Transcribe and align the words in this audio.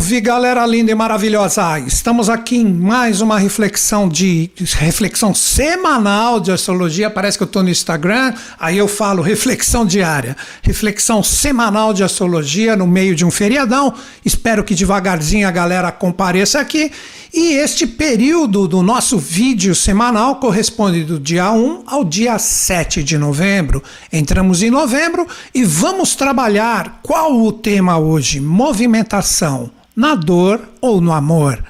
Salve 0.00 0.18
galera 0.18 0.64
linda 0.64 0.90
e 0.90 0.94
maravilhosa! 0.94 1.78
Estamos 1.80 2.30
aqui 2.30 2.56
em 2.56 2.72
mais 2.72 3.20
uma 3.20 3.38
reflexão 3.38 4.08
de 4.08 4.50
reflexão 4.78 5.34
semanal 5.34 6.40
de 6.40 6.50
astrologia. 6.50 7.10
Parece 7.10 7.36
que 7.36 7.42
eu 7.42 7.46
estou 7.46 7.62
no 7.62 7.68
Instagram, 7.68 8.32
aí 8.58 8.78
eu 8.78 8.88
falo 8.88 9.22
reflexão 9.22 9.84
diária, 9.84 10.38
reflexão 10.62 11.22
semanal 11.22 11.92
de 11.92 12.02
astrologia 12.02 12.74
no 12.74 12.86
meio 12.86 13.14
de 13.14 13.26
um 13.26 13.30
feriadão. 13.30 13.92
Espero 14.24 14.64
que 14.64 14.74
devagarzinho 14.74 15.46
a 15.46 15.50
galera 15.50 15.92
compareça 15.92 16.60
aqui. 16.60 16.90
E 17.32 17.52
este 17.52 17.86
período 17.86 18.66
do 18.66 18.82
nosso 18.82 19.18
vídeo 19.18 19.74
semanal 19.74 20.36
corresponde 20.36 21.04
do 21.04 21.20
dia 21.20 21.52
1 21.52 21.82
ao 21.86 22.04
dia 22.04 22.38
7 22.38 23.02
de 23.02 23.18
novembro. 23.18 23.82
Entramos 24.10 24.62
em 24.62 24.70
novembro 24.70 25.28
e 25.54 25.62
vamos 25.62 26.16
trabalhar 26.16 27.00
qual 27.02 27.38
o 27.38 27.52
tema 27.52 27.98
hoje? 27.98 28.40
Movimentação 28.40 29.70
na 30.00 30.14
dor 30.14 30.66
ou 30.80 30.98
no 30.98 31.12
amor. 31.12 31.62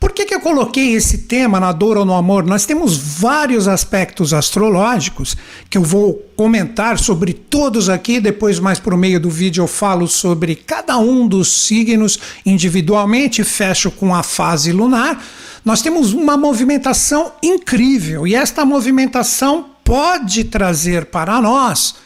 Por 0.00 0.12
que, 0.12 0.24
que 0.24 0.34
eu 0.34 0.40
coloquei 0.40 0.94
esse 0.94 1.18
tema 1.18 1.60
na 1.60 1.70
dor 1.70 1.98
ou 1.98 2.04
no 2.06 2.14
amor? 2.14 2.42
Nós 2.42 2.64
temos 2.64 2.96
vários 2.96 3.68
aspectos 3.68 4.32
astrológicos 4.32 5.36
que 5.68 5.76
eu 5.76 5.82
vou 5.82 6.14
comentar 6.34 6.98
sobre 6.98 7.34
todos 7.34 7.90
aqui. 7.90 8.20
Depois, 8.20 8.58
mais 8.58 8.80
por 8.80 8.96
meio 8.96 9.20
do 9.20 9.28
vídeo, 9.28 9.62
eu 9.62 9.68
falo 9.68 10.08
sobre 10.08 10.56
cada 10.56 10.96
um 10.96 11.28
dos 11.28 11.52
signos 11.66 12.18
individualmente, 12.46 13.44
fecho 13.44 13.90
com 13.90 14.14
a 14.14 14.22
fase 14.22 14.72
lunar. 14.72 15.22
Nós 15.62 15.82
temos 15.82 16.14
uma 16.14 16.38
movimentação 16.38 17.32
incrível 17.42 18.26
e 18.26 18.34
esta 18.34 18.64
movimentação 18.64 19.66
pode 19.84 20.44
trazer 20.44 21.04
para 21.04 21.38
nós 21.38 21.96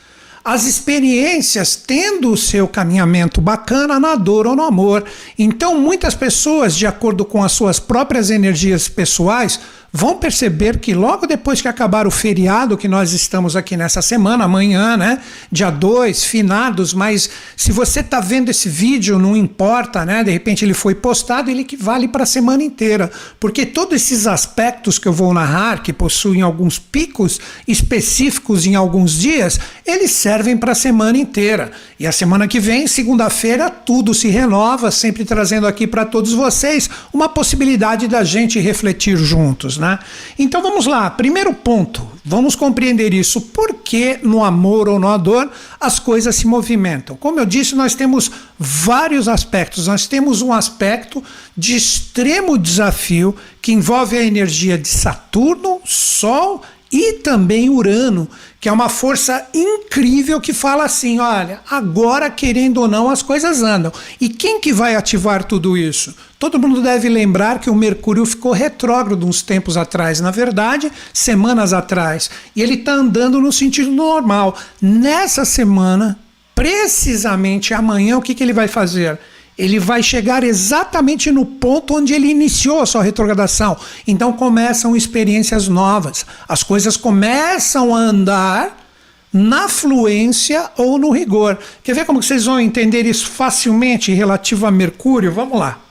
as 0.48 0.64
experiências 0.64 1.76
tendo 1.76 2.32
o 2.32 2.36
seu 2.36 2.66
caminhamento 2.66 3.38
bacana 3.38 4.00
na 4.00 4.14
dor 4.14 4.46
ou 4.46 4.56
no 4.56 4.62
amor. 4.62 5.04
Então, 5.38 5.78
muitas 5.78 6.14
pessoas, 6.14 6.74
de 6.74 6.86
acordo 6.86 7.22
com 7.22 7.44
as 7.44 7.52
suas 7.52 7.78
próprias 7.78 8.30
energias 8.30 8.88
pessoais, 8.88 9.60
vão 9.92 10.18
perceber 10.18 10.78
que 10.78 10.92
logo 10.92 11.26
depois 11.26 11.62
que 11.62 11.68
acabar 11.68 12.06
o 12.06 12.10
feriado 12.10 12.76
que 12.76 12.86
nós 12.86 13.12
estamos 13.12 13.56
aqui 13.56 13.74
nessa 13.74 14.02
semana, 14.02 14.44
amanhã, 14.44 14.98
né? 14.98 15.20
Dia 15.50 15.70
2, 15.70 16.24
finados, 16.24 16.92
mas 16.92 17.30
se 17.56 17.72
você 17.72 18.00
está 18.00 18.20
vendo 18.20 18.50
esse 18.50 18.68
vídeo, 18.68 19.18
não 19.18 19.34
importa, 19.34 20.04
né? 20.04 20.22
De 20.22 20.30
repente 20.30 20.62
ele 20.62 20.74
foi 20.74 20.94
postado, 20.94 21.50
ele 21.50 21.64
que 21.64 21.76
vale 21.76 22.06
para 22.06 22.24
a 22.24 22.26
semana 22.26 22.62
inteira, 22.62 23.10
porque 23.40 23.64
todos 23.64 23.96
esses 23.96 24.26
aspectos 24.26 24.98
que 24.98 25.08
eu 25.08 25.12
vou 25.12 25.32
narrar, 25.32 25.82
que 25.82 25.92
possuem 25.92 26.42
alguns 26.42 26.78
picos 26.78 27.40
específicos 27.66 28.66
em 28.66 28.74
alguns 28.74 29.18
dias, 29.18 29.58
eles 29.86 30.10
servem 30.10 30.56
para 30.56 30.72
a 30.72 30.74
semana 30.74 31.16
inteira. 31.16 31.70
E 31.98 32.06
a 32.06 32.12
semana 32.12 32.46
que 32.46 32.60
vem, 32.60 32.86
segunda-feira, 32.86 33.70
tudo 33.70 34.12
se 34.12 34.28
renova, 34.28 34.90
sempre 34.90 35.24
trazendo 35.24 35.66
aqui 35.66 35.86
para 35.86 36.04
todos 36.04 36.34
vocês 36.34 36.90
uma 37.12 37.28
possibilidade 37.28 38.06
da 38.06 38.22
gente 38.22 38.60
refletir 38.60 39.16
juntos 39.16 39.77
né? 39.78 39.98
Então 40.38 40.62
vamos 40.62 40.86
lá, 40.86 41.08
primeiro 41.10 41.54
ponto, 41.54 42.06
vamos 42.24 42.54
compreender 42.54 43.14
isso. 43.14 43.40
Por 43.40 43.74
que 43.74 44.18
no 44.22 44.44
amor 44.44 44.88
ou 44.88 44.98
na 44.98 45.16
dor 45.16 45.50
as 45.80 45.98
coisas 45.98 46.36
se 46.36 46.46
movimentam? 46.46 47.16
Como 47.16 47.40
eu 47.40 47.46
disse, 47.46 47.74
nós 47.74 47.94
temos 47.94 48.30
vários 48.58 49.28
aspectos. 49.28 49.86
Nós 49.86 50.06
temos 50.06 50.42
um 50.42 50.52
aspecto 50.52 51.22
de 51.56 51.76
extremo 51.76 52.58
desafio 52.58 53.34
que 53.62 53.72
envolve 53.72 54.16
a 54.16 54.22
energia 54.22 54.76
de 54.76 54.88
Saturno, 54.88 55.80
Sol 55.84 56.62
e 56.90 57.14
também 57.14 57.68
Urano, 57.68 58.28
que 58.60 58.68
é 58.68 58.72
uma 58.72 58.88
força 58.88 59.46
incrível 59.54 60.40
que 60.40 60.52
fala 60.52 60.84
assim, 60.84 61.18
olha, 61.20 61.60
agora 61.70 62.30
querendo 62.30 62.78
ou 62.78 62.88
não 62.88 63.10
as 63.10 63.22
coisas 63.22 63.62
andam. 63.62 63.92
E 64.20 64.28
quem 64.28 64.60
que 64.60 64.72
vai 64.72 64.96
ativar 64.96 65.44
tudo 65.44 65.76
isso? 65.76 66.14
Todo 66.38 66.58
mundo 66.58 66.80
deve 66.80 67.08
lembrar 67.08 67.58
que 67.58 67.68
o 67.68 67.74
Mercúrio 67.74 68.24
ficou 68.24 68.52
retrógrado 68.52 69.26
uns 69.26 69.42
tempos 69.42 69.76
atrás, 69.76 70.20
na 70.20 70.30
verdade, 70.30 70.90
semanas 71.12 71.72
atrás, 71.72 72.30
e 72.54 72.62
ele 72.62 72.74
está 72.74 72.92
andando 72.92 73.40
no 73.40 73.52
sentido 73.52 73.90
normal. 73.90 74.56
Nessa 74.80 75.44
semana, 75.44 76.16
precisamente 76.54 77.74
amanhã, 77.74 78.16
o 78.16 78.22
que, 78.22 78.34
que 78.34 78.42
ele 78.42 78.52
vai 78.52 78.68
fazer? 78.68 79.18
ele 79.58 79.80
vai 79.80 80.04
chegar 80.04 80.44
exatamente 80.44 81.32
no 81.32 81.44
ponto 81.44 81.96
onde 81.96 82.14
ele 82.14 82.28
iniciou 82.28 82.80
a 82.80 82.86
sua 82.86 83.02
retrogradação. 83.02 83.76
Então 84.06 84.32
começam 84.32 84.94
experiências 84.94 85.66
novas. 85.66 86.24
As 86.48 86.62
coisas 86.62 86.96
começam 86.96 87.92
a 87.92 87.98
andar 87.98 88.86
na 89.32 89.68
fluência 89.68 90.70
ou 90.76 90.96
no 90.96 91.10
rigor. 91.10 91.58
Quer 91.82 91.96
ver 91.96 92.04
como 92.04 92.22
vocês 92.22 92.44
vão 92.44 92.60
entender 92.60 93.04
isso 93.04 93.26
facilmente 93.28 94.12
relativo 94.12 94.64
a 94.64 94.70
Mercúrio? 94.70 95.32
Vamos 95.32 95.58
lá. 95.58 95.87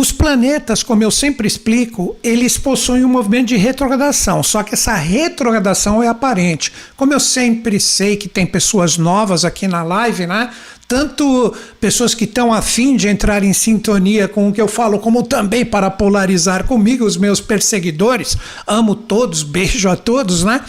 Os 0.00 0.10
planetas, 0.10 0.82
como 0.82 1.02
eu 1.04 1.10
sempre 1.10 1.46
explico, 1.46 2.16
eles 2.22 2.56
possuem 2.56 3.04
um 3.04 3.08
movimento 3.08 3.48
de 3.48 3.58
retrogradação, 3.58 4.42
só 4.42 4.62
que 4.62 4.72
essa 4.72 4.94
retrogradação 4.94 6.02
é 6.02 6.08
aparente. 6.08 6.72
Como 6.96 7.12
eu 7.12 7.20
sempre 7.20 7.78
sei 7.78 8.16
que 8.16 8.26
tem 8.26 8.46
pessoas 8.46 8.96
novas 8.96 9.44
aqui 9.44 9.68
na 9.68 9.82
live, 9.82 10.26
né? 10.26 10.48
Tanto 10.88 11.54
pessoas 11.78 12.14
que 12.14 12.24
estão 12.24 12.50
afim 12.50 12.96
de 12.96 13.08
entrar 13.08 13.44
em 13.44 13.52
sintonia 13.52 14.26
com 14.26 14.48
o 14.48 14.52
que 14.54 14.60
eu 14.62 14.68
falo, 14.68 14.98
como 14.98 15.22
também 15.22 15.66
para 15.66 15.90
polarizar 15.90 16.64
comigo, 16.64 17.04
os 17.04 17.18
meus 17.18 17.38
perseguidores. 17.38 18.38
Amo 18.66 18.94
todos, 18.94 19.42
beijo 19.44 19.86
a 19.86 19.96
todos, 19.96 20.44
né? 20.44 20.62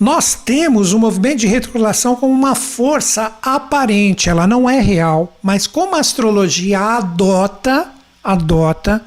Nós 0.00 0.34
temos 0.34 0.92
o 0.92 0.98
movimento 0.98 1.38
de 1.38 1.46
retrogradação 1.46 2.16
como 2.16 2.32
uma 2.32 2.56
força 2.56 3.36
aparente, 3.40 4.28
ela 4.28 4.48
não 4.48 4.68
é 4.68 4.80
real, 4.80 5.36
mas 5.40 5.68
como 5.68 5.94
a 5.94 6.00
astrologia 6.00 6.80
adota 6.80 7.93
adota 8.24 9.04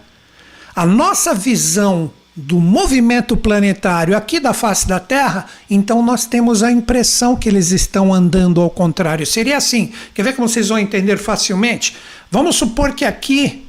a 0.75 0.85
nossa 0.85 1.33
visão 1.33 2.11
do 2.35 2.59
movimento 2.59 3.35
planetário 3.35 4.15
aqui 4.15 4.39
da 4.39 4.53
face 4.53 4.87
da 4.87 4.99
Terra, 4.99 5.47
então 5.67 6.03
nós 6.03 6.27
temos 6.27 6.61
a 6.61 6.71
impressão 6.71 7.35
que 7.35 7.49
eles 7.49 7.71
estão 7.71 8.13
andando 8.13 8.61
ao 8.61 8.69
contrário. 8.69 9.25
Seria 9.25 9.57
assim, 9.57 9.91
quer 10.13 10.21
ver 10.21 10.35
como 10.35 10.47
vocês 10.47 10.69
vão 10.69 10.77
entender 10.77 11.17
facilmente? 11.17 11.97
Vamos 12.29 12.55
supor 12.55 12.93
que 12.93 13.03
aqui 13.03 13.65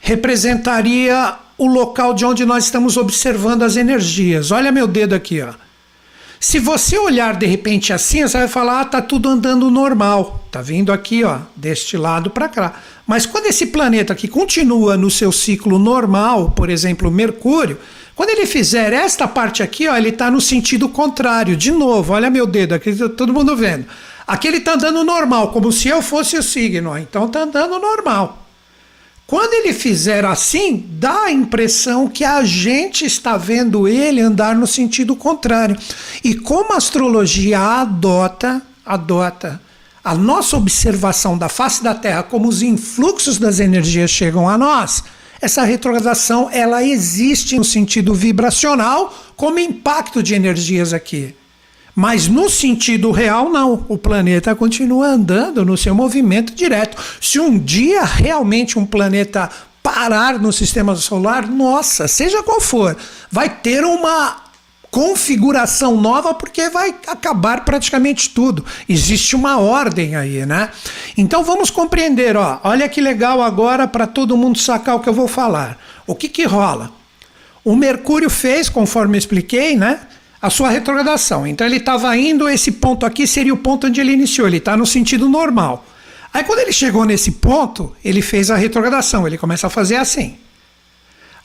representaria 0.00 1.34
o 1.58 1.66
local 1.66 2.14
de 2.14 2.24
onde 2.24 2.46
nós 2.46 2.64
estamos 2.64 2.96
observando 2.96 3.64
as 3.64 3.76
energias. 3.76 4.50
Olha 4.50 4.72
meu 4.72 4.86
dedo 4.86 5.14
aqui, 5.14 5.42
ó. 5.42 5.52
Se 6.42 6.58
você 6.58 6.98
olhar 6.98 7.36
de 7.36 7.44
repente 7.44 7.92
assim, 7.92 8.22
você 8.22 8.38
vai 8.38 8.48
falar, 8.48 8.80
ah, 8.80 8.84
tá 8.86 9.02
tudo 9.02 9.28
andando 9.28 9.70
normal. 9.70 10.42
Tá 10.50 10.62
vindo 10.62 10.90
aqui, 10.90 11.22
ó, 11.22 11.40
deste 11.54 11.98
lado 11.98 12.30
para 12.30 12.48
cá. 12.48 12.80
Mas 13.06 13.26
quando 13.26 13.44
esse 13.44 13.66
planeta 13.66 14.14
aqui 14.14 14.26
continua 14.26 14.96
no 14.96 15.10
seu 15.10 15.30
ciclo 15.30 15.78
normal, 15.78 16.52
por 16.52 16.70
exemplo, 16.70 17.10
Mercúrio, 17.10 17.78
quando 18.16 18.30
ele 18.30 18.46
fizer 18.46 18.94
esta 18.94 19.28
parte 19.28 19.62
aqui, 19.62 19.86
ó, 19.86 19.94
ele 19.94 20.08
está 20.08 20.30
no 20.30 20.40
sentido 20.40 20.88
contrário. 20.88 21.54
De 21.58 21.70
novo, 21.70 22.14
olha 22.14 22.30
meu 22.30 22.46
dedo 22.46 22.74
aqui, 22.74 22.94
tá 22.94 23.10
todo 23.10 23.34
mundo 23.34 23.54
vendo. 23.54 23.84
Aqui 24.26 24.48
ele 24.48 24.56
está 24.58 24.72
andando 24.72 25.04
normal, 25.04 25.52
como 25.52 25.70
se 25.70 25.88
eu 25.88 26.00
fosse 26.00 26.38
o 26.38 26.42
signo. 26.42 26.96
Então 26.96 27.26
está 27.26 27.42
andando 27.42 27.78
normal. 27.78 28.39
Quando 29.30 29.54
ele 29.54 29.72
fizer 29.72 30.24
assim, 30.24 30.84
dá 30.98 31.26
a 31.26 31.30
impressão 31.30 32.08
que 32.08 32.24
a 32.24 32.42
gente 32.42 33.04
está 33.04 33.36
vendo 33.36 33.86
ele 33.86 34.20
andar 34.20 34.56
no 34.56 34.66
sentido 34.66 35.14
contrário. 35.14 35.78
E 36.24 36.34
como 36.34 36.72
a 36.72 36.76
astrologia 36.76 37.60
adota, 37.60 38.60
adota 38.84 39.62
a 40.02 40.16
nossa 40.16 40.56
observação 40.56 41.38
da 41.38 41.48
face 41.48 41.80
da 41.80 41.94
Terra, 41.94 42.24
como 42.24 42.48
os 42.48 42.60
influxos 42.60 43.38
das 43.38 43.60
energias 43.60 44.10
chegam 44.10 44.48
a 44.48 44.58
nós, 44.58 45.04
essa 45.40 45.62
retrogradação 45.62 46.50
ela 46.50 46.82
existe 46.82 47.56
no 47.56 47.62
sentido 47.62 48.12
vibracional 48.12 49.16
como 49.36 49.60
impacto 49.60 50.24
de 50.24 50.34
energias 50.34 50.92
aqui. 50.92 51.36
Mas 52.00 52.28
no 52.28 52.48
sentido 52.48 53.10
real, 53.10 53.50
não. 53.50 53.84
O 53.86 53.98
planeta 53.98 54.54
continua 54.54 55.08
andando 55.08 55.66
no 55.66 55.76
seu 55.76 55.94
movimento 55.94 56.54
direto. 56.54 56.96
Se 57.20 57.38
um 57.38 57.58
dia 57.58 58.02
realmente 58.04 58.78
um 58.78 58.86
planeta 58.86 59.50
parar 59.82 60.38
no 60.38 60.50
sistema 60.50 60.96
solar, 60.96 61.46
nossa, 61.46 62.08
seja 62.08 62.42
qual 62.42 62.58
for, 62.58 62.96
vai 63.30 63.50
ter 63.50 63.84
uma 63.84 64.44
configuração 64.90 66.00
nova 66.00 66.32
porque 66.32 66.70
vai 66.70 66.94
acabar 67.06 67.66
praticamente 67.66 68.30
tudo. 68.30 68.64
Existe 68.88 69.36
uma 69.36 69.58
ordem 69.58 70.16
aí, 70.16 70.46
né? 70.46 70.70
Então 71.18 71.44
vamos 71.44 71.68
compreender, 71.68 72.34
ó. 72.34 72.60
Olha 72.64 72.88
que 72.88 73.02
legal 73.02 73.42
agora 73.42 73.86
para 73.86 74.06
todo 74.06 74.38
mundo 74.38 74.58
sacar 74.58 74.96
o 74.96 75.00
que 75.00 75.08
eu 75.10 75.12
vou 75.12 75.28
falar. 75.28 75.76
O 76.06 76.14
que 76.14 76.30
que 76.30 76.44
rola? 76.44 76.90
O 77.62 77.76
Mercúrio 77.76 78.30
fez, 78.30 78.70
conforme 78.70 79.16
eu 79.16 79.18
expliquei, 79.18 79.76
né? 79.76 80.00
A 80.40 80.48
sua 80.48 80.70
retrogradação. 80.70 81.46
Então 81.46 81.66
ele 81.66 81.76
estava 81.76 82.16
indo, 82.16 82.48
esse 82.48 82.72
ponto 82.72 83.04
aqui 83.04 83.26
seria 83.26 83.52
o 83.52 83.58
ponto 83.58 83.86
onde 83.86 84.00
ele 84.00 84.12
iniciou, 84.12 84.46
ele 84.46 84.56
está 84.56 84.76
no 84.76 84.86
sentido 84.86 85.28
normal. 85.28 85.84
Aí 86.32 86.44
quando 86.44 86.60
ele 86.60 86.72
chegou 86.72 87.04
nesse 87.04 87.32
ponto, 87.32 87.94
ele 88.04 88.22
fez 88.22 88.50
a 88.50 88.56
retrogradação, 88.56 89.26
ele 89.26 89.36
começa 89.36 89.66
a 89.66 89.70
fazer 89.70 89.96
assim. 89.96 90.36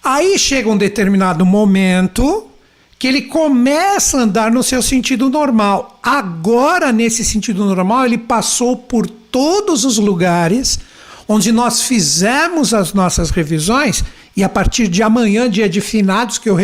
Aí 0.04 0.38
chega 0.38 0.70
um 0.70 0.78
determinado 0.78 1.46
momento 1.46 2.48
que 2.98 3.08
ele 3.08 3.24
começa 3.24 4.18
a 4.18 4.22
andar 4.22 4.52
no 4.52 4.64
seu 4.64 4.82
sentido 4.82 5.30
normal. 5.30 6.00
Agora, 6.02 6.92
nesse 6.92 7.26
sentido 7.26 7.66
normal, 7.66 8.06
ele 8.06 8.18
passou 8.18 8.78
por 8.78 9.08
todos 9.08 9.84
os 9.84 9.98
lugares 9.98 10.80
onde 11.28 11.52
nós 11.52 11.82
fizemos 11.82 12.74
as 12.74 12.94
nossas 12.94 13.32
revisões 13.32 14.04
e 14.36 14.44
a 14.44 14.50
partir 14.50 14.88
de 14.88 15.02
amanhã, 15.02 15.50
dia 15.50 15.70
de 15.70 15.80
finados, 15.80 16.38
que 16.38 16.50
eu 16.50 16.58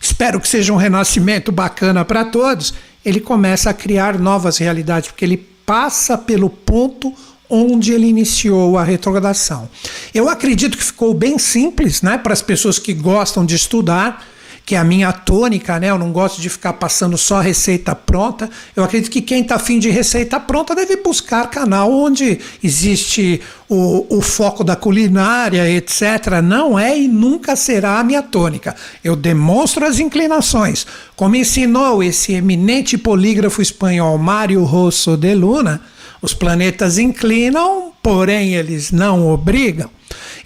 espero 0.00 0.40
que 0.40 0.48
seja 0.48 0.72
um 0.72 0.76
renascimento 0.76 1.52
bacana 1.52 2.04
para 2.04 2.24
todos, 2.24 2.74
ele 3.04 3.20
começa 3.20 3.70
a 3.70 3.74
criar 3.74 4.18
novas 4.18 4.58
realidades, 4.58 5.10
porque 5.10 5.24
ele 5.24 5.36
passa 5.64 6.18
pelo 6.18 6.50
ponto 6.50 7.14
onde 7.48 7.92
ele 7.92 8.06
iniciou 8.06 8.78
a 8.78 8.82
retrogradação. 8.82 9.68
Eu 10.12 10.28
acredito 10.28 10.76
que 10.76 10.84
ficou 10.84 11.12
bem 11.12 11.38
simples, 11.38 12.02
né, 12.02 12.18
para 12.18 12.32
as 12.32 12.42
pessoas 12.42 12.78
que 12.78 12.94
gostam 12.94 13.44
de 13.44 13.54
estudar 13.54 14.26
que 14.64 14.74
é 14.74 14.78
a 14.78 14.84
minha 14.84 15.12
tônica, 15.12 15.78
né? 15.80 15.90
Eu 15.90 15.98
não 15.98 16.12
gosto 16.12 16.40
de 16.40 16.48
ficar 16.48 16.74
passando 16.74 17.18
só 17.18 17.40
receita 17.40 17.94
pronta. 17.94 18.48
Eu 18.76 18.84
acredito 18.84 19.10
que 19.10 19.20
quem 19.20 19.42
está 19.42 19.56
afim 19.56 19.78
de 19.78 19.90
receita 19.90 20.38
pronta 20.38 20.74
deve 20.74 20.96
buscar 20.96 21.50
canal 21.50 21.92
onde 21.92 22.38
existe 22.62 23.40
o, 23.68 24.06
o 24.18 24.20
foco 24.20 24.62
da 24.62 24.76
culinária, 24.76 25.68
etc. 25.68 26.40
Não 26.42 26.78
é 26.78 26.96
e 26.96 27.08
nunca 27.08 27.56
será 27.56 27.98
a 27.98 28.04
minha 28.04 28.22
tônica. 28.22 28.76
Eu 29.02 29.16
demonstro 29.16 29.84
as 29.84 29.98
inclinações. 29.98 30.86
Como 31.16 31.34
ensinou 31.34 32.02
esse 32.02 32.32
eminente 32.32 32.96
polígrafo 32.96 33.60
espanhol 33.60 34.16
Mário 34.16 34.62
Rosso 34.62 35.16
de 35.16 35.34
Luna, 35.34 35.80
os 36.20 36.32
planetas 36.32 36.98
inclinam, 36.98 37.92
porém 38.00 38.54
eles 38.54 38.92
não 38.92 39.28
obrigam. 39.28 39.90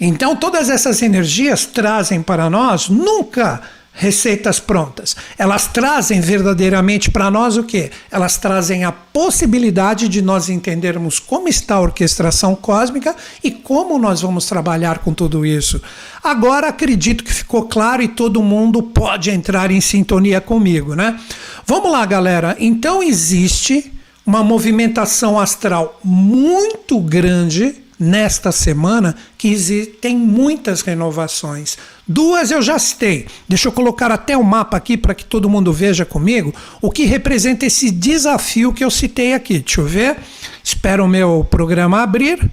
Então, 0.00 0.34
todas 0.34 0.70
essas 0.70 1.02
energias 1.02 1.66
trazem 1.66 2.22
para 2.22 2.48
nós 2.48 2.88
nunca 2.88 3.62
receitas 3.96 4.60
prontas. 4.60 5.16
Elas 5.38 5.66
trazem 5.66 6.20
verdadeiramente 6.20 7.10
para 7.10 7.30
nós 7.30 7.56
o 7.56 7.64
que? 7.64 7.90
Elas 8.10 8.36
trazem 8.36 8.84
a 8.84 8.92
possibilidade 8.92 10.06
de 10.06 10.20
nós 10.20 10.50
entendermos 10.50 11.18
como 11.18 11.48
está 11.48 11.76
a 11.76 11.80
orquestração 11.80 12.54
cósmica 12.54 13.16
e 13.42 13.50
como 13.50 13.98
nós 13.98 14.20
vamos 14.20 14.44
trabalhar 14.44 14.98
com 14.98 15.14
tudo 15.14 15.46
isso. 15.46 15.80
Agora 16.22 16.68
acredito 16.68 17.24
que 17.24 17.32
ficou 17.32 17.64
claro 17.64 18.02
e 18.02 18.08
todo 18.08 18.42
mundo 18.42 18.82
pode 18.82 19.30
entrar 19.30 19.70
em 19.70 19.80
sintonia 19.80 20.40
comigo, 20.40 20.94
né? 20.94 21.18
Vamos 21.66 21.90
lá, 21.90 22.04
galera. 22.04 22.54
Então 22.60 23.02
existe 23.02 23.92
uma 24.26 24.44
movimentação 24.44 25.40
astral 25.40 25.98
muito 26.04 27.00
grande 27.00 27.85
nesta 27.98 28.52
semana 28.52 29.16
que 29.38 29.86
tem 30.00 30.16
muitas 30.16 30.82
renovações. 30.82 31.78
Duas 32.06 32.50
eu 32.50 32.60
já 32.60 32.78
citei. 32.78 33.26
Deixa 33.48 33.68
eu 33.68 33.72
colocar 33.72 34.10
até 34.10 34.36
o 34.36 34.44
mapa 34.44 34.76
aqui 34.76 34.96
para 34.96 35.14
que 35.14 35.24
todo 35.24 35.48
mundo 35.48 35.72
veja 35.72 36.04
comigo 36.04 36.54
o 36.80 36.90
que 36.90 37.04
representa 37.04 37.66
esse 37.66 37.90
desafio 37.90 38.72
que 38.72 38.84
eu 38.84 38.90
citei 38.90 39.32
aqui. 39.32 39.60
Deixa 39.60 39.80
eu 39.80 39.86
ver. 39.86 40.16
Espero 40.62 41.04
o 41.04 41.08
meu 41.08 41.46
programa 41.50 42.02
abrir. 42.02 42.50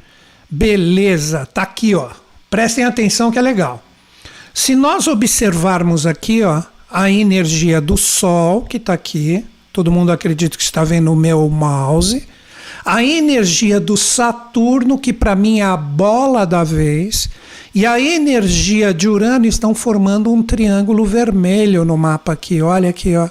Beleza, 0.50 1.46
tá 1.46 1.64
aqui, 1.64 1.96
ó. 1.96 2.10
Prestem 2.50 2.86
atenção 2.86 3.32
que 3.32 3.40
é 3.40 3.42
legal. 3.42 3.84
Se 4.54 4.76
nós 4.76 5.08
observarmos 5.08 6.06
aqui, 6.06 6.44
ó, 6.44 6.62
a 6.90 7.10
energia 7.10 7.82
do 7.82 7.98
Sol 7.98 8.62
que 8.62 8.78
está 8.78 8.94
aqui, 8.94 9.44
todo 9.74 9.92
mundo 9.92 10.12
acredita 10.12 10.56
que 10.56 10.64
está 10.64 10.84
vendo 10.84 11.12
o 11.12 11.16
meu 11.16 11.50
mouse 11.50 12.28
a 12.86 13.04
energia 13.04 13.80
do 13.80 13.96
Saturno, 13.96 14.98
que 14.98 15.14
para 15.14 15.36
mim 15.36 15.60
é 15.60 15.64
a 15.64 15.78
bola 15.78 16.46
da 16.46 16.64
vez, 16.64 17.30
e 17.74 17.86
a 17.86 18.00
energia 18.00 18.94
de 18.94 19.08
Urano 19.08 19.46
estão 19.46 19.74
formando 19.74 20.32
um 20.32 20.44
triângulo 20.44 21.06
vermelho 21.06 21.84
no 21.84 21.98
mapa 21.98 22.34
aqui. 22.34 22.62
Olha 22.62 22.90
aqui, 22.90 23.16
ó. 23.16 23.30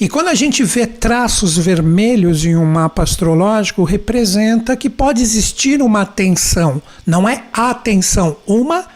E 0.00 0.08
quando 0.08 0.28
a 0.28 0.34
gente 0.34 0.64
vê 0.64 0.86
traços 0.86 1.58
vermelhos 1.58 2.42
em 2.46 2.56
um 2.56 2.64
mapa 2.64 3.02
astrológico, 3.02 3.84
representa 3.84 4.74
que 4.74 4.88
pode 4.88 5.20
existir 5.20 5.82
uma 5.82 6.06
tensão. 6.06 6.80
Não 7.06 7.28
é 7.28 7.44
a 7.52 7.74
tensão, 7.74 8.34
uma 8.46 8.86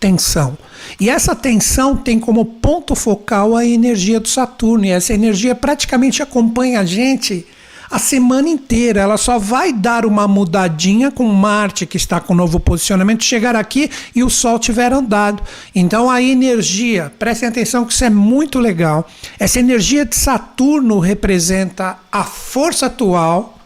tensão. 0.00 0.56
E 0.98 1.10
essa 1.10 1.36
tensão 1.36 1.94
tem 1.94 2.18
como 2.18 2.46
ponto 2.46 2.94
focal 2.94 3.54
a 3.54 3.66
energia 3.66 4.18
do 4.18 4.28
Saturno. 4.28 4.86
E 4.86 4.90
essa 4.90 5.12
energia 5.12 5.54
praticamente 5.54 6.22
acompanha 6.22 6.80
a 6.80 6.84
gente 6.86 7.46
a 7.94 7.98
semana 8.00 8.48
inteira. 8.48 9.02
Ela 9.02 9.16
só 9.16 9.38
vai 9.38 9.72
dar 9.72 10.04
uma 10.04 10.26
mudadinha 10.26 11.12
com 11.12 11.28
Marte, 11.28 11.86
que 11.86 11.96
está 11.96 12.18
com 12.18 12.34
novo 12.34 12.58
posicionamento, 12.58 13.22
chegar 13.22 13.54
aqui 13.54 13.88
e 14.12 14.24
o 14.24 14.28
Sol 14.28 14.58
tiver 14.58 14.92
andado. 14.92 15.40
Então 15.72 16.10
a 16.10 16.20
energia, 16.20 17.12
prestem 17.20 17.48
atenção 17.48 17.84
que 17.84 17.92
isso 17.92 18.04
é 18.04 18.10
muito 18.10 18.58
legal. 18.58 19.08
Essa 19.38 19.60
energia 19.60 20.04
de 20.04 20.16
Saturno 20.16 20.98
representa 20.98 21.96
a 22.10 22.24
força 22.24 22.86
atual 22.86 23.60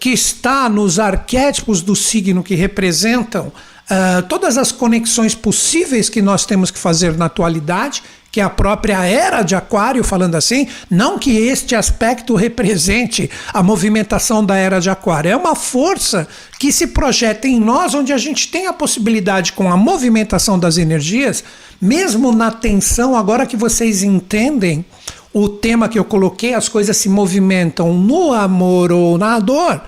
que 0.00 0.08
está 0.08 0.66
nos 0.70 0.98
arquétipos 0.98 1.82
do 1.82 1.94
signo 1.94 2.42
que 2.42 2.54
representam 2.54 3.48
uh, 3.48 4.22
todas 4.30 4.56
as 4.56 4.72
conexões 4.72 5.34
possíveis 5.34 6.08
que 6.08 6.22
nós 6.22 6.46
temos 6.46 6.70
que 6.70 6.78
fazer 6.78 7.18
na 7.18 7.26
atualidade 7.26 8.02
que 8.38 8.42
a 8.42 8.48
própria 8.48 9.04
era 9.04 9.42
de 9.42 9.56
Aquário, 9.56 10.04
falando 10.04 10.36
assim, 10.36 10.68
não 10.88 11.18
que 11.18 11.36
este 11.36 11.74
aspecto 11.74 12.36
represente 12.36 13.28
a 13.52 13.64
movimentação 13.64 14.44
da 14.44 14.54
era 14.54 14.78
de 14.78 14.88
Aquário, 14.88 15.28
é 15.28 15.36
uma 15.36 15.56
força 15.56 16.28
que 16.56 16.70
se 16.70 16.86
projeta 16.86 17.48
em 17.48 17.58
nós, 17.58 17.94
onde 17.94 18.12
a 18.12 18.16
gente 18.16 18.46
tem 18.46 18.68
a 18.68 18.72
possibilidade, 18.72 19.54
com 19.54 19.72
a 19.72 19.76
movimentação 19.76 20.56
das 20.56 20.78
energias, 20.78 21.42
mesmo 21.80 22.30
na 22.30 22.52
tensão, 22.52 23.16
agora 23.16 23.44
que 23.44 23.56
vocês 23.56 24.04
entendem 24.04 24.84
o 25.32 25.48
tema 25.48 25.88
que 25.88 25.98
eu 25.98 26.04
coloquei, 26.04 26.54
as 26.54 26.68
coisas 26.68 26.96
se 26.96 27.08
movimentam 27.08 27.92
no 27.92 28.32
amor 28.32 28.92
ou 28.92 29.18
na 29.18 29.40
dor. 29.40 29.82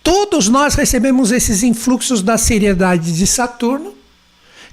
Todos 0.00 0.48
nós 0.48 0.76
recebemos 0.76 1.32
esses 1.32 1.64
influxos 1.64 2.22
da 2.22 2.38
seriedade 2.38 3.12
de 3.12 3.26
Saturno 3.26 3.98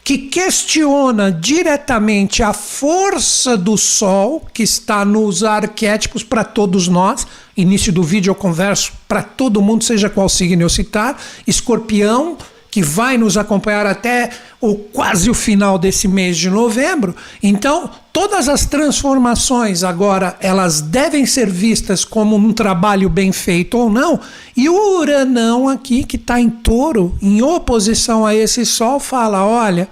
que 0.07 0.17
questiona 0.17 1.29
diretamente 1.29 2.41
a 2.41 2.53
força 2.53 3.57
do 3.57 3.75
Sol, 3.75 4.47
que 4.53 4.63
está 4.63 5.03
nos 5.03 5.43
arquétipos 5.43 6.23
para 6.23 6.45
todos 6.45 6.87
nós. 6.87 7.27
Início 7.57 7.91
do 7.91 8.01
vídeo 8.01 8.31
eu 8.31 8.35
converso 8.35 8.93
para 9.05 9.21
todo 9.21 9.61
mundo, 9.61 9.83
seja 9.83 10.09
qual 10.09 10.29
signo 10.29 10.61
eu 10.61 10.69
citar. 10.69 11.21
Escorpião, 11.45 12.37
que 12.69 12.81
vai 12.81 13.17
nos 13.17 13.37
acompanhar 13.37 13.85
até 13.85 14.29
o 14.59 14.75
quase 14.75 15.29
o 15.29 15.33
final 15.33 15.77
desse 15.77 16.07
mês 16.07 16.37
de 16.37 16.49
novembro. 16.49 17.15
Então, 17.41 17.89
todas 18.11 18.49
as 18.49 18.65
transformações 18.65 19.83
agora 19.83 20.35
elas 20.39 20.81
devem 20.81 21.25
ser 21.25 21.49
vistas 21.49 22.03
como 22.03 22.35
um 22.35 22.53
trabalho 22.53 23.09
bem 23.09 23.31
feito 23.31 23.77
ou 23.77 23.89
não. 23.89 24.19
E 24.55 24.67
o 24.67 24.99
Uranão 24.99 25.69
aqui 25.69 26.03
que 26.03 26.17
está 26.17 26.39
em 26.39 26.49
Touro, 26.49 27.15
em 27.21 27.41
oposição 27.41 28.25
a 28.25 28.35
esse 28.35 28.65
Sol, 28.65 28.99
fala: 28.99 29.45
olha, 29.45 29.87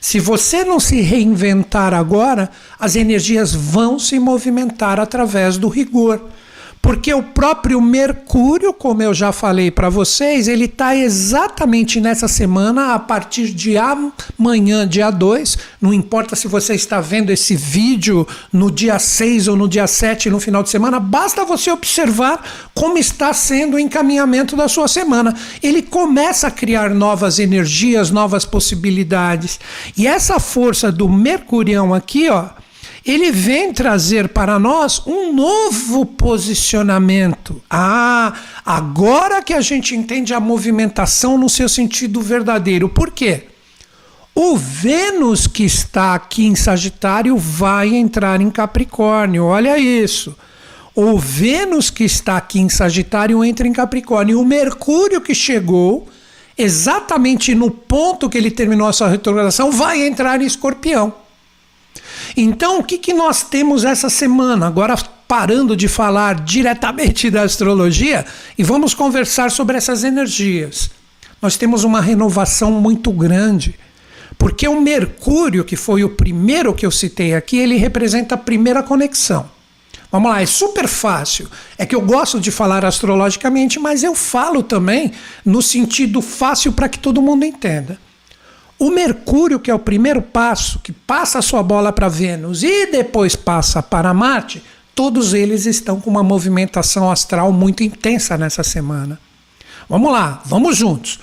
se 0.00 0.20
você 0.20 0.64
não 0.64 0.78
se 0.78 1.00
reinventar 1.00 1.94
agora, 1.94 2.50
as 2.78 2.96
energias 2.96 3.54
vão 3.54 3.98
se 3.98 4.18
movimentar 4.18 5.00
através 5.00 5.56
do 5.56 5.68
rigor. 5.68 6.20
Porque 6.88 7.12
o 7.12 7.22
próprio 7.22 7.82
Mercúrio, 7.82 8.72
como 8.72 9.02
eu 9.02 9.12
já 9.12 9.30
falei 9.30 9.70
para 9.70 9.90
vocês, 9.90 10.48
ele 10.48 10.64
está 10.64 10.96
exatamente 10.96 12.00
nessa 12.00 12.26
semana, 12.26 12.94
a 12.94 12.98
partir 12.98 13.52
de 13.52 13.76
amanhã, 13.76 14.88
dia 14.88 15.10
2. 15.10 15.58
Não 15.82 15.92
importa 15.92 16.34
se 16.34 16.48
você 16.48 16.74
está 16.74 16.98
vendo 16.98 17.28
esse 17.28 17.54
vídeo 17.54 18.26
no 18.50 18.70
dia 18.70 18.98
6 18.98 19.48
ou 19.48 19.56
no 19.56 19.68
dia 19.68 19.86
7, 19.86 20.30
no 20.30 20.40
final 20.40 20.62
de 20.62 20.70
semana, 20.70 20.98
basta 20.98 21.44
você 21.44 21.70
observar 21.70 22.42
como 22.72 22.96
está 22.96 23.34
sendo 23.34 23.74
o 23.74 23.78
encaminhamento 23.78 24.56
da 24.56 24.66
sua 24.66 24.88
semana. 24.88 25.36
Ele 25.62 25.82
começa 25.82 26.46
a 26.46 26.50
criar 26.50 26.88
novas 26.88 27.38
energias, 27.38 28.10
novas 28.10 28.46
possibilidades. 28.46 29.60
E 29.94 30.06
essa 30.06 30.40
força 30.40 30.90
do 30.90 31.06
Mercurião 31.06 31.92
aqui, 31.92 32.30
ó 32.30 32.48
ele 33.10 33.32
vem 33.32 33.72
trazer 33.72 34.28
para 34.28 34.58
nós 34.58 35.02
um 35.06 35.32
novo 35.32 36.04
posicionamento. 36.04 37.62
Ah, 37.70 38.34
agora 38.64 39.42
que 39.42 39.54
a 39.54 39.60
gente 39.60 39.96
entende 39.96 40.34
a 40.34 40.40
movimentação 40.40 41.38
no 41.38 41.48
seu 41.48 41.68
sentido 41.68 42.20
verdadeiro. 42.20 42.88
Por 42.88 43.10
quê? 43.10 43.44
O 44.34 44.56
Vênus 44.56 45.46
que 45.46 45.64
está 45.64 46.14
aqui 46.14 46.44
em 46.44 46.54
Sagitário 46.54 47.36
vai 47.36 47.94
entrar 47.94 48.40
em 48.40 48.50
Capricórnio. 48.50 49.46
Olha 49.46 49.78
isso. 49.78 50.36
O 50.94 51.18
Vênus 51.18 51.90
que 51.90 52.04
está 52.04 52.36
aqui 52.36 52.60
em 52.60 52.68
Sagitário 52.68 53.42
entra 53.42 53.66
em 53.66 53.72
Capricórnio. 53.72 54.40
O 54.40 54.44
Mercúrio 54.44 55.20
que 55.20 55.34
chegou 55.34 56.06
exatamente 56.58 57.54
no 57.54 57.70
ponto 57.70 58.28
que 58.28 58.36
ele 58.36 58.50
terminou 58.50 58.86
a 58.86 58.92
sua 58.92 59.08
retrogradação 59.08 59.72
vai 59.72 60.06
entrar 60.06 60.42
em 60.42 60.46
Escorpião. 60.46 61.14
Então, 62.36 62.78
o 62.78 62.84
que, 62.84 62.98
que 62.98 63.12
nós 63.12 63.42
temos 63.42 63.84
essa 63.84 64.08
semana? 64.08 64.66
Agora, 64.66 64.96
parando 65.26 65.76
de 65.76 65.88
falar 65.88 66.36
diretamente 66.36 67.30
da 67.30 67.42
astrologia, 67.42 68.24
e 68.56 68.62
vamos 68.62 68.94
conversar 68.94 69.50
sobre 69.50 69.76
essas 69.76 70.02
energias. 70.04 70.90
Nós 71.40 71.56
temos 71.56 71.84
uma 71.84 72.00
renovação 72.00 72.72
muito 72.72 73.12
grande. 73.12 73.78
Porque 74.38 74.66
o 74.68 74.80
Mercúrio, 74.80 75.64
que 75.64 75.76
foi 75.76 76.04
o 76.04 76.10
primeiro 76.10 76.72
que 76.72 76.86
eu 76.86 76.90
citei 76.90 77.34
aqui, 77.34 77.58
ele 77.58 77.76
representa 77.76 78.36
a 78.36 78.38
primeira 78.38 78.82
conexão. 78.82 79.50
Vamos 80.10 80.30
lá, 80.30 80.40
é 80.40 80.46
super 80.46 80.88
fácil. 80.88 81.48
É 81.76 81.84
que 81.84 81.94
eu 81.94 82.00
gosto 82.00 82.40
de 82.40 82.50
falar 82.50 82.84
astrologicamente, 82.84 83.78
mas 83.78 84.02
eu 84.02 84.14
falo 84.14 84.62
também 84.62 85.12
no 85.44 85.60
sentido 85.60 86.22
fácil 86.22 86.72
para 86.72 86.88
que 86.88 86.98
todo 86.98 87.20
mundo 87.20 87.44
entenda. 87.44 87.98
O 88.78 88.90
Mercúrio, 88.90 89.58
que 89.58 89.70
é 89.70 89.74
o 89.74 89.78
primeiro 89.78 90.22
passo, 90.22 90.78
que 90.78 90.92
passa 90.92 91.40
a 91.40 91.42
sua 91.42 91.62
bola 91.62 91.92
para 91.92 92.08
Vênus 92.08 92.62
e 92.62 92.86
depois 92.86 93.34
passa 93.34 93.82
para 93.82 94.14
Marte, 94.14 94.62
todos 94.94 95.34
eles 95.34 95.66
estão 95.66 96.00
com 96.00 96.08
uma 96.08 96.22
movimentação 96.22 97.10
astral 97.10 97.50
muito 97.52 97.82
intensa 97.82 98.38
nessa 98.38 98.62
semana. 98.62 99.18
Vamos 99.88 100.12
lá, 100.12 100.42
vamos 100.44 100.76
juntos. 100.76 101.18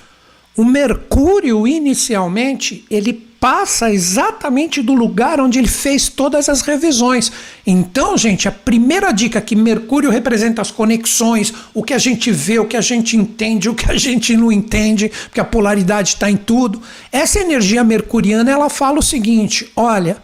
O 0.56 0.64
Mercúrio, 0.64 1.66
inicialmente, 1.66 2.84
ele 2.90 3.25
passa 3.40 3.92
exatamente 3.92 4.82
do 4.82 4.94
lugar 4.94 5.40
onde 5.40 5.58
ele 5.58 5.68
fez 5.68 6.08
todas 6.08 6.48
as 6.48 6.62
revisões. 6.62 7.30
Então, 7.66 8.16
gente, 8.16 8.48
a 8.48 8.52
primeira 8.52 9.12
dica 9.12 9.40
que 9.40 9.54
Mercúrio 9.54 10.10
representa 10.10 10.62
as 10.62 10.70
conexões, 10.70 11.52
o 11.74 11.82
que 11.82 11.94
a 11.94 11.98
gente 11.98 12.30
vê, 12.30 12.58
o 12.58 12.66
que 12.66 12.76
a 12.76 12.80
gente 12.80 13.16
entende, 13.16 13.68
o 13.68 13.74
que 13.74 13.90
a 13.90 13.96
gente 13.98 14.36
não 14.36 14.50
entende, 14.50 15.10
porque 15.24 15.40
a 15.40 15.44
polaridade 15.44 16.10
está 16.10 16.30
em 16.30 16.36
tudo. 16.36 16.80
Essa 17.12 17.40
energia 17.40 17.84
mercuriana, 17.84 18.50
ela 18.50 18.70
fala 18.70 18.98
o 18.98 19.02
seguinte: 19.02 19.70
olha, 19.76 20.16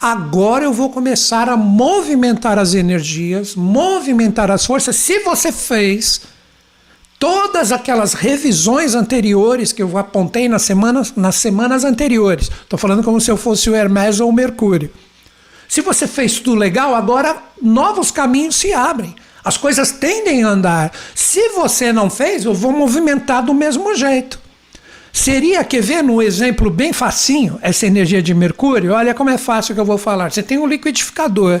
agora 0.00 0.64
eu 0.64 0.72
vou 0.72 0.90
começar 0.90 1.48
a 1.48 1.56
movimentar 1.56 2.58
as 2.58 2.74
energias, 2.74 3.54
movimentar 3.54 4.50
as 4.50 4.66
forças. 4.66 4.96
Se 4.96 5.20
você 5.20 5.50
fez 5.50 6.33
todas 7.18 7.72
aquelas 7.72 8.14
revisões 8.14 8.94
anteriores 8.94 9.72
que 9.72 9.82
eu 9.82 9.96
apontei 9.96 10.48
nas 10.48 10.62
semanas, 10.62 11.12
nas 11.16 11.36
semanas 11.36 11.84
anteriores. 11.84 12.50
Estou 12.62 12.78
falando 12.78 13.02
como 13.02 13.20
se 13.20 13.30
eu 13.30 13.36
fosse 13.36 13.70
o 13.70 13.74
Hermes 13.74 14.20
ou 14.20 14.28
o 14.28 14.32
Mercúrio. 14.32 14.90
Se 15.68 15.80
você 15.80 16.06
fez 16.06 16.38
tudo 16.38 16.54
legal, 16.54 16.94
agora 16.94 17.36
novos 17.60 18.10
caminhos 18.10 18.56
se 18.56 18.72
abrem. 18.72 19.14
As 19.44 19.56
coisas 19.56 19.90
tendem 19.92 20.42
a 20.42 20.48
andar. 20.48 20.92
Se 21.14 21.50
você 21.50 21.92
não 21.92 22.08
fez, 22.08 22.44
eu 22.44 22.54
vou 22.54 22.72
movimentar 22.72 23.44
do 23.44 23.52
mesmo 23.52 23.94
jeito. 23.94 24.40
Seria, 25.12 25.62
quer 25.62 25.80
ver 25.80 26.02
no 26.02 26.20
exemplo 26.20 26.70
bem 26.70 26.92
facinho, 26.92 27.58
essa 27.62 27.86
energia 27.86 28.22
de 28.22 28.34
Mercúrio? 28.34 28.92
Olha 28.92 29.14
como 29.14 29.30
é 29.30 29.38
fácil 29.38 29.74
que 29.74 29.80
eu 29.80 29.84
vou 29.84 29.98
falar. 29.98 30.32
Você 30.32 30.42
tem 30.42 30.58
um 30.58 30.66
liquidificador. 30.66 31.60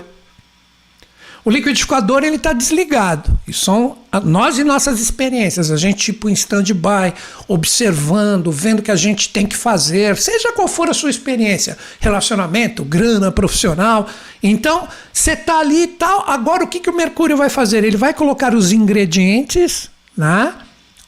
O 1.44 1.50
liquidificador 1.50 2.24
ele 2.24 2.36
está 2.36 2.54
desligado. 2.54 3.38
E 3.46 3.52
são 3.52 3.98
nós 4.24 4.58
e 4.58 4.64
nossas 4.64 4.98
experiências, 4.98 5.70
a 5.70 5.76
gente 5.76 5.98
tipo 5.98 6.30
em 6.30 6.32
stand-by, 6.32 7.12
observando, 7.46 8.50
vendo 8.50 8.78
o 8.78 8.82
que 8.82 8.90
a 8.90 8.96
gente 8.96 9.28
tem 9.28 9.46
que 9.46 9.56
fazer, 9.56 10.16
seja 10.16 10.52
qual 10.52 10.66
for 10.66 10.88
a 10.88 10.94
sua 10.94 11.10
experiência, 11.10 11.76
relacionamento, 12.00 12.82
grana, 12.82 13.30
profissional. 13.30 14.08
Então, 14.42 14.88
você 15.12 15.32
está 15.32 15.58
ali 15.58 15.82
e 15.82 15.88
tal. 15.88 16.24
Agora 16.26 16.64
o 16.64 16.66
que, 16.66 16.80
que 16.80 16.88
o 16.88 16.96
Mercúrio 16.96 17.36
vai 17.36 17.50
fazer? 17.50 17.84
Ele 17.84 17.96
vai 17.96 18.14
colocar 18.14 18.54
os 18.54 18.72
ingredientes, 18.72 19.90
né? 20.16 20.54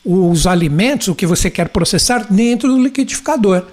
os 0.04 0.46
alimentos, 0.46 1.08
o 1.08 1.14
que 1.14 1.26
você 1.26 1.50
quer 1.50 1.68
processar, 1.68 2.26
dentro 2.30 2.68
do 2.68 2.80
liquidificador. 2.80 3.64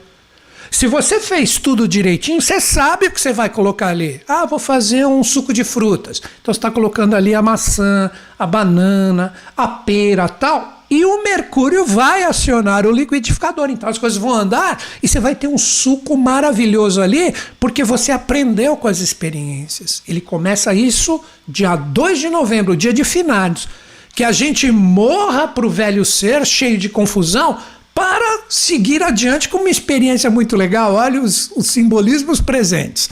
Se 0.73 0.87
você 0.87 1.19
fez 1.19 1.59
tudo 1.59 1.87
direitinho, 1.87 2.41
você 2.41 2.59
sabe 2.59 3.05
o 3.05 3.11
que 3.11 3.21
você 3.21 3.31
vai 3.31 3.47
colocar 3.47 3.89
ali. 3.89 4.19
Ah, 4.27 4.47
vou 4.47 4.57
fazer 4.57 5.05
um 5.05 5.23
suco 5.23 5.53
de 5.53 5.63
frutas. 5.63 6.19
Então 6.41 6.51
você 6.51 6.57
está 6.57 6.71
colocando 6.71 7.15
ali 7.15 7.35
a 7.35 7.43
maçã, 7.43 8.09
a 8.39 8.47
banana, 8.47 9.35
a 9.55 9.67
pera, 9.67 10.27
tal. 10.27 10.83
E 10.89 11.05
o 11.05 11.23
mercúrio 11.23 11.85
vai 11.85 12.23
acionar 12.23 12.87
o 12.87 12.91
liquidificador. 12.91 13.69
Então 13.69 13.87
as 13.87 13.99
coisas 13.99 14.17
vão 14.17 14.33
andar 14.33 14.81
e 15.01 15.07
você 15.07 15.19
vai 15.19 15.35
ter 15.35 15.47
um 15.47 15.59
suco 15.59 16.17
maravilhoso 16.17 17.03
ali, 17.03 17.35
porque 17.59 17.83
você 17.83 18.11
aprendeu 18.11 18.75
com 18.75 18.87
as 18.87 18.97
experiências. 18.97 20.01
Ele 20.07 20.21
começa 20.21 20.73
isso 20.73 21.23
dia 21.47 21.75
2 21.75 22.17
de 22.17 22.29
novembro, 22.31 22.75
dia 22.75 22.91
de 22.91 23.03
finados. 23.03 23.67
Que 24.15 24.23
a 24.23 24.31
gente 24.31 24.71
morra 24.71 25.47
para 25.47 25.67
o 25.67 25.69
velho 25.69 26.03
ser 26.03 26.45
cheio 26.47 26.79
de 26.79 26.89
confusão, 26.89 27.59
para 27.93 28.43
seguir 28.49 29.03
adiante 29.03 29.49
com 29.49 29.57
uma 29.59 29.69
experiência 29.69 30.29
muito 30.29 30.55
legal. 30.55 30.95
Olha 30.95 31.21
os, 31.21 31.51
os 31.55 31.67
simbolismos 31.67 32.41
presentes. 32.41 33.09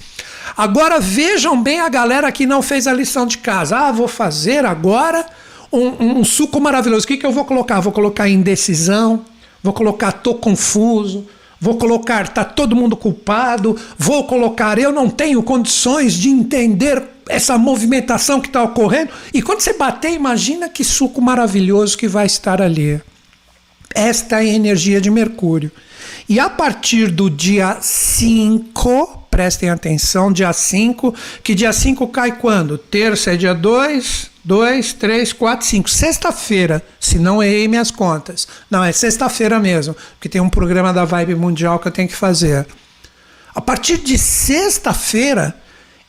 Agora 0.58 1.00
vejam 1.00 1.62
bem 1.62 1.80
a 1.80 1.90
galera 1.90 2.32
que 2.32 2.46
não 2.46 2.62
fez 2.62 2.88
a 2.88 2.94
lição 2.94 3.26
de 3.26 3.38
casa. 3.38 3.78
Ah, 3.78 3.92
vou 3.92 4.08
fazer 4.08 4.66
agora 4.66 5.26
um, 5.72 6.20
um, 6.20 6.24
suco 6.24 6.60
maravilhoso. 6.60 7.06
O 7.06 7.08
que, 7.08 7.18
que 7.18 7.26
eu 7.26 7.32
vou 7.32 7.46
colocar? 7.46 7.80
Vou 7.80 7.94
colocar 7.94 8.28
indecisão, 8.28 9.26
vou 9.64 9.74
colocar 9.74 10.12
tô 10.12 10.36
confuso, 10.36 11.26
vou 11.60 11.78
colocar 11.78 12.28
tá 12.28 12.44
todo 12.44 12.76
mundo 12.76 12.98
culpado, 12.98 13.80
vou 13.98 14.26
colocar 14.26 14.78
eu 14.78 14.92
não 14.92 15.10
tenho 15.10 15.42
condições 15.44 16.14
de 16.14 16.30
entender 16.30 17.02
essa 17.30 17.58
movimentação 17.58 18.42
que 18.42 18.48
está 18.48 18.62
ocorrendo. 18.64 19.12
E 19.34 19.42
quando 19.42 19.62
você 19.62 19.74
bater, 19.74 20.12
imagina 20.12 20.68
que 20.68 20.84
suco 20.84 21.22
maravilhoso 21.22 21.98
que 21.98 22.08
vai 22.08 22.26
estar 22.26 22.62
ali. 22.62 23.02
Esta 23.94 24.44
é 24.44 24.48
energia 24.48 25.02
de 25.02 25.10
Mercúrio. 25.10 25.72
E 26.28 26.40
a 26.40 26.50
partir 26.50 27.12
do 27.12 27.30
dia 27.30 27.78
5, 27.82 29.26
prestem 29.30 29.70
atenção, 29.70 30.32
dia 30.32 30.52
5, 30.52 31.14
que 31.44 31.56
dia 31.56 31.74
5 31.74 32.08
cai 32.08 32.38
quando? 32.38 32.78
Terça 32.78 33.34
é 33.34 33.38
dia 33.38 33.54
2, 33.54 34.30
2, 34.44 34.94
3, 34.94 35.34
4, 35.34 35.66
5. 35.66 35.90
Sexta-feira, 35.90 36.84
se 37.00 37.20
não 37.20 37.42
errei 37.42 37.68
minhas 37.68 37.92
contas. 37.92 38.48
Não, 38.70 38.84
é 38.84 38.92
sexta-feira 38.92 39.60
mesmo, 39.60 39.96
porque 40.14 40.30
tem 40.30 40.42
um 40.42 40.50
programa 40.50 40.94
da 40.94 41.06
Vibe 41.06 41.36
Mundial 41.36 41.80
que 41.80 41.88
eu 41.88 41.92
tenho 41.92 42.08
que 42.08 42.16
fazer. 42.16 42.68
A 43.54 43.62
partir 43.62 43.98
de 43.98 44.18
sexta-feira, 44.18 45.56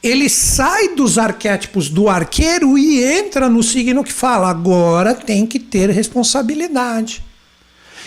ele 0.02 0.28
sai 0.28 0.94
dos 0.94 1.18
arquétipos 1.18 1.88
do 1.88 2.08
arqueiro 2.08 2.76
e 2.76 3.02
entra 3.02 3.48
no 3.48 3.62
signo 3.62 4.02
que 4.02 4.12
fala: 4.12 4.48
agora 4.48 5.14
tem 5.14 5.46
que 5.46 5.58
ter 5.58 5.90
responsabilidade. 5.90 7.22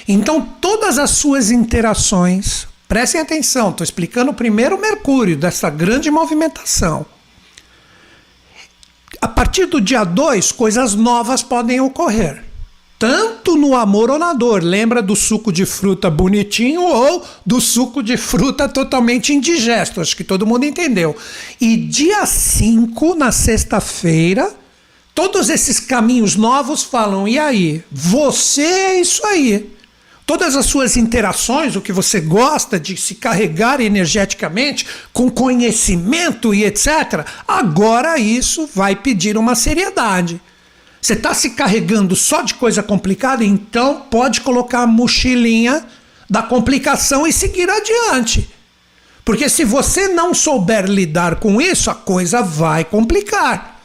Então, 0.07 0.41
todas 0.41 0.99
as 0.99 1.11
suas 1.11 1.49
interações, 1.49 2.67
prestem 2.87 3.21
atenção, 3.21 3.71
estou 3.71 3.83
explicando 3.83 4.33
primeiro 4.33 4.75
o 4.75 4.81
Mercúrio, 4.81 5.35
dessa 5.35 5.69
grande 5.69 6.11
movimentação. 6.11 7.05
A 9.21 9.27
partir 9.27 9.65
do 9.65 9.81
dia 9.81 10.03
2, 10.03 10.51
coisas 10.51 10.93
novas 10.93 11.41
podem 11.41 11.81
ocorrer. 11.81 12.43
Tanto 12.97 13.57
no 13.57 13.75
amor 13.75 14.09
ou 14.09 14.17
na 14.17 14.33
dor. 14.33 14.63
Lembra 14.63 15.01
do 15.01 15.15
suco 15.15 15.51
de 15.51 15.65
fruta 15.65 16.09
bonitinho 16.09 16.81
ou 16.81 17.25
do 17.45 17.59
suco 17.59 18.01
de 18.01 18.15
fruta 18.15 18.69
totalmente 18.69 19.33
indigesto? 19.33 19.99
Acho 19.99 20.15
que 20.15 20.23
todo 20.23 20.45
mundo 20.45 20.63
entendeu. 20.65 21.15
E 21.59 21.75
dia 21.75 22.25
5, 22.25 23.15
na 23.15 23.31
sexta-feira, 23.33 24.53
todos 25.13 25.49
esses 25.49 25.79
caminhos 25.79 26.35
novos 26.35 26.83
falam: 26.83 27.27
e 27.27 27.37
aí? 27.37 27.83
Você 27.91 28.63
é 28.63 29.01
isso 29.01 29.25
aí. 29.25 29.74
Todas 30.25 30.55
as 30.55 30.65
suas 30.65 30.97
interações, 30.97 31.75
o 31.75 31.81
que 31.81 31.93
você 31.93 32.19
gosta 32.19 32.79
de 32.79 32.97
se 32.97 33.15
carregar 33.15 33.79
energeticamente, 33.79 34.87
com 35.13 35.29
conhecimento 35.29 36.53
e 36.53 36.63
etc., 36.63 37.23
agora 37.47 38.17
isso 38.17 38.67
vai 38.73 38.95
pedir 38.95 39.37
uma 39.37 39.53
seriedade. 39.53 40.41
Você 40.99 41.13
está 41.13 41.35
se 41.35 41.51
carregando 41.51 42.15
só 42.15 42.41
de 42.41 42.55
coisa 42.55 42.81
complicada, 42.81 43.43
então 43.43 44.01
pode 44.09 44.41
colocar 44.41 44.81
a 44.81 44.87
mochilinha 44.87 45.85
da 46.27 46.41
complicação 46.41 47.27
e 47.27 47.31
seguir 47.31 47.69
adiante. 47.69 48.49
Porque 49.23 49.47
se 49.47 49.63
você 49.63 50.07
não 50.07 50.33
souber 50.33 50.85
lidar 50.85 51.35
com 51.35 51.61
isso, 51.61 51.91
a 51.91 51.95
coisa 51.95 52.41
vai 52.41 52.83
complicar. 52.83 53.79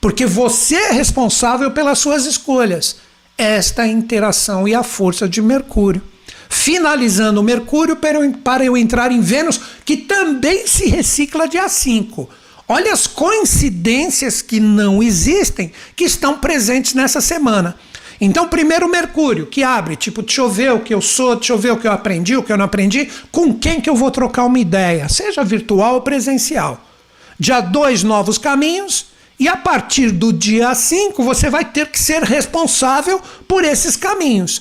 Porque 0.00 0.24
você 0.24 0.76
é 0.76 0.92
responsável 0.92 1.72
pelas 1.72 1.98
suas 1.98 2.26
escolhas 2.26 2.96
esta 3.40 3.86
interação 3.86 4.68
e 4.68 4.74
a 4.74 4.82
força 4.82 5.26
de 5.26 5.40
Mercúrio. 5.40 6.02
Finalizando 6.50 7.42
Mercúrio 7.42 7.96
para 7.96 8.64
eu 8.64 8.76
entrar 8.76 9.10
em 9.10 9.20
Vênus, 9.20 9.58
que 9.82 9.96
também 9.96 10.66
se 10.66 10.86
recicla 10.88 11.48
de 11.48 11.56
A5. 11.56 12.28
Olha 12.68 12.92
as 12.92 13.06
coincidências 13.06 14.42
que 14.42 14.60
não 14.60 15.02
existem 15.02 15.72
que 15.96 16.04
estão 16.04 16.36
presentes 16.36 16.92
nessa 16.92 17.20
semana. 17.20 17.76
Então, 18.20 18.46
primeiro 18.46 18.90
Mercúrio, 18.90 19.46
que 19.46 19.62
abre, 19.62 19.96
tipo, 19.96 20.20
deixa 20.20 20.42
eu 20.42 20.50
ver 20.50 20.72
o 20.72 20.80
que 20.80 20.92
eu 20.92 21.00
sou, 21.00 21.34
deixa 21.34 21.54
eu 21.54 21.58
ver 21.58 21.72
o 21.72 21.78
que 21.78 21.88
eu 21.88 21.92
aprendi, 21.92 22.36
o 22.36 22.42
que 22.42 22.52
eu 22.52 22.58
não 22.58 22.66
aprendi, 22.66 23.08
com 23.32 23.54
quem 23.54 23.80
que 23.80 23.88
eu 23.88 23.96
vou 23.96 24.10
trocar 24.10 24.44
uma 24.44 24.58
ideia, 24.58 25.08
seja 25.08 25.42
virtual 25.42 25.94
ou 25.94 26.02
presencial. 26.02 26.78
Dia 27.38 27.62
dois 27.62 28.02
novos 28.02 28.36
caminhos, 28.36 29.06
e 29.40 29.48
a 29.48 29.56
partir 29.56 30.10
do 30.10 30.34
dia 30.34 30.74
5, 30.74 31.24
você 31.24 31.48
vai 31.48 31.64
ter 31.64 31.86
que 31.86 31.98
ser 31.98 32.22
responsável 32.22 33.18
por 33.48 33.64
esses 33.64 33.96
caminhos. 33.96 34.60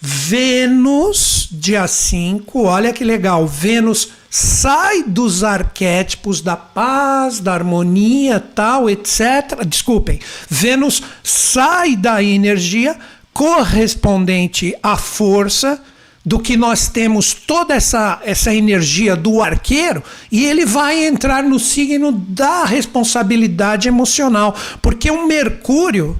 Vênus, 0.00 1.48
dia 1.50 1.88
5, 1.88 2.62
olha 2.62 2.92
que 2.92 3.02
legal. 3.02 3.44
Vênus 3.44 4.10
sai 4.30 5.02
dos 5.02 5.42
arquétipos 5.42 6.40
da 6.40 6.56
paz, 6.56 7.40
da 7.40 7.52
harmonia, 7.52 8.38
tal, 8.38 8.88
etc. 8.88 9.64
Desculpem. 9.66 10.20
Vênus 10.48 11.02
sai 11.24 11.96
da 11.96 12.22
energia 12.22 12.96
correspondente 13.34 14.76
à 14.80 14.96
força 14.96 15.82
do 16.24 16.38
que 16.38 16.56
nós 16.56 16.88
temos 16.88 17.32
toda 17.32 17.74
essa, 17.74 18.20
essa 18.22 18.54
energia 18.54 19.16
do 19.16 19.42
arqueiro 19.42 20.02
e 20.30 20.44
ele 20.44 20.66
vai 20.66 21.06
entrar 21.06 21.42
no 21.42 21.58
signo 21.58 22.12
da 22.12 22.64
responsabilidade 22.64 23.88
emocional. 23.88 24.54
Porque 24.82 25.10
o 25.10 25.26
Mercúrio, 25.26 26.18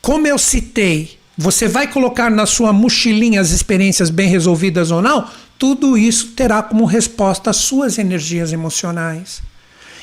como 0.00 0.26
eu 0.26 0.38
citei, 0.38 1.18
você 1.36 1.66
vai 1.66 1.88
colocar 1.88 2.30
na 2.30 2.46
sua 2.46 2.72
mochilinha 2.72 3.40
as 3.40 3.50
experiências 3.50 4.08
bem 4.08 4.28
resolvidas 4.28 4.90
ou 4.90 5.02
não, 5.02 5.28
tudo 5.58 5.98
isso 5.98 6.28
terá 6.36 6.62
como 6.62 6.84
resposta 6.84 7.50
as 7.50 7.56
suas 7.56 7.98
energias 7.98 8.52
emocionais. 8.52 9.42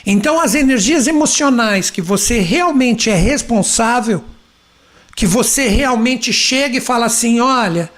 Então, 0.05 0.39
as 0.39 0.55
energias 0.55 1.07
emocionais 1.07 1.89
que 1.89 2.01
você 2.01 2.39
realmente 2.39 3.09
é 3.09 3.15
responsável, 3.15 4.23
que 5.15 5.25
você 5.25 5.67
realmente 5.67 6.31
chega 6.31 6.77
e 6.77 6.81
fala 6.81 7.05
assim: 7.05 7.39
olha, 7.39 7.91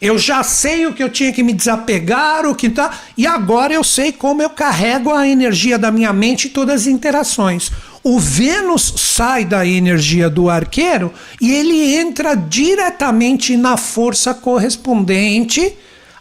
eu 0.00 0.18
já 0.18 0.42
sei 0.42 0.86
o 0.86 0.92
que 0.92 1.02
eu 1.02 1.08
tinha 1.08 1.32
que 1.32 1.42
me 1.42 1.52
desapegar, 1.52 2.46
o 2.46 2.54
que 2.54 2.68
tá, 2.68 2.90
e 3.16 3.26
agora 3.26 3.72
eu 3.72 3.82
sei 3.82 4.12
como 4.12 4.42
eu 4.42 4.50
carrego 4.50 5.12
a 5.12 5.26
energia 5.26 5.78
da 5.78 5.90
minha 5.90 6.12
mente 6.12 6.48
em 6.48 6.50
todas 6.50 6.82
as 6.82 6.86
interações. 6.86 7.70
O 8.04 8.20
Vênus 8.20 8.94
sai 8.96 9.44
da 9.44 9.66
energia 9.66 10.30
do 10.30 10.48
arqueiro 10.48 11.12
e 11.40 11.52
ele 11.52 11.96
entra 11.96 12.34
diretamente 12.34 13.56
na 13.56 13.76
força 13.76 14.32
correspondente 14.32 15.74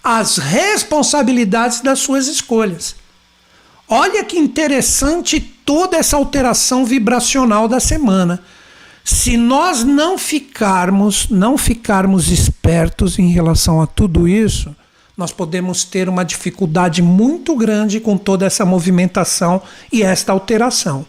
às 0.03 0.38
responsabilidades 0.38 1.82
das 1.82 2.00
suas 2.00 2.27
escolhas. 2.27 2.96
Olha 3.88 4.24
que 4.24 4.38
interessante 4.38 5.39
toda 5.39 5.98
essa 5.98 6.15
alteração 6.15 6.86
vibracional 6.86 7.67
da 7.67 7.79
semana. 7.79 8.41
Se 9.05 9.38
nós 9.38 9.83
não 9.83 10.17
ficarmos, 10.17 11.29
não 11.29 11.59
ficarmos 11.59 12.31
espertos 12.31 13.19
em 13.19 13.29
relação 13.29 13.79
a 13.79 13.85
tudo 13.85 14.27
isso, 14.27 14.75
nós 15.15 15.31
podemos 15.31 15.83
ter 15.83 16.09
uma 16.09 16.25
dificuldade 16.25 17.03
muito 17.03 17.55
grande 17.55 18.00
com 18.00 18.17
toda 18.17 18.47
essa 18.47 18.65
movimentação 18.65 19.62
e 19.91 20.01
esta 20.01 20.31
alteração. 20.31 21.05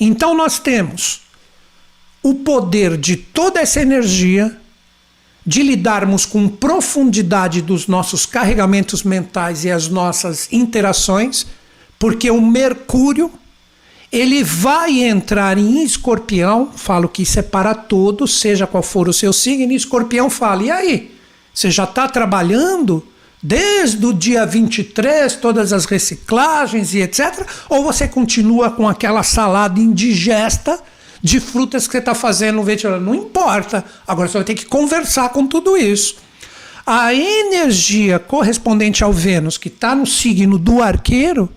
Então 0.00 0.36
nós 0.36 0.58
temos 0.58 1.22
o 2.20 2.34
poder 2.34 2.96
de 2.96 3.16
toda 3.16 3.60
essa 3.60 3.80
energia 3.80 4.58
de 5.46 5.62
lidarmos 5.62 6.26
com 6.26 6.48
profundidade 6.48 7.62
dos 7.62 7.86
nossos 7.86 8.26
carregamentos 8.26 9.04
mentais 9.04 9.64
e 9.64 9.70
as 9.70 9.86
nossas 9.86 10.52
interações, 10.52 11.46
porque 11.96 12.28
o 12.28 12.40
Mercúrio 12.40 13.30
ele 14.12 14.42
vai 14.42 15.02
entrar 15.02 15.56
em 15.56 15.84
escorpião, 15.84 16.70
falo 16.74 17.08
que 17.08 17.22
isso 17.22 17.38
é 17.38 17.42
para 17.42 17.74
todos, 17.74 18.40
seja 18.40 18.66
qual 18.66 18.82
for 18.82 19.08
o 19.08 19.12
seu 19.12 19.32
signo, 19.32 19.72
e 19.72 19.76
escorpião 19.76 20.28
fala: 20.28 20.62
e 20.64 20.70
aí? 20.70 21.20
Você 21.52 21.70
já 21.70 21.84
está 21.84 22.08
trabalhando 22.08 23.06
desde 23.42 24.04
o 24.04 24.12
dia 24.12 24.46
23, 24.46 25.34
todas 25.36 25.72
as 25.72 25.84
reciclagens 25.84 26.94
e 26.94 27.00
etc? 27.00 27.46
Ou 27.68 27.82
você 27.82 28.06
continua 28.06 28.70
com 28.70 28.88
aquela 28.88 29.22
salada 29.22 29.80
indigesta 29.80 30.80
de 31.22 31.38
frutas 31.40 31.86
que 31.86 31.92
você 31.92 31.98
está 31.98 32.14
fazendo 32.14 32.56
no 32.56 32.62
ventilador? 32.62 33.00
Não 33.00 33.14
importa, 33.14 33.84
agora 34.06 34.28
você 34.28 34.38
vai 34.38 34.44
ter 34.44 34.54
que 34.54 34.66
conversar 34.66 35.28
com 35.30 35.46
tudo 35.46 35.76
isso. 35.76 36.16
A 36.86 37.12
energia 37.14 38.18
correspondente 38.18 39.04
ao 39.04 39.12
Vênus, 39.12 39.58
que 39.58 39.68
está 39.68 39.94
no 39.94 40.06
signo 40.06 40.58
do 40.58 40.82
arqueiro, 40.82 41.48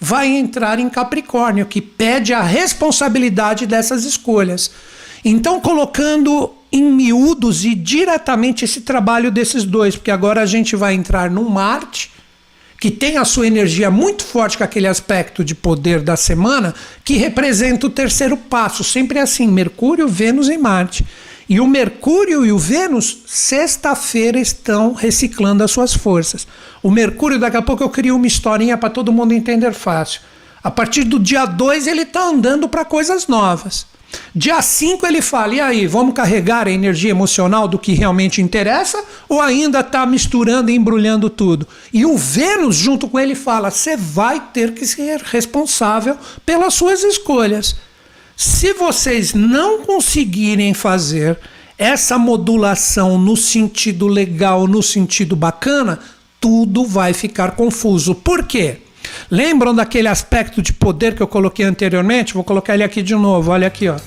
vai 0.00 0.28
entrar 0.28 0.78
em 0.78 0.88
Capricórnio, 0.88 1.66
que 1.66 1.82
pede 1.82 2.32
a 2.32 2.42
responsabilidade 2.42 3.66
dessas 3.66 4.04
escolhas. 4.04 4.70
Então, 5.24 5.60
colocando 5.60 6.54
em 6.72 6.82
miúdos 6.82 7.64
e 7.64 7.74
diretamente 7.74 8.64
esse 8.64 8.80
trabalho 8.80 9.30
desses 9.30 9.64
dois, 9.64 9.96
porque 9.96 10.10
agora 10.10 10.40
a 10.40 10.46
gente 10.46 10.74
vai 10.74 10.94
entrar 10.94 11.30
num 11.30 11.48
Marte 11.48 12.10
que 12.80 12.90
tem 12.90 13.18
a 13.18 13.26
sua 13.26 13.46
energia 13.46 13.90
muito 13.90 14.24
forte 14.24 14.56
com 14.56 14.64
aquele 14.64 14.86
aspecto 14.86 15.44
de 15.44 15.54
poder 15.54 16.00
da 16.00 16.16
semana, 16.16 16.74
que 17.04 17.18
representa 17.18 17.86
o 17.86 17.90
terceiro 17.90 18.38
passo, 18.38 18.82
sempre 18.82 19.18
assim, 19.18 19.46
Mercúrio, 19.46 20.08
Vênus 20.08 20.48
e 20.48 20.56
Marte. 20.56 21.04
E 21.50 21.58
o 21.58 21.66
Mercúrio 21.66 22.46
e 22.46 22.52
o 22.52 22.58
Vênus, 22.58 23.24
sexta-feira, 23.26 24.38
estão 24.38 24.92
reciclando 24.92 25.64
as 25.64 25.72
suas 25.72 25.92
forças. 25.92 26.46
O 26.80 26.92
Mercúrio, 26.92 27.40
daqui 27.40 27.56
a 27.56 27.62
pouco 27.62 27.82
eu 27.82 27.90
crio 27.90 28.14
uma 28.14 28.26
historinha 28.28 28.78
para 28.78 28.88
todo 28.88 29.12
mundo 29.12 29.34
entender 29.34 29.72
fácil. 29.72 30.20
A 30.62 30.70
partir 30.70 31.02
do 31.02 31.18
dia 31.18 31.46
2, 31.46 31.88
ele 31.88 32.02
está 32.02 32.22
andando 32.22 32.68
para 32.68 32.84
coisas 32.84 33.26
novas. 33.26 33.84
Dia 34.32 34.62
5 34.62 35.04
ele 35.04 35.20
fala: 35.20 35.52
e 35.56 35.60
aí, 35.60 35.86
vamos 35.88 36.14
carregar 36.14 36.68
a 36.68 36.70
energia 36.70 37.10
emocional 37.10 37.66
do 37.66 37.80
que 37.80 37.94
realmente 37.94 38.40
interessa 38.40 39.02
ou 39.28 39.40
ainda 39.40 39.80
está 39.80 40.06
misturando 40.06 40.70
e 40.70 40.76
embrulhando 40.76 41.28
tudo? 41.28 41.66
E 41.92 42.06
o 42.06 42.16
Vênus, 42.16 42.76
junto 42.76 43.08
com 43.08 43.18
ele, 43.18 43.34
fala: 43.34 43.72
você 43.72 43.96
vai 43.96 44.40
ter 44.52 44.72
que 44.72 44.86
ser 44.86 45.20
responsável 45.20 46.16
pelas 46.46 46.74
suas 46.74 47.02
escolhas. 47.02 47.74
Se 48.42 48.72
vocês 48.72 49.34
não 49.34 49.84
conseguirem 49.84 50.72
fazer 50.72 51.38
essa 51.76 52.16
modulação 52.16 53.18
no 53.18 53.36
sentido 53.36 54.06
legal, 54.06 54.66
no 54.66 54.82
sentido 54.82 55.36
bacana, 55.36 55.98
tudo 56.40 56.86
vai 56.86 57.12
ficar 57.12 57.50
confuso. 57.50 58.14
Por 58.14 58.44
quê? 58.44 58.78
Lembram 59.30 59.74
daquele 59.74 60.08
aspecto 60.08 60.62
de 60.62 60.72
poder 60.72 61.14
que 61.14 61.22
eu 61.22 61.28
coloquei 61.28 61.66
anteriormente? 61.66 62.32
Vou 62.32 62.42
colocar 62.42 62.72
ele 62.72 62.82
aqui 62.82 63.02
de 63.02 63.14
novo, 63.14 63.50
olha 63.50 63.66
aqui, 63.66 63.90
ó. 63.90 64.00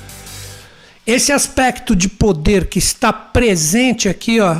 Esse 1.05 1.31
aspecto 1.31 1.95
de 1.95 2.09
poder 2.09 2.65
que 2.65 2.79
está 2.79 3.13
presente 3.13 4.09
aqui, 4.09 4.39
ó, 4.39 4.59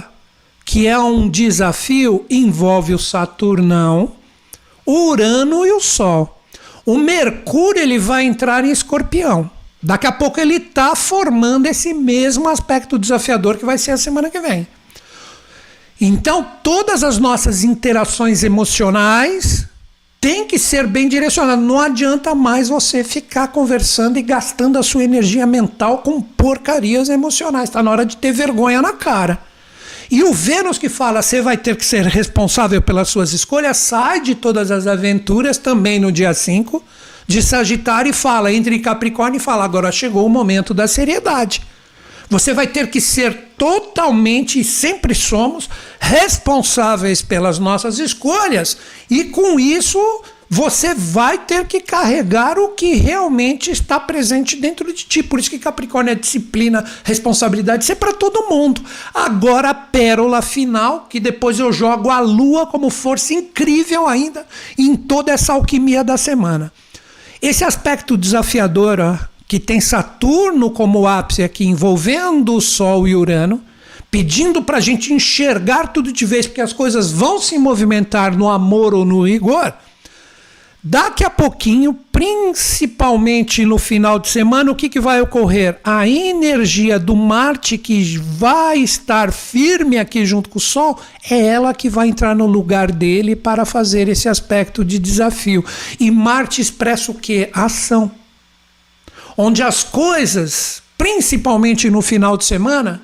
que 0.63 0.86
é 0.86 0.99
um 0.99 1.27
desafio, 1.27 2.27
envolve 2.29 2.93
o 2.93 2.99
Saturnão, 2.99 4.12
o 4.86 5.09
Urano 5.09 5.65
e 5.65 5.71
o 5.71 5.79
Sol. 5.79 6.43
O 6.86 6.95
Mercúrio 6.95 7.81
ele 7.81 7.97
vai 7.97 8.23
entrar 8.23 8.63
em 8.63 8.69
Escorpião. 8.69 9.49
Daqui 9.83 10.07
a 10.07 10.11
pouco 10.13 10.39
ele 10.39 10.55
está 10.55 10.95
formando 10.95 11.65
esse 11.65 11.93
mesmo 11.93 12.47
aspecto 12.47 12.97
desafiador 12.97 13.57
que 13.57 13.65
vai 13.65 13.77
ser 13.77 13.91
a 13.91 13.97
semana 13.97 14.29
que 14.29 14.39
vem. 14.39 14.65
Então, 15.99 16.47
todas 16.63 17.03
as 17.03 17.17
nossas 17.17 17.65
interações 17.65 18.43
emocionais 18.43 19.67
têm 20.21 20.47
que 20.47 20.57
ser 20.57 20.87
bem 20.87 21.09
direcionadas. 21.09 21.63
Não 21.63 21.81
adianta 21.81 22.33
mais 22.33 22.69
você 22.69 23.03
ficar 23.03 23.49
conversando 23.49 24.17
e 24.17 24.21
gastando 24.21 24.79
a 24.79 24.83
sua 24.83 25.03
energia 25.03 25.45
mental 25.45 25.97
com 25.97 26.21
porcarias 26.21 27.09
emocionais. 27.09 27.67
Está 27.67 27.83
na 27.83 27.91
hora 27.91 28.05
de 28.05 28.15
ter 28.15 28.31
vergonha 28.31 28.81
na 28.81 28.93
cara. 28.93 29.37
E 30.09 30.23
o 30.23 30.31
Vênus 30.31 30.77
que 30.77 30.87
fala 30.87 31.21
você 31.21 31.41
vai 31.41 31.57
ter 31.57 31.75
que 31.75 31.85
ser 31.85 32.05
responsável 32.05 32.81
pelas 32.81 33.09
suas 33.09 33.33
escolhas, 33.33 33.77
sai 33.77 34.21
de 34.21 34.35
todas 34.35 34.71
as 34.71 34.87
aventuras 34.87 35.57
também 35.57 35.99
no 35.99 36.11
dia 36.11 36.33
5 36.33 36.81
de 37.27 37.41
Sagitário 37.41 38.09
e 38.09 38.13
fala, 38.13 38.51
entre 38.51 38.79
Capricórnio 38.79 39.38
e 39.38 39.41
fala, 39.41 39.63
agora 39.63 39.91
chegou 39.91 40.25
o 40.25 40.29
momento 40.29 40.73
da 40.73 40.88
seriedade. 40.88 41.62
Você 42.29 42.53
vai 42.53 42.67
ter 42.67 42.89
que 42.89 42.99
ser 42.99 43.49
totalmente, 43.57 44.59
e 44.59 44.63
sempre 44.63 45.13
somos, 45.13 45.69
responsáveis 45.99 47.21
pelas 47.21 47.59
nossas 47.59 47.99
escolhas, 47.99 48.77
e 49.09 49.25
com 49.25 49.59
isso 49.59 49.99
você 50.49 50.93
vai 50.93 51.39
ter 51.39 51.65
que 51.65 51.79
carregar 51.79 52.59
o 52.59 52.69
que 52.69 52.93
realmente 52.95 53.71
está 53.71 53.99
presente 53.99 54.55
dentro 54.55 54.93
de 54.93 55.03
ti. 55.03 55.23
Por 55.23 55.39
isso 55.39 55.49
que 55.49 55.57
Capricórnio 55.57 56.12
é 56.12 56.15
disciplina, 56.15 56.86
responsabilidade, 57.03 57.83
isso 57.83 57.91
é 57.91 57.95
para 57.95 58.13
todo 58.13 58.49
mundo. 58.49 58.83
Agora 59.13 59.69
a 59.69 59.73
pérola 59.73 60.43
final, 60.43 61.07
que 61.09 61.19
depois 61.19 61.59
eu 61.59 61.73
jogo 61.73 62.09
a 62.09 62.19
lua 62.19 62.67
como 62.67 62.91
força 62.91 63.33
incrível 63.33 64.07
ainda 64.07 64.45
em 64.77 64.95
toda 64.95 65.31
essa 65.31 65.53
alquimia 65.53 66.03
da 66.03 66.17
semana. 66.17 66.71
Esse 67.43 67.65
aspecto 67.65 68.15
desafiador, 68.15 69.01
ó, 69.01 69.17
que 69.45 69.60
tem 69.60 69.82
Saturno 69.82 70.71
como 70.71 71.06
ápice 71.06 71.43
aqui, 71.43 71.65
envolvendo 71.65 72.56
o 72.56 72.62
Sol 72.62 73.06
e 73.06 73.13
Urano, 73.13 73.62
pedindo 74.10 74.63
para 74.63 74.77
a 74.77 74.79
gente 74.79 75.12
enxergar 75.12 75.88
tudo 75.88 76.13
de 76.13 76.25
vez, 76.25 76.47
porque 76.47 76.62
as 76.62 76.71
coisas 76.71 77.12
vão 77.12 77.39
se 77.39 77.58
movimentar 77.58 78.34
no 78.34 78.49
amor 78.49 78.93
ou 78.93 79.03
no 79.03 79.27
rigor. 79.27 79.73
Daqui 80.82 81.25
a 81.25 81.29
pouquinho, 81.29 81.99
principalmente 82.13 83.65
no 83.65 83.80
final 83.80 84.19
de 84.19 84.30
semana, 84.30 84.71
o 84.71 84.76
que, 84.76 84.88
que 84.88 84.99
vai 84.99 85.19
ocorrer? 85.19 85.80
A 85.84 86.08
energia 86.08 86.99
do 86.99 87.15
Marte, 87.15 87.76
que 87.76 88.17
vai 88.17 88.78
estar 88.78 89.32
firme 89.34 89.97
aqui 89.97 90.23
junto 90.23 90.47
com 90.47 90.60
o 90.60 90.62
Sol, 90.62 91.02
é 91.28 91.39
ela 91.39 91.73
que 91.73 91.89
vai 91.89 92.08
entrar 92.08 92.36
no 92.36 92.45
lugar 92.45 92.91
dele 92.91 93.36
para 93.36 93.65
fazer 93.65 94.08
esse 94.08 94.30
aspecto 94.30 94.86
de 94.86 94.99
desafio. 94.99 95.65
E 95.99 96.12
Marte 96.12 96.62
expressa 96.62 97.12
o 97.12 97.15
que? 97.15 97.49
Ação. 97.52 98.12
Onde 99.36 99.63
as 99.63 99.84
coisas, 99.84 100.84
principalmente 100.95 101.89
no 101.89 102.04
final 102.04 102.38
de 102.38 102.45
semana, 102.45 103.02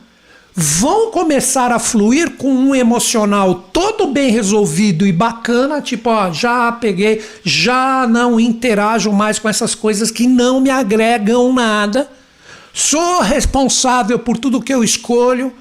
vão 0.55 1.12
começar 1.12 1.71
a 1.71 1.79
fluir 1.79 2.31
com 2.31 2.51
um 2.51 2.75
emocional 2.75 3.55
todo 3.71 4.07
bem 4.07 4.31
resolvido 4.31 5.07
e 5.07 5.12
bacana, 5.12 5.81
tipo, 5.81 6.09
ó, 6.09 6.31
já 6.31 6.71
peguei, 6.71 7.23
já 7.43 8.05
não 8.07 8.39
interajo 8.39 9.12
mais 9.12 9.39
com 9.39 9.47
essas 9.47 9.73
coisas 9.73 10.12
que 10.12 10.27
não 10.27 10.59
me 10.59 10.69
agregam 10.69 11.53
nada. 11.53 12.09
Sou 12.73 13.21
responsável 13.21 14.19
por 14.19 14.38
tudo 14.38 14.62
que 14.62 14.73
eu 14.73 14.83
escolho. 14.83 15.53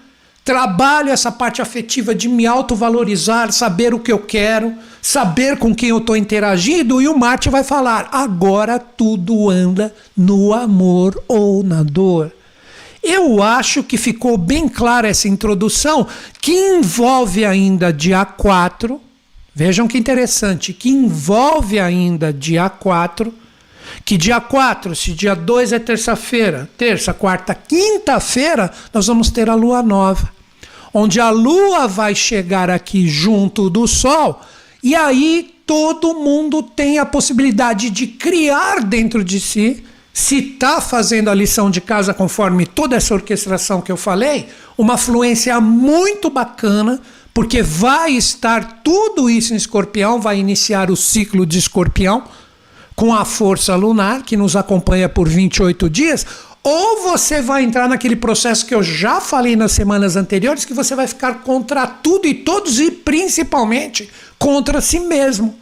trabalho 0.48 1.10
essa 1.10 1.30
parte 1.30 1.60
afetiva 1.60 2.14
de 2.14 2.26
me 2.26 2.46
autovalorizar, 2.46 3.52
saber 3.52 3.92
o 3.92 4.00
que 4.00 4.10
eu 4.10 4.18
quero, 4.18 4.74
saber 5.02 5.58
com 5.58 5.74
quem 5.74 5.90
eu 5.90 5.98
estou 5.98 6.16
interagindo, 6.16 7.02
e 7.02 7.06
o 7.08 7.18
Marte 7.18 7.50
vai 7.50 7.62
falar: 7.62 8.08
agora 8.10 8.78
tudo 8.78 9.50
anda 9.50 9.94
no 10.16 10.54
amor 10.54 11.22
ou 11.28 11.62
na 11.62 11.82
dor. 11.82 12.32
Eu 13.02 13.42
acho 13.42 13.82
que 13.82 13.96
ficou 13.96 14.36
bem 14.36 14.68
clara 14.68 15.08
essa 15.08 15.28
introdução, 15.28 16.06
que 16.40 16.52
envolve 16.52 17.44
ainda 17.44 17.92
dia 17.92 18.24
4. 18.24 19.00
Vejam 19.54 19.88
que 19.88 19.98
interessante, 19.98 20.72
que 20.72 20.90
envolve 20.90 21.78
ainda 21.78 22.32
dia 22.32 22.68
4. 22.68 23.32
Que 24.04 24.16
dia 24.16 24.40
4, 24.40 24.94
se 24.94 25.12
dia 25.12 25.34
2 25.34 25.72
é 25.72 25.78
terça-feira, 25.78 26.68
terça, 26.76 27.14
quarta, 27.14 27.54
quinta-feira, 27.54 28.70
nós 28.92 29.06
vamos 29.06 29.30
ter 29.30 29.48
a 29.48 29.54
lua 29.54 29.82
nova. 29.82 30.30
Onde 30.92 31.20
a 31.20 31.30
lua 31.30 31.86
vai 31.86 32.14
chegar 32.14 32.70
aqui 32.70 33.08
junto 33.08 33.68
do 33.68 33.86
sol, 33.86 34.40
e 34.82 34.94
aí 34.94 35.54
todo 35.66 36.14
mundo 36.14 36.62
tem 36.62 36.98
a 36.98 37.06
possibilidade 37.06 37.90
de 37.90 38.06
criar 38.06 38.82
dentro 38.82 39.22
de 39.22 39.40
si 39.40 39.84
se 40.18 40.38
está 40.38 40.80
fazendo 40.80 41.30
a 41.30 41.34
lição 41.34 41.70
de 41.70 41.80
casa 41.80 42.12
conforme 42.12 42.66
toda 42.66 42.96
essa 42.96 43.14
orquestração 43.14 43.80
que 43.80 43.92
eu 43.92 43.96
falei, 43.96 44.48
uma 44.76 44.98
fluência 44.98 45.60
muito 45.60 46.28
bacana, 46.28 47.00
porque 47.32 47.62
vai 47.62 48.14
estar 48.14 48.80
tudo 48.82 49.30
isso 49.30 49.54
em 49.54 49.56
escorpião, 49.56 50.20
vai 50.20 50.36
iniciar 50.40 50.90
o 50.90 50.96
ciclo 50.96 51.46
de 51.46 51.56
escorpião 51.56 52.24
com 52.96 53.14
a 53.14 53.24
força 53.24 53.76
lunar 53.76 54.24
que 54.24 54.36
nos 54.36 54.56
acompanha 54.56 55.08
por 55.08 55.28
28 55.28 55.88
dias, 55.88 56.26
ou 56.64 57.02
você 57.02 57.40
vai 57.40 57.62
entrar 57.62 57.88
naquele 57.88 58.16
processo 58.16 58.66
que 58.66 58.74
eu 58.74 58.82
já 58.82 59.20
falei 59.20 59.54
nas 59.54 59.70
semanas 59.70 60.16
anteriores, 60.16 60.64
que 60.64 60.74
você 60.74 60.96
vai 60.96 61.06
ficar 61.06 61.42
contra 61.44 61.86
tudo 61.86 62.26
e 62.26 62.34
todos 62.34 62.80
e 62.80 62.90
principalmente 62.90 64.10
contra 64.36 64.80
si 64.80 64.98
mesmo. 64.98 65.56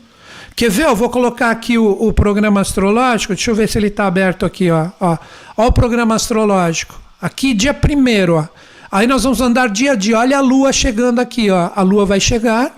Quer 0.56 0.70
ver? 0.70 0.86
Eu 0.86 0.96
vou 0.96 1.10
colocar 1.10 1.50
aqui 1.50 1.76
o, 1.76 1.90
o 1.90 2.10
programa 2.14 2.62
astrológico. 2.62 3.34
Deixa 3.34 3.50
eu 3.50 3.54
ver 3.54 3.68
se 3.68 3.76
ele 3.78 3.88
está 3.88 4.06
aberto 4.06 4.46
aqui. 4.46 4.70
Ó. 4.70 4.88
Ó. 4.98 5.18
ó 5.54 5.66
o 5.66 5.72
programa 5.72 6.14
astrológico. 6.14 6.98
Aqui, 7.20 7.52
dia 7.52 7.74
primeiro. 7.74 8.36
Ó. 8.36 8.46
Aí 8.90 9.06
nós 9.06 9.24
vamos 9.24 9.42
andar 9.42 9.68
dia 9.68 9.92
a 9.92 9.94
dia. 9.94 10.18
Olha 10.18 10.38
a 10.38 10.40
lua 10.40 10.72
chegando 10.72 11.20
aqui. 11.20 11.50
Ó. 11.50 11.70
A 11.76 11.82
lua 11.82 12.06
vai 12.06 12.18
chegar. 12.18 12.74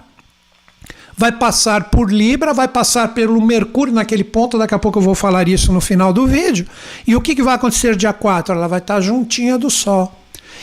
Vai 1.16 1.30
passar 1.30 1.84
por 1.84 2.12
Libra, 2.12 2.52
vai 2.52 2.66
passar 2.66 3.14
pelo 3.14 3.40
Mercúrio 3.40 3.94
naquele 3.94 4.24
ponto. 4.24 4.58
Daqui 4.58 4.74
a 4.74 4.78
pouco 4.78 4.98
eu 4.98 5.02
vou 5.02 5.14
falar 5.14 5.46
isso 5.46 5.72
no 5.72 5.80
final 5.80 6.12
do 6.12 6.26
vídeo. 6.26 6.66
E 7.06 7.14
o 7.14 7.20
que, 7.20 7.32
que 7.32 7.42
vai 7.44 7.54
acontecer 7.54 7.94
dia 7.94 8.12
4? 8.12 8.56
Ela 8.56 8.66
vai 8.66 8.80
estar 8.80 9.00
juntinha 9.00 9.56
do 9.56 9.70
Sol. 9.70 10.12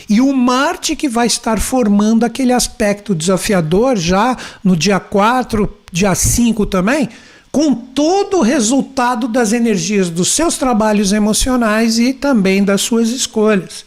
E 0.08 0.20
o 0.20 0.32
Marte 0.34 0.94
que 0.94 1.08
vai 1.08 1.26
estar 1.26 1.58
formando 1.58 2.24
aquele 2.24 2.52
aspecto 2.52 3.14
desafiador 3.14 3.96
já 3.96 4.36
no 4.62 4.76
dia 4.76 5.00
4, 5.00 5.66
dia 5.96 6.14
5 6.14 6.66
também, 6.66 7.08
com 7.50 7.74
todo 7.74 8.38
o 8.38 8.42
resultado 8.42 9.26
das 9.26 9.52
energias 9.52 10.10
dos 10.10 10.28
seus 10.28 10.58
trabalhos 10.58 11.12
emocionais 11.12 11.98
e 11.98 12.12
também 12.12 12.62
das 12.62 12.82
suas 12.82 13.08
escolhas. 13.08 13.84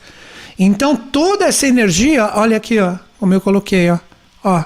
Então 0.58 0.96
toda 0.96 1.46
essa 1.46 1.68
energia, 1.68 2.32
olha 2.34 2.58
aqui, 2.58 2.80
ó, 2.80 2.96
como 3.20 3.34
eu 3.34 3.40
coloquei, 3.40 3.92
ó, 3.92 4.00
ó, 4.44 4.64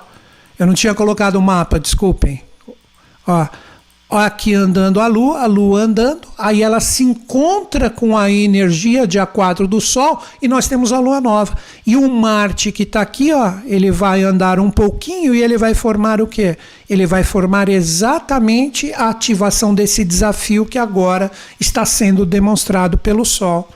eu 0.58 0.66
não 0.66 0.74
tinha 0.74 0.94
colocado 0.94 1.36
o 1.36 1.42
mapa, 1.42 1.80
desculpem. 1.80 2.42
Ó, 3.28 3.46
aqui 4.17 4.54
andando 4.54 4.99
a 4.99 5.08
Lua, 5.08 5.41
a 5.41 5.45
Lua 5.45 5.82
andando, 5.82 6.28
aí 6.38 6.62
ela 6.62 6.80
se 6.80 7.04
encontra 7.04 7.89
com 7.89 8.17
a 8.17 8.30
energia 8.30 9.08
dia 9.08 9.26
4 9.26 9.67
do 9.67 9.82
Sol 9.82 10.21
e 10.41 10.47
nós 10.47 10.67
temos 10.67 10.91
a 10.91 10.99
Lua 10.99 11.19
nova. 11.19 11.58
E 11.86 11.95
o 11.95 12.10
Marte 12.10 12.71
que 12.71 12.84
está 12.84 13.02
aqui, 13.02 13.34
ó, 13.34 13.54
ele 13.65 13.91
vai 13.91 14.23
andar 14.23 14.60
um 14.60 14.69
pouquinho 14.69 15.34
e 15.34 15.41
ele 15.41 15.58
vai 15.58 15.73
formar 15.73 16.21
o 16.21 16.28
quê? 16.28 16.58
Ele 16.89 17.06
vai 17.06 17.23
formar 17.23 17.69
exatamente 17.69 18.93
a 18.93 19.10
ativação 19.10 19.73
desse 19.73 20.04
desafio 20.04 20.65
que 20.65 20.78
agora 20.78 21.32
está 21.60 21.86
sendo 21.86 22.26
demonstrado 22.26 22.97
pelo 22.97 23.26
Sol. 23.26 23.69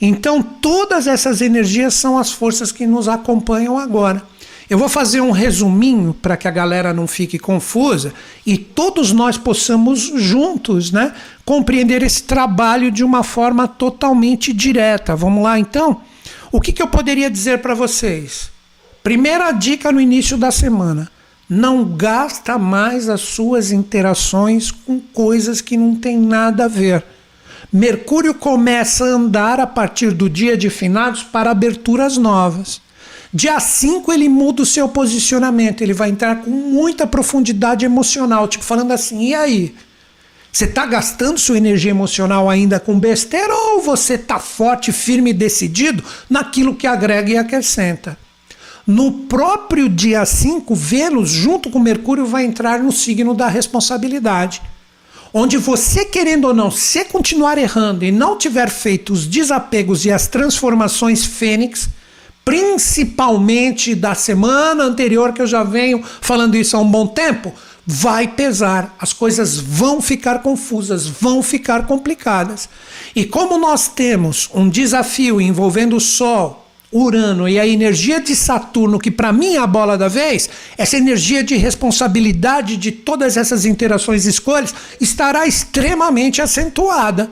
Então, 0.00 0.42
todas 0.42 1.06
essas 1.06 1.40
energias 1.40 1.94
são 1.94 2.18
as 2.18 2.32
forças 2.32 2.72
que 2.72 2.86
nos 2.86 3.08
acompanham 3.08 3.78
agora. 3.78 4.22
Eu 4.68 4.78
vou 4.78 4.88
fazer 4.88 5.20
um 5.20 5.30
resuminho 5.30 6.14
para 6.14 6.36
que 6.36 6.48
a 6.48 6.50
galera 6.50 6.94
não 6.94 7.06
fique 7.06 7.38
confusa 7.38 8.14
e 8.46 8.56
todos 8.56 9.12
nós 9.12 9.36
possamos 9.36 10.00
juntos, 10.16 10.90
né, 10.90 11.12
compreender 11.44 12.02
esse 12.02 12.22
trabalho 12.22 12.90
de 12.90 13.04
uma 13.04 13.22
forma 13.22 13.68
totalmente 13.68 14.52
direta. 14.52 15.14
Vamos 15.14 15.42
lá 15.42 15.58
então? 15.58 16.00
O 16.50 16.60
que, 16.60 16.72
que 16.72 16.80
eu 16.80 16.86
poderia 16.86 17.30
dizer 17.30 17.60
para 17.60 17.74
vocês? 17.74 18.50
Primeira 19.02 19.52
dica 19.52 19.92
no 19.92 20.00
início 20.00 20.38
da 20.38 20.50
semana: 20.50 21.10
não 21.48 21.84
gasta 21.84 22.56
mais 22.56 23.08
as 23.10 23.20
suas 23.20 23.70
interações 23.70 24.70
com 24.70 24.98
coisas 24.98 25.60
que 25.60 25.76
não 25.76 25.94
tem 25.94 26.18
nada 26.18 26.64
a 26.64 26.68
ver. 26.68 27.04
Mercúrio 27.70 28.34
começa 28.34 29.04
a 29.04 29.08
andar 29.08 29.60
a 29.60 29.66
partir 29.66 30.12
do 30.12 30.30
dia 30.30 30.56
de 30.56 30.70
finados 30.70 31.22
para 31.22 31.50
aberturas 31.50 32.16
novas. 32.16 32.80
Dia 33.36 33.58
5 33.58 34.12
ele 34.12 34.28
muda 34.28 34.62
o 34.62 34.66
seu 34.66 34.88
posicionamento, 34.88 35.82
ele 35.82 35.92
vai 35.92 36.08
entrar 36.08 36.36
com 36.36 36.50
muita 36.50 37.04
profundidade 37.04 37.84
emocional, 37.84 38.46
tipo 38.46 38.64
falando 38.64 38.92
assim: 38.92 39.24
e 39.24 39.34
aí? 39.34 39.74
Você 40.52 40.66
está 40.66 40.86
gastando 40.86 41.36
sua 41.36 41.56
energia 41.56 41.90
emocional 41.90 42.48
ainda 42.48 42.78
com 42.78 42.96
besteira 42.96 43.52
ou 43.52 43.80
você 43.80 44.14
está 44.14 44.38
forte, 44.38 44.92
firme 44.92 45.30
e 45.30 45.34
decidido 45.34 46.04
naquilo 46.30 46.76
que 46.76 46.86
agrega 46.86 47.32
e 47.32 47.36
acrescenta? 47.36 48.16
No 48.86 49.10
próprio 49.10 49.88
dia 49.88 50.24
5, 50.24 50.72
Vênus, 50.72 51.30
junto 51.30 51.70
com 51.70 51.80
Mercúrio, 51.80 52.26
vai 52.26 52.44
entrar 52.44 52.78
no 52.78 52.92
signo 52.92 53.34
da 53.34 53.48
responsabilidade. 53.48 54.62
Onde 55.32 55.56
você, 55.56 56.04
querendo 56.04 56.44
ou 56.44 56.54
não, 56.54 56.70
se 56.70 57.04
continuar 57.06 57.58
errando 57.58 58.04
e 58.04 58.12
não 58.12 58.38
tiver 58.38 58.70
feito 58.70 59.12
os 59.12 59.26
desapegos 59.26 60.04
e 60.04 60.12
as 60.12 60.28
transformações 60.28 61.24
fênix, 61.24 61.88
principalmente 62.44 63.94
da 63.94 64.14
semana 64.14 64.84
anterior, 64.84 65.32
que 65.32 65.42
eu 65.42 65.46
já 65.46 65.64
venho 65.64 66.02
falando 66.20 66.56
isso 66.56 66.76
há 66.76 66.80
um 66.80 66.90
bom 66.90 67.06
tempo, 67.06 67.52
vai 67.86 68.28
pesar, 68.28 68.94
as 68.98 69.12
coisas 69.12 69.56
vão 69.56 70.00
ficar 70.00 70.40
confusas, 70.40 71.06
vão 71.06 71.42
ficar 71.42 71.86
complicadas. 71.86 72.68
E 73.14 73.24
como 73.24 73.58
nós 73.58 73.88
temos 73.88 74.48
um 74.54 74.68
desafio 74.68 75.40
envolvendo 75.40 75.96
o 75.96 76.00
Sol, 76.00 76.64
Urano 76.92 77.48
e 77.48 77.58
a 77.58 77.66
energia 77.66 78.20
de 78.20 78.36
Saturno, 78.36 79.00
que 79.00 79.10
para 79.10 79.32
mim 79.32 79.56
é 79.56 79.58
a 79.58 79.66
bola 79.66 79.98
da 79.98 80.06
vez, 80.06 80.48
essa 80.78 80.96
energia 80.96 81.42
de 81.42 81.56
responsabilidade 81.56 82.76
de 82.76 82.92
todas 82.92 83.36
essas 83.36 83.64
interações 83.64 84.24
e 84.24 84.30
escolhas 84.30 84.72
estará 85.00 85.46
extremamente 85.46 86.40
acentuada. 86.40 87.30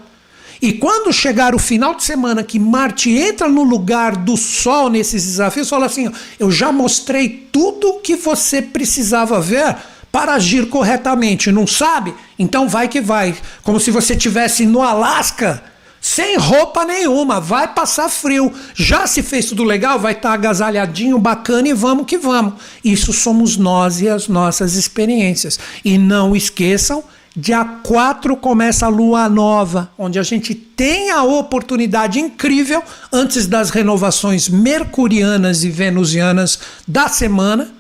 E 0.63 0.73
quando 0.73 1.13
chegar 1.13 1.57
o 1.57 1.59
final 1.59 1.93
de 1.93 2.05
semana 2.05 2.45
que 2.45 2.57
Marte 2.57 3.11
entra 3.11 3.49
no 3.49 3.65
lugar 3.65 4.15
do 4.15 4.37
Sol 4.37 4.89
nesses 4.89 5.25
desafios, 5.25 5.69
fala 5.69 5.87
assim: 5.87 6.09
eu 6.39 6.53
já 6.53 6.71
mostrei 6.71 7.49
tudo 7.51 7.89
o 7.89 8.01
que 8.01 8.15
você 8.15 8.63
precisava 8.63 9.41
ver 9.41 9.77
para 10.13 10.35
agir 10.35 10.69
corretamente. 10.69 11.51
Não 11.51 11.67
sabe? 11.67 12.15
Então 12.39 12.69
vai 12.69 12.87
que 12.87 13.01
vai. 13.01 13.35
Como 13.65 13.81
se 13.81 13.91
você 13.91 14.13
estivesse 14.13 14.65
no 14.65 14.81
Alasca 14.81 15.65
sem 16.01 16.37
roupa 16.37 16.85
nenhuma, 16.85 17.41
vai 17.41 17.67
passar 17.67 18.09
frio. 18.09 18.53
Já 18.73 19.07
se 19.09 19.21
fez 19.21 19.47
tudo 19.47 19.65
legal, 19.65 19.99
vai 19.99 20.13
estar 20.13 20.29
tá 20.29 20.35
agasalhadinho, 20.35 21.19
bacana 21.19 21.69
e 21.69 21.73
vamos 21.73 22.07
que 22.07 22.19
vamos. 22.19 22.55
Isso 22.85 23.13
somos 23.13 23.57
nós 23.57 24.01
e 24.01 24.09
as 24.09 24.29
nossas 24.29 24.75
experiências. 24.75 25.59
E 25.85 25.99
não 25.99 26.37
esqueçam 26.37 27.03
Dia 27.35 27.65
4 27.65 28.37
começa 28.37 28.85
a 28.85 28.91
lua 28.91 29.27
nova, 29.27 29.91
onde 29.97 30.19
a 30.19 30.23
gente 30.23 30.55
tem 30.55 31.11
a 31.11 31.23
oportunidade 31.23 32.21
incrível, 32.21 32.83
antes 33.11 33.47
das 33.47 33.71
renovações 33.71 34.51
mercurianas 34.51 35.65
e 35.65 35.71
venusianas 35.71 36.59
da 36.87 37.09
semana, 37.09 37.71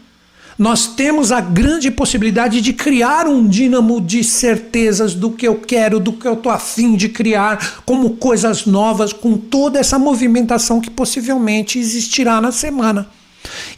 nós 0.58 0.86
temos 0.86 1.30
a 1.30 1.40
grande 1.40 1.90
possibilidade 1.90 2.62
de 2.62 2.72
criar 2.72 3.26
um 3.26 3.46
dínamo 3.46 4.00
de 4.00 4.24
certezas 4.24 5.14
do 5.14 5.30
que 5.30 5.46
eu 5.46 5.56
quero, 5.56 6.00
do 6.00 6.14
que 6.14 6.26
eu 6.26 6.34
estou 6.34 6.50
afim 6.50 6.96
de 6.96 7.10
criar, 7.10 7.82
como 7.84 8.16
coisas 8.16 8.64
novas, 8.64 9.12
com 9.12 9.36
toda 9.36 9.78
essa 9.78 9.98
movimentação 9.98 10.80
que 10.80 10.90
possivelmente 10.90 11.78
existirá 11.78 12.40
na 12.40 12.52
semana. 12.52 13.06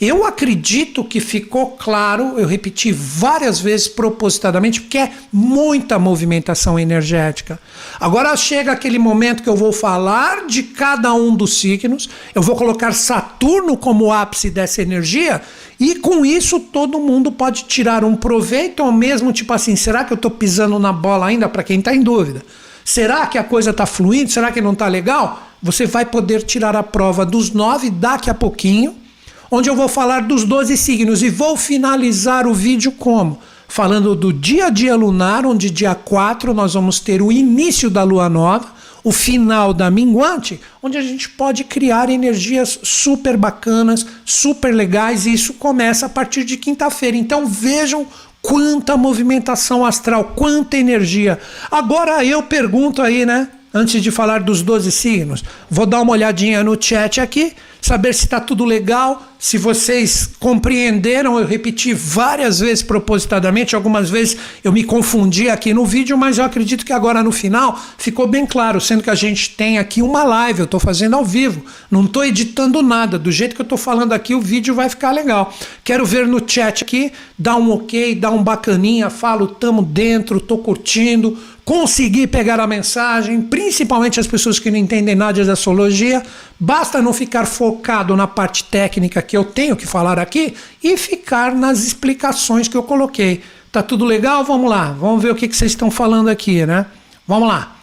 Eu 0.00 0.24
acredito 0.24 1.04
que 1.04 1.20
ficou 1.20 1.72
claro, 1.72 2.38
eu 2.38 2.46
repeti 2.46 2.92
várias 2.92 3.60
vezes 3.60 3.88
propositadamente, 3.88 4.80
porque 4.80 4.98
é 4.98 5.12
muita 5.32 5.98
movimentação 5.98 6.78
energética. 6.78 7.58
Agora 7.98 8.36
chega 8.36 8.72
aquele 8.72 8.98
momento 8.98 9.42
que 9.42 9.48
eu 9.48 9.56
vou 9.56 9.72
falar 9.72 10.46
de 10.46 10.62
cada 10.62 11.12
um 11.14 11.34
dos 11.34 11.58
signos, 11.58 12.08
eu 12.34 12.42
vou 12.42 12.56
colocar 12.56 12.92
Saturno 12.92 13.76
como 13.76 14.12
ápice 14.12 14.50
dessa 14.50 14.82
energia, 14.82 15.40
e 15.78 15.96
com 15.96 16.24
isso 16.24 16.60
todo 16.60 17.00
mundo 17.00 17.32
pode 17.32 17.64
tirar 17.64 18.04
um 18.04 18.16
proveito, 18.16 18.82
ao 18.82 18.92
mesmo 18.92 19.32
tipo 19.32 19.52
assim: 19.52 19.76
será 19.76 20.04
que 20.04 20.12
eu 20.12 20.16
estou 20.16 20.30
pisando 20.30 20.78
na 20.78 20.92
bola 20.92 21.26
ainda? 21.26 21.48
Para 21.48 21.62
quem 21.62 21.78
está 21.78 21.94
em 21.94 22.02
dúvida. 22.02 22.42
Será 22.84 23.26
que 23.26 23.38
a 23.38 23.44
coisa 23.44 23.70
está 23.70 23.86
fluindo? 23.86 24.30
Será 24.30 24.52
que 24.52 24.60
não 24.60 24.72
está 24.72 24.86
legal? 24.88 25.48
Você 25.62 25.86
vai 25.86 26.04
poder 26.04 26.42
tirar 26.42 26.76
a 26.76 26.82
prova 26.82 27.24
dos 27.24 27.50
nove 27.50 27.88
daqui 27.88 28.28
a 28.28 28.34
pouquinho 28.34 29.03
onde 29.50 29.68
eu 29.68 29.76
vou 29.76 29.88
falar 29.88 30.22
dos 30.22 30.44
12 30.44 30.76
signos 30.76 31.22
e 31.22 31.30
vou 31.30 31.56
finalizar 31.56 32.46
o 32.46 32.54
vídeo 32.54 32.92
como? 32.92 33.38
Falando 33.68 34.14
do 34.14 34.32
dia 34.32 34.66
a 34.66 34.70
dia 34.70 34.94
lunar, 34.94 35.44
onde 35.44 35.70
dia 35.70 35.94
4 35.94 36.54
nós 36.54 36.74
vamos 36.74 37.00
ter 37.00 37.20
o 37.20 37.32
início 37.32 37.90
da 37.90 38.02
lua 38.02 38.28
nova, 38.28 38.72
o 39.02 39.12
final 39.12 39.74
da 39.74 39.90
minguante, 39.90 40.60
onde 40.82 40.96
a 40.96 41.02
gente 41.02 41.28
pode 41.28 41.64
criar 41.64 42.08
energias 42.08 42.78
super 42.82 43.36
bacanas, 43.36 44.06
super 44.24 44.74
legais, 44.74 45.26
e 45.26 45.32
isso 45.34 45.54
começa 45.54 46.06
a 46.06 46.08
partir 46.08 46.44
de 46.44 46.56
quinta-feira. 46.56 47.16
Então 47.16 47.46
vejam 47.46 48.06
quanta 48.40 48.96
movimentação 48.96 49.84
astral, 49.84 50.32
quanta 50.36 50.76
energia. 50.76 51.38
Agora 51.70 52.24
eu 52.24 52.42
pergunto 52.42 53.02
aí, 53.02 53.26
né? 53.26 53.48
Antes 53.76 54.00
de 54.00 54.12
falar 54.12 54.40
dos 54.40 54.62
12 54.62 54.92
signos, 54.92 55.42
vou 55.68 55.84
dar 55.84 56.00
uma 56.00 56.12
olhadinha 56.12 56.62
no 56.62 56.80
chat 56.80 57.20
aqui 57.20 57.56
saber 57.84 58.14
se 58.14 58.24
está 58.24 58.40
tudo 58.40 58.64
legal, 58.64 59.22
se 59.38 59.58
vocês 59.58 60.30
compreenderam. 60.40 61.38
Eu 61.38 61.46
repeti 61.46 61.92
várias 61.92 62.60
vezes 62.60 62.82
propositadamente, 62.82 63.74
algumas 63.74 64.08
vezes 64.08 64.38
eu 64.64 64.72
me 64.72 64.82
confundi 64.82 65.50
aqui 65.50 65.74
no 65.74 65.84
vídeo, 65.84 66.16
mas 66.16 66.38
eu 66.38 66.46
acredito 66.46 66.82
que 66.82 66.94
agora 66.94 67.22
no 67.22 67.30
final 67.30 67.78
ficou 67.98 68.26
bem 68.26 68.46
claro, 68.46 68.80
sendo 68.80 69.02
que 69.02 69.10
a 69.10 69.14
gente 69.14 69.50
tem 69.50 69.76
aqui 69.76 70.00
uma 70.00 70.24
live, 70.24 70.60
eu 70.60 70.64
estou 70.64 70.80
fazendo 70.80 71.14
ao 71.14 71.26
vivo, 71.26 71.62
não 71.90 72.06
estou 72.06 72.24
editando 72.24 72.82
nada. 72.82 73.18
Do 73.18 73.30
jeito 73.30 73.54
que 73.54 73.60
eu 73.60 73.64
estou 73.64 73.76
falando 73.76 74.14
aqui, 74.14 74.34
o 74.34 74.40
vídeo 74.40 74.74
vai 74.74 74.88
ficar 74.88 75.12
legal. 75.12 75.52
Quero 75.84 76.06
ver 76.06 76.26
no 76.26 76.42
chat 76.46 76.82
aqui, 76.82 77.12
dá 77.38 77.54
um 77.54 77.70
ok, 77.70 78.14
dá 78.14 78.30
um 78.30 78.42
bacaninha, 78.42 79.10
falo, 79.10 79.46
tamo 79.46 79.82
dentro, 79.82 80.38
estou 80.38 80.56
curtindo 80.56 81.36
conseguir 81.64 82.26
pegar 82.26 82.60
a 82.60 82.66
mensagem, 82.66 83.40
principalmente 83.40 84.20
as 84.20 84.26
pessoas 84.26 84.58
que 84.58 84.70
não 84.70 84.78
entendem 84.78 85.14
nada 85.14 85.42
de 85.42 85.50
astrologia, 85.50 86.22
basta 86.60 87.00
não 87.00 87.12
ficar 87.12 87.46
focado 87.46 88.14
na 88.14 88.26
parte 88.26 88.64
técnica 88.64 89.22
que 89.22 89.36
eu 89.36 89.44
tenho 89.44 89.74
que 89.74 89.86
falar 89.86 90.18
aqui 90.18 90.54
e 90.82 90.96
ficar 90.96 91.54
nas 91.54 91.82
explicações 91.84 92.68
que 92.68 92.76
eu 92.76 92.82
coloquei. 92.82 93.42
Tá 93.72 93.82
tudo 93.82 94.04
legal? 94.04 94.44
Vamos 94.44 94.70
lá, 94.70 94.92
vamos 94.92 95.22
ver 95.22 95.32
o 95.32 95.34
que, 95.34 95.48
que 95.48 95.56
vocês 95.56 95.72
estão 95.72 95.90
falando 95.90 96.28
aqui, 96.28 96.66
né? 96.66 96.86
Vamos 97.26 97.48
lá, 97.48 97.74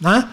né? 0.00 0.28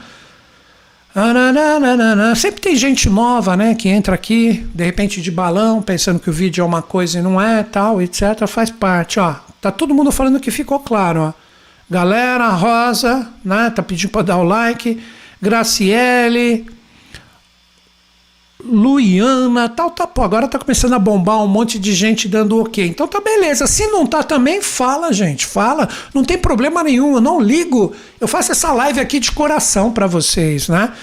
Sempre 2.36 2.62
tem 2.62 2.76
gente 2.76 3.10
nova, 3.10 3.58
né, 3.58 3.76
que 3.76 3.90
entra 3.90 4.16
aqui, 4.16 4.66
de 4.74 4.86
repente 4.86 5.22
de 5.22 5.30
balão, 5.30 5.82
pensando 5.82 6.20
que 6.20 6.30
o 6.30 6.34
vídeo 6.34 6.62
é 6.62 6.66
uma 6.66 6.82
coisa 6.82 7.20
e 7.20 7.22
não 7.22 7.40
é, 7.40 7.64
tal, 7.64 8.02
etc. 8.02 8.48
Faz 8.48 8.70
parte, 8.70 9.20
ó. 9.20 9.36
Tá 9.60 9.72
todo 9.72 9.94
mundo 9.94 10.12
falando 10.12 10.40
que 10.40 10.50
ficou 10.50 10.80
claro, 10.80 11.22
ó. 11.22 11.41
Galera, 11.92 12.48
Rosa, 12.48 13.28
né? 13.44 13.70
Tá 13.70 13.84
pedindo 13.84 14.12
para 14.12 14.22
dar 14.22 14.38
o 14.38 14.44
like. 14.44 14.98
Graciele, 15.42 16.66
Luiana, 18.64 19.68
tal, 19.68 19.92
tá, 19.92 20.08
pô, 20.08 20.22
agora 20.22 20.48
tá 20.48 20.58
começando 20.58 20.94
a 20.94 21.00
bombar 21.00 21.44
um 21.44 21.48
monte 21.48 21.78
de 21.78 21.94
gente 21.94 22.30
dando 22.30 22.62
ok. 22.62 22.88
Então 22.88 23.10
tá 23.10 23.20
beleza. 23.20 23.68
Se 23.68 23.88
não 23.88 24.08
tá 24.08 24.24
também, 24.24 24.62
fala, 24.62 25.12
gente, 25.12 25.46
fala. 25.46 25.90
Não 26.14 26.24
tem 26.24 26.38
problema 26.38 26.82
nenhum, 26.82 27.16
eu 27.16 27.22
não 27.22 27.42
ligo. 27.42 27.94
Eu 28.22 28.28
faço 28.28 28.54
essa 28.54 28.72
live 28.72 29.02
aqui 29.02 29.20
de 29.20 29.34
coração 29.34 29.92
para 29.92 30.08
vocês, 30.08 30.70
né? 30.70 30.94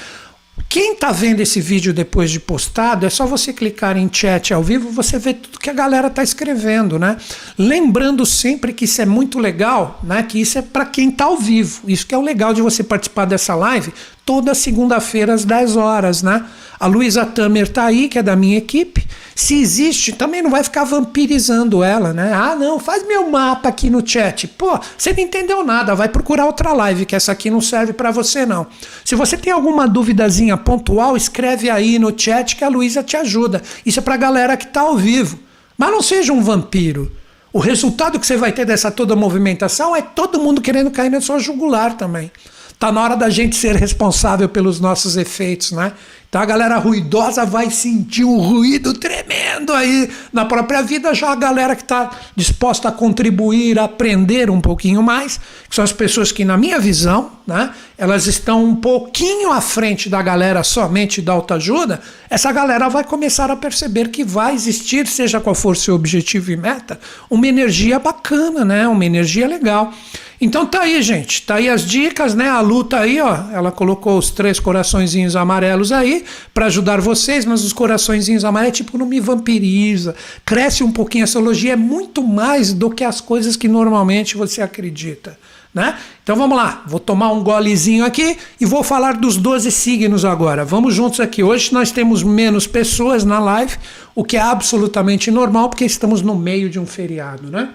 Quem 0.68 0.92
está 0.94 1.12
vendo 1.12 1.40
esse 1.40 1.60
vídeo 1.60 1.92
depois 1.92 2.30
de 2.30 2.40
postado, 2.40 3.06
é 3.06 3.10
só 3.10 3.26
você 3.26 3.52
clicar 3.52 3.96
em 3.96 4.08
chat 4.12 4.52
ao 4.52 4.62
vivo, 4.62 4.90
você 4.90 5.18
vê 5.18 5.34
tudo 5.34 5.58
que 5.58 5.70
a 5.70 5.72
galera 5.72 6.08
está 6.08 6.22
escrevendo, 6.22 6.98
né? 6.98 7.16
Lembrando 7.56 8.24
sempre 8.24 8.72
que 8.72 8.84
isso 8.84 9.00
é 9.00 9.06
muito 9.06 9.38
legal, 9.38 10.00
né? 10.02 10.22
Que 10.22 10.40
isso 10.40 10.58
é 10.58 10.62
para 10.62 10.86
quem 10.86 11.08
está 11.08 11.24
ao 11.24 11.36
vivo. 11.36 11.82
Isso 11.88 12.06
que 12.06 12.14
é 12.14 12.18
o 12.18 12.22
legal 12.22 12.52
de 12.52 12.62
você 12.62 12.82
participar 12.82 13.24
dessa 13.24 13.54
live 13.54 13.92
toda 14.28 14.54
segunda-feira 14.54 15.32
às 15.32 15.42
10 15.42 15.74
horas, 15.76 16.22
né? 16.22 16.44
A 16.78 16.86
Luísa 16.86 17.24
Tamer 17.24 17.66
tá 17.66 17.86
aí, 17.86 18.08
que 18.08 18.18
é 18.18 18.22
da 18.22 18.36
minha 18.36 18.58
equipe. 18.58 19.06
Se 19.34 19.58
existe, 19.58 20.12
também 20.12 20.42
não 20.42 20.50
vai 20.50 20.62
ficar 20.62 20.84
vampirizando 20.84 21.82
ela, 21.82 22.12
né? 22.12 22.34
Ah, 22.34 22.54
não, 22.54 22.78
faz 22.78 23.08
meu 23.08 23.30
mapa 23.30 23.70
aqui 23.70 23.88
no 23.88 24.06
chat. 24.06 24.46
Pô, 24.46 24.78
você 24.98 25.14
não 25.14 25.20
entendeu 25.20 25.64
nada, 25.64 25.94
vai 25.94 26.10
procurar 26.10 26.44
outra 26.44 26.74
live, 26.74 27.06
que 27.06 27.16
essa 27.16 27.32
aqui 27.32 27.48
não 27.48 27.62
serve 27.62 27.94
para 27.94 28.10
você, 28.10 28.44
não. 28.44 28.66
Se 29.02 29.14
você 29.14 29.34
tem 29.34 29.50
alguma 29.50 29.88
duvidazinha 29.88 30.58
pontual, 30.58 31.16
escreve 31.16 31.70
aí 31.70 31.98
no 31.98 32.12
chat 32.14 32.54
que 32.54 32.64
a 32.64 32.68
Luísa 32.68 33.02
te 33.02 33.16
ajuda. 33.16 33.62
Isso 33.86 33.98
é 33.98 34.02
pra 34.02 34.18
galera 34.18 34.58
que 34.58 34.66
tá 34.66 34.82
ao 34.82 34.98
vivo. 34.98 35.38
Mas 35.78 35.90
não 35.90 36.02
seja 36.02 36.34
um 36.34 36.42
vampiro. 36.42 37.10
O 37.50 37.60
resultado 37.60 38.20
que 38.20 38.26
você 38.26 38.36
vai 38.36 38.52
ter 38.52 38.66
dessa 38.66 38.90
toda 38.90 39.16
movimentação 39.16 39.96
é 39.96 40.02
todo 40.02 40.38
mundo 40.38 40.60
querendo 40.60 40.90
cair 40.90 41.08
na 41.08 41.22
sua 41.22 41.38
jugular 41.38 41.96
também. 41.96 42.30
Tá 42.78 42.92
na 42.92 43.02
hora 43.02 43.16
da 43.16 43.28
gente 43.28 43.56
ser 43.56 43.74
responsável 43.74 44.48
pelos 44.48 44.78
nossos 44.78 45.16
efeitos, 45.16 45.72
né? 45.72 45.92
Então 46.28 46.42
a 46.42 46.44
galera 46.44 46.76
ruidosa 46.76 47.46
vai 47.46 47.70
sentir 47.70 48.22
um 48.22 48.36
ruído 48.36 48.92
tremendo 48.92 49.72
aí 49.72 50.10
na 50.30 50.44
própria 50.44 50.82
vida, 50.82 51.14
já 51.14 51.32
a 51.32 51.34
galera 51.34 51.74
que 51.74 51.82
está 51.82 52.10
disposta 52.36 52.90
a 52.90 52.92
contribuir, 52.92 53.78
a 53.78 53.84
aprender 53.84 54.50
um 54.50 54.60
pouquinho 54.60 55.02
mais, 55.02 55.40
que 55.68 55.74
são 55.74 55.82
as 55.82 55.92
pessoas 55.92 56.30
que, 56.30 56.44
na 56.44 56.58
minha 56.58 56.78
visão, 56.78 57.32
né, 57.46 57.70
elas 57.96 58.26
estão 58.26 58.62
um 58.62 58.76
pouquinho 58.76 59.50
à 59.50 59.62
frente 59.62 60.10
da 60.10 60.20
galera 60.20 60.62
somente 60.62 61.22
da 61.22 61.32
autoajuda, 61.32 62.00
essa 62.28 62.52
galera 62.52 62.90
vai 62.90 63.04
começar 63.04 63.50
a 63.50 63.56
perceber 63.56 64.08
que 64.08 64.22
vai 64.22 64.54
existir, 64.54 65.06
seja 65.06 65.40
qual 65.40 65.54
for 65.54 65.78
seu 65.78 65.94
objetivo 65.94 66.52
e 66.52 66.56
meta, 66.58 67.00
uma 67.30 67.46
energia 67.46 67.98
bacana, 67.98 68.66
né, 68.66 68.86
uma 68.86 69.04
energia 69.04 69.48
legal. 69.48 69.94
Então 70.40 70.64
tá 70.64 70.82
aí, 70.82 71.02
gente. 71.02 71.42
Tá 71.42 71.56
aí 71.56 71.68
as 71.68 71.82
dicas, 71.82 72.34
né? 72.34 72.48
A 72.48 72.60
Lu 72.60 72.84
tá 72.84 73.00
aí, 73.00 73.20
ó. 73.20 73.50
Ela 73.52 73.72
colocou 73.72 74.16
os 74.16 74.30
três 74.30 74.60
coraçõezinhos 74.60 75.34
amarelos 75.34 75.90
aí 75.90 76.24
para 76.54 76.66
ajudar 76.66 77.00
vocês, 77.00 77.44
mas 77.44 77.64
os 77.64 77.72
coraçõezinhos 77.72 78.44
amarelos, 78.44 78.76
tipo, 78.76 78.96
não 78.96 79.06
me 79.06 79.18
vampiriza. 79.18 80.14
Cresce 80.44 80.84
um 80.84 80.92
pouquinho. 80.92 81.24
A 81.24 81.26
astrologia 81.26 81.72
é 81.72 81.76
muito 81.76 82.22
mais 82.22 82.72
do 82.72 82.88
que 82.88 83.02
as 83.02 83.20
coisas 83.20 83.56
que 83.56 83.66
normalmente 83.66 84.36
você 84.36 84.62
acredita. 84.62 85.36
Né? 85.74 85.98
Então 86.22 86.34
vamos 86.34 86.56
lá, 86.56 86.82
vou 86.86 86.98
tomar 86.98 87.30
um 87.30 87.42
golezinho 87.42 88.04
aqui 88.04 88.38
e 88.58 88.64
vou 88.64 88.82
falar 88.82 89.16
dos 89.16 89.36
12 89.36 89.70
signos 89.70 90.24
agora. 90.24 90.64
Vamos 90.64 90.94
juntos 90.94 91.20
aqui. 91.20 91.42
Hoje 91.42 91.74
nós 91.74 91.92
temos 91.92 92.22
menos 92.22 92.66
pessoas 92.66 93.22
na 93.22 93.38
live, 93.38 93.76
o 94.14 94.24
que 94.24 94.36
é 94.36 94.40
absolutamente 94.40 95.30
normal, 95.30 95.68
porque 95.68 95.84
estamos 95.84 96.22
no 96.22 96.34
meio 96.34 96.70
de 96.70 96.80
um 96.80 96.86
feriado, 96.86 97.50
né? 97.50 97.68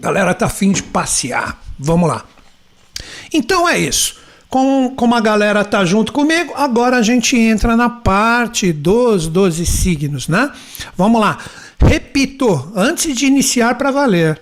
Galera 0.00 0.34
tá 0.34 0.46
afim 0.46 0.72
de 0.72 0.82
passear. 0.82 1.60
Vamos 1.78 2.08
lá. 2.08 2.24
Então 3.32 3.68
é 3.68 3.78
isso. 3.78 4.18
Com, 4.48 4.92
como 4.96 5.14
a 5.14 5.20
galera 5.20 5.64
tá 5.64 5.84
junto 5.84 6.12
comigo, 6.12 6.52
agora 6.56 6.96
a 6.96 7.02
gente 7.02 7.36
entra 7.36 7.76
na 7.76 7.88
parte 7.88 8.72
dos 8.72 9.28
12 9.28 9.64
signos, 9.64 10.26
né? 10.26 10.50
Vamos 10.96 11.20
lá. 11.20 11.38
Repito, 11.78 12.72
antes 12.74 13.14
de 13.14 13.26
iniciar 13.26 13.76
para 13.76 13.90
valer. 13.90 14.40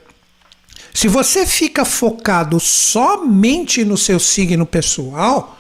Se 0.95 1.07
você 1.07 1.47
fica 1.47 1.85
focado 1.85 2.59
somente 2.59 3.85
no 3.85 3.97
seu 3.97 4.19
signo 4.19 4.65
pessoal, 4.65 5.59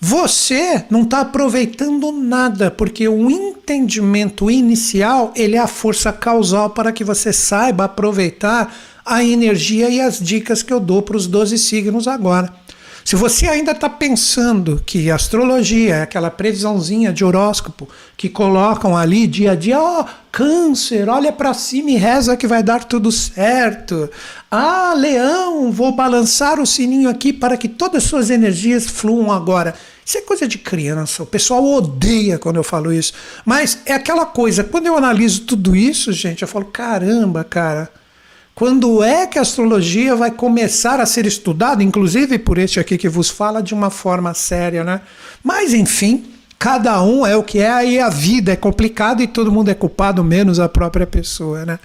você 0.00 0.84
não 0.90 1.02
está 1.02 1.20
aproveitando 1.20 2.10
nada, 2.10 2.70
porque 2.70 3.06
o 3.06 3.30
entendimento 3.30 4.50
inicial 4.50 5.32
ele 5.36 5.54
é 5.54 5.60
a 5.60 5.68
força 5.68 6.12
causal 6.12 6.70
para 6.70 6.90
que 6.90 7.04
você 7.04 7.32
saiba 7.32 7.84
aproveitar 7.84 8.74
a 9.04 9.24
energia 9.24 9.88
e 9.88 10.00
as 10.00 10.18
dicas 10.18 10.62
que 10.62 10.72
eu 10.72 10.80
dou 10.80 11.02
para 11.02 11.16
os 11.16 11.26
12 11.26 11.58
signos 11.58 12.06
agora. 12.08 12.52
Se 13.04 13.16
você 13.16 13.48
ainda 13.48 13.72
está 13.72 13.88
pensando 13.88 14.80
que 14.86 15.10
astrologia 15.10 15.96
é 15.96 16.02
aquela 16.02 16.30
previsãozinha 16.30 17.12
de 17.12 17.24
horóscopo 17.24 17.88
que 18.16 18.28
colocam 18.28 18.96
ali 18.96 19.26
dia 19.26 19.52
a 19.52 19.54
dia, 19.56 19.80
ó, 19.80 20.02
oh, 20.02 20.04
câncer, 20.30 21.08
olha 21.08 21.32
para 21.32 21.52
cima 21.52 21.90
e 21.90 21.96
reza 21.96 22.36
que 22.36 22.46
vai 22.46 22.62
dar 22.62 22.84
tudo 22.84 23.10
certo. 23.10 24.08
Ah, 24.48 24.94
leão, 24.96 25.72
vou 25.72 25.92
balançar 25.92 26.60
o 26.60 26.66
sininho 26.66 27.08
aqui 27.08 27.32
para 27.32 27.56
que 27.56 27.68
todas 27.68 28.04
as 28.04 28.08
suas 28.08 28.30
energias 28.30 28.86
fluam 28.86 29.32
agora. 29.32 29.74
Isso 30.06 30.18
é 30.18 30.20
coisa 30.20 30.46
de 30.46 30.58
criança, 30.58 31.22
o 31.22 31.26
pessoal 31.26 31.64
odeia 31.64 32.38
quando 32.38 32.56
eu 32.56 32.64
falo 32.64 32.92
isso. 32.92 33.12
Mas 33.44 33.78
é 33.84 33.94
aquela 33.94 34.26
coisa, 34.26 34.62
quando 34.62 34.86
eu 34.86 34.96
analiso 34.96 35.42
tudo 35.42 35.74
isso, 35.74 36.12
gente, 36.12 36.42
eu 36.42 36.48
falo, 36.48 36.66
caramba, 36.66 37.42
cara 37.42 37.90
quando 38.54 39.02
é 39.02 39.26
que 39.26 39.38
a 39.38 39.42
astrologia 39.42 40.14
vai 40.14 40.30
começar 40.30 41.00
a 41.00 41.06
ser 41.06 41.26
estudada, 41.26 41.82
inclusive 41.82 42.38
por 42.38 42.58
este 42.58 42.78
aqui 42.78 42.98
que 42.98 43.08
vos 43.08 43.30
fala, 43.30 43.62
de 43.62 43.72
uma 43.72 43.90
forma 43.90 44.34
séria, 44.34 44.84
né? 44.84 45.00
Mas 45.42 45.72
enfim, 45.72 46.24
cada 46.58 47.02
um 47.02 47.26
é 47.26 47.36
o 47.36 47.42
que 47.42 47.58
é, 47.58 47.70
aí 47.70 47.98
a 47.98 48.08
vida 48.08 48.52
é 48.52 48.56
complicada 48.56 49.22
e 49.22 49.26
todo 49.26 49.50
mundo 49.50 49.70
é 49.70 49.74
culpado, 49.74 50.22
menos 50.22 50.60
a 50.60 50.68
própria 50.68 51.06
pessoa, 51.06 51.64
né? 51.64 51.78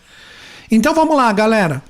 Então 0.69 0.93
vamos 0.93 1.15
lá, 1.15 1.31
galera. 1.31 1.81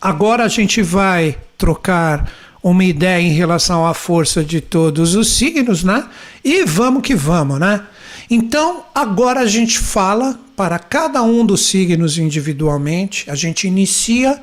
Agora 0.00 0.44
a 0.44 0.48
gente 0.48 0.80
vai 0.80 1.36
trocar 1.56 2.30
uma 2.62 2.84
ideia 2.84 3.20
em 3.20 3.32
relação 3.32 3.86
à 3.86 3.94
força 3.94 4.44
de 4.44 4.60
todos 4.60 5.14
os 5.14 5.36
signos, 5.36 5.82
né? 5.82 6.04
E 6.44 6.64
vamos 6.64 7.02
que 7.02 7.14
vamos, 7.14 7.58
né? 7.58 7.82
Então, 8.30 8.84
agora 8.94 9.40
a 9.40 9.46
gente 9.46 9.78
fala 9.78 10.38
para 10.58 10.76
cada 10.76 11.22
um 11.22 11.46
dos 11.46 11.68
signos 11.68 12.18
individualmente, 12.18 13.30
a 13.30 13.36
gente 13.36 13.68
inicia 13.68 14.40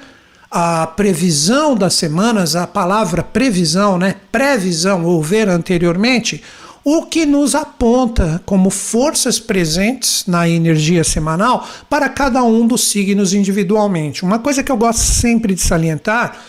a 0.50 0.88
previsão 0.88 1.76
das 1.76 1.96
semanas, 1.96 2.56
a 2.56 2.66
palavra 2.66 3.22
previsão, 3.22 3.98
né? 3.98 4.16
Previsão 4.32 5.04
ou 5.04 5.22
ver 5.22 5.50
anteriormente, 5.50 6.42
o 6.86 7.06
que 7.06 7.26
nos 7.26 7.54
aponta 7.54 8.42
como 8.46 8.70
forças 8.70 9.42
presentes 9.42 10.24
na 10.26 10.48
energia 10.48 11.04
semanal 11.04 11.68
para 11.90 12.08
cada 12.08 12.42
um 12.44 12.66
dos 12.66 12.88
signos 12.88 13.34
individualmente. 13.34 14.24
Uma 14.24 14.40
coisa 14.40 14.64
que 14.64 14.72
eu 14.72 14.78
gosto 14.78 15.02
sempre 15.02 15.54
de 15.54 15.60
salientar 15.60 16.40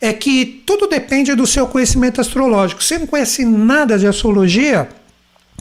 é 0.00 0.12
que 0.12 0.62
tudo 0.64 0.86
depende 0.86 1.34
do 1.34 1.48
seu 1.48 1.66
conhecimento 1.66 2.20
astrológico. 2.20 2.80
Você 2.80 2.96
não 2.96 3.08
conhece 3.08 3.44
nada 3.44 3.98
de 3.98 4.06
astrologia, 4.06 4.88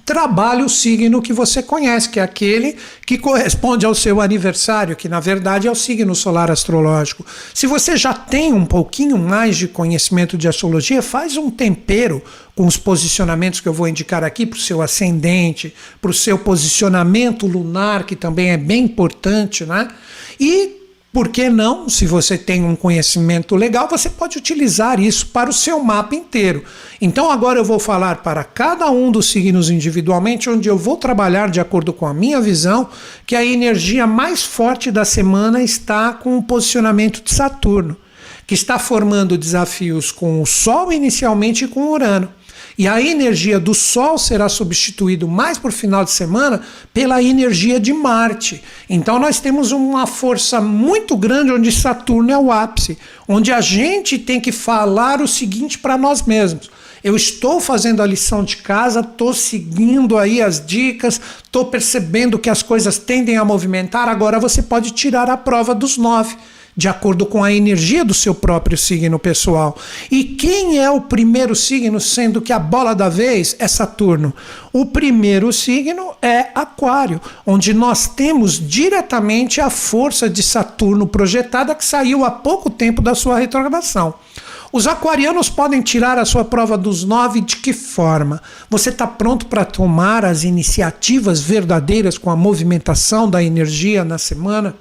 trabalhe 0.05 0.61
o 0.61 0.69
signo 0.69 1.19
que 1.19 1.33
você 1.33 1.63
conhece, 1.63 2.09
que 2.09 2.19
é 2.19 2.23
aquele 2.23 2.77
que 3.05 3.17
corresponde 3.17 3.87
ao 3.87 3.95
seu 3.95 4.21
aniversário, 4.21 4.95
que 4.95 5.09
na 5.09 5.19
verdade 5.19 5.67
é 5.67 5.71
o 5.71 5.75
signo 5.75 6.13
solar 6.13 6.51
astrológico. 6.51 7.25
Se 7.51 7.65
você 7.65 7.97
já 7.97 8.13
tem 8.13 8.53
um 8.53 8.65
pouquinho 8.65 9.17
mais 9.17 9.57
de 9.57 9.67
conhecimento 9.67 10.37
de 10.37 10.47
astrologia, 10.47 11.01
faz 11.01 11.35
um 11.35 11.49
tempero 11.49 12.21
com 12.55 12.67
os 12.67 12.77
posicionamentos 12.77 13.59
que 13.59 13.67
eu 13.67 13.73
vou 13.73 13.87
indicar 13.87 14.23
aqui 14.23 14.45
para 14.45 14.57
o 14.57 14.61
seu 14.61 14.79
ascendente, 14.81 15.73
para 15.99 16.11
o 16.11 16.13
seu 16.13 16.37
posicionamento 16.37 17.47
lunar, 17.47 18.05
que 18.05 18.15
também 18.15 18.51
é 18.51 18.57
bem 18.57 18.83
importante, 18.83 19.65
né? 19.65 19.87
E 20.39 20.84
por 21.15 21.29
que 21.29 21.49
não, 21.49 21.87
se 21.87 22.05
você 22.05 22.37
tem 22.37 22.65
um 22.65 22.75
conhecimento 22.75 23.55
legal, 23.55 23.87
você 23.89 24.09
pode 24.09 24.37
utilizar 24.37 24.99
isso 24.99 25.27
para 25.27 25.49
o 25.49 25.53
seu 25.53 25.81
mapa 25.81 26.13
inteiro. 26.13 26.65
Então 26.99 27.31
agora 27.31 27.57
eu 27.57 27.63
vou 27.63 27.79
falar 27.79 28.17
para 28.17 28.43
cada 28.43 28.91
um 28.91 29.09
dos 29.09 29.31
signos 29.31 29.69
individualmente, 29.69 30.49
onde 30.49 30.67
eu 30.67 30.77
vou 30.77 30.97
trabalhar 30.97 31.49
de 31.49 31.61
acordo 31.61 31.93
com 31.93 32.05
a 32.05 32.13
minha 32.13 32.41
visão, 32.41 32.89
que 33.25 33.33
a 33.33 33.45
energia 33.45 34.05
mais 34.05 34.43
forte 34.43 34.91
da 34.91 35.05
semana 35.05 35.63
está 35.63 36.11
com 36.11 36.37
o 36.37 36.43
posicionamento 36.43 37.23
de 37.23 37.33
Saturno, 37.33 37.95
que 38.45 38.53
está 38.53 38.77
formando 38.77 39.37
desafios 39.37 40.11
com 40.11 40.41
o 40.41 40.45
Sol 40.45 40.91
inicialmente 40.91 41.63
e 41.63 41.69
com 41.69 41.93
Urano. 41.93 42.27
E 42.77 42.87
a 42.87 43.01
energia 43.01 43.57
do 43.57 43.73
Sol 43.73 44.17
será 44.17 44.49
substituído 44.49 45.27
mais 45.27 45.57
por 45.57 45.71
final 45.71 46.03
de 46.03 46.11
semana 46.11 46.61
pela 46.93 47.23
energia 47.23 47.79
de 47.79 47.93
Marte. 47.93 48.61
Então 48.89 49.17
nós 49.17 49.39
temos 49.39 49.71
uma 49.71 50.05
força 50.05 50.59
muito 50.59 51.15
grande 51.15 51.53
onde 51.53 51.71
Saturno 51.71 52.31
é 52.31 52.37
o 52.37 52.51
ápice, 52.51 52.97
onde 53.27 53.51
a 53.51 53.61
gente 53.61 54.19
tem 54.19 54.41
que 54.41 54.51
falar 54.51 55.21
o 55.21 55.27
seguinte 55.27 55.79
para 55.79 55.97
nós 55.97 56.23
mesmos. 56.23 56.69
Eu 57.01 57.15
estou 57.15 57.61
fazendo 57.61 58.01
a 58.01 58.05
lição 58.05 58.43
de 58.43 58.57
casa, 58.57 58.99
estou 58.99 59.33
seguindo 59.33 60.17
aí 60.17 60.41
as 60.41 60.65
dicas, 60.65 61.21
estou 61.43 61.65
percebendo 61.65 62.39
que 62.39 62.49
as 62.49 62.63
coisas 62.63 62.97
tendem 62.97 63.37
a 63.37 63.45
movimentar. 63.45 64.09
Agora 64.09 64.39
você 64.39 64.61
pode 64.61 64.91
tirar 64.91 65.29
a 65.29 65.37
prova 65.37 65.75
dos 65.75 65.97
nove 65.97 66.35
de 66.75 66.87
acordo 66.87 67.25
com 67.25 67.43
a 67.43 67.53
energia 67.53 68.03
do 68.03 68.13
seu 68.13 68.35
próprio 68.35 68.77
signo 68.77 69.17
pessoal. 69.17 69.77
E 70.11 70.23
quem 70.23 70.77
é 70.77 70.89
o 70.89 71.01
primeiro 71.01 71.55
signo, 71.55 71.99
sendo 71.99 72.41
que 72.41 72.51
a 72.51 72.59
bola 72.59 72.93
da 72.93 73.07
vez 73.07 73.55
é 73.59 73.67
Saturno? 73.67 74.33
O 74.73 74.85
primeiro 74.85 75.53
signo 75.53 76.11
é 76.21 76.47
Aquário, 76.53 77.21
onde 77.45 77.73
nós 77.73 78.07
temos 78.07 78.59
diretamente 78.59 79.61
a 79.61 79.69
força 79.69 80.29
de 80.29 80.43
Saturno 80.43 81.07
projetada 81.07 81.73
que 81.73 81.85
saiu 81.85 82.25
há 82.25 82.31
pouco 82.31 82.69
tempo 82.69 83.01
da 83.01 83.15
sua 83.15 83.39
retrogradação. 83.39 84.13
Os 84.73 84.87
aquarianos 84.87 85.49
podem 85.49 85.81
tirar 85.81 86.17
a 86.17 86.25
sua 86.25 86.43
prova 86.43 86.77
dos 86.77 87.05
nove 87.05 87.39
de 87.39 87.55
que 87.55 87.71
forma? 87.71 88.41
Você 88.69 88.89
está 88.89 89.07
pronto 89.07 89.45
para 89.45 89.63
tomar 89.63 90.25
as 90.25 90.43
iniciativas 90.43 91.39
verdadeiras 91.39 92.17
com 92.17 92.29
a 92.29 92.35
movimentação 92.35 93.29
da 93.29 93.41
energia 93.41 94.03
na 94.03 94.17
semana? 94.17 94.75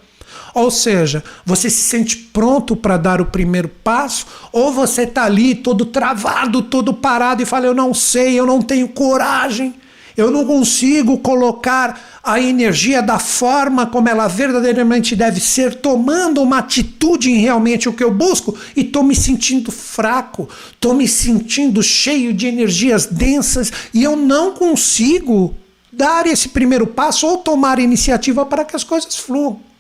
Ou 0.55 0.71
seja, 0.71 1.25
você 1.45 1.69
se 1.69 1.83
sente 1.83 2.17
pronto 2.17 2.77
para 2.77 2.97
dar 2.97 3.21
o 3.21 3.27
primeiro 3.27 3.69
passo, 3.69 4.25
ou 4.53 4.73
você 4.73 5.03
está 5.03 5.25
ali 5.25 5.53
todo 5.53 5.85
travado, 5.85 6.63
todo 6.63 6.95
parado 6.95 7.43
e 7.43 7.47
fala: 7.47 7.67
Eu 7.67 7.75
não 7.75 7.93
sei, 7.93 8.39
eu 8.39 8.47
não 8.47 8.63
tenho 8.63 8.87
coragem, 8.87 9.75
eu 10.17 10.31
não 10.31 10.45
consigo 10.47 11.19
colocar 11.19 12.01
a 12.23 12.41
energia 12.41 13.03
da 13.03 13.19
forma 13.19 13.85
como 13.85 14.09
ela 14.09 14.29
verdadeiramente 14.29 15.17
deve 15.17 15.41
ser, 15.41 15.75
tomando 15.75 16.41
uma 16.41 16.59
atitude 16.59 17.33
em 17.33 17.41
realmente 17.41 17.89
o 17.89 17.93
que 17.93 18.05
eu 18.05 18.13
busco, 18.13 18.57
e 18.77 18.83
estou 18.83 19.03
me 19.03 19.17
sentindo 19.17 19.73
fraco, 19.73 20.49
estou 20.73 20.95
me 20.95 21.09
sentindo 21.09 21.83
cheio 21.83 22.33
de 22.33 22.47
energias 22.47 23.07
densas 23.07 23.73
e 23.93 24.05
eu 24.05 24.17
não 24.17 24.53
consigo 24.53 25.53
dar 25.93 26.29
esse 26.29 26.49
primeiro 26.49 26.87
passo 26.87 27.27
ou 27.27 27.39
tomar 27.39 27.81
iniciativa 27.81 28.47
para 28.47 28.65
que 28.65 28.77
as 28.77 28.85
coisas 28.85 29.17
fluam. 29.17 29.74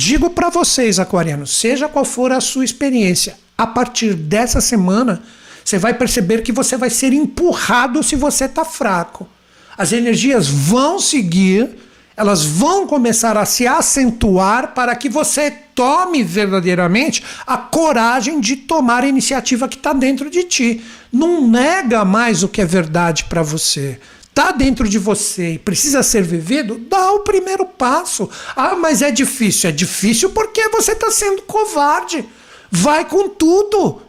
Digo 0.00 0.30
para 0.30 0.48
vocês, 0.48 1.00
aquarianos, 1.00 1.58
seja 1.58 1.88
qual 1.88 2.04
for 2.04 2.30
a 2.30 2.40
sua 2.40 2.64
experiência, 2.64 3.36
a 3.56 3.66
partir 3.66 4.14
dessa 4.14 4.60
semana, 4.60 5.20
você 5.64 5.76
vai 5.76 5.92
perceber 5.92 6.42
que 6.42 6.52
você 6.52 6.76
vai 6.76 6.88
ser 6.88 7.12
empurrado 7.12 8.00
se 8.04 8.14
você 8.14 8.44
está 8.44 8.64
fraco. 8.64 9.28
As 9.76 9.90
energias 9.90 10.46
vão 10.46 11.00
seguir, 11.00 11.70
elas 12.16 12.44
vão 12.44 12.86
começar 12.86 13.36
a 13.36 13.44
se 13.44 13.66
acentuar 13.66 14.72
para 14.72 14.94
que 14.94 15.08
você 15.08 15.50
tome 15.74 16.22
verdadeiramente 16.22 17.24
a 17.44 17.56
coragem 17.56 18.38
de 18.38 18.54
tomar 18.54 19.02
a 19.02 19.08
iniciativa 19.08 19.66
que 19.66 19.78
está 19.78 19.92
dentro 19.92 20.30
de 20.30 20.44
ti. 20.44 20.80
Não 21.12 21.44
nega 21.44 22.04
mais 22.04 22.44
o 22.44 22.48
que 22.48 22.60
é 22.60 22.64
verdade 22.64 23.24
para 23.24 23.42
você 23.42 23.98
está 24.38 24.52
dentro 24.52 24.88
de 24.88 25.00
você 25.00 25.54
e 25.54 25.58
precisa 25.58 26.00
ser 26.00 26.22
vivido, 26.22 26.78
dá 26.78 27.10
o 27.10 27.20
primeiro 27.20 27.66
passo. 27.66 28.30
Ah, 28.54 28.76
mas 28.76 29.02
é 29.02 29.10
difícil. 29.10 29.68
É 29.68 29.72
difícil 29.72 30.30
porque 30.30 30.68
você 30.68 30.92
está 30.92 31.10
sendo 31.10 31.42
covarde. 31.42 32.24
Vai 32.70 33.04
com 33.04 33.28
tudo. 33.28 34.00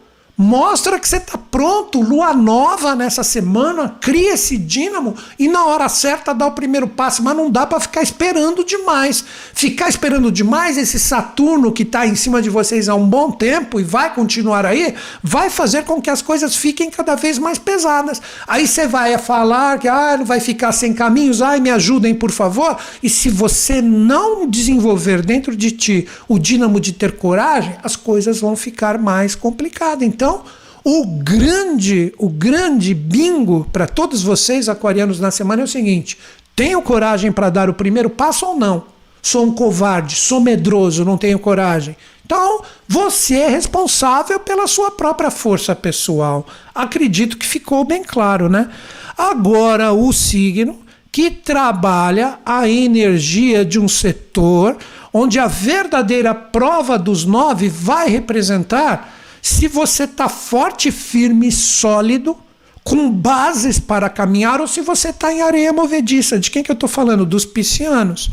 Mostra 0.42 0.98
que 0.98 1.06
você 1.06 1.18
está 1.18 1.36
pronto, 1.36 2.00
lua 2.00 2.32
nova 2.32 2.94
nessa 2.94 3.22
semana, 3.22 3.94
cria 4.00 4.32
esse 4.32 4.56
dínamo 4.56 5.14
e 5.38 5.46
na 5.46 5.66
hora 5.66 5.86
certa 5.86 6.32
dá 6.32 6.46
o 6.46 6.52
primeiro 6.52 6.88
passo, 6.88 7.22
mas 7.22 7.36
não 7.36 7.50
dá 7.50 7.66
para 7.66 7.78
ficar 7.78 8.02
esperando 8.02 8.64
demais. 8.64 9.22
Ficar 9.52 9.90
esperando 9.90 10.32
demais, 10.32 10.78
esse 10.78 10.98
Saturno 10.98 11.70
que 11.70 11.82
está 11.82 12.06
em 12.06 12.14
cima 12.14 12.40
de 12.40 12.48
vocês 12.48 12.88
há 12.88 12.94
um 12.94 13.06
bom 13.06 13.30
tempo 13.30 13.78
e 13.78 13.82
vai 13.82 14.14
continuar 14.14 14.64
aí, 14.64 14.94
vai 15.22 15.50
fazer 15.50 15.84
com 15.84 16.00
que 16.00 16.08
as 16.08 16.22
coisas 16.22 16.56
fiquem 16.56 16.88
cada 16.88 17.16
vez 17.16 17.38
mais 17.38 17.58
pesadas. 17.58 18.22
Aí 18.48 18.66
você 18.66 18.88
vai 18.88 19.18
falar 19.18 19.78
que 19.78 19.88
ah, 19.88 20.16
não 20.16 20.24
vai 20.24 20.40
ficar 20.40 20.72
sem 20.72 20.94
caminhos, 20.94 21.42
ai, 21.42 21.60
me 21.60 21.68
ajudem, 21.68 22.14
por 22.14 22.30
favor. 22.30 22.78
E 23.02 23.10
se 23.10 23.28
você 23.28 23.82
não 23.82 24.48
desenvolver 24.48 25.20
dentro 25.20 25.54
de 25.54 25.70
ti 25.70 26.08
o 26.26 26.38
dínamo 26.38 26.80
de 26.80 26.94
ter 26.94 27.12
coragem, 27.18 27.76
as 27.82 27.94
coisas 27.94 28.40
vão 28.40 28.56
ficar 28.56 28.96
mais 28.96 29.34
complicadas. 29.34 30.02
Então, 30.02 30.29
então, 30.30 30.42
o 30.84 31.04
grande, 31.04 32.14
o 32.16 32.28
grande 32.28 32.94
bingo 32.94 33.66
para 33.72 33.86
todos 33.86 34.22
vocês 34.22 34.68
aquarianos 34.68 35.18
na 35.18 35.30
semana 35.30 35.62
é 35.62 35.64
o 35.64 35.68
seguinte: 35.68 36.16
tenho 36.54 36.80
coragem 36.82 37.32
para 37.32 37.50
dar 37.50 37.68
o 37.68 37.74
primeiro 37.74 38.08
passo 38.08 38.46
ou 38.46 38.56
não? 38.56 38.84
Sou 39.20 39.44
um 39.44 39.52
covarde, 39.52 40.14
sou 40.14 40.40
medroso, 40.40 41.04
não 41.04 41.18
tenho 41.18 41.38
coragem. 41.38 41.96
Então, 42.24 42.62
você 42.88 43.34
é 43.34 43.48
responsável 43.48 44.38
pela 44.40 44.66
sua 44.66 44.92
própria 44.92 45.30
força 45.30 45.74
pessoal. 45.74 46.46
Acredito 46.74 47.36
que 47.36 47.44
ficou 47.44 47.84
bem 47.84 48.02
claro, 48.02 48.48
né? 48.48 48.70
Agora, 49.18 49.92
o 49.92 50.10
signo 50.12 50.78
que 51.12 51.30
trabalha 51.30 52.38
a 52.46 52.68
energia 52.68 53.64
de 53.64 53.78
um 53.78 53.88
setor 53.88 54.78
onde 55.12 55.38
a 55.38 55.48
verdadeira 55.48 56.32
prova 56.34 56.96
dos 56.96 57.24
nove 57.24 57.68
vai 57.68 58.08
representar 58.08 59.19
se 59.42 59.68
você 59.68 60.04
está 60.04 60.28
forte, 60.28 60.90
firme, 60.90 61.50
sólido, 61.50 62.36
com 62.82 63.10
bases 63.10 63.78
para 63.78 64.08
caminhar, 64.08 64.60
ou 64.60 64.66
se 64.66 64.80
você 64.80 65.10
está 65.10 65.32
em 65.32 65.42
areia 65.42 65.72
movediça. 65.72 66.38
De 66.38 66.50
quem 66.50 66.62
que 66.62 66.70
eu 66.70 66.74
estou 66.74 66.88
falando? 66.88 67.24
Dos 67.24 67.44
piscianos. 67.44 68.30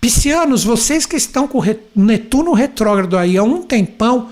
Piscianos, 0.00 0.64
vocês 0.64 1.06
que 1.06 1.16
estão 1.16 1.48
com 1.48 1.62
Netuno 1.94 2.52
retrógrado 2.52 3.16
aí 3.16 3.36
há 3.36 3.42
um 3.42 3.62
tempão, 3.62 4.30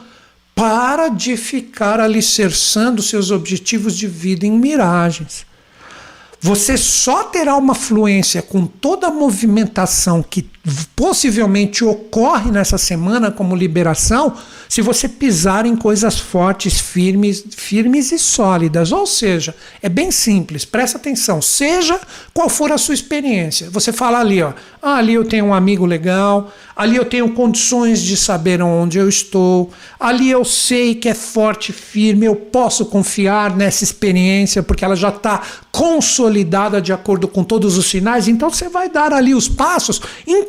para 0.55 1.09
de 1.09 1.37
ficar 1.37 2.01
alicerçando 2.01 3.03
seus 3.03 3.31
objetivos 3.31 3.97
de 3.97 4.07
vida 4.07 4.47
em 4.47 4.53
miragens. 4.53 5.45
Você 6.41 6.77
só 6.77 7.25
terá 7.25 7.57
uma 7.57 7.75
fluência 7.75 8.41
com 8.43 8.67
toda 8.67 9.09
a 9.09 9.11
movimentação 9.11 10.23
que 10.23 10.49
possivelmente 10.97 11.85
ocorre 11.85 12.51
nessa 12.51 12.79
semana 12.79 13.31
como 13.31 13.55
liberação 13.55 14.35
se 14.69 14.81
você 14.81 15.09
pisar 15.09 15.67
em 15.67 15.77
coisas 15.77 16.19
fortes, 16.19 16.81
firmes, 16.81 17.45
firmes 17.55 18.11
e 18.13 18.19
sólidas. 18.19 18.91
Ou 18.91 19.07
seja, 19.07 19.55
é 19.83 19.89
bem 19.89 20.11
simples, 20.11 20.65
presta 20.65 20.97
atenção, 20.97 21.43
seja 21.43 22.01
qual 22.33 22.49
for 22.49 22.73
a 22.73 22.79
sua 22.79 22.95
experiência. 22.95 23.69
Você 23.71 23.93
fala 23.93 24.19
ali, 24.19 24.43
ó, 24.43 24.53
ah, 24.83 24.97
ali 24.97 25.15
eu 25.15 25.25
tenho 25.25 25.47
um 25.47 25.55
amigo 25.55 25.85
legal, 25.85 26.53
ali 26.75 26.97
eu 26.97 27.05
tenho 27.05 27.31
condições 27.33 28.01
de 28.01 28.17
saber 28.17 28.61
onde 28.63 28.99
eu 28.99 29.09
estou, 29.09 29.71
ali 30.01 30.31
eu 30.31 30.45
sei 30.45 30.95
que 30.95 31.09
é 31.09 31.15
forte, 31.15 31.73
firme, 31.73 32.27
eu 32.27 32.35
posso 32.35 32.87
confiar 32.87 33.55
nessa 33.55 33.85
experiência 33.85 34.63
porque 34.63 34.85
ela 34.85 34.97
já 34.97 35.11
está 35.11 35.43
consolidada 35.71 36.81
de 36.81 36.93
acordo 36.93 37.27
com 37.29 37.43
todos 37.43 37.77
os 37.77 37.87
sinais. 37.87 38.29
Então 38.29 38.49
você 38.49 38.69
vai 38.69 38.89
dar 38.89 39.13
ali 39.13 39.35
os 39.35 39.49
passos, 39.49 40.01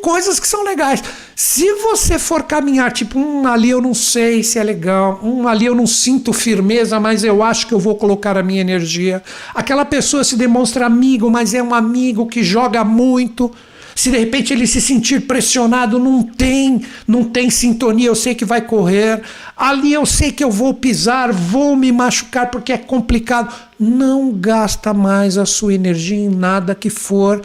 coisas 0.06 0.38
que 0.38 0.46
são 0.46 0.62
legais. 0.62 1.02
Se 1.34 1.68
você 1.82 2.16
for 2.16 2.44
caminhar, 2.44 2.92
tipo, 2.92 3.18
um 3.18 3.44
ali 3.44 3.70
eu 3.70 3.82
não 3.82 3.92
sei 3.92 4.40
se 4.40 4.56
é 4.56 4.62
legal, 4.62 5.18
um 5.20 5.48
ali 5.48 5.66
eu 5.66 5.74
não 5.74 5.84
sinto 5.84 6.32
firmeza, 6.32 7.00
mas 7.00 7.24
eu 7.24 7.42
acho 7.42 7.66
que 7.66 7.74
eu 7.74 7.80
vou 7.80 7.96
colocar 7.96 8.38
a 8.38 8.42
minha 8.42 8.60
energia. 8.60 9.20
Aquela 9.52 9.84
pessoa 9.84 10.22
se 10.22 10.36
demonstra 10.36 10.86
amigo, 10.86 11.28
mas 11.28 11.54
é 11.54 11.60
um 11.60 11.74
amigo 11.74 12.24
que 12.28 12.44
joga 12.44 12.84
muito. 12.84 13.50
Se 13.96 14.08
de 14.08 14.16
repente 14.16 14.52
ele 14.52 14.64
se 14.68 14.80
sentir 14.80 15.22
pressionado, 15.22 15.98
não 15.98 16.22
tem, 16.22 16.82
não 17.04 17.24
tem 17.24 17.50
sintonia, 17.50 18.06
eu 18.06 18.14
sei 18.14 18.32
que 18.32 18.44
vai 18.44 18.60
correr. 18.60 19.20
Ali 19.56 19.92
eu 19.92 20.06
sei 20.06 20.30
que 20.30 20.44
eu 20.44 20.52
vou 20.52 20.72
pisar, 20.72 21.32
vou 21.32 21.74
me 21.74 21.90
machucar 21.90 22.48
porque 22.48 22.72
é 22.72 22.78
complicado. 22.78 23.52
Não 23.76 24.30
gasta 24.30 24.94
mais 24.94 25.36
a 25.36 25.44
sua 25.44 25.74
energia 25.74 26.16
em 26.16 26.28
nada 26.28 26.76
que 26.76 26.90
for 26.90 27.42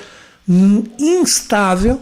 instável 0.99 2.01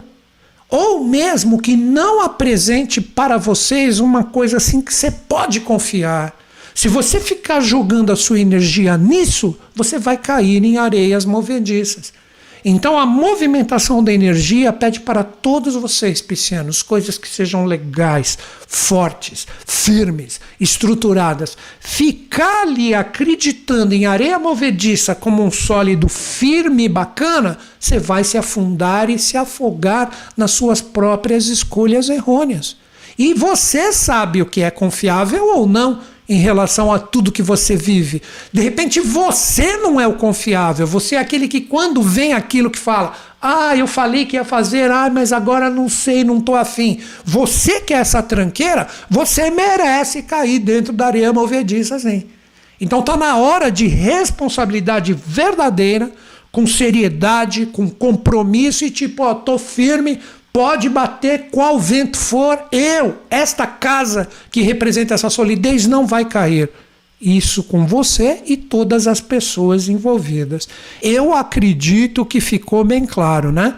ou 0.70 1.04
mesmo 1.04 1.60
que 1.62 1.76
não 1.76 2.22
apresente 2.22 3.02
para 3.02 3.38
vocês 3.38 4.00
uma 4.00 4.24
coisa 4.24 4.58
assim 4.58 4.82
que 4.82 4.94
você 4.94 5.10
pode 5.10 5.62
confiar. 5.62 6.38
Se 6.76 6.88
você 6.88 7.20
ficar 7.20 7.60
jogando 7.60 8.12
a 8.12 8.16
sua 8.16 8.40
energia 8.40 8.96
nisso, 8.96 9.58
você 9.76 9.98
vai 9.98 10.18
cair 10.18 10.64
em 10.64 10.78
areias 10.78 11.26
movediças. 11.26 12.14
Então 12.64 13.00
a 13.00 13.06
movimentação 13.06 14.04
da 14.04 14.12
energia 14.12 14.74
pede 14.74 15.00
para 15.00 15.24
todos 15.24 15.76
vocês, 15.76 16.22
piscianos, 16.22 16.84
coisas 16.84 17.18
que 17.18 17.28
sejam 17.28 17.66
legais, 17.66 18.38
fortes, 18.68 19.48
firmes, 19.66 20.42
estruturadas. 20.60 21.58
Ficar 21.80 22.64
ali 22.64 22.94
acreditando 22.94 23.94
em 23.94 24.06
areia 24.06 24.38
movediça 24.38 25.16
como 25.16 25.44
um 25.44 25.52
sólido 25.52 26.10
firme 26.10 26.86
e 26.86 26.90
bacana, 26.90 27.58
você 27.80 27.98
vai 27.98 28.24
se 28.24 28.38
afundar 28.38 29.10
e 29.10 29.18
se 29.18 29.38
afogar 29.38 30.32
nas 30.36 30.52
suas 30.52 30.82
próprias 30.82 31.48
escolhas 31.48 32.10
errôneas. 32.10 32.76
E 33.18 33.34
você 33.34 33.92
sabe 33.92 34.42
o 34.42 34.46
que 34.46 34.62
é 34.62 34.72
confiável 34.72 35.56
ou 35.56 35.68
não 35.68 36.00
em 36.30 36.38
relação 36.38 36.94
a 36.94 37.00
tudo 37.00 37.32
que 37.32 37.42
você 37.42 37.76
vive. 37.76 38.22
De 38.54 38.62
repente 38.62 39.00
você 39.00 39.78
não 39.78 40.00
é 40.00 40.08
o 40.08 40.14
confiável, 40.14 40.86
você 40.86 41.16
é 41.16 41.20
aquele 41.20 41.48
que 41.48 41.60
quando 41.60 42.04
vem 42.04 42.34
aquilo 42.34 42.70
que 42.70 42.78
fala, 42.78 43.14
ah, 43.42 43.76
eu 43.76 43.88
falei 43.88 44.28
que 44.28 44.36
ia 44.36 44.46
fazer, 44.46 44.92
ah, 44.92 45.10
mas 45.12 45.34
agora 45.34 45.72
não 45.72 45.90
sei, 45.90 46.24
não 46.24 46.38
estou 46.38 46.56
afim. 46.56 47.00
Você 47.26 47.82
que 47.82 47.96
é 47.96 47.98
essa 47.98 48.22
tranqueira, 48.22 48.88
você 49.10 49.50
merece 49.50 50.22
cair 50.22 50.60
dentro 50.60 50.94
da 50.94 51.08
areia 51.08 51.34
movediça 51.34 51.96
assim. 51.96 52.26
Então 52.80 53.00
está 53.00 53.18
na 53.18 53.36
hora 53.38 53.72
de 53.72 53.88
responsabilidade 53.88 55.14
verdadeira, 55.14 56.12
com 56.52 56.66
seriedade, 56.66 57.66
com 57.68 57.90
compromisso 57.90 58.86
e 58.86 58.92
tipo, 58.92 59.24
ó, 59.24 59.34
tô 59.34 59.58
firme, 59.58 60.20
Pode 60.52 60.90
bater 60.90 61.50
qual 61.52 61.80
vento 61.80 62.18
for, 62.18 62.60
eu, 62.72 63.20
esta 63.30 63.68
casa 63.68 64.28
que 64.52 64.62
representa 64.62 65.14
essa 65.14 65.30
solidez, 65.30 65.86
não 65.86 66.08
vai 66.08 66.26
cair. 66.26 66.70
Isso 67.22 67.64
com 67.64 67.86
você 67.86 68.42
e 68.46 68.56
todas 68.56 69.06
as 69.06 69.20
pessoas 69.20 69.90
envolvidas. 69.90 70.70
Eu 71.02 71.34
acredito 71.34 72.26
que 72.26 72.40
ficou 72.40 72.84
bem 72.86 73.06
claro, 73.06 73.52
né? 73.52 73.76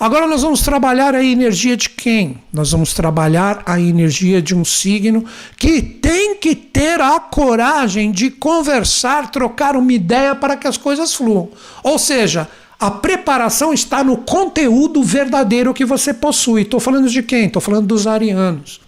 Agora 0.00 0.26
nós 0.26 0.40
vamos 0.40 0.62
trabalhar 0.62 1.14
a 1.14 1.22
energia 1.22 1.76
de 1.76 1.90
quem? 1.90 2.38
Nós 2.50 2.70
vamos 2.70 2.94
trabalhar 2.94 3.62
a 3.66 3.78
energia 3.78 4.40
de 4.40 4.54
um 4.54 4.64
signo 4.64 5.24
que 5.58 5.82
tem 5.82 6.36
que 6.36 6.54
ter 6.54 6.98
a 7.00 7.20
coragem 7.20 8.10
de 8.10 8.30
conversar, 8.30 9.30
trocar 9.30 9.76
uma 9.76 9.92
ideia 9.92 10.34
para 10.34 10.56
que 10.56 10.66
as 10.66 10.78
coisas 10.78 11.14
fluam. 11.14 11.50
Ou 11.82 11.98
seja, 11.98 12.48
a 12.78 12.90
preparação 12.90 13.72
está 13.72 14.04
no 14.04 14.16
conteúdo 14.18 15.02
verdadeiro 15.02 15.74
que 15.74 15.84
você 15.84 16.14
possui. 16.14 16.62
Estou 16.62 16.78
falando 16.78 17.08
de 17.08 17.22
quem? 17.22 17.46
Estou 17.46 17.60
falando 17.60 17.86
dos 17.86 18.06
arianos. 18.06 18.80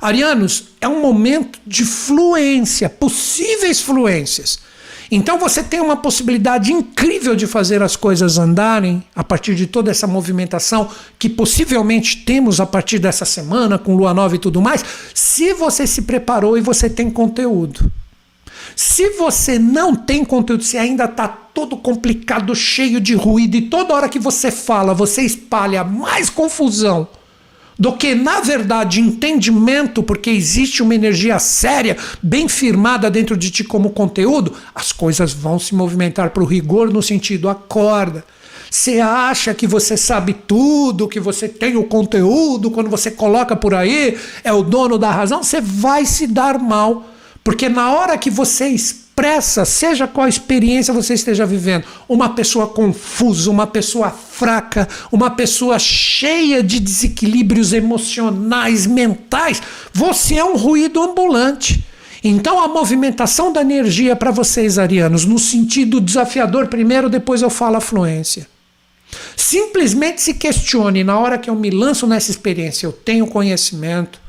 Arianos 0.00 0.64
é 0.80 0.88
um 0.88 1.00
momento 1.00 1.60
de 1.64 1.84
fluência, 1.84 2.90
possíveis 2.90 3.80
fluências. 3.80 4.58
Então 5.08 5.38
você 5.38 5.62
tem 5.62 5.78
uma 5.78 5.94
possibilidade 5.94 6.72
incrível 6.72 7.36
de 7.36 7.46
fazer 7.46 7.82
as 7.82 7.94
coisas 7.94 8.38
andarem 8.38 9.04
a 9.14 9.22
partir 9.22 9.54
de 9.54 9.66
toda 9.66 9.90
essa 9.90 10.06
movimentação 10.06 10.88
que 11.18 11.28
possivelmente 11.28 12.24
temos 12.24 12.58
a 12.58 12.66
partir 12.66 12.98
dessa 12.98 13.24
semana, 13.24 13.78
com 13.78 13.94
lua 13.94 14.12
nova 14.12 14.34
e 14.34 14.38
tudo 14.38 14.60
mais, 14.60 14.84
se 15.14 15.52
você 15.52 15.86
se 15.86 16.02
preparou 16.02 16.58
e 16.58 16.62
você 16.62 16.88
tem 16.90 17.10
conteúdo. 17.10 17.92
Se 18.74 19.10
você 19.10 19.58
não 19.58 19.94
tem 19.94 20.24
conteúdo, 20.24 20.64
se 20.64 20.78
ainda 20.78 21.04
está 21.04 21.28
todo 21.28 21.76
complicado, 21.76 22.54
cheio 22.54 23.00
de 23.00 23.14
ruído, 23.14 23.56
e 23.56 23.62
toda 23.62 23.94
hora 23.94 24.08
que 24.08 24.18
você 24.18 24.50
fala, 24.50 24.94
você 24.94 25.22
espalha 25.22 25.84
mais 25.84 26.30
confusão 26.30 27.08
do 27.78 27.92
que, 27.92 28.14
na 28.14 28.40
verdade, 28.40 29.00
entendimento, 29.00 30.02
porque 30.02 30.30
existe 30.30 30.82
uma 30.82 30.94
energia 30.94 31.38
séria, 31.38 31.96
bem 32.22 32.48
firmada 32.48 33.10
dentro 33.10 33.36
de 33.36 33.50
ti 33.50 33.64
como 33.64 33.90
conteúdo, 33.90 34.52
as 34.74 34.92
coisas 34.92 35.32
vão 35.32 35.58
se 35.58 35.74
movimentar 35.74 36.30
para 36.30 36.42
o 36.42 36.46
rigor 36.46 36.90
no 36.90 37.02
sentido 37.02 37.48
acorda. 37.48 38.24
Você 38.70 39.00
acha 39.00 39.52
que 39.52 39.66
você 39.66 39.96
sabe 39.96 40.32
tudo, 40.32 41.08
que 41.08 41.20
você 41.20 41.48
tem 41.48 41.76
o 41.76 41.84
conteúdo, 41.84 42.70
quando 42.70 42.88
você 42.88 43.10
coloca 43.10 43.54
por 43.54 43.74
aí, 43.74 44.16
é 44.42 44.52
o 44.52 44.62
dono 44.62 44.96
da 44.96 45.10
razão, 45.10 45.42
você 45.42 45.60
vai 45.60 46.06
se 46.06 46.26
dar 46.26 46.58
mal 46.58 47.11
porque 47.44 47.68
na 47.68 47.92
hora 47.92 48.16
que 48.16 48.30
você 48.30 48.68
expressa, 48.68 49.64
seja 49.64 50.06
qual 50.06 50.28
experiência 50.28 50.94
você 50.94 51.14
esteja 51.14 51.44
vivendo, 51.44 51.84
uma 52.08 52.30
pessoa 52.30 52.68
confusa, 52.68 53.50
uma 53.50 53.66
pessoa 53.66 54.10
fraca, 54.10 54.88
uma 55.10 55.30
pessoa 55.30 55.78
cheia 55.78 56.62
de 56.62 56.78
desequilíbrios 56.78 57.72
emocionais, 57.72 58.86
mentais, 58.86 59.60
você 59.92 60.36
é 60.36 60.44
um 60.44 60.56
ruído 60.56 61.02
ambulante. 61.02 61.84
Então 62.24 62.60
a 62.60 62.68
movimentação 62.68 63.52
da 63.52 63.60
energia 63.60 64.14
para 64.14 64.30
vocês, 64.30 64.78
arianos, 64.78 65.24
no 65.24 65.38
sentido 65.38 66.00
desafiador 66.00 66.68
primeiro, 66.68 67.10
depois 67.10 67.42
eu 67.42 67.50
falo 67.50 67.76
a 67.76 67.80
fluência. 67.80 68.46
Simplesmente 69.36 70.22
se 70.22 70.34
questione 70.34 71.02
na 71.02 71.18
hora 71.18 71.36
que 71.36 71.50
eu 71.50 71.56
me 71.56 71.70
lanço 71.70 72.06
nessa 72.06 72.30
experiência, 72.30 72.86
eu 72.86 72.92
tenho 72.92 73.26
conhecimento, 73.26 74.20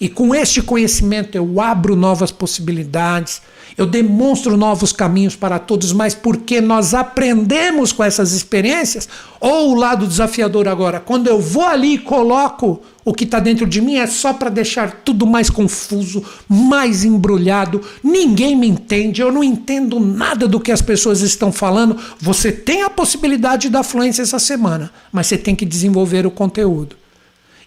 e 0.00 0.08
com 0.08 0.34
este 0.34 0.62
conhecimento 0.62 1.36
eu 1.36 1.60
abro 1.60 1.96
novas 1.96 2.30
possibilidades, 2.30 3.40
eu 3.76 3.86
demonstro 3.86 4.56
novos 4.56 4.90
caminhos 4.92 5.36
para 5.36 5.58
todos, 5.58 5.92
mas 5.92 6.14
porque 6.14 6.60
nós 6.60 6.94
aprendemos 6.94 7.92
com 7.92 8.02
essas 8.02 8.32
experiências, 8.32 9.08
ou 9.38 9.72
o 9.72 9.74
lado 9.74 10.06
desafiador 10.06 10.66
agora, 10.66 10.98
quando 10.98 11.26
eu 11.26 11.38
vou 11.38 11.64
ali 11.64 11.94
e 11.94 11.98
coloco 11.98 12.80
o 13.04 13.12
que 13.12 13.24
está 13.24 13.38
dentro 13.38 13.66
de 13.66 13.80
mim, 13.80 13.96
é 13.96 14.06
só 14.06 14.32
para 14.32 14.48
deixar 14.48 15.02
tudo 15.04 15.26
mais 15.26 15.50
confuso, 15.50 16.24
mais 16.48 17.04
embrulhado, 17.04 17.82
ninguém 18.02 18.56
me 18.56 18.66
entende, 18.66 19.20
eu 19.20 19.30
não 19.30 19.44
entendo 19.44 20.00
nada 20.00 20.48
do 20.48 20.58
que 20.58 20.72
as 20.72 20.80
pessoas 20.80 21.20
estão 21.20 21.52
falando. 21.52 21.96
Você 22.18 22.50
tem 22.50 22.82
a 22.82 22.90
possibilidade 22.90 23.68
da 23.68 23.82
fluência 23.82 24.22
essa 24.22 24.38
semana, 24.38 24.90
mas 25.12 25.26
você 25.26 25.36
tem 25.36 25.54
que 25.54 25.66
desenvolver 25.66 26.26
o 26.26 26.30
conteúdo. 26.30 26.96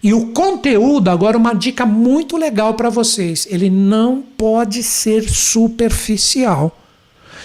E 0.02 0.14
o 0.14 0.28
conteúdo, 0.28 1.08
agora 1.10 1.36
uma 1.36 1.54
dica 1.54 1.84
muito 1.84 2.36
legal 2.36 2.74
para 2.74 2.88
vocês, 2.88 3.46
ele 3.50 3.68
não 3.68 4.22
pode 4.22 4.82
ser 4.82 5.28
superficial. 5.28 6.76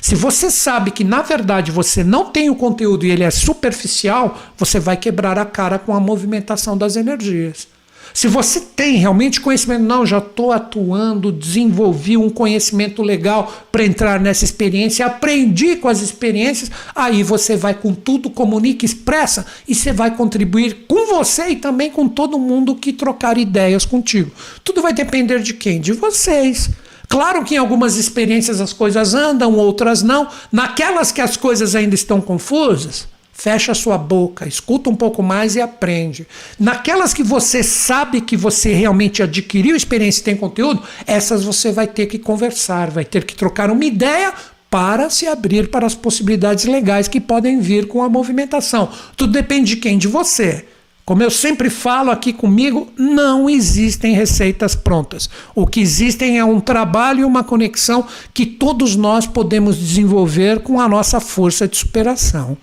Se 0.01 0.15
você 0.15 0.49
sabe 0.49 0.91
que 0.91 1.03
na 1.03 1.21
verdade 1.21 1.71
você 1.71 2.03
não 2.03 2.25
tem 2.25 2.49
o 2.49 2.55
conteúdo 2.55 3.05
e 3.05 3.11
ele 3.11 3.23
é 3.23 3.31
superficial, 3.31 4.39
você 4.57 4.79
vai 4.79 4.95
quebrar 4.95 5.37
a 5.37 5.45
cara 5.45 5.79
com 5.79 5.93
a 5.93 5.99
movimentação 5.99 6.77
das 6.77 6.95
energias. 6.95 7.67
Se 8.15 8.29
você 8.29 8.61
tem 8.61 8.95
realmente 8.95 9.41
conhecimento, 9.41 9.83
não, 9.83 10.05
já 10.05 10.19
estou 10.19 10.53
atuando, 10.53 11.33
desenvolvi 11.33 12.15
um 12.15 12.29
conhecimento 12.29 13.03
legal 13.03 13.67
para 13.69 13.83
entrar 13.83 14.21
nessa 14.21 14.45
experiência, 14.45 15.05
aprendi 15.05 15.75
com 15.75 15.89
as 15.89 15.99
experiências, 15.99 16.71
aí 16.95 17.23
você 17.23 17.57
vai 17.57 17.73
com 17.73 17.93
tudo, 17.93 18.29
comunica, 18.29 18.85
expressa 18.85 19.45
e 19.67 19.75
você 19.75 19.91
vai 19.91 20.15
contribuir 20.15 20.85
com 20.87 21.07
você 21.07 21.49
e 21.49 21.55
também 21.57 21.91
com 21.91 22.07
todo 22.07 22.39
mundo 22.39 22.77
que 22.77 22.93
trocar 22.93 23.37
ideias 23.37 23.83
contigo. 23.83 24.31
Tudo 24.63 24.81
vai 24.81 24.93
depender 24.93 25.41
de 25.41 25.53
quem? 25.53 25.81
De 25.81 25.91
vocês. 25.91 26.69
Claro 27.09 27.43
que 27.43 27.55
em 27.55 27.57
algumas 27.57 27.97
experiências 27.97 28.61
as 28.61 28.71
coisas 28.71 29.13
andam, 29.13 29.57
outras 29.57 30.01
não. 30.01 30.29
Naquelas 30.49 31.11
que 31.11 31.19
as 31.19 31.35
coisas 31.35 31.75
ainda 31.75 31.95
estão 31.95 32.21
confusas, 32.21 33.09
Fecha 33.37 33.73
a 33.73 33.75
sua 33.75 33.97
boca, 33.97 34.47
escuta 34.47 34.89
um 34.89 34.95
pouco 34.95 35.21
mais 35.21 35.57
e 35.57 35.61
aprende. 35.61 36.25
Naquelas 36.57 37.13
que 37.13 37.21
você 37.21 37.61
sabe 37.61 38.21
que 38.21 38.37
você 38.37 38.71
realmente 38.71 39.21
adquiriu 39.21 39.75
experiência 39.75 40.21
e 40.21 40.23
tem 40.23 40.37
conteúdo, 40.37 40.81
essas 41.05 41.43
você 41.43 41.69
vai 41.69 41.85
ter 41.85 42.05
que 42.05 42.17
conversar, 42.17 42.89
vai 42.89 43.03
ter 43.03 43.25
que 43.25 43.35
trocar 43.35 43.69
uma 43.69 43.83
ideia 43.83 44.33
para 44.69 45.09
se 45.09 45.27
abrir 45.27 45.69
para 45.69 45.85
as 45.85 45.93
possibilidades 45.93 46.63
legais 46.63 47.09
que 47.09 47.19
podem 47.19 47.59
vir 47.59 47.89
com 47.89 48.01
a 48.01 48.09
movimentação. 48.09 48.89
Tudo 49.17 49.33
depende 49.33 49.75
de 49.75 49.81
quem? 49.81 49.97
De 49.97 50.07
você. 50.07 50.65
Como 51.05 51.21
eu 51.21 51.29
sempre 51.29 51.69
falo 51.69 52.09
aqui 52.09 52.33
comigo, 52.33 52.91
não 52.97 53.47
existem 53.47 54.15
receitas 54.15 54.73
prontas. 54.73 55.29
O 55.53 55.67
que 55.67 55.79
existem 55.79 56.39
é 56.39 56.43
um 56.43 56.59
trabalho 56.59 57.19
e 57.19 57.23
uma 57.23 57.43
conexão 57.43 58.07
que 58.33 58.43
todos 58.43 58.95
nós 58.95 59.27
podemos 59.27 59.77
desenvolver 59.77 60.61
com 60.61 60.81
a 60.81 60.89
nossa 60.89 61.19
força 61.19 61.67
de 61.67 61.77
superação. 61.77 62.57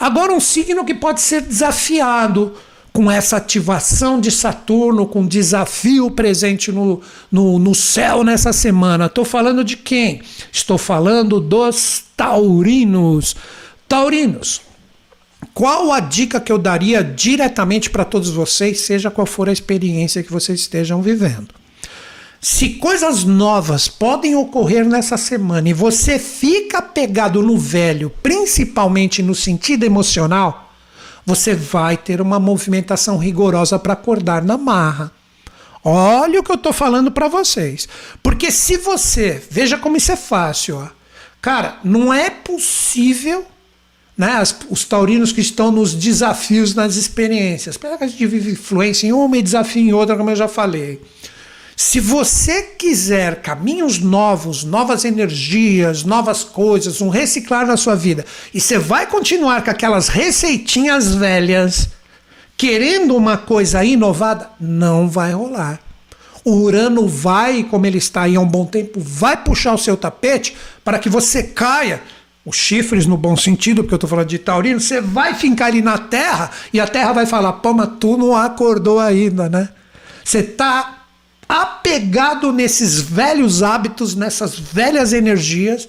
Agora, 0.00 0.32
um 0.32 0.40
signo 0.40 0.84
que 0.84 0.92
pode 0.92 1.20
ser 1.20 1.42
desafiado 1.42 2.54
com 2.92 3.08
essa 3.08 3.36
ativação 3.36 4.20
de 4.20 4.30
Saturno, 4.30 5.06
com 5.06 5.24
desafio 5.24 6.10
presente 6.10 6.72
no, 6.72 7.00
no, 7.30 7.60
no 7.60 7.74
céu 7.76 8.24
nessa 8.24 8.52
semana. 8.52 9.06
Estou 9.06 9.24
falando 9.24 9.62
de 9.62 9.76
quem? 9.76 10.20
Estou 10.52 10.78
falando 10.78 11.40
dos 11.40 12.04
taurinos. 12.16 13.36
Taurinos, 13.88 14.62
qual 15.52 15.92
a 15.92 16.00
dica 16.00 16.40
que 16.40 16.52
eu 16.52 16.58
daria 16.58 17.02
diretamente 17.02 17.90
para 17.90 18.04
todos 18.04 18.30
vocês, 18.30 18.80
seja 18.80 19.10
qual 19.10 19.26
for 19.26 19.48
a 19.48 19.52
experiência 19.52 20.22
que 20.22 20.32
vocês 20.32 20.60
estejam 20.60 21.02
vivendo? 21.02 21.48
Se 22.40 22.74
coisas 22.74 23.24
novas 23.24 23.88
podem 23.88 24.36
ocorrer 24.36 24.86
nessa 24.86 25.16
semana 25.16 25.68
e 25.68 25.72
você 25.72 26.18
fica 26.18 26.82
pegado 26.82 27.42
no 27.42 27.56
velho, 27.56 28.10
principalmente 28.22 29.22
no 29.22 29.34
sentido 29.34 29.84
emocional, 29.84 30.72
você 31.24 31.54
vai 31.54 31.96
ter 31.96 32.20
uma 32.20 32.38
movimentação 32.38 33.16
rigorosa 33.16 33.78
para 33.78 33.94
acordar 33.94 34.44
na 34.44 34.58
marra. 34.58 35.10
Olha 35.82 36.40
o 36.40 36.42
que 36.42 36.50
eu 36.50 36.56
estou 36.56 36.72
falando 36.72 37.10
para 37.10 37.28
vocês. 37.28 37.88
Porque 38.22 38.50
se 38.50 38.76
você, 38.76 39.42
veja 39.50 39.78
como 39.78 39.96
isso 39.96 40.12
é 40.12 40.16
fácil, 40.16 40.76
ó. 40.76 40.88
cara, 41.40 41.78
não 41.82 42.12
é 42.12 42.28
possível 42.28 43.46
né, 44.16 44.42
os 44.70 44.84
taurinos 44.84 45.32
que 45.32 45.40
estão 45.40 45.72
nos 45.72 45.94
desafios, 45.94 46.74
nas 46.74 46.96
experiências. 46.96 47.76
Apesar 47.76 47.98
que 47.98 48.04
a 48.04 48.06
gente 48.06 48.26
vive 48.26 48.52
influência 48.52 49.06
em 49.06 49.12
uma 49.12 49.36
e 49.36 49.42
desafio 49.42 49.82
em 49.82 49.92
outra, 49.92 50.16
como 50.16 50.30
eu 50.30 50.36
já 50.36 50.48
falei. 50.48 51.00
Se 51.76 51.98
você 51.98 52.62
quiser 52.62 53.42
caminhos 53.42 53.98
novos, 53.98 54.62
novas 54.62 55.04
energias, 55.04 56.04
novas 56.04 56.44
coisas, 56.44 57.00
um 57.00 57.08
reciclar 57.08 57.66
na 57.66 57.76
sua 57.76 57.96
vida, 57.96 58.24
e 58.52 58.60
você 58.60 58.78
vai 58.78 59.08
continuar 59.08 59.64
com 59.64 59.70
aquelas 59.70 60.06
receitinhas 60.06 61.16
velhas, 61.16 61.88
querendo 62.56 63.16
uma 63.16 63.36
coisa 63.36 63.84
inovada, 63.84 64.50
não 64.60 65.08
vai 65.08 65.32
rolar. 65.32 65.80
O 66.44 66.52
Urano 66.58 67.08
vai, 67.08 67.64
como 67.64 67.86
ele 67.86 67.98
está 67.98 68.22
aí 68.22 68.36
há 68.36 68.40
um 68.40 68.46
bom 68.46 68.66
tempo, 68.66 69.00
vai 69.00 69.36
puxar 69.36 69.74
o 69.74 69.78
seu 69.78 69.96
tapete 69.96 70.56
para 70.84 71.00
que 71.00 71.08
você 71.08 71.42
caia 71.42 72.02
os 72.44 72.56
chifres 72.56 73.06
no 73.06 73.16
bom 73.16 73.36
sentido, 73.36 73.82
porque 73.82 73.94
eu 73.94 73.96
estou 73.96 74.10
falando 74.10 74.28
de 74.28 74.38
taurino, 74.38 74.80
você 74.80 75.00
vai 75.00 75.34
fincar 75.34 75.68
ali 75.68 75.80
na 75.80 75.96
terra 75.96 76.50
e 76.72 76.78
a 76.78 76.86
terra 76.86 77.12
vai 77.12 77.26
falar: 77.26 77.54
pô, 77.54 77.72
mas 77.72 77.88
tu 77.98 78.16
não 78.16 78.36
acordou 78.36 79.00
ainda, 79.00 79.48
né? 79.48 79.70
Você 80.22 80.38
está 80.38 81.04
apegado 81.48 82.52
nesses 82.52 83.00
velhos 83.00 83.62
hábitos, 83.62 84.14
nessas 84.14 84.58
velhas 84.58 85.12
energias. 85.12 85.88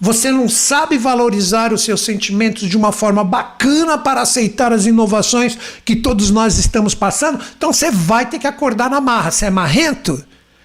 Você 0.00 0.32
não 0.32 0.48
sabe 0.48 0.98
valorizar 0.98 1.72
os 1.72 1.84
seus 1.84 2.00
sentimentos 2.00 2.68
de 2.68 2.76
uma 2.76 2.90
forma 2.90 3.22
bacana 3.22 3.96
para 3.96 4.22
aceitar 4.22 4.72
as 4.72 4.84
inovações 4.84 5.56
que 5.84 5.94
todos 5.94 6.28
nós 6.28 6.58
estamos 6.58 6.92
passando. 6.92 7.38
Então 7.56 7.72
você 7.72 7.88
vai 7.90 8.26
ter 8.28 8.40
que 8.40 8.46
acordar 8.48 8.90
na 8.90 9.00
marra. 9.00 9.30
Você 9.30 9.46
é 9.46 9.50
marrento? 9.50 10.22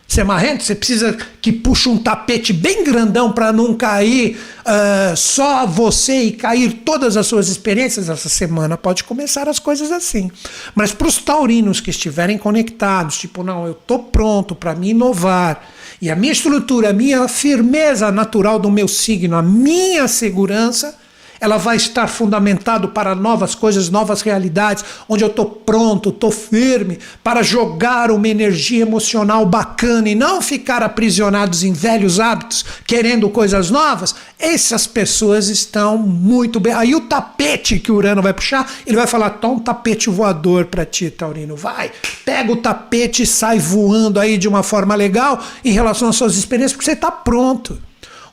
Você 0.08 0.22
é 0.22 0.24
marrento? 0.24 0.64
Você 0.64 0.74
precisa 0.74 1.18
que 1.42 1.52
puxe 1.52 1.90
um 1.90 1.98
tapete 1.98 2.54
bem 2.54 2.84
grandão 2.84 3.32
para 3.34 3.52
não 3.52 3.76
cair 3.76 4.40
uh, 4.62 5.16
só 5.18 5.68
você 5.68 6.24
e 6.24 6.32
cair 6.32 6.82
todas 6.86 7.18
as 7.18 7.28
suas 7.28 7.50
experiências 7.50 8.08
essa 8.08 8.30
semana. 8.30 8.78
Pode 8.78 9.04
começar 9.04 9.50
as 9.50 9.60
coisas 9.60 9.92
assim. 9.92 10.32
Mas 10.74 10.94
para 10.94 11.08
os 11.08 11.18
taurinos 11.18 11.82
que 11.82 11.90
estiverem 11.90 12.38
conectados, 12.38 13.18
tipo, 13.18 13.44
não, 13.44 13.66
eu 13.66 13.74
estou 13.74 14.00
pronto 14.00 14.56
para 14.56 14.74
me 14.74 14.92
inovar. 14.92 15.68
E 16.02 16.10
a 16.10 16.16
minha 16.16 16.32
estrutura, 16.32 16.92
a 16.92 16.94
minha 16.94 17.28
firmeza 17.28 18.10
natural 18.10 18.60
do 18.60 18.72
meu 18.72 18.88
signo, 18.88 19.36
a 19.36 19.42
minha 19.42 20.08
segurança 20.08 20.96
ela 21.40 21.58
vai 21.58 21.78
estar 21.78 22.08
fundamentado 22.08 22.90
para 22.90 23.16
novas 23.16 23.56
coisas, 23.56 23.90
novas 23.90 24.22
realidades, 24.22 24.84
onde 25.08 25.24
eu 25.24 25.30
estou 25.30 25.46
pronto, 25.46 26.10
estou 26.10 26.32
firme 26.32 27.00
para 27.24 27.44
jogar 27.44 28.12
uma 28.12 28.28
energia 28.28 28.82
emocional 28.82 29.46
bacana 29.46 30.10
e 30.10 30.16
não 30.16 30.42
ficar 30.42 30.84
aprisionados 30.84 31.64
em 31.64 31.74
velhos 31.74 32.20
hábitos, 32.20 32.66
querendo 32.86 33.30
coisas 33.30 33.70
novas. 33.70 34.16
Essas 34.40 34.86
pessoas 34.86 35.48
estão 35.50 35.98
muito 35.98 36.60
bem. 36.60 36.74
Aí 36.74 36.96
o 36.96 37.02
tapete 37.02 37.80
que 37.80 37.92
o 37.92 37.96
Urano 37.96 38.22
vai 38.22 38.34
puxar, 38.34 38.70
ele 38.86 38.98
vai 38.98 39.08
falar: 39.08 39.32
toma 39.32 39.56
um 39.56 39.60
tapete 39.60 40.10
voador 40.10 40.66
para 40.66 40.86
ti, 40.86 41.10
Taurino. 41.10 41.56
Vai, 41.56 41.92
pega 42.24 42.52
o 42.52 42.58
tapete 42.58 43.24
e 43.24 43.28
sai 43.28 43.60
voando 43.60 44.20
aí 44.20 44.38
de 44.38 44.48
uma 44.48 44.64
forma 44.64 44.96
legal 44.96 45.42
em 45.64 45.72
relação 45.72 46.10
às 46.10 46.16
suas 46.16 46.36
experiências, 46.36 46.74
porque 46.74 46.86
você 46.86 46.94
está 46.94 47.12
pronto. 47.12 47.82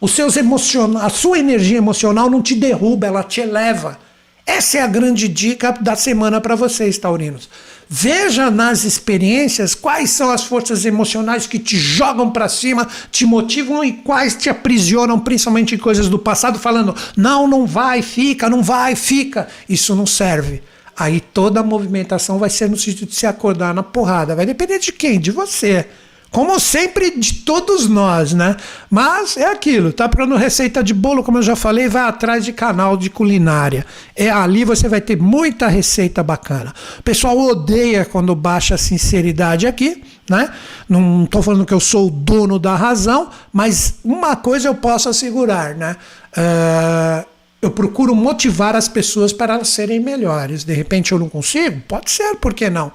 Os 0.01 0.13
seus 0.13 0.37
emocional, 0.37 1.05
a 1.05 1.09
sua 1.09 1.39
energia 1.39 1.79
emocional 1.79 2.29
não 2.29 2.43
te 2.43 2.55
derruba, 2.55 3.07
ela 3.07 3.23
te 3.23 3.41
eleva. 3.41 3.99
Essa 4.47 4.79
é 4.79 4.83
a 4.83 4.87
grande 4.87 5.27
dica 5.27 5.73
da 5.73 5.97
semana 5.97 6.41
para 6.41 6.55
vocês, 6.55 6.99
taurinos. 6.99 7.49
Veja 7.89 8.51
nas 8.51 8.85
experiências 8.85 9.75
quais 9.75 10.11
são 10.11 10.31
as 10.31 10.45
forças 10.45 10.85
emocionais 10.85 11.47
que 11.47 11.59
te 11.59 11.77
jogam 11.77 12.31
para 12.31 12.49
cima, 12.49 12.89
te 13.11 13.25
motivam 13.25 13.85
e 13.85 13.93
quais 13.93 14.35
te 14.35 14.49
aprisionam, 14.51 15.19
principalmente 15.19 15.75
em 15.75 15.79
coisas 15.79 16.09
do 16.09 16.19
passado, 16.19 16.59
falando: 16.59 16.95
não, 17.17 17.47
não 17.47 17.67
vai, 17.67 18.03
fica, 18.03 18.51
não 18.51 18.63
vai, 18.63 18.95
fica. 18.95 19.49
Isso 19.69 19.95
não 19.95 20.07
serve. 20.07 20.63
Aí 20.97 21.21
toda 21.21 21.61
a 21.61 21.65
movimentação 21.65 22.39
vai 22.39 22.51
ser 22.51 22.71
no 22.71 22.77
sentido 22.77 23.09
de 23.09 23.15
se 23.15 23.27
acordar 23.27 23.75
na 23.75 23.83
porrada. 23.83 24.35
Vai 24.35 24.47
depender 24.47 24.79
de 24.79 24.93
quem? 24.93 25.19
De 25.19 25.31
você. 25.31 25.87
Como 26.35 26.59
sempre 26.59 27.17
de 27.17 27.33
todos 27.33 27.89
nós, 27.89 28.33
né? 28.33 28.57
Mas 28.91 29.37
é 29.37 29.47
aquilo, 29.47 29.93
tá 29.93 30.09
procurando 30.09 30.37
receita 30.37 30.83
de 30.83 30.93
bolo, 30.93 31.23
como 31.23 31.39
eu 31.39 31.43
já 31.45 31.55
falei, 31.55 31.87
vai 31.87 32.03
atrás 32.03 32.45
de 32.45 32.53
canal 32.53 32.97
de 32.97 33.09
culinária. 33.09 33.87
É 34.17 34.29
ali 34.31 34.65
você 34.65 34.89
vai 34.89 35.01
ter 35.01 35.17
muita 35.17 35.69
receita 35.69 36.25
bacana. 36.25 36.75
O 36.99 37.05
pessoal 37.05 37.39
odeia 37.39 38.05
quando 38.05 38.35
baixa 38.35 38.75
a 38.75 38.79
sinceridade 38.79 39.65
aqui, 39.65 40.03
né? 40.29 40.53
Não 40.89 41.23
estou 41.23 41.41
falando 41.41 41.65
que 41.65 41.73
eu 41.73 41.79
sou 41.79 42.09
o 42.09 42.11
dono 42.11 42.59
da 42.59 42.75
razão, 42.75 43.31
mas 43.53 44.01
uma 44.03 44.35
coisa 44.35 44.67
eu 44.67 44.75
posso 44.75 45.09
assegurar, 45.09 45.77
né? 45.77 45.95
Uh, 46.37 47.25
eu 47.63 47.71
procuro 47.71 48.13
motivar 48.13 48.75
as 48.75 48.89
pessoas 48.89 49.33
para 49.33 49.55
elas 49.55 49.69
serem 49.69 50.01
melhores. 50.01 50.65
De 50.65 50.75
repente 50.75 51.13
eu 51.13 51.19
não 51.21 51.29
consigo? 51.29 51.81
Pode 51.87 52.11
ser, 52.11 52.35
por 52.39 52.53
que 52.53 52.69
não? 52.69 52.91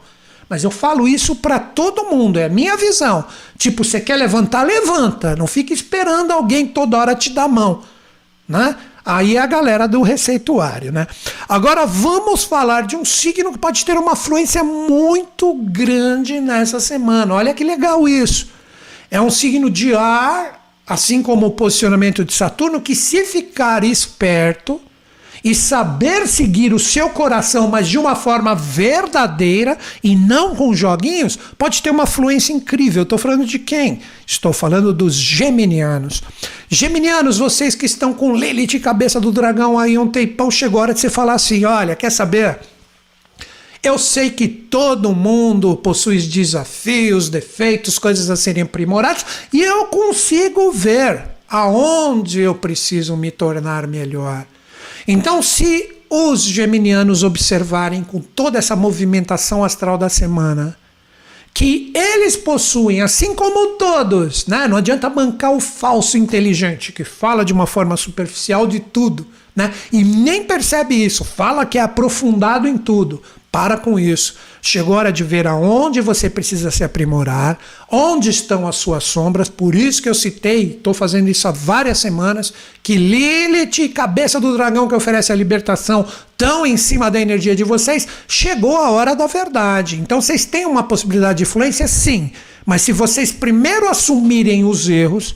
Mas 0.50 0.64
eu 0.64 0.72
falo 0.72 1.08
isso 1.08 1.36
para 1.36 1.60
todo 1.60 2.06
mundo, 2.06 2.39
é 2.39 2.45
a 2.45 2.50
minha 2.50 2.76
visão. 2.76 3.24
Tipo, 3.56 3.84
você 3.84 4.02
quer 4.02 4.16
levantar, 4.16 4.64
levanta. 4.64 5.36
Não 5.36 5.45
fique 5.45 5.72
esperando 5.72 6.32
alguém 6.32 6.66
toda 6.66 6.97
hora 6.97 7.16
te 7.16 7.30
dar 7.30 7.47
mão. 7.47 7.84
Né? 8.47 8.76
Aí 9.06 9.38
é 9.38 9.39
a 9.39 9.45
galera 9.45 9.88
do 9.88 10.02
receituário, 10.02 10.91
né? 10.91 11.08
Agora 11.47 11.86
vamos 11.86 12.43
falar 12.43 12.82
de 12.82 12.95
um 12.95 13.06
signo 13.06 13.52
que 13.52 13.60
pode 13.60 13.86
ter 13.86 13.97
uma 13.97 14.16
fluência 14.16 14.64
muito 14.64 15.54
grande 15.54 16.39
nessa 16.39 16.80
semana. 16.80 17.36
Olha 17.36 17.54
que 17.54 17.64
legal 17.64 18.08
isso. 18.08 18.50
É 19.12 19.22
um 19.22 19.30
signo 19.30 19.70
de 19.70 19.95
ar, 19.95 20.74
assim 20.86 21.22
como 21.22 21.47
o 21.47 21.52
posicionamento 21.52 22.26
de 22.26 22.34
Saturno, 22.34 22.82
que 22.82 22.95
se 22.95 23.24
ficar 23.24 23.84
esperto, 23.84 24.82
e 25.44 25.56
saber 25.56 26.28
seguir 26.28 26.74
o 26.74 26.80
seu 26.80 27.10
coração, 27.10 27.68
mas 27.68 27.88
de 27.88 27.98
uma 27.98 28.16
forma 28.16 28.54
verdadeira 28.56 29.78
e 30.04 30.16
não 30.16 30.56
com 30.56 30.74
joguinhos, 30.74 31.38
pode 31.58 31.82
ter 31.82 31.90
uma 31.90 32.06
fluência 32.06 32.54
incrível. 32.54 33.04
Estou 33.04 33.18
falando 33.18 33.46
de 33.46 33.60
quem? 33.60 34.00
Estou 34.26 34.54
falando 34.54 34.94
dos 34.94 35.16
geminianos. 35.16 36.22
Geminianos, 36.70 37.38
vocês 37.38 37.76
que 37.76 37.86
estão 37.86 38.14
com 38.14 38.36
Lilith 38.36 38.80
cabeça 38.80 39.20
do 39.20 39.32
dragão 39.32 39.78
aí 39.78 39.98
um 39.98 40.08
tempão, 40.08 40.52
chegou 40.52 40.80
a 40.80 40.84
hora 40.84 40.94
de 40.94 41.00
você 41.00 41.10
falar 41.10 41.34
assim: 41.34 41.66
olha, 41.66 41.96
quer 41.96 42.12
saber? 42.12 42.60
Eu 43.82 43.98
sei 43.98 44.30
que 44.30 44.48
todo 44.48 45.16
mundo 45.16 45.78
possui 45.78 46.20
desafios, 46.20 47.30
defeitos, 47.30 47.98
coisas 47.98 48.30
a 48.30 48.36
serem 48.36 48.64
aprimoradas, 48.64 49.26
e 49.54 49.62
eu 49.62 49.86
consigo 49.86 50.72
ver 50.72 51.24
aonde 51.50 52.42
eu 52.42 52.54
preciso 52.54 53.16
me 53.16 53.32
tornar 53.32 53.88
melhor. 53.88 54.46
Então, 55.08 55.41
se 55.41 55.89
os 56.10 56.41
geminianos 56.41 57.24
observarem 57.24 58.04
com 58.04 58.20
toda 58.20 58.58
essa 58.58 58.76
movimentação 58.76 59.64
astral 59.64 59.97
da 59.97 60.10
semana, 60.10 60.78
que 61.54 61.91
eles 61.95 62.36
possuem, 62.36 63.02
assim 63.02 63.36
como 63.36 63.78
todos, 63.78 64.47
né? 64.47 64.68
não 64.68 64.78
adianta 64.78 65.10
bancar 65.10 65.52
o 65.52 65.60
falso 65.60 66.18
inteligente, 66.18 66.91
que 66.91 67.04
fala 67.04 67.43
de 67.43 67.54
uma 67.54 67.68
forma 67.68 67.97
superficial 67.97 68.66
de 68.66 68.80
tudo, 68.80 69.28
né? 69.56 69.74
e 69.91 70.04
nem 70.04 70.43
percebe 70.43 70.95
isso, 70.95 71.24
fala 71.24 71.66
que 71.66 71.78
é 71.78 71.82
aprofundado 71.82 72.68
em 72.68 72.78
tudo, 72.78 73.22
para 73.52 73.78
com 73.78 74.00
isso. 74.00 74.36
Chegou 74.62 74.95
a 74.95 75.00
hora 75.00 75.12
de 75.12 75.24
ver 75.24 75.47
aonde 75.47 76.02
você 76.02 76.30
precisa 76.30 76.70
se 76.70 76.84
aprimorar, 76.84 77.58
onde 77.89 78.30
estão 78.30 78.68
as 78.68 78.76
suas 78.76 79.04
sombras. 79.04 79.50
Por 79.50 79.74
isso 79.74 80.02
que 80.02 80.10
eu 80.10 80.14
citei, 80.14 80.72
estou 80.72 80.93
fazendo 80.93 81.30
isso 81.30 81.47
há 81.47 81.52
várias 81.52 82.00
semanas, 82.00 82.54
que 82.84 82.95
Lilith, 82.95 83.89
cabeça 83.93 84.39
do 84.39 84.54
dragão 84.54 84.88
que 84.88 84.95
oferece 84.95 85.32
a 85.32 85.36
libertação, 85.36 86.06
tão 86.38 86.66
em 86.66 86.78
cima 86.78 87.10
da 87.10 87.20
energia 87.20 87.56
de 87.56 87.64
vocês, 87.64 88.08
chegou 88.28 88.78
a 88.78 88.91
hora 88.91 89.16
da 89.16 89.28
verdade. 89.28 90.00
Então 90.00 90.22
vocês 90.22 90.45
têm 90.45 90.66
uma 90.66 90.84
possibilidade 90.84 91.38
de 91.38 91.43
influência, 91.43 91.88
sim. 91.88 92.32
Mas 92.66 92.82
se 92.82 92.91
vocês 92.91 93.32
primeiro 93.32 93.89
assumirem 93.89 94.64
os 94.64 94.88
erros, 94.88 95.36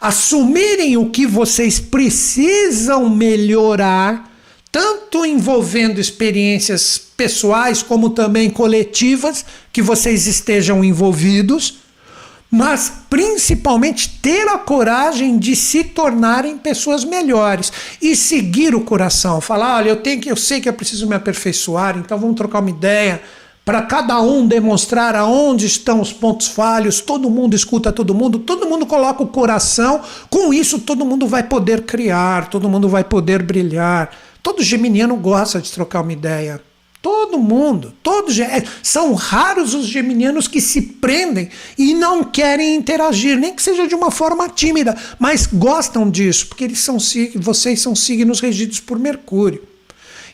assumirem 0.00 0.96
o 0.96 1.10
que 1.10 1.26
vocês 1.26 1.78
precisam 1.78 3.08
melhorar, 3.08 4.30
tanto 4.72 5.24
envolvendo 5.24 6.00
experiências 6.00 7.03
pessoais 7.16 7.82
como 7.82 8.10
também 8.10 8.50
coletivas 8.50 9.44
que 9.72 9.82
vocês 9.82 10.26
estejam 10.26 10.84
envolvidos, 10.84 11.78
mas 12.50 12.92
principalmente 13.10 14.18
ter 14.22 14.46
a 14.48 14.58
coragem 14.58 15.38
de 15.38 15.56
se 15.56 15.82
tornarem 15.82 16.56
pessoas 16.56 17.04
melhores 17.04 17.72
e 18.00 18.14
seguir 18.14 18.74
o 18.74 18.80
coração, 18.80 19.40
falar, 19.40 19.76
olha, 19.76 19.88
eu 19.88 19.96
tenho 19.96 20.20
que 20.20 20.30
eu 20.30 20.36
sei 20.36 20.60
que 20.60 20.68
eu 20.68 20.72
preciso 20.72 21.08
me 21.08 21.16
aperfeiçoar, 21.16 21.98
então 21.98 22.18
vamos 22.18 22.36
trocar 22.36 22.60
uma 22.60 22.70
ideia 22.70 23.20
para 23.64 23.80
cada 23.82 24.20
um 24.20 24.46
demonstrar 24.46 25.16
aonde 25.16 25.66
estão 25.66 26.00
os 26.00 26.12
pontos 26.12 26.48
falhos, 26.48 27.00
todo 27.00 27.30
mundo 27.30 27.56
escuta 27.56 27.90
todo 27.90 28.14
mundo, 28.14 28.38
todo 28.38 28.68
mundo 28.68 28.84
coloca 28.84 29.22
o 29.22 29.26
coração, 29.26 30.02
com 30.28 30.52
isso 30.52 30.78
todo 30.78 31.04
mundo 31.04 31.26
vai 31.26 31.42
poder 31.42 31.82
criar, 31.82 32.50
todo 32.50 32.68
mundo 32.68 32.88
vai 32.88 33.02
poder 33.02 33.42
brilhar. 33.42 34.10
Todo 34.42 34.62
geminiano 34.62 35.16
gosta 35.16 35.62
de 35.62 35.72
trocar 35.72 36.02
uma 36.02 36.12
ideia. 36.12 36.60
Todo 37.04 37.38
mundo, 37.38 37.92
todos 38.02 38.34
são 38.82 39.12
raros 39.12 39.74
os 39.74 39.84
geminianos 39.84 40.48
que 40.48 40.58
se 40.58 40.80
prendem 40.80 41.50
e 41.76 41.92
não 41.92 42.24
querem 42.24 42.74
interagir, 42.74 43.38
nem 43.38 43.54
que 43.54 43.62
seja 43.62 43.86
de 43.86 43.94
uma 43.94 44.10
forma 44.10 44.48
tímida, 44.48 44.96
mas 45.18 45.44
gostam 45.46 46.10
disso, 46.10 46.46
porque 46.46 46.64
eles 46.64 46.78
são 46.78 46.96
vocês 47.36 47.82
são 47.82 47.94
signos 47.94 48.40
regidos 48.40 48.80
por 48.80 48.98
Mercúrio. 48.98 49.62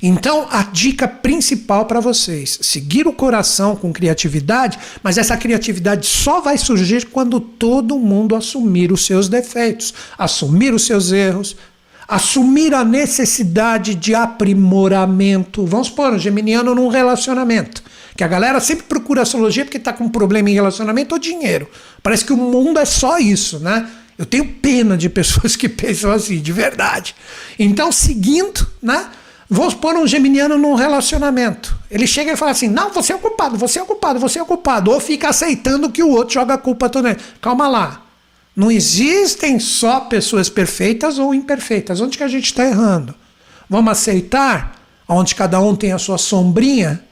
Então, 0.01 0.47
a 0.49 0.62
dica 0.62 1.09
principal 1.09 1.87
para 1.87 1.99
vocês: 1.99 2.61
seguir 2.62 3.09
o 3.09 3.12
coração 3.12 3.75
com 3.75 3.93
criatividade, 3.93 4.79
mas 5.03 5.18
essa 5.18 5.37
criatividade 5.37 6.07
só 6.07 6.41
vai 6.41 6.57
surgir 6.57 7.07
quando 7.07 7.41
todo 7.41 7.99
mundo 7.99 8.37
assumir 8.37 8.93
os 8.93 9.05
seus 9.05 9.29
defeitos, 9.29 9.93
assumir 10.16 10.73
os 10.73 10.87
seus 10.87 11.11
erros, 11.11 11.57
assumir 12.11 12.75
a 12.75 12.85
necessidade 12.85 13.95
de 13.95 14.17
aprimoramento. 14.17 15.65
Vamos 15.65 15.87
supor, 15.87 16.13
um 16.13 16.19
geminiano 16.19 16.75
num 16.75 16.89
relacionamento. 16.89 17.85
Que 18.17 18.25
a 18.25 18.29
galera 18.29 18.59
sempre 18.59 18.85
procura 18.85 19.23
astrologia 19.23 19.65
porque 19.65 19.77
está 19.77 19.93
com 19.93 20.05
um 20.05 20.09
problema 20.09 20.51
em 20.51 20.55
relacionamento 20.55 21.15
ou 21.15 21.21
dinheiro. 21.21 21.69
Parece 22.03 22.25
que 22.25 22.33
o 22.33 22.37
mundo 22.37 22.81
é 22.81 22.85
só 22.85 23.19
isso, 23.19 23.61
né? 23.61 23.89
Eu 24.19 24.27
tenho 24.27 24.45
pena 24.45 24.97
de 24.99 25.09
pessoas 25.09 25.55
que 25.55 25.69
pensam 25.71 26.11
assim, 26.11 26.41
de 26.41 26.53
verdade. 26.53 27.15
Então, 27.57 27.93
seguindo, 27.93 28.67
né? 28.83 29.07
Vamos 29.49 29.75
pôr 29.75 29.97
um 29.97 30.07
geminiano 30.07 30.59
num 30.59 30.75
relacionamento. 30.75 31.77
Ele 31.89 32.07
chega 32.09 32.33
e 32.33 32.37
fala 32.37 32.51
assim: 32.51 32.69
não, 32.69 32.91
você 32.91 33.13
é 33.13 33.17
o 33.17 33.21
culpado, 33.21 33.57
você 33.57 33.79
é 33.79 33.83
o 33.83 33.87
culpado, 33.87 34.19
você 34.19 34.39
é 34.39 34.43
o 34.43 34.47
culpado. 34.47 34.91
Ou 34.91 35.01
fica 35.01 35.29
aceitando 35.29 35.91
que 35.91 36.03
o 36.03 36.11
outro 36.11 36.35
joga 36.35 36.55
a 36.55 36.59
culpa 36.59 36.89
toda. 36.89 37.17
Calma 37.41 37.69
lá. 37.69 38.10
Não 38.55 38.71
existem 38.71 39.59
só 39.59 40.01
pessoas 40.01 40.49
perfeitas 40.49 41.19
ou 41.19 41.35
imperfeitas. 41.35 42.01
Onde 42.01 42.19
que 42.19 42.25
a 42.25 42.29
gente 42.29 42.47
está 42.47 42.65
errando? 42.65 43.15
Vamos 43.69 43.93
aceitar 43.93 44.77
onde 45.09 45.35
cada 45.35 45.61
um 45.61 45.75
tem 45.75 45.93
a 45.93 45.99
sua 45.99 46.19
sombrinha? 46.19 47.03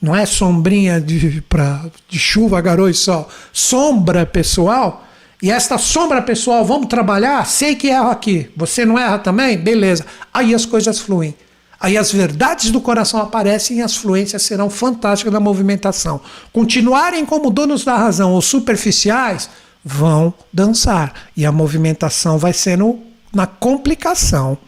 Não 0.00 0.14
é 0.14 0.26
sombrinha 0.26 1.00
de, 1.00 1.40
pra, 1.42 1.84
de 2.08 2.18
chuva, 2.18 2.60
garoto 2.60 2.90
e 2.90 2.94
sol. 2.94 3.28
Sombra 3.52 4.24
pessoal. 4.24 5.04
E 5.42 5.50
esta 5.50 5.76
sombra 5.78 6.22
pessoal, 6.22 6.64
vamos 6.64 6.86
trabalhar? 6.86 7.44
Sei 7.46 7.74
que 7.74 7.88
erro 7.88 8.10
aqui. 8.10 8.50
Você 8.56 8.84
não 8.84 8.98
erra 8.98 9.18
também? 9.18 9.58
Beleza. 9.58 10.06
Aí 10.32 10.54
as 10.54 10.64
coisas 10.64 10.98
fluem. 10.98 11.34
Aí 11.78 11.96
as 11.96 12.10
verdades 12.10 12.70
do 12.70 12.80
coração 12.80 13.20
aparecem 13.20 13.78
e 13.78 13.82
as 13.82 13.96
fluências 13.96 14.42
serão 14.42 14.70
fantásticas 14.70 15.32
na 15.32 15.40
movimentação. 15.40 16.20
Continuarem 16.52 17.26
como 17.26 17.50
donos 17.50 17.84
da 17.84 17.96
razão 17.96 18.32
ou 18.32 18.40
superficiais, 18.40 19.50
vão 19.88 20.34
dançar. 20.52 21.14
E 21.36 21.46
a 21.46 21.52
movimentação 21.52 22.38
vai 22.38 22.52
sendo 22.52 22.98
na 23.32 23.46
complicação. 23.46 24.58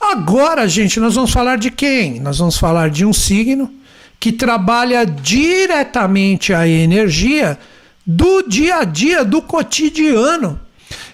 Agora, 0.00 0.68
gente, 0.68 1.00
nós 1.00 1.16
vamos 1.16 1.32
falar 1.32 1.58
de 1.58 1.72
quem? 1.72 2.20
Nós 2.20 2.38
vamos 2.38 2.56
falar 2.56 2.88
de 2.88 3.04
um 3.04 3.12
signo 3.12 3.68
que 4.20 4.30
trabalha 4.30 5.04
diretamente 5.04 6.54
a 6.54 6.68
energia 6.68 7.58
do 8.06 8.42
dia 8.42 8.76
a 8.76 8.84
dia, 8.84 9.24
do 9.24 9.42
cotidiano. 9.42 10.60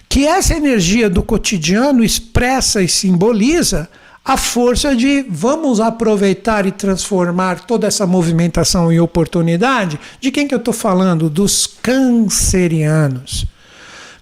Que 0.07 0.27
essa 0.27 0.55
energia 0.55 1.09
do 1.09 1.23
cotidiano 1.23 2.03
expressa 2.03 2.83
e 2.83 2.87
simboliza 2.87 3.89
a 4.25 4.37
força 4.37 4.95
de 4.95 5.23
vamos 5.29 5.79
aproveitar 5.79 6.65
e 6.65 6.71
transformar 6.71 7.59
toda 7.59 7.85
essa 7.85 8.07
movimentação 8.07 8.91
em 8.91 8.99
oportunidade. 8.99 9.99
De 10.19 10.31
quem 10.31 10.47
que 10.47 10.55
eu 10.55 10.59
estou 10.59 10.73
falando? 10.73 11.29
Dos 11.29 11.67
cancerianos. 11.67 13.45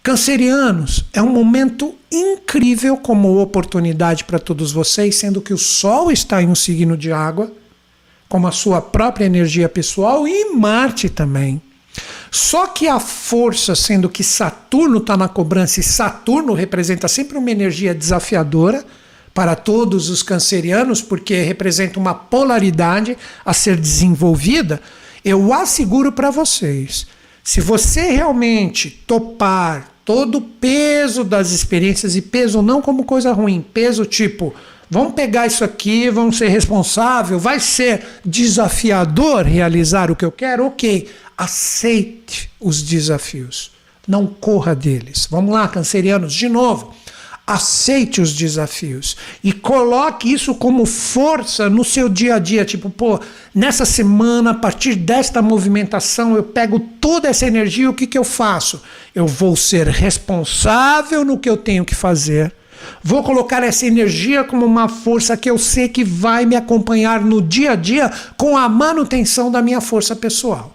Cancerianos, 0.03 1.05
é 1.13 1.21
um 1.21 1.29
momento 1.29 1.95
incrível 2.11 2.97
como 2.97 3.41
oportunidade 3.41 4.25
para 4.25 4.37
todos 4.37 4.73
vocês, 4.73 5.15
sendo 5.15 5.41
que 5.41 5.53
o 5.53 5.57
Sol 5.57 6.11
está 6.11 6.43
em 6.43 6.49
um 6.49 6.55
signo 6.55 6.97
de 6.97 7.09
água, 7.09 7.49
como 8.27 8.45
a 8.45 8.51
sua 8.51 8.81
própria 8.81 9.23
energia 9.23 9.69
pessoal, 9.69 10.27
e 10.27 10.53
Marte 10.53 11.07
também. 11.07 11.61
Só 12.29 12.67
que 12.67 12.89
a 12.89 12.99
força, 12.99 13.73
sendo 13.75 14.09
que 14.09 14.23
Saturno 14.23 14.97
está 14.97 15.15
na 15.15 15.29
cobrança 15.29 15.79
e 15.79 15.83
Saturno 15.83 16.51
representa 16.53 17.07
sempre 17.07 17.37
uma 17.37 17.51
energia 17.51 17.95
desafiadora, 17.95 18.83
para 19.33 19.55
todos 19.55 20.09
os 20.09 20.21
cancerianos, 20.21 21.01
porque 21.01 21.41
representa 21.41 21.99
uma 21.99 22.13
polaridade 22.13 23.17
a 23.43 23.53
ser 23.53 23.77
desenvolvida, 23.77 24.81
eu 25.25 25.53
asseguro 25.53 26.11
para 26.11 26.29
vocês, 26.29 27.07
se 27.43 27.59
você 27.59 28.11
realmente 28.11 28.89
topar 29.07 29.89
todo 30.05 30.37
o 30.37 30.41
peso 30.41 31.23
das 31.23 31.51
experiências, 31.51 32.15
e 32.15 32.21
peso 32.21 32.61
não 32.61 32.81
como 32.81 33.05
coisa 33.05 33.31
ruim, 33.31 33.65
peso 33.73 34.05
tipo, 34.05 34.53
vamos 34.89 35.13
pegar 35.13 35.47
isso 35.47 35.63
aqui, 35.63 36.09
vamos 36.09 36.37
ser 36.37 36.49
responsável, 36.49 37.39
vai 37.39 37.59
ser 37.59 38.05
desafiador 38.23 39.45
realizar 39.45 40.11
o 40.11 40.15
que 40.15 40.25
eu 40.25 40.31
quero, 40.31 40.65
ok, 40.67 41.09
aceite 41.37 42.49
os 42.59 42.81
desafios, 42.81 43.71
não 44.07 44.27
corra 44.27 44.75
deles. 44.75 45.27
Vamos 45.29 45.53
lá, 45.53 45.67
cancerianos, 45.67 46.33
de 46.33 46.49
novo. 46.49 46.93
Aceite 47.45 48.21
os 48.21 48.33
desafios 48.33 49.17
e 49.43 49.51
coloque 49.51 50.31
isso 50.31 50.55
como 50.55 50.85
força 50.85 51.69
no 51.69 51.83
seu 51.83 52.07
dia 52.07 52.35
a 52.35 52.39
dia. 52.39 52.63
Tipo, 52.63 52.89
pô, 52.89 53.19
nessa 53.53 53.83
semana, 53.83 54.51
a 54.51 54.53
partir 54.53 54.95
desta 54.95 55.41
movimentação, 55.41 56.37
eu 56.37 56.43
pego 56.43 56.79
toda 56.79 57.27
essa 57.27 57.45
energia. 57.45 57.89
O 57.89 57.93
que, 57.93 58.07
que 58.07 58.17
eu 58.17 58.23
faço? 58.23 58.81
Eu 59.13 59.27
vou 59.27 59.57
ser 59.57 59.87
responsável 59.87 61.25
no 61.25 61.37
que 61.37 61.49
eu 61.49 61.57
tenho 61.57 61.83
que 61.83 61.93
fazer. 61.93 62.53
Vou 63.03 63.21
colocar 63.23 63.61
essa 63.61 63.85
energia 63.85 64.45
como 64.45 64.65
uma 64.65 64.87
força 64.87 65.35
que 65.35 65.49
eu 65.49 65.57
sei 65.57 65.89
que 65.89 66.03
vai 66.03 66.45
me 66.45 66.55
acompanhar 66.55 67.21
no 67.21 67.41
dia 67.41 67.71
a 67.71 67.75
dia 67.75 68.09
com 68.37 68.55
a 68.55 68.69
manutenção 68.69 69.51
da 69.51 69.61
minha 69.61 69.81
força 69.81 70.15
pessoal. 70.15 70.73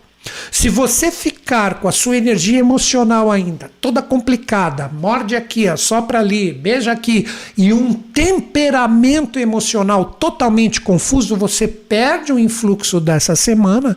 Se 0.51 0.69
você 0.69 1.11
ficar 1.11 1.75
com 1.75 1.89
a 1.89 1.93
sua 1.93 2.17
energia 2.17 2.59
emocional 2.59 3.31
ainda 3.31 3.71
toda 3.81 4.03
complicada, 4.03 4.89
morde 4.89 5.37
aqui, 5.37 5.65
sopra 5.77 6.19
ali, 6.19 6.53
beija 6.53 6.93
aqui, 6.93 7.27
e 7.57 7.73
um 7.73 7.93
temperamento 7.93 9.39
emocional 9.39 10.05
totalmente 10.05 10.81
confuso, 10.81 11.37
você 11.37 11.69
perde 11.69 12.33
o 12.33 12.39
influxo 12.39 13.01
dessa 13.01 13.37
semana 13.37 13.97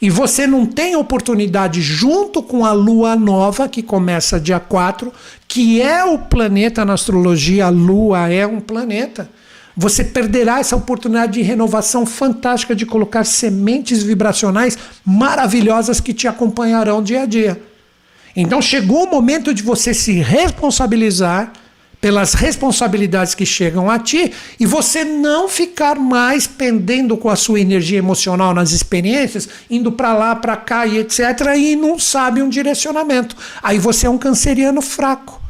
e 0.00 0.08
você 0.08 0.46
não 0.46 0.64
tem 0.64 0.96
oportunidade, 0.96 1.82
junto 1.82 2.42
com 2.42 2.64
a 2.64 2.72
lua 2.72 3.16
nova, 3.16 3.68
que 3.68 3.82
começa 3.82 4.40
dia 4.40 4.60
4, 4.60 5.12
que 5.48 5.82
é 5.82 6.04
o 6.04 6.18
planeta 6.18 6.84
na 6.84 6.94
astrologia, 6.94 7.66
a 7.66 7.70
lua 7.70 8.30
é 8.30 8.46
um 8.46 8.60
planeta 8.60 9.28
você 9.76 10.02
perderá 10.02 10.58
essa 10.58 10.74
oportunidade 10.74 11.34
de 11.34 11.42
renovação 11.42 12.06
fantástica 12.06 12.74
de 12.74 12.86
colocar 12.86 13.24
sementes 13.24 14.02
vibracionais 14.02 14.78
maravilhosas 15.04 16.00
que 16.00 16.14
te 16.14 16.26
acompanharão 16.26 17.02
dia 17.02 17.22
a 17.22 17.26
dia. 17.26 17.60
Então 18.34 18.62
chegou 18.62 19.04
o 19.04 19.10
momento 19.10 19.52
de 19.52 19.62
você 19.62 19.92
se 19.92 20.12
responsabilizar 20.14 21.52
pelas 22.00 22.34
responsabilidades 22.34 23.34
que 23.34 23.44
chegam 23.44 23.90
a 23.90 23.98
ti 23.98 24.32
e 24.60 24.66
você 24.66 25.04
não 25.04 25.48
ficar 25.48 25.96
mais 25.96 26.46
pendendo 26.46 27.16
com 27.16 27.28
a 27.28 27.36
sua 27.36 27.60
energia 27.60 27.98
emocional 27.98 28.54
nas 28.54 28.72
experiências, 28.72 29.48
indo 29.70 29.90
para 29.90 30.14
lá, 30.14 30.36
para 30.36 30.56
cá 30.56 30.86
e 30.86 30.98
etc. 30.98 31.20
e 31.56 31.74
não 31.74 31.98
sabe 31.98 32.42
um 32.42 32.48
direcionamento. 32.48 33.36
Aí 33.62 33.78
você 33.78 34.06
é 34.06 34.10
um 34.10 34.18
canceriano 34.18 34.80
fraco. 34.80 35.45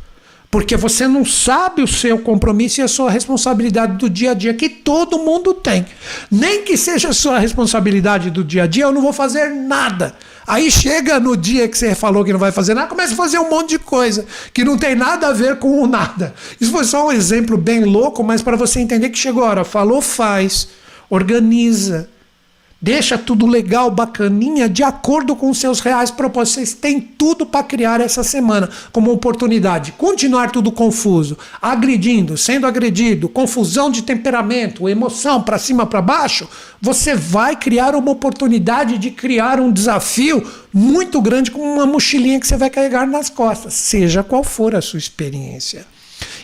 Porque 0.56 0.74
você 0.74 1.06
não 1.06 1.22
sabe 1.22 1.82
o 1.82 1.86
seu 1.86 2.18
compromisso 2.18 2.80
e 2.80 2.82
a 2.82 2.88
sua 2.88 3.10
responsabilidade 3.10 3.98
do 3.98 4.08
dia 4.08 4.30
a 4.30 4.34
dia, 4.34 4.54
que 4.54 4.70
todo 4.70 5.18
mundo 5.18 5.52
tem. 5.52 5.84
Nem 6.30 6.62
que 6.62 6.78
seja 6.78 7.10
a 7.10 7.12
sua 7.12 7.38
responsabilidade 7.38 8.30
do 8.30 8.42
dia 8.42 8.62
a 8.62 8.66
dia, 8.66 8.84
eu 8.84 8.90
não 8.90 9.02
vou 9.02 9.12
fazer 9.12 9.50
nada. 9.50 10.14
Aí 10.46 10.70
chega 10.70 11.20
no 11.20 11.36
dia 11.36 11.68
que 11.68 11.76
você 11.76 11.94
falou 11.94 12.24
que 12.24 12.32
não 12.32 12.40
vai 12.40 12.52
fazer 12.52 12.72
nada, 12.72 12.88
começa 12.88 13.12
a 13.12 13.16
fazer 13.16 13.38
um 13.38 13.50
monte 13.50 13.68
de 13.72 13.78
coisa 13.78 14.24
que 14.54 14.64
não 14.64 14.78
tem 14.78 14.94
nada 14.94 15.28
a 15.28 15.32
ver 15.34 15.58
com 15.58 15.82
o 15.82 15.86
nada. 15.86 16.34
Isso 16.58 16.72
foi 16.72 16.84
só 16.84 17.08
um 17.08 17.12
exemplo 17.12 17.58
bem 17.58 17.84
louco, 17.84 18.24
mas 18.24 18.40
para 18.40 18.56
você 18.56 18.80
entender 18.80 19.10
que 19.10 19.18
chegou 19.18 19.44
a 19.44 19.48
hora, 19.48 19.62
falou, 19.62 20.00
faz, 20.00 20.68
organiza, 21.10 22.08
Deixa 22.86 23.18
tudo 23.18 23.48
legal, 23.48 23.90
bacaninha, 23.90 24.68
de 24.68 24.84
acordo 24.84 25.34
com 25.34 25.52
seus 25.52 25.80
reais 25.80 26.08
propósitos. 26.08 26.54
Vocês 26.54 26.72
têm 26.72 27.00
tudo 27.00 27.44
para 27.44 27.64
criar 27.64 28.00
essa 28.00 28.22
semana 28.22 28.70
como 28.92 29.10
oportunidade. 29.10 29.90
Continuar 29.98 30.52
tudo 30.52 30.70
confuso, 30.70 31.36
agredindo, 31.60 32.38
sendo 32.38 32.64
agredido, 32.64 33.28
confusão 33.28 33.90
de 33.90 34.02
temperamento, 34.02 34.88
emoção 34.88 35.42
para 35.42 35.58
cima, 35.58 35.84
para 35.84 36.00
baixo. 36.00 36.48
Você 36.80 37.16
vai 37.16 37.56
criar 37.56 37.96
uma 37.96 38.12
oportunidade 38.12 38.98
de 38.98 39.10
criar 39.10 39.58
um 39.58 39.72
desafio 39.72 40.48
muito 40.72 41.20
grande 41.20 41.50
com 41.50 41.62
uma 41.62 41.86
mochilinha 41.86 42.38
que 42.38 42.46
você 42.46 42.56
vai 42.56 42.70
carregar 42.70 43.04
nas 43.04 43.28
costas, 43.28 43.74
seja 43.74 44.22
qual 44.22 44.44
for 44.44 44.76
a 44.76 44.80
sua 44.80 45.00
experiência. 45.00 45.84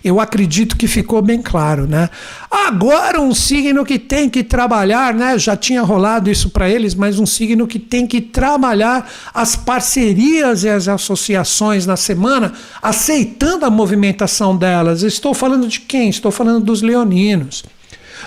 Eu 0.05 0.19
acredito 0.19 0.77
que 0.77 0.89
ficou 0.89 1.23
bem 1.23 1.41
claro, 1.41 1.87
né? 1.87 2.11
Agora 2.51 3.21
um 3.21 3.33
signo 3.35 3.85
que 3.85 3.99
tem 3.99 4.29
que 4.29 4.43
trabalhar, 4.43 5.15
né? 5.15 5.39
Já 5.39 5.57
tinha 5.57 5.83
rolado 5.83 6.31
isso 6.31 6.51
para 6.51 6.69
eles, 6.69 6.95
mas 6.95 7.19
um 7.21 7.27
signo 7.27 7.67
que 7.67 7.79
tem 7.79 8.07
que 8.07 8.21
trabalhar 8.21 9.09
as 9.33 9.55
parcerias 9.55 10.65
e 10.65 10.69
as 10.69 10.89
associações 10.89 11.87
na 11.87 11.97
semana, 11.97 12.53
aceitando 12.83 13.65
a 13.65 13.71
movimentação 13.71 14.57
delas. 14.57 15.03
Estou 15.03 15.35
falando 15.35 15.69
de 15.69 15.81
quem? 15.81 16.09
Estou 16.09 16.33
falando 16.33 16.65
dos 16.65 16.83
leoninos. 16.83 17.63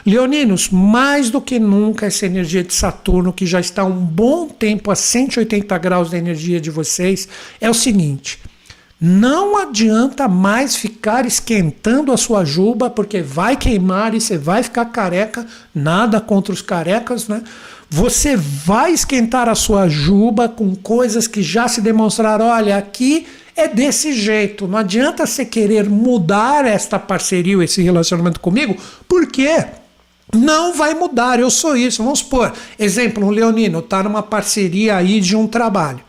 Leoninos, 0.05 0.69
mais 0.69 1.30
do 1.30 1.41
que 1.41 1.59
nunca, 1.59 2.05
essa 2.05 2.26
energia 2.26 2.63
de 2.63 2.73
Saturno, 2.73 3.34
que 3.34 3.45
já 3.45 3.59
está 3.59 3.84
um 3.84 3.91
bom 3.91 4.47
tempo 4.47 4.91
a 4.91 4.95
180 4.95 5.78
graus 5.78 6.09
da 6.11 6.17
energia 6.17 6.59
de 6.59 6.69
vocês, 6.69 7.28
é 7.59 7.69
o 7.69 7.73
seguinte: 7.73 8.39
não 8.99 9.57
adianta 9.57 10.27
mais 10.27 10.75
ficar 10.75 11.25
esquentando 11.25 12.13
a 12.13 12.17
sua 12.17 12.45
juba, 12.45 12.89
porque 12.89 13.21
vai 13.21 13.57
queimar 13.57 14.13
e 14.13 14.21
você 14.21 14.37
vai 14.37 14.63
ficar 14.63 14.85
careca. 14.85 15.45
Nada 15.73 16.21
contra 16.21 16.53
os 16.53 16.61
carecas, 16.61 17.27
né? 17.27 17.43
Você 17.89 18.35
vai 18.35 18.93
esquentar 18.93 19.49
a 19.49 19.55
sua 19.55 19.87
juba 19.89 20.47
com 20.47 20.75
coisas 20.75 21.27
que 21.27 21.43
já 21.43 21.67
se 21.67 21.81
demonstraram. 21.81 22.45
Olha, 22.45 22.77
aqui 22.77 23.27
é 23.55 23.67
desse 23.67 24.13
jeito. 24.13 24.67
Não 24.67 24.79
adianta 24.79 25.25
você 25.25 25.45
querer 25.45 25.89
mudar 25.89 26.65
esta 26.65 26.97
parceria, 26.97 27.63
esse 27.63 27.81
relacionamento 27.81 28.39
comigo, 28.39 28.75
porque 29.07 29.65
não 30.33 30.73
vai 30.73 30.93
mudar. 30.93 31.39
Eu 31.39 31.49
sou 31.49 31.75
isso. 31.75 32.01
Vamos 32.01 32.19
supor, 32.19 32.53
exemplo, 32.79 33.25
um 33.25 33.29
leonino 33.29 33.79
está 33.79 34.01
numa 34.01 34.23
parceria 34.23 34.95
aí 34.95 35.19
de 35.19 35.35
um 35.35 35.47
trabalho. 35.47 35.99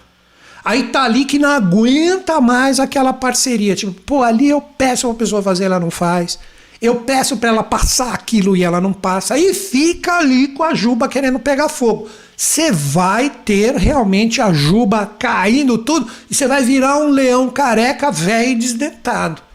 Aí 0.66 0.88
tá 0.88 1.04
ali 1.04 1.24
que 1.24 1.38
não 1.38 1.48
aguenta 1.48 2.40
mais 2.40 2.80
aquela 2.80 3.12
parceria. 3.12 3.76
Tipo, 3.76 3.92
pô, 4.02 4.24
ali 4.24 4.48
eu 4.48 4.60
peço 4.60 5.06
uma 5.06 5.14
pessoa 5.14 5.40
fazer, 5.40 5.66
ela 5.66 5.78
não 5.78 5.92
faz. 5.92 6.40
Eu 6.82 6.96
peço 6.96 7.36
para 7.36 7.50
ela 7.50 7.62
passar 7.62 8.12
aquilo 8.12 8.56
e 8.56 8.64
ela 8.64 8.80
não 8.80 8.92
passa. 8.92 9.34
Aí 9.34 9.54
fica 9.54 10.18
ali 10.18 10.48
com 10.48 10.64
a 10.64 10.74
juba 10.74 11.06
querendo 11.06 11.38
pegar 11.38 11.68
fogo. 11.68 12.08
Você 12.36 12.72
vai 12.72 13.30
ter 13.30 13.76
realmente 13.76 14.40
a 14.40 14.52
juba 14.52 15.06
caindo 15.06 15.78
tudo 15.78 16.10
e 16.28 16.34
você 16.34 16.48
vai 16.48 16.64
virar 16.64 16.98
um 16.98 17.10
leão 17.10 17.48
careca, 17.48 18.10
velho 18.10 18.50
e 18.50 18.54
desdentado. 18.56 19.45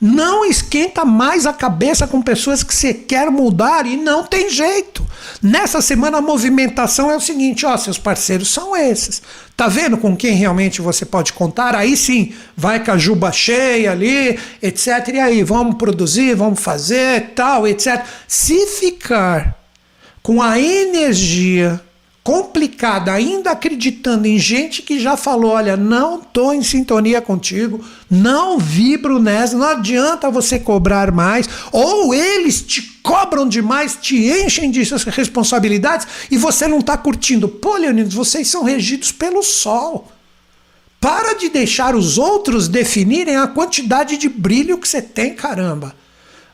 Não 0.00 0.44
esquenta 0.44 1.04
mais 1.04 1.46
a 1.46 1.52
cabeça 1.52 2.06
com 2.06 2.20
pessoas 2.20 2.62
que 2.62 2.74
você 2.74 2.92
quer 2.92 3.30
mudar 3.30 3.86
e 3.86 3.96
não 3.96 4.24
tem 4.24 4.50
jeito. 4.50 5.06
Nessa 5.42 5.80
semana 5.80 6.18
a 6.18 6.22
movimentação 6.22 7.10
é 7.10 7.16
o 7.16 7.20
seguinte, 7.20 7.64
ó, 7.64 7.76
seus 7.76 7.98
parceiros 7.98 8.48
são 8.48 8.76
esses. 8.76 9.22
Tá 9.56 9.68
vendo 9.68 9.96
com 9.96 10.16
quem 10.16 10.34
realmente 10.34 10.82
você 10.82 11.04
pode 11.04 11.32
contar? 11.32 11.74
Aí 11.74 11.96
sim, 11.96 12.34
vai 12.56 12.84
com 12.84 12.90
a 12.90 12.98
juba 12.98 13.30
cheia 13.30 13.92
ali, 13.92 14.38
etc. 14.60 15.08
E 15.14 15.20
aí, 15.20 15.42
vamos 15.42 15.76
produzir, 15.76 16.34
vamos 16.34 16.60
fazer, 16.60 17.32
tal, 17.34 17.66
etc. 17.66 18.04
Se 18.26 18.66
ficar 18.66 19.56
com 20.22 20.42
a 20.42 20.58
energia 20.58 21.80
complicada, 22.24 23.12
ainda 23.12 23.50
acreditando 23.50 24.26
em 24.26 24.38
gente 24.38 24.80
que 24.80 24.98
já 24.98 25.14
falou: 25.14 25.52
olha, 25.52 25.76
não 25.76 26.20
estou 26.20 26.54
em 26.54 26.62
sintonia 26.62 27.20
contigo, 27.20 27.84
não 28.10 28.58
vibro 28.58 29.18
nessa, 29.18 29.58
não 29.58 29.66
adianta 29.66 30.30
você 30.30 30.58
cobrar 30.58 31.12
mais, 31.12 31.46
ou 31.70 32.14
eles 32.14 32.62
te 32.62 32.80
cobram 33.02 33.46
demais, 33.46 33.98
te 34.00 34.16
enchem 34.26 34.70
de 34.70 34.82
suas 34.86 35.04
responsabilidades 35.04 36.06
e 36.30 36.38
você 36.38 36.66
não 36.66 36.78
está 36.78 36.96
curtindo. 36.96 37.46
Pô, 37.46 37.76
Leonidas, 37.76 38.14
vocês 38.14 38.48
são 38.48 38.64
regidos 38.64 39.12
pelo 39.12 39.42
sol. 39.42 40.10
Para 40.98 41.34
de 41.34 41.50
deixar 41.50 41.94
os 41.94 42.16
outros 42.16 42.66
definirem 42.66 43.36
a 43.36 43.46
quantidade 43.46 44.16
de 44.16 44.26
brilho 44.30 44.78
que 44.78 44.88
você 44.88 45.02
tem, 45.02 45.34
caramba. 45.34 45.94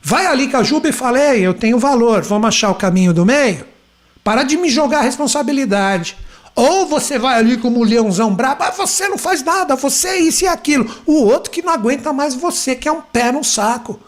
Vai 0.02 0.26
ali 0.26 0.48
com 0.48 0.56
a 0.56 0.64
Juba 0.64 0.88
e 0.88 0.92
fala: 0.92 1.20
Ei, 1.20 1.46
eu 1.46 1.54
tenho 1.54 1.78
valor, 1.78 2.22
vamos 2.22 2.48
achar 2.48 2.70
o 2.70 2.74
caminho 2.74 3.14
do 3.14 3.24
meio? 3.24 3.69
Para 4.30 4.44
de 4.44 4.56
me 4.56 4.68
jogar 4.68 5.00
a 5.00 5.02
responsabilidade. 5.02 6.16
Ou 6.54 6.86
você 6.86 7.18
vai 7.18 7.36
ali 7.36 7.56
como 7.56 7.80
um 7.80 7.82
leãozão 7.82 8.32
brabo, 8.32 8.62
ah, 8.62 8.70
você 8.70 9.08
não 9.08 9.18
faz 9.18 9.42
nada, 9.42 9.74
você 9.74 10.06
é 10.06 10.20
isso 10.20 10.44
e 10.44 10.46
aquilo. 10.46 10.88
O 11.04 11.24
outro 11.24 11.50
que 11.50 11.62
não 11.62 11.72
aguenta 11.72 12.12
mais 12.12 12.32
você, 12.32 12.76
que 12.76 12.88
é 12.88 12.92
um 12.92 13.00
pé 13.00 13.32
no 13.32 13.42
saco. 13.42 13.98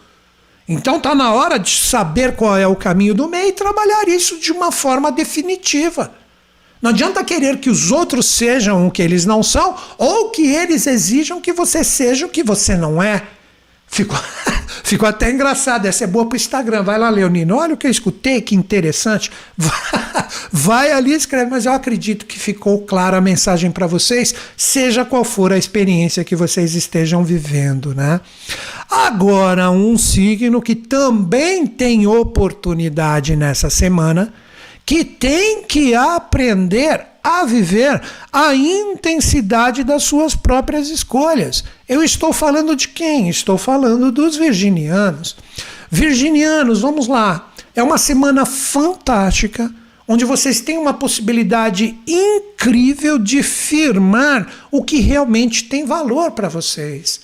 Então 0.65 0.97
tá 0.97 1.13
na 1.13 1.33
hora 1.33 1.59
de 1.59 1.77
saber 1.77 2.37
qual 2.37 2.57
é 2.57 2.65
o 2.65 2.73
caminho 2.73 3.13
do 3.13 3.27
meio 3.27 3.49
e 3.49 3.51
trabalhar 3.51 4.07
isso 4.07 4.39
de 4.39 4.53
uma 4.53 4.71
forma 4.71 5.11
definitiva. 5.11 6.13
Não 6.81 6.91
adianta 6.91 7.21
querer 7.21 7.57
que 7.57 7.69
os 7.69 7.91
outros 7.91 8.25
sejam 8.25 8.87
o 8.87 8.91
que 8.91 9.01
eles 9.01 9.25
não 9.25 9.43
são, 9.43 9.75
ou 9.97 10.29
que 10.29 10.47
eles 10.47 10.87
exijam 10.87 11.41
que 11.41 11.51
você 11.51 11.83
seja 11.83 12.27
o 12.27 12.29
que 12.29 12.43
você 12.43 12.77
não 12.77 13.03
é. 13.03 13.23
Ficou, 13.93 14.17
ficou 14.83 15.07
até 15.07 15.31
engraçado. 15.31 15.85
Essa 15.85 16.05
é 16.05 16.07
boa 16.07 16.25
para 16.25 16.33
o 16.33 16.35
Instagram. 16.35 16.81
Vai 16.81 16.97
lá, 16.97 17.11
Leonino. 17.11 17.55
Olha 17.55 17.75
o 17.75 17.77
que 17.77 17.85
eu 17.85 17.91
escutei, 17.91 18.41
que 18.41 18.55
interessante. 18.55 19.31
Vai, 20.51 20.91
ali 20.91 21.11
e 21.11 21.15
escreve. 21.15 21.51
Mas 21.51 21.67
eu 21.67 21.73
acredito 21.73 22.25
que 22.25 22.39
ficou 22.39 22.81
clara 22.81 23.17
a 23.17 23.21
mensagem 23.21 23.69
para 23.69 23.85
vocês, 23.85 24.33
seja 24.57 25.05
qual 25.05 25.23
for 25.23 25.53
a 25.53 25.57
experiência 25.57 26.23
que 26.23 26.35
vocês 26.35 26.73
estejam 26.73 27.23
vivendo. 27.23 27.93
Né? 27.93 28.19
Agora, 28.89 29.69
um 29.69 29.95
signo 29.95 30.59
que 30.59 30.73
também 30.73 31.67
tem 31.67 32.07
oportunidade 32.07 33.35
nessa 33.35 33.69
semana, 33.69 34.33
que 34.85 35.03
tem 35.05 35.63
que 35.63 35.95
aprender 35.95 37.05
a 37.23 37.45
viver 37.45 38.01
a 38.31 38.53
intensidade 38.53 39.83
das 39.83 40.03
suas 40.03 40.35
próprias 40.35 40.89
escolhas. 40.89 41.63
Eu 41.87 42.03
estou 42.03 42.33
falando 42.33 42.75
de 42.75 42.89
quem? 42.89 43.29
Estou 43.29 43.57
falando 43.57 44.11
dos 44.11 44.35
virginianos. 44.35 45.37
Virginianos, 45.89 46.81
vamos 46.81 47.07
lá. 47.07 47.53
É 47.73 47.81
uma 47.81 47.97
semana 47.97 48.45
fantástica 48.45 49.73
onde 50.07 50.25
vocês 50.25 50.59
têm 50.59 50.77
uma 50.77 50.93
possibilidade 50.93 51.97
incrível 52.05 53.17
de 53.17 53.41
firmar 53.41 54.47
o 54.69 54.83
que 54.83 54.99
realmente 54.99 55.63
tem 55.63 55.85
valor 55.85 56.31
para 56.31 56.49
vocês. 56.49 57.21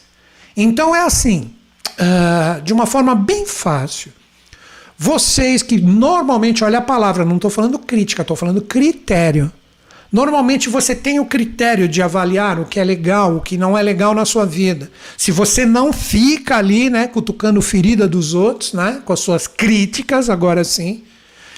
Então 0.56 0.96
é 0.96 1.02
assim, 1.02 1.54
uh, 2.00 2.62
de 2.62 2.74
uma 2.74 2.86
forma 2.86 3.16
bem 3.16 3.46
fácil. 3.46 4.14
Vocês 5.02 5.64
que 5.64 5.80
normalmente, 5.80 6.62
olha 6.62 6.80
a 6.80 6.82
palavra, 6.82 7.24
não 7.24 7.38
estou 7.38 7.50
falando 7.50 7.80
crítica, 7.80 8.22
estou 8.22 8.36
falando 8.36 8.62
critério. 8.62 9.50
Normalmente 10.12 10.68
você 10.68 10.94
tem 10.94 11.22
o 11.22 11.26
critério 11.26 11.88
de 11.88 12.02
avaliar 12.02 12.60
o 12.60 12.66
que 12.66 12.82
é 12.82 12.84
legal, 12.84 13.38
o 13.38 13.40
que 13.40 13.58
não 13.58 13.78
é 13.78 13.82
legal 13.82 14.14
na 14.14 14.26
sua 14.26 14.46
vida. 14.46 14.92
Se 15.16 15.32
você 15.32 15.66
não 15.66 15.94
fica 15.94 16.58
ali, 16.58 16.90
né, 16.90 17.08
cutucando 17.08 17.62
ferida 17.62 18.10
dos 18.10 18.34
outros, 18.34 18.74
né, 18.74 19.02
com 19.06 19.14
as 19.14 19.22
suas 19.22 19.48
críticas, 19.48 20.30
agora 20.30 20.66
sim. 20.66 21.04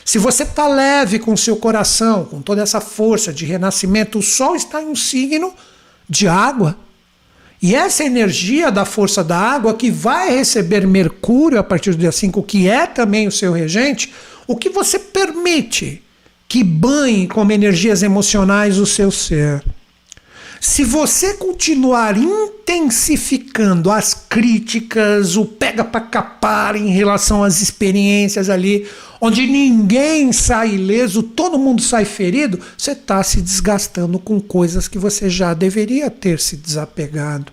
Se 0.05 0.19
você 0.19 0.43
está 0.43 0.67
leve 0.67 1.17
com 1.17 1.33
o 1.33 1.37
seu 1.37 1.55
coração, 1.55 2.25
com 2.25 2.43
toda 2.43 2.61
essa 2.61 2.79
força 2.79 3.33
de 3.33 3.45
renascimento, 3.45 4.19
o 4.19 4.21
Sol 4.21 4.55
está 4.55 4.83
em 4.83 4.87
um 4.87 4.95
signo 4.95 5.51
de 6.07 6.27
água. 6.27 6.77
E 7.61 7.75
essa 7.75 8.03
energia 8.03 8.71
da 8.71 8.85
força 8.85 9.23
da 9.23 9.37
água 9.37 9.75
que 9.75 9.91
vai 9.91 10.35
receber 10.35 10.87
Mercúrio 10.87 11.59
a 11.59 11.63
partir 11.63 11.91
do 11.91 11.97
dia 11.97 12.11
5, 12.11 12.41
que 12.41 12.67
é 12.67 12.87
também 12.87 13.27
o 13.27 13.31
seu 13.31 13.51
regente, 13.53 14.11
o 14.47 14.55
que 14.55 14.69
você 14.69 14.97
permite 14.97 16.01
que 16.47 16.63
banhe 16.63 17.27
como 17.27 17.51
energias 17.51 18.01
emocionais 18.01 18.79
o 18.79 18.85
seu 18.85 19.11
ser. 19.11 19.63
Se 20.63 20.83
você 20.83 21.33
continuar 21.33 22.15
intensificando 22.15 23.89
as 23.89 24.13
críticas, 24.13 25.35
o 25.35 25.43
pega 25.43 25.83
para 25.83 26.01
capar 26.01 26.75
em 26.75 26.89
relação 26.89 27.43
às 27.43 27.63
experiências 27.63 28.47
ali, 28.47 28.87
onde 29.19 29.47
ninguém 29.47 30.31
sai 30.31 30.75
ileso, 30.75 31.23
todo 31.23 31.57
mundo 31.57 31.81
sai 31.81 32.05
ferido, 32.05 32.59
você 32.77 32.91
está 32.91 33.23
se 33.23 33.41
desgastando 33.41 34.19
com 34.19 34.39
coisas 34.39 34.87
que 34.87 34.99
você 34.99 35.31
já 35.31 35.55
deveria 35.55 36.11
ter 36.11 36.39
se 36.39 36.55
desapegado. 36.55 37.51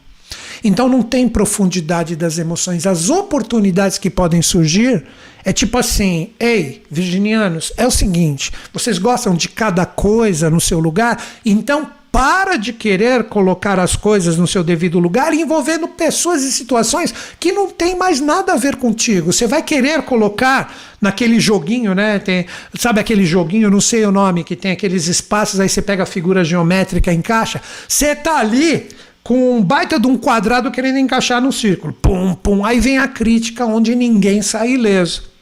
Então 0.62 0.86
não 0.86 1.02
tem 1.02 1.26
profundidade 1.30 2.14
das 2.14 2.36
emoções. 2.36 2.86
As 2.86 3.08
oportunidades 3.08 3.96
que 3.96 4.10
podem 4.10 4.42
surgir 4.42 5.02
é 5.42 5.50
tipo 5.50 5.78
assim: 5.78 6.28
ei, 6.38 6.82
virginianos, 6.90 7.72
é 7.78 7.86
o 7.86 7.90
seguinte, 7.90 8.52
vocês 8.70 8.98
gostam 8.98 9.34
de 9.34 9.48
cada 9.48 9.86
coisa 9.86 10.50
no 10.50 10.60
seu 10.60 10.78
lugar, 10.78 11.24
então 11.42 11.96
para 12.18 12.56
de 12.56 12.72
querer 12.72 13.22
colocar 13.28 13.78
as 13.78 13.94
coisas 13.94 14.36
no 14.36 14.44
seu 14.44 14.64
devido 14.64 14.98
lugar, 14.98 15.32
envolvendo 15.32 15.86
pessoas 15.86 16.42
e 16.42 16.50
situações 16.50 17.14
que 17.38 17.52
não 17.52 17.70
tem 17.70 17.94
mais 17.94 18.20
nada 18.20 18.54
a 18.54 18.56
ver 18.56 18.74
contigo. 18.74 19.32
Você 19.32 19.46
vai 19.46 19.62
querer 19.62 20.02
colocar 20.02 20.76
naquele 21.00 21.38
joguinho, 21.38 21.94
né? 21.94 22.18
Tem, 22.18 22.44
sabe 22.76 22.98
aquele 22.98 23.24
joguinho, 23.24 23.70
não 23.70 23.80
sei 23.80 24.04
o 24.04 24.10
nome, 24.10 24.42
que 24.42 24.56
tem 24.56 24.72
aqueles 24.72 25.06
espaços, 25.06 25.60
aí 25.60 25.68
você 25.68 25.80
pega 25.80 26.02
a 26.02 26.06
figura 26.06 26.42
geométrica, 26.42 27.12
encaixa. 27.12 27.62
Você 27.86 28.16
tá 28.16 28.38
ali 28.38 28.88
com 29.22 29.56
um 29.56 29.62
baita 29.62 30.00
de 30.00 30.08
um 30.08 30.18
quadrado 30.18 30.72
querendo 30.72 30.98
encaixar 30.98 31.40
no 31.40 31.52
círculo. 31.52 31.92
Pum, 31.92 32.34
pum. 32.34 32.64
Aí 32.64 32.80
vem 32.80 32.98
a 32.98 33.06
crítica 33.06 33.64
onde 33.64 33.94
ninguém 33.94 34.42
sai 34.42 34.72
ileso. 34.72 35.37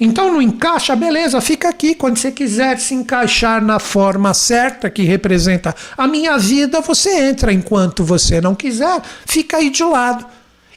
Então 0.00 0.32
não 0.32 0.42
encaixa, 0.42 0.96
beleza, 0.96 1.40
fica 1.40 1.68
aqui. 1.68 1.94
Quando 1.94 2.16
você 2.16 2.30
quiser 2.30 2.78
se 2.78 2.94
encaixar 2.94 3.62
na 3.62 3.78
forma 3.78 4.34
certa 4.34 4.90
que 4.90 5.02
representa 5.02 5.74
a 5.96 6.06
minha 6.06 6.38
vida, 6.38 6.80
você 6.80 7.10
entra. 7.28 7.52
Enquanto 7.52 8.04
você 8.04 8.40
não 8.40 8.54
quiser, 8.54 9.00
fica 9.26 9.58
aí 9.58 9.70
de 9.70 9.84
lado. 9.84 10.26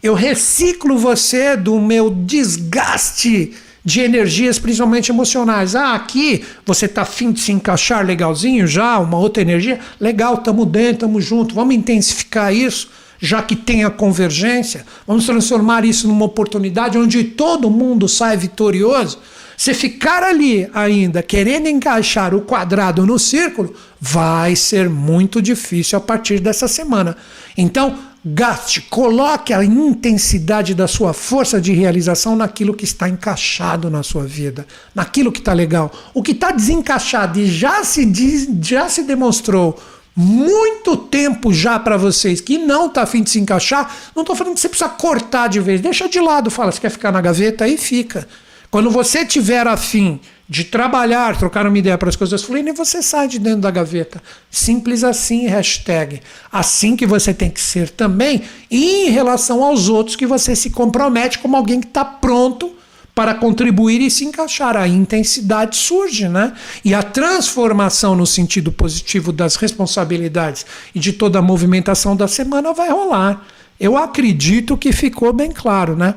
Eu 0.01 0.13
reciclo 0.13 0.97
você 0.97 1.57
do 1.57 1.79
meu 1.79 2.09
desgaste 2.09 3.53
de 3.85 4.01
energias, 4.01 4.57
principalmente 4.57 5.11
emocionais. 5.11 5.75
Ah, 5.75 5.93
aqui 5.93 6.43
você 6.65 6.87
tá 6.87 7.03
afim 7.03 7.31
de 7.31 7.39
se 7.39 7.51
encaixar 7.51 8.03
legalzinho 8.03 8.65
já, 8.65 8.97
uma 8.97 9.17
outra 9.17 9.43
energia, 9.43 9.79
legal, 9.99 10.37
tamo 10.37 10.65
dentro, 10.65 11.07
tamo 11.07 11.21
junto, 11.21 11.53
vamos 11.53 11.75
intensificar 11.75 12.51
isso, 12.53 12.89
já 13.19 13.41
que 13.41 13.55
tem 13.55 13.83
a 13.83 13.89
convergência, 13.89 14.85
vamos 15.07 15.25
transformar 15.25 15.85
isso 15.85 16.07
numa 16.07 16.25
oportunidade 16.25 16.97
onde 16.97 17.23
todo 17.23 17.69
mundo 17.69 18.07
sai 18.07 18.37
vitorioso. 18.37 19.19
Se 19.57 19.73
ficar 19.73 20.21
ali 20.21 20.69
ainda 20.73 21.23
querendo 21.23 21.67
encaixar 21.67 22.35
o 22.35 22.41
quadrado 22.41 23.05
no 23.05 23.17
círculo, 23.17 23.73
vai 23.99 24.55
ser 24.55 24.89
muito 24.89 25.41
difícil 25.41 25.97
a 25.97 26.01
partir 26.01 26.39
dessa 26.39 26.67
semana. 26.67 27.15
Então, 27.57 27.97
Gaste, 28.27 28.81
coloque 28.81 29.53
a 29.53 29.63
intensidade 29.63 30.73
da 30.73 30.87
sua 30.87 31.13
força 31.13 31.61
de 31.61 31.71
realização 31.71 32.35
naquilo 32.35 32.73
que 32.73 32.83
está 32.83 33.07
encaixado 33.07 33.87
na 33.87 34.01
sua 34.01 34.23
vida, 34.25 34.65
naquilo 34.95 35.31
que 35.31 35.37
está 35.37 35.53
legal. 35.53 35.91
O 36.11 36.23
que 36.23 36.31
está 36.31 36.49
desencaixado 36.51 37.39
e 37.39 37.45
já 37.45 37.83
se, 37.83 38.11
já 38.59 38.89
se 38.89 39.03
demonstrou 39.03 39.79
muito 40.15 40.97
tempo 40.97 41.24
já 41.53 41.79
para 41.79 41.97
vocês 41.97 42.41
que 42.41 42.57
não 42.57 42.87
está 42.87 43.03
afim 43.03 43.23
de 43.23 43.29
se 43.29 43.39
encaixar, 43.39 43.93
não 44.15 44.21
estou 44.23 44.35
falando 44.35 44.55
que 44.55 44.61
você 44.61 44.69
precisa 44.69 44.89
cortar 44.89 45.47
de 45.47 45.59
vez, 45.59 45.81
deixa 45.81 46.07
de 46.07 46.19
lado, 46.19 46.49
fala, 46.51 46.71
você 46.71 46.79
quer 46.79 46.89
ficar 46.89 47.11
na 47.11 47.21
gaveta 47.21 47.65
aí 47.65 47.77
fica. 47.77 48.27
Quando 48.69 48.89
você 48.91 49.25
tiver 49.25 49.65
afim 49.67 50.19
de 50.47 50.63
trabalhar, 50.63 51.37
trocar 51.37 51.65
uma 51.65 51.77
ideia 51.77 51.97
para 51.97 52.09
as 52.09 52.15
coisas 52.15 52.43
fluírem, 52.43 52.73
você 52.73 53.01
sai 53.01 53.27
de 53.27 53.39
dentro 53.39 53.61
da 53.61 53.71
gaveta. 53.71 54.21
Simples 54.51 55.03
assim, 55.03 55.47
hashtag. 55.47 56.21
Assim 56.51 56.95
que 56.95 57.05
você 57.05 57.33
tem 57.33 57.49
que 57.49 57.61
ser 57.61 57.89
também, 57.89 58.43
e 58.69 59.07
em 59.07 59.09
relação 59.11 59.63
aos 59.63 59.89
outros 59.89 60.15
que 60.15 60.27
você 60.27 60.55
se 60.55 60.69
compromete 60.69 61.39
como 61.39 61.55
alguém 61.55 61.79
que 61.79 61.87
está 61.87 62.05
pronto 62.05 62.74
para 63.15 63.33
contribuir 63.33 64.01
e 64.01 64.11
se 64.11 64.25
encaixar. 64.25 64.75
A 64.75 64.87
intensidade 64.87 65.77
surge, 65.77 66.27
né? 66.27 66.53
E 66.83 66.93
a 66.93 67.01
transformação 67.01 68.13
no 68.13 68.27
sentido 68.27 68.73
positivo 68.73 69.31
das 69.31 69.55
responsabilidades 69.55 70.65
e 70.93 70.99
de 70.99 71.13
toda 71.13 71.39
a 71.39 71.41
movimentação 71.41 72.13
da 72.13 72.27
semana 72.27 72.73
vai 72.73 72.89
rolar. 72.89 73.45
Eu 73.79 73.97
acredito 73.97 74.77
que 74.77 74.91
ficou 74.91 75.31
bem 75.31 75.51
claro, 75.51 75.95
né? 75.95 76.15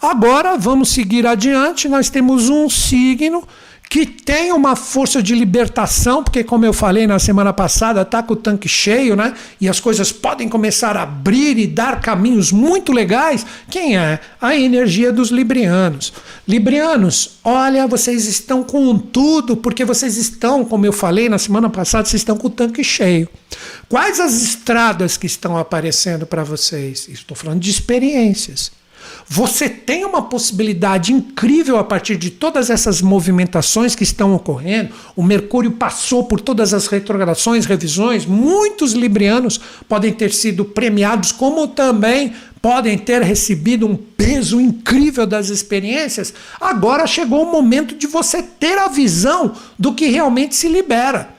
Agora 0.00 0.56
vamos 0.56 0.90
seguir 0.90 1.26
adiante. 1.26 1.88
Nós 1.88 2.08
temos 2.08 2.48
um 2.48 2.70
signo 2.70 3.42
que 3.88 4.04
tem 4.04 4.52
uma 4.52 4.76
força 4.76 5.22
de 5.22 5.34
libertação, 5.34 6.22
porque 6.22 6.44
como 6.44 6.64
eu 6.64 6.72
falei 6.72 7.06
na 7.06 7.18
semana 7.18 7.52
passada, 7.52 8.02
está 8.02 8.22
com 8.22 8.34
o 8.34 8.36
tanque 8.36 8.68
cheio, 8.68 9.16
né? 9.16 9.34
E 9.60 9.68
as 9.68 9.80
coisas 9.80 10.12
podem 10.12 10.48
começar 10.48 10.96
a 10.96 11.02
abrir 11.02 11.58
e 11.58 11.66
dar 11.66 12.00
caminhos 12.00 12.52
muito 12.52 12.92
legais. 12.92 13.46
Quem 13.70 13.96
é? 13.96 14.20
A 14.40 14.54
energia 14.54 15.10
dos 15.10 15.30
librianos. 15.30 16.12
Librianos, 16.46 17.38
olha, 17.42 17.86
vocês 17.86 18.26
estão 18.26 18.62
com 18.62 18.98
tudo, 18.98 19.56
porque 19.56 19.84
vocês 19.84 20.18
estão, 20.18 20.64
como 20.64 20.84
eu 20.84 20.92
falei 20.92 21.28
na 21.28 21.38
semana 21.38 21.70
passada, 21.70 22.06
vocês 22.06 22.20
estão 22.20 22.36
com 22.36 22.48
o 22.48 22.50
tanque 22.50 22.84
cheio. 22.84 23.28
Quais 23.88 24.20
as 24.20 24.42
estradas 24.42 25.16
que 25.16 25.26
estão 25.26 25.56
aparecendo 25.56 26.26
para 26.26 26.44
vocês? 26.44 27.08
Estou 27.08 27.34
falando 27.34 27.60
de 27.60 27.70
experiências. 27.70 28.70
Você 29.30 29.68
tem 29.68 30.06
uma 30.06 30.22
possibilidade 30.22 31.12
incrível 31.12 31.76
a 31.76 31.84
partir 31.84 32.16
de 32.16 32.30
todas 32.30 32.70
essas 32.70 33.02
movimentações 33.02 33.94
que 33.94 34.02
estão 34.02 34.34
ocorrendo. 34.34 34.94
O 35.14 35.22
Mercúrio 35.22 35.72
passou 35.72 36.24
por 36.24 36.40
todas 36.40 36.72
as 36.72 36.86
retrogradações, 36.86 37.66
revisões. 37.66 38.24
Muitos 38.24 38.94
librianos 38.94 39.60
podem 39.86 40.14
ter 40.14 40.32
sido 40.32 40.64
premiados, 40.64 41.30
como 41.30 41.68
também 41.68 42.32
podem 42.62 42.96
ter 42.96 43.20
recebido 43.20 43.86
um 43.86 43.96
peso 43.96 44.58
incrível 44.58 45.26
das 45.26 45.50
experiências. 45.50 46.32
Agora 46.58 47.06
chegou 47.06 47.42
o 47.42 47.52
momento 47.52 47.94
de 47.94 48.06
você 48.06 48.42
ter 48.42 48.78
a 48.78 48.88
visão 48.88 49.52
do 49.78 49.92
que 49.92 50.06
realmente 50.06 50.56
se 50.56 50.68
libera. 50.68 51.37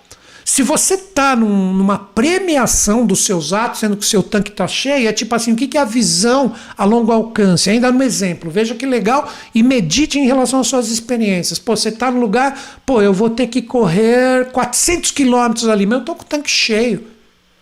Se 0.50 0.64
você 0.64 0.96
está 0.96 1.36
num, 1.36 1.74
numa 1.74 2.00
premiação 2.00 3.06
dos 3.06 3.24
seus 3.24 3.54
atos, 3.54 3.82
sendo 3.82 3.96
que 3.96 4.04
o 4.04 4.08
seu 4.08 4.24
tanque 4.24 4.50
está 4.50 4.68
cheio, 4.68 5.08
é 5.08 5.14
tipo 5.14 5.36
assim: 5.36 5.54
o 5.54 5.56
que, 5.56 5.78
é 5.78 5.80
a 5.80 5.86
visão 5.86 6.56
a 6.76 6.84
longo 6.86 7.12
alcance? 7.12 7.70
Ainda 7.70 7.92
no 7.92 8.02
exemplo, 8.02 8.50
veja 8.50 8.74
que 8.74 8.84
legal 8.84 9.32
e 9.54 9.62
medite 9.62 10.18
em 10.18 10.26
relação 10.26 10.60
às 10.60 10.66
suas 10.66 10.90
experiências. 10.90 11.60
Pô, 11.60 11.76
você 11.76 11.90
está 11.90 12.10
no 12.10 12.20
lugar, 12.20 12.60
pô, 12.84 13.00
eu 13.00 13.14
vou 13.14 13.30
ter 13.30 13.46
que 13.46 13.62
correr 13.62 14.50
400 14.52 15.12
quilômetros 15.12 15.70
ali, 15.70 15.86
mas 15.86 15.98
eu 15.98 16.00
estou 16.00 16.16
com 16.16 16.24
o 16.24 16.26
tanque 16.26 16.50
cheio. 16.50 17.06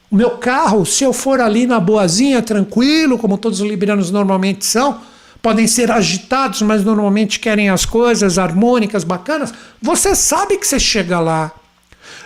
O 0.09 0.15
meu 0.15 0.38
carro, 0.38 0.85
se 0.85 1.03
eu 1.03 1.11
for 1.11 1.41
ali 1.41 1.67
na 1.67 1.81
boazinha, 1.81 2.41
tranquilo, 2.41 3.17
como 3.17 3.38
todos 3.38 3.59
os 3.59 3.67
librianos 3.67 4.11
normalmente 4.11 4.65
são, 4.65 5.01
podem 5.41 5.67
ser 5.67 5.91
agitados, 5.91 6.61
mas 6.61 6.85
normalmente 6.85 7.38
querem 7.38 7.69
as 7.69 7.85
coisas 7.85 8.39
harmônicas, 8.39 9.03
bacanas. 9.03 9.53
Você 9.81 10.15
sabe 10.15 10.57
que 10.57 10.65
você 10.65 10.79
chega 10.79 11.19
lá. 11.19 11.51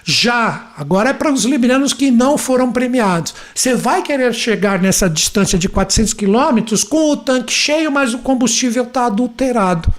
Já, 0.03 0.71
agora 0.77 1.11
é 1.11 1.13
para 1.13 1.31
os 1.31 1.45
librianos 1.45 1.93
que 1.93 2.09
não 2.09 2.37
foram 2.37 2.71
premiados. 2.71 3.33
Você 3.53 3.75
vai 3.75 4.01
querer 4.01 4.33
chegar 4.33 4.81
nessa 4.81 5.09
distância 5.09 5.57
de 5.57 5.69
400 5.69 6.13
quilômetros 6.13 6.83
com 6.83 7.11
o 7.11 7.17
tanque 7.17 7.53
cheio, 7.53 7.91
mas 7.91 8.13
o 8.13 8.19
combustível 8.19 8.83
está 8.83 9.05
adulterado. 9.05 9.93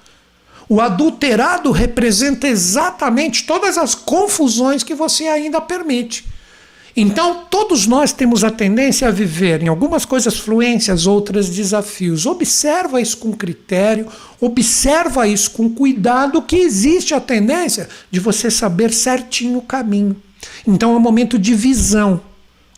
O 0.68 0.80
adulterado 0.80 1.70
representa 1.70 2.48
exatamente 2.48 3.44
todas 3.44 3.76
as 3.76 3.94
confusões 3.94 4.82
que 4.82 4.94
você 4.94 5.24
ainda 5.28 5.60
permite. 5.60 6.24
Então, 6.94 7.44
todos 7.50 7.86
nós 7.86 8.12
temos 8.12 8.44
a 8.44 8.50
tendência 8.50 9.08
a 9.08 9.10
viver 9.10 9.62
em 9.62 9.68
algumas 9.68 10.04
coisas 10.04 10.38
fluências, 10.38 11.06
outras 11.06 11.48
desafios. 11.48 12.26
Observa 12.26 13.00
isso 13.00 13.16
com 13.16 13.32
critério, 13.32 14.06
observa 14.38 15.26
isso 15.26 15.50
com 15.52 15.70
cuidado, 15.70 16.42
que 16.42 16.56
existe 16.56 17.14
a 17.14 17.20
tendência 17.20 17.88
de 18.10 18.20
você 18.20 18.50
saber 18.50 18.92
certinho 18.92 19.58
o 19.58 19.62
caminho. 19.62 20.16
Então, 20.66 20.92
é 20.92 20.96
um 20.96 21.00
momento 21.00 21.38
de 21.38 21.54
visão. 21.54 22.20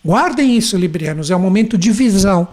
Guardem 0.04 0.56
isso, 0.56 0.76
Librianos, 0.76 1.30
é 1.30 1.36
um 1.36 1.40
momento 1.40 1.76
de 1.76 1.90
visão. 1.90 2.46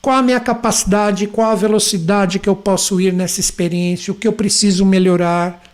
Qual 0.00 0.14
a 0.14 0.22
minha 0.22 0.38
capacidade, 0.38 1.26
qual 1.26 1.50
a 1.50 1.56
velocidade 1.56 2.38
que 2.38 2.48
eu 2.48 2.54
posso 2.54 3.00
ir 3.00 3.12
nessa 3.12 3.40
experiência, 3.40 4.12
o 4.12 4.16
que 4.16 4.28
eu 4.28 4.32
preciso 4.32 4.86
melhorar. 4.86 5.67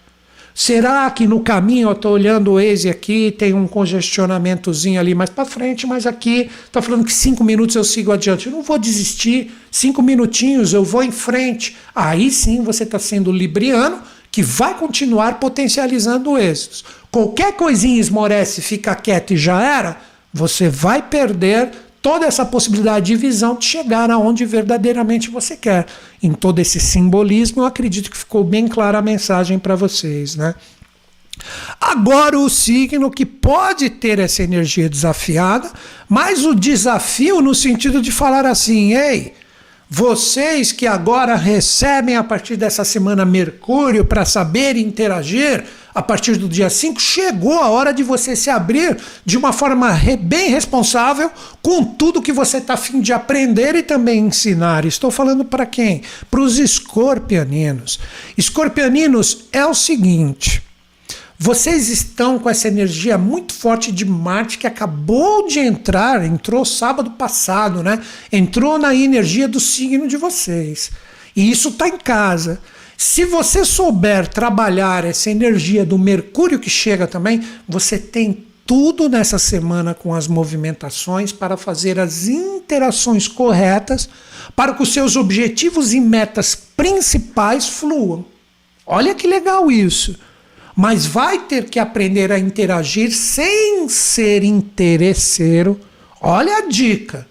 Será 0.57 1.11
que 1.11 1.27
no 1.27 1.41
caminho 1.41 1.89
eu 1.89 1.93
estou 1.93 2.13
olhando 2.13 2.53
o 2.53 2.55
Waze 2.55 2.89
aqui, 2.89 3.35
tem 3.37 3.53
um 3.53 3.67
congestionamentozinho 3.67 5.01
ali 5.01 5.13
mais 5.13 5.29
para 5.29 5.45
frente, 5.45 5.85
mas 5.85 6.07
aqui 6.07 6.49
está 6.65 6.81
falando 6.81 7.05
que 7.05 7.13
cinco 7.13 7.43
minutos 7.43 7.75
eu 7.75 7.83
sigo 7.83 8.13
adiante. 8.13 8.47
Eu 8.47 8.53
não 8.53 8.63
vou 8.63 8.79
desistir, 8.79 9.53
cinco 9.69 10.01
minutinhos 10.01 10.73
eu 10.73 10.85
vou 10.85 11.03
em 11.03 11.11
frente. 11.11 11.77
Aí 11.93 12.31
sim 12.31 12.63
você 12.63 12.85
está 12.85 13.01
sendo 13.01 13.33
libriano, 13.33 14.01
que 14.31 14.43
vai 14.43 14.79
continuar 14.79 15.41
potencializando 15.41 16.39
êxitos. 16.39 16.85
Qualquer 17.11 17.55
coisinha 17.55 17.99
esmorece, 17.99 18.63
fica 18.63 18.95
quieto 18.95 19.35
e 19.35 19.37
já 19.37 19.61
era, 19.61 19.97
você 20.33 20.69
vai 20.69 21.03
perder 21.03 21.71
toda 22.05 22.27
essa 22.27 22.45
possibilidade 22.45 23.07
de 23.07 23.17
visão 23.17 23.57
de 23.57 23.65
chegar 23.65 24.11
aonde 24.11 24.45
verdadeiramente 24.45 25.31
você 25.31 25.57
quer. 25.57 25.87
Em 26.23 26.35
todo 26.35 26.59
esse 26.59 26.79
simbolismo, 26.79 27.63
eu 27.63 27.67
acredito 27.67 28.11
que 28.11 28.17
ficou 28.19 28.45
bem 28.45 28.69
clara 28.69 28.99
a 28.99 29.03
mensagem 29.03 29.59
para 29.59 29.75
vocês, 29.75 30.37
né? 30.37 30.55
Agora, 31.81 32.39
o 32.39 32.51
signo 32.51 33.11
que 33.11 33.25
pode 33.25 33.89
ter 33.89 34.19
essa 34.19 34.43
energia 34.43 34.87
desafiada, 34.87 35.73
mas 36.07 36.45
o 36.45 36.55
desafio 36.55 37.41
no 37.41 37.55
sentido 37.55 38.03
de 38.03 38.13
falar 38.13 38.45
assim: 38.45 38.93
ei, 38.93 39.33
vocês 39.89 40.73
que 40.73 40.87
agora 40.87 41.37
recebem 41.37 42.17
a 42.17 42.25
partir 42.25 42.57
dessa 42.57 42.85
semana 42.85 43.25
Mercúrio 43.25 44.05
para 44.05 44.25
saber 44.25 44.77
interagir, 44.77 45.65
a 45.95 46.03
partir 46.03 46.37
do 46.37 46.49
dia 46.49 46.69
5, 46.69 47.01
chegou 47.01 47.61
a 47.61 47.69
hora 47.69 47.93
de 47.93 48.03
você 48.03 48.35
se 48.35 48.51
abrir 48.51 48.97
de 49.25 49.37
uma 49.37 49.53
forma 49.53 49.93
bem 50.21 50.51
responsável 50.51 51.31
com 51.63 51.85
tudo 51.85 52.23
que 52.23 52.33
você 52.33 52.59
está 52.59 52.75
afim 52.75 53.01
de 53.01 53.13
aprender 53.13 53.77
e 53.77 53.83
também 53.83 54.27
ensinar. 54.27 54.85
Estou 54.85 55.11
falando 55.11 55.45
para 55.45 55.65
quem? 55.67 56.03
Para 56.31 56.41
os 56.41 56.59
escorpianinos. 56.59 58.01
Escorpianinos 58.37 59.45
é 59.53 59.65
o 59.65 59.75
seguinte. 59.75 60.63
Vocês 61.39 61.89
estão 61.89 62.39
com 62.39 62.49
essa 62.49 62.69
energia 62.69 63.19
muito 63.19 63.53
forte 63.53 63.91
de 63.91 64.05
Marte 64.05 64.57
que 64.57 64.67
acabou 64.67 65.47
de 65.49 65.59
entrar, 65.59 66.25
entrou 66.25 66.65
sábado 66.65 67.11
passado, 67.13 67.83
né? 67.83 68.01
Entrou 68.31 68.79
na 68.79 68.95
energia 68.95 69.49
do 69.49 69.59
signo 69.59 70.07
de 70.07 70.17
vocês. 70.17 70.93
E 71.35 71.51
isso 71.51 71.71
está 71.71 71.89
em 71.89 71.99
casa. 71.99 72.61
Se 72.97 73.25
você 73.25 73.65
souber 73.65 74.29
trabalhar 74.29 75.05
essa 75.05 75.29
energia 75.29 75.85
do 75.85 75.99
Mercúrio 75.99 76.61
que 76.61 76.71
chega 76.71 77.07
também, 77.07 77.43
você 77.69 77.99
tem 77.99 78.47
tudo 78.65 79.09
nessa 79.09 79.39
semana 79.39 79.93
com 79.93 80.15
as 80.15 80.27
movimentações 80.27 81.33
para 81.33 81.57
fazer 81.57 81.99
as 81.99 82.29
interações 82.29 83.29
corretas 83.29 84.09
para 84.55 84.73
que 84.73 84.83
os 84.83 84.93
seus 84.93 85.17
objetivos 85.17 85.93
e 85.93 86.01
metas 86.01 86.55
principais 86.55 87.69
fluam. 87.69 88.25
Olha 88.87 89.15
que 89.15 89.27
legal 89.27 89.71
isso. 89.71 90.17
Mas 90.77 91.07
vai 91.07 91.41
ter 91.41 91.71
que 91.71 91.79
aprender 91.79 92.33
a 92.33 92.39
interagir 92.39 93.13
sem 93.13 93.89
ser 93.89 94.43
interesseiro. 94.43 95.81
Olha 96.21 96.59
a 96.59 96.67
dica. 96.67 97.27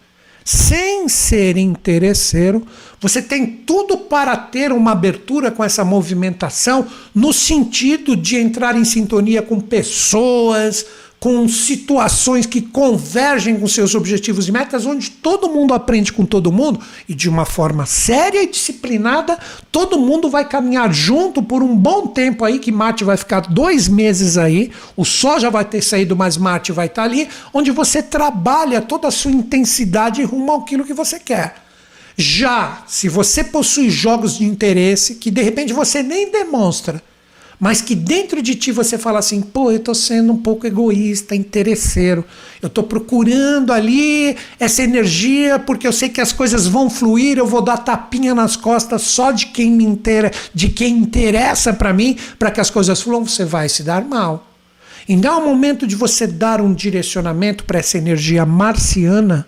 Sem 0.45 1.07
ser 1.07 1.55
interesseiro, 1.55 2.67
você 2.99 3.21
tem 3.21 3.45
tudo 3.47 3.97
para 3.97 4.35
ter 4.35 4.73
uma 4.73 4.91
abertura 4.91 5.49
com 5.49 5.63
essa 5.63 5.85
movimentação 5.85 6.85
no 7.15 7.31
sentido 7.31 8.15
de 8.15 8.35
entrar 8.35 8.75
em 8.75 8.83
sintonia 8.83 9.41
com 9.41 9.59
pessoas, 9.59 10.85
com 11.23 11.47
situações 11.47 12.45
que 12.45 12.59
convergem 12.59 13.57
com 13.57 13.65
seus 13.65 13.95
objetivos 13.95 14.49
e 14.49 14.51
metas, 14.51 14.85
onde 14.85 15.09
todo 15.09 15.47
mundo 15.47 15.73
aprende 15.73 16.11
com 16.11 16.25
todo 16.25 16.51
mundo 16.51 16.81
e 17.07 17.15
de 17.15 17.29
uma 17.29 17.45
forma 17.45 17.85
séria 17.85 18.43
e 18.43 18.51
disciplinada, 18.51 19.39
todo 19.71 19.97
mundo 19.97 20.29
vai 20.29 20.45
caminhar 20.45 20.93
junto 20.93 21.41
por 21.41 21.63
um 21.63 21.77
bom 21.77 22.07
tempo 22.07 22.43
aí, 22.43 22.59
que 22.59 22.73
Marte 22.73 23.05
vai 23.05 23.15
ficar 23.15 23.39
dois 23.39 23.87
meses 23.87 24.37
aí, 24.37 24.69
o 24.97 25.05
Sol 25.05 25.39
já 25.39 25.49
vai 25.49 25.63
ter 25.63 25.81
saído, 25.81 26.13
mas 26.13 26.35
Marte 26.35 26.73
vai 26.73 26.87
estar 26.87 27.03
ali, 27.03 27.29
onde 27.53 27.71
você 27.71 28.03
trabalha 28.03 28.81
toda 28.81 29.07
a 29.07 29.11
sua 29.11 29.31
intensidade 29.31 30.21
rumo 30.23 30.51
àquilo 30.51 30.83
que 30.83 30.93
você 30.93 31.17
quer. 31.17 31.55
Já 32.17 32.83
se 32.85 33.07
você 33.07 33.45
possui 33.45 33.89
jogos 33.89 34.39
de 34.39 34.43
interesse 34.43 35.15
que 35.15 35.31
de 35.31 35.41
repente 35.41 35.71
você 35.71 36.03
nem 36.03 36.29
demonstra, 36.29 37.01
mas 37.63 37.81
que 37.81 37.95
dentro 37.95 38.41
de 38.41 38.55
ti 38.55 38.73
você 38.73 38.97
fala 38.97 39.19
assim, 39.19 39.39
pô, 39.39 39.71
eu 39.71 39.77
estou 39.77 39.95
sendo 39.95 40.33
um 40.33 40.37
pouco 40.37 40.67
egoísta, 40.67 41.33
interesseiro. 41.33 42.25
Eu 42.61 42.67
estou 42.67 42.83
procurando 42.83 43.71
ali 43.71 44.35
essa 44.59 44.83
energia 44.83 45.57
porque 45.57 45.87
eu 45.87 45.93
sei 45.93 46.09
que 46.09 46.19
as 46.19 46.33
coisas 46.33 46.67
vão 46.67 46.89
fluir, 46.89 47.37
eu 47.37 47.47
vou 47.47 47.61
dar 47.61 47.77
tapinha 47.77 48.35
nas 48.35 48.57
costas 48.57 49.03
só 49.03 49.31
de 49.31 49.45
quem 49.45 49.71
me 49.71 49.85
intera, 49.85 50.29
de 50.53 50.67
quem 50.67 50.97
interessa 50.97 51.71
para 51.71 51.93
mim, 51.93 52.17
para 52.37 52.51
que 52.51 52.59
as 52.59 52.69
coisas 52.69 53.01
fluam, 53.01 53.25
você 53.25 53.45
vai 53.45 53.69
se 53.69 53.81
dar 53.81 54.03
mal. 54.03 54.45
Então 55.07 55.33
é 55.33 55.37
o 55.37 55.45
momento 55.45 55.87
de 55.87 55.95
você 55.95 56.27
dar 56.27 56.59
um 56.59 56.73
direcionamento 56.73 57.63
para 57.63 57.79
essa 57.79 57.97
energia 57.97 58.45
marciana, 58.45 59.47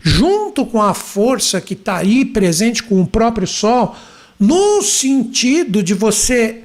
junto 0.00 0.64
com 0.64 0.80
a 0.80 0.94
força 0.94 1.60
que 1.60 1.74
está 1.74 1.98
aí 1.98 2.24
presente 2.24 2.82
com 2.82 3.02
o 3.02 3.06
próprio 3.06 3.46
Sol, 3.46 3.94
no 4.40 4.80
sentido 4.80 5.82
de 5.82 5.92
você 5.92 6.62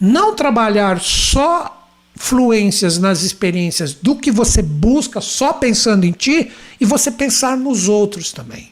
não 0.00 0.34
trabalhar 0.34 1.00
só 1.00 1.76
fluências 2.16 2.98
nas 2.98 3.22
experiências 3.22 3.94
do 3.94 4.16
que 4.16 4.30
você 4.30 4.62
busca 4.62 5.20
só 5.20 5.52
pensando 5.52 6.04
em 6.04 6.12
ti 6.12 6.50
e 6.80 6.84
você 6.84 7.10
pensar 7.10 7.56
nos 7.56 7.88
outros 7.88 8.32
também. 8.32 8.70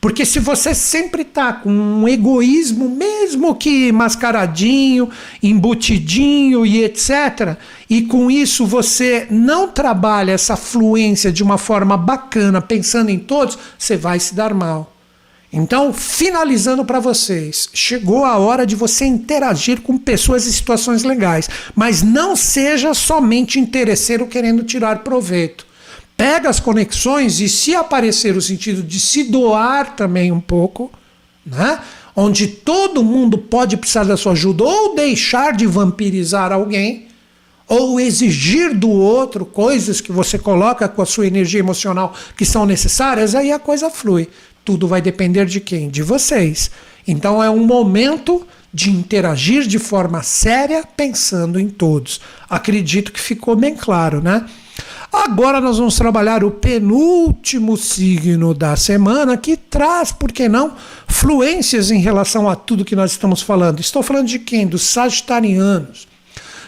Porque 0.00 0.24
se 0.24 0.38
você 0.38 0.74
sempre 0.74 1.22
está 1.22 1.52
com 1.52 1.70
um 1.70 2.08
egoísmo, 2.08 2.88
mesmo 2.88 3.54
que 3.54 3.90
mascaradinho, 3.90 5.10
embutidinho 5.42 6.64
e 6.66 6.84
etc., 6.84 7.56
e 7.88 8.02
com 8.02 8.30
isso 8.30 8.66
você 8.66 9.26
não 9.30 9.68
trabalha 9.68 10.32
essa 10.32 10.56
fluência 10.56 11.32
de 11.32 11.42
uma 11.42 11.58
forma 11.58 11.96
bacana, 11.96 12.60
pensando 12.60 13.10
em 13.10 13.18
todos, 13.18 13.58
você 13.78 13.96
vai 13.96 14.20
se 14.20 14.34
dar 14.34 14.54
mal. 14.54 14.92
Então, 15.52 15.94
finalizando 15.94 16.84
para 16.84 17.00
vocês, 17.00 17.70
chegou 17.72 18.24
a 18.24 18.36
hora 18.36 18.66
de 18.66 18.76
você 18.76 19.06
interagir 19.06 19.80
com 19.80 19.96
pessoas 19.96 20.46
e 20.46 20.52
situações 20.52 21.04
legais, 21.04 21.48
mas 21.74 22.02
não 22.02 22.36
seja 22.36 22.92
somente 22.92 23.58
interesseiro 23.58 24.26
querendo 24.26 24.62
tirar 24.62 24.98
proveito. 24.98 25.66
Pega 26.16 26.50
as 26.50 26.60
conexões 26.60 27.40
e 27.40 27.48
se 27.48 27.74
aparecer 27.74 28.36
o 28.36 28.42
sentido 28.42 28.82
de 28.82 29.00
se 29.00 29.24
doar 29.24 29.96
também 29.96 30.30
um 30.30 30.40
pouco, 30.40 30.90
né? 31.46 31.80
Onde 32.14 32.48
todo 32.48 33.04
mundo 33.04 33.38
pode 33.38 33.76
precisar 33.76 34.04
da 34.04 34.16
sua 34.16 34.32
ajuda 34.32 34.64
ou 34.64 34.96
deixar 34.96 35.56
de 35.56 35.64
vampirizar 35.64 36.52
alguém, 36.52 37.06
ou 37.68 38.00
exigir 38.00 38.74
do 38.74 38.90
outro 38.90 39.44
coisas 39.44 40.00
que 40.00 40.10
você 40.10 40.38
coloca 40.38 40.88
com 40.88 41.02
a 41.02 41.06
sua 41.06 41.26
energia 41.26 41.60
emocional 41.60 42.14
que 42.36 42.44
são 42.44 42.64
necessárias, 42.64 43.34
aí 43.34 43.52
a 43.52 43.58
coisa 43.58 43.90
flui. 43.90 44.28
Tudo 44.68 44.86
vai 44.86 45.00
depender 45.00 45.46
de 45.46 45.60
quem? 45.60 45.88
De 45.88 46.02
vocês. 46.02 46.70
Então 47.06 47.42
é 47.42 47.48
um 47.48 47.64
momento 47.64 48.46
de 48.70 48.90
interagir 48.90 49.66
de 49.66 49.78
forma 49.78 50.22
séria, 50.22 50.84
pensando 50.94 51.58
em 51.58 51.70
todos. 51.70 52.20
Acredito 52.50 53.10
que 53.10 53.18
ficou 53.18 53.56
bem 53.56 53.74
claro, 53.74 54.20
né? 54.20 54.44
Agora 55.10 55.58
nós 55.58 55.78
vamos 55.78 55.96
trabalhar 55.96 56.44
o 56.44 56.50
penúltimo 56.50 57.78
signo 57.78 58.52
da 58.52 58.76
semana 58.76 59.38
que 59.38 59.56
traz, 59.56 60.12
por 60.12 60.30
que 60.30 60.50
não, 60.50 60.74
fluências 61.06 61.90
em 61.90 62.00
relação 62.02 62.46
a 62.46 62.54
tudo 62.54 62.84
que 62.84 62.94
nós 62.94 63.12
estamos 63.12 63.40
falando. 63.40 63.80
Estou 63.80 64.02
falando 64.02 64.26
de 64.26 64.38
quem? 64.38 64.66
Dos 64.66 64.82
sagitarianos. 64.82 66.06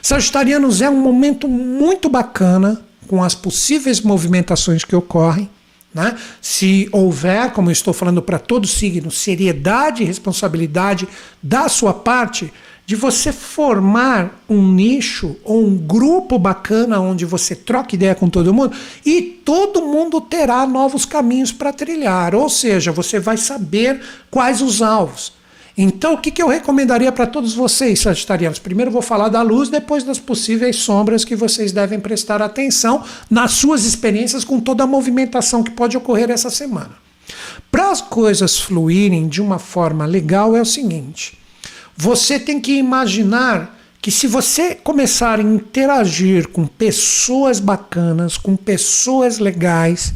Sagitarianos 0.01 0.80
é 0.80 0.88
um 0.88 1.03
momento 1.03 1.46
muito 1.46 2.09
bacana 2.09 2.80
com 3.07 3.22
as 3.22 3.34
possíveis 3.34 4.01
movimentações 4.01 4.86
que 4.86 4.96
ocorrem 4.96 5.51
né? 5.93 6.16
Se 6.41 6.88
houver, 6.93 7.53
como 7.53 7.68
eu 7.68 7.72
estou 7.72 7.93
falando 7.93 8.22
para 8.22 8.38
todo 8.38 8.66
signo, 8.66 9.11
seriedade 9.11 10.03
e 10.03 10.07
responsabilidade 10.07 11.09
da 11.43 11.68
sua 11.68 11.93
parte, 11.93 12.53
de 12.91 12.97
você 12.97 13.32
formar 13.32 14.43
um 14.49 14.72
nicho 14.72 15.36
ou 15.45 15.64
um 15.64 15.76
grupo 15.76 16.36
bacana 16.38 16.99
onde 16.99 17.24
você 17.24 17.55
troca 17.55 17.95
ideia 17.95 18.16
com 18.16 18.28
todo 18.28 18.53
mundo 18.53 18.76
e 19.07 19.22
todo 19.22 19.82
mundo 19.82 20.20
terá 20.20 20.66
novos 20.66 21.05
caminhos 21.05 21.53
para 21.53 21.72
trilhar. 21.72 22.34
Ou 22.34 22.49
seja, 22.49 22.91
você 22.91 23.20
vai 23.20 23.36
saber 23.36 24.01
quais 24.28 24.61
os 24.61 24.82
alvos. 24.82 25.32
Então, 25.77 26.14
o 26.14 26.18
que, 26.18 26.31
que 26.31 26.43
eu 26.43 26.49
recomendaria 26.49 27.12
para 27.12 27.27
todos 27.27 27.55
vocês, 27.55 28.01
sagitarianos? 28.01 28.59
Primeiro 28.59 28.91
vou 28.91 29.03
falar 29.03 29.29
da 29.29 29.43
luz, 29.43 29.68
depois 29.68 30.03
das 30.03 30.18
possíveis 30.18 30.77
sombras 30.77 31.25
que 31.25 31.37
vocês 31.37 31.73
devem 31.73 32.01
prestar 32.01 32.43
atenção 32.43 33.05
nas 33.31 33.53
suas 33.53 33.85
experiências 33.85 34.45
com 34.45 34.61
toda 34.61 34.85
a 34.85 34.87
movimentação 34.87 35.62
que 35.62 35.71
pode 35.71 35.97
ocorrer 35.97 36.31
essa 36.31 36.51
semana. 36.51 36.93
Para 37.71 37.91
as 37.91 38.01
coisas 38.01 38.59
fluírem 38.59 39.29
de 39.29 39.41
uma 39.41 39.59
forma 39.59 40.05
legal, 40.05 40.57
é 40.57 40.61
o 40.61 40.66
seguinte: 40.66 41.39
você 41.97 42.39
tem 42.39 42.61
que 42.61 42.73
imaginar 42.73 43.79
que 44.03 44.11
se 44.11 44.27
você 44.27 44.75
começar 44.75 45.39
a 45.39 45.43
interagir 45.43 46.49
com 46.49 46.66
pessoas 46.66 47.61
bacanas, 47.61 48.39
com 48.39 48.57
pessoas 48.57 49.39
legais, 49.39 50.14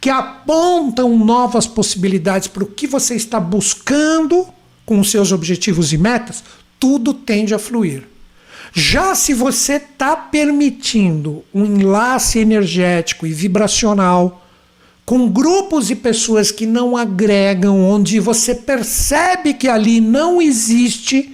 que 0.00 0.08
apontam 0.08 1.18
novas 1.18 1.66
possibilidades 1.66 2.46
para 2.46 2.62
o 2.62 2.66
que 2.66 2.86
você 2.86 3.16
está 3.16 3.40
buscando 3.40 4.46
com 4.86 5.00
os 5.00 5.10
seus 5.10 5.32
objetivos 5.32 5.92
e 5.92 5.98
metas, 5.98 6.44
tudo 6.78 7.12
tende 7.12 7.52
a 7.52 7.58
fluir. 7.58 8.04
Já 8.72 9.14
se 9.14 9.34
você 9.34 9.74
está 9.74 10.16
permitindo 10.16 11.42
um 11.52 11.64
enlace 11.64 12.38
energético 12.38 13.26
e 13.26 13.32
vibracional 13.32 14.42
com 15.04 15.28
grupos 15.28 15.90
e 15.90 15.96
pessoas 15.96 16.50
que 16.50 16.66
não 16.66 16.96
agregam, 16.96 17.80
onde 17.80 18.20
você 18.20 18.54
percebe 18.54 19.54
que 19.54 19.68
ali 19.68 20.00
não 20.00 20.42
existe 20.42 21.32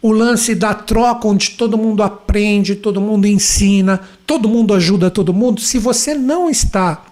o 0.00 0.12
lance 0.12 0.54
da 0.54 0.72
troca, 0.72 1.26
onde 1.26 1.50
todo 1.50 1.76
mundo 1.76 2.02
aprende, 2.02 2.76
todo 2.76 3.00
mundo 3.00 3.26
ensina, 3.26 4.00
todo 4.24 4.48
mundo 4.48 4.72
ajuda 4.72 5.10
todo 5.10 5.34
mundo, 5.34 5.60
se 5.60 5.78
você 5.78 6.14
não 6.14 6.48
está 6.48 7.04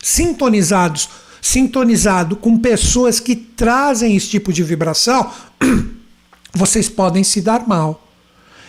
sintonizados 0.00 1.08
sintonizado 1.42 2.36
com 2.36 2.56
pessoas 2.56 3.18
que 3.18 3.34
trazem 3.34 4.16
esse 4.16 4.28
tipo 4.28 4.52
de 4.52 4.62
vibração, 4.62 5.28
vocês 6.54 6.88
podem 6.88 7.24
se 7.24 7.40
dar 7.40 7.66
mal. 7.66 8.08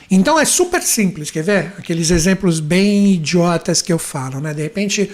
Então 0.09 0.39
é 0.39 0.43
super 0.43 0.81
simples, 0.81 1.29
quer 1.29 1.43
ver? 1.43 1.73
Aqueles 1.77 2.09
exemplos 2.09 2.59
bem 2.59 3.13
idiotas 3.13 3.81
que 3.81 3.93
eu 3.93 3.99
falo, 3.99 4.39
né? 4.39 4.55
De 4.55 4.63
repente, 4.63 5.09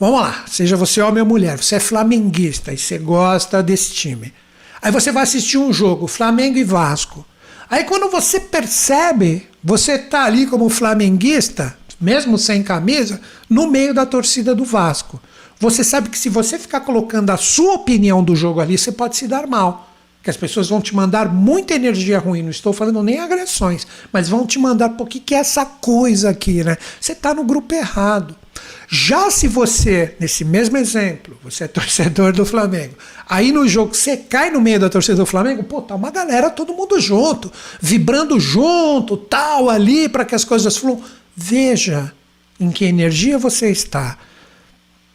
vamos 0.00 0.20
lá, 0.20 0.44
seja 0.48 0.76
você 0.76 1.00
homem 1.00 1.22
ou 1.22 1.28
mulher, 1.28 1.56
você 1.62 1.76
é 1.76 1.80
flamenguista 1.80 2.72
e 2.72 2.78
você 2.78 2.98
gosta 2.98 3.62
desse 3.62 3.92
time. 3.92 4.34
Aí 4.82 4.90
você 4.90 5.12
vai 5.12 5.22
assistir 5.22 5.58
um 5.58 5.72
jogo, 5.72 6.08
Flamengo 6.08 6.58
e 6.58 6.64
Vasco. 6.64 7.24
Aí 7.70 7.84
quando 7.84 8.10
você 8.10 8.40
percebe, 8.40 9.46
você 9.62 9.96
tá 9.96 10.24
ali 10.24 10.46
como 10.46 10.68
flamenguista, 10.68 11.76
mesmo 12.00 12.36
sem 12.36 12.64
camisa, 12.64 13.20
no 13.48 13.70
meio 13.70 13.94
da 13.94 14.04
torcida 14.04 14.54
do 14.54 14.64
Vasco. 14.64 15.20
Você 15.58 15.82
sabe 15.82 16.10
que 16.10 16.18
se 16.18 16.28
você 16.28 16.58
ficar 16.58 16.80
colocando 16.80 17.30
a 17.30 17.36
sua 17.36 17.74
opinião 17.74 18.22
do 18.22 18.36
jogo 18.36 18.60
ali, 18.60 18.76
você 18.76 18.92
pode 18.92 19.16
se 19.16 19.26
dar 19.26 19.46
mal. 19.46 19.90
que 20.22 20.30
as 20.30 20.36
pessoas 20.36 20.68
vão 20.68 20.80
te 20.80 20.92
mandar 20.92 21.32
muita 21.32 21.74
energia 21.74 22.18
ruim. 22.18 22.42
Não 22.42 22.50
estou 22.50 22.72
falando 22.72 23.00
nem 23.00 23.20
agressões, 23.20 23.86
mas 24.12 24.28
vão 24.28 24.44
te 24.44 24.58
mandar, 24.58 24.90
por 24.90 25.08
que, 25.08 25.20
que 25.20 25.32
é 25.34 25.38
essa 25.38 25.64
coisa 25.64 26.30
aqui, 26.30 26.64
né? 26.64 26.76
Você 27.00 27.12
está 27.12 27.32
no 27.32 27.44
grupo 27.44 27.72
errado. 27.72 28.34
Já 28.88 29.30
se 29.30 29.46
você, 29.46 30.16
nesse 30.18 30.44
mesmo 30.44 30.76
exemplo, 30.76 31.38
você 31.44 31.64
é 31.64 31.68
torcedor 31.68 32.32
do 32.32 32.44
Flamengo, 32.44 32.94
aí 33.28 33.52
no 33.52 33.68
jogo 33.68 33.94
você 33.94 34.16
cai 34.16 34.50
no 34.50 34.60
meio 34.60 34.80
da 34.80 34.88
torcida 34.88 35.16
do 35.16 35.26
Flamengo, 35.26 35.62
pô, 35.62 35.80
tá 35.80 35.94
uma 35.94 36.10
galera, 36.10 36.50
todo 36.50 36.74
mundo 36.74 37.00
junto, 37.00 37.52
vibrando 37.80 38.38
junto, 38.40 39.16
tal, 39.16 39.70
ali, 39.70 40.08
para 40.08 40.24
que 40.24 40.34
as 40.34 40.44
coisas 40.44 40.76
fluam. 40.76 41.02
Veja 41.36 42.12
em 42.58 42.70
que 42.70 42.84
energia 42.84 43.38
você 43.38 43.70
está. 43.70 44.18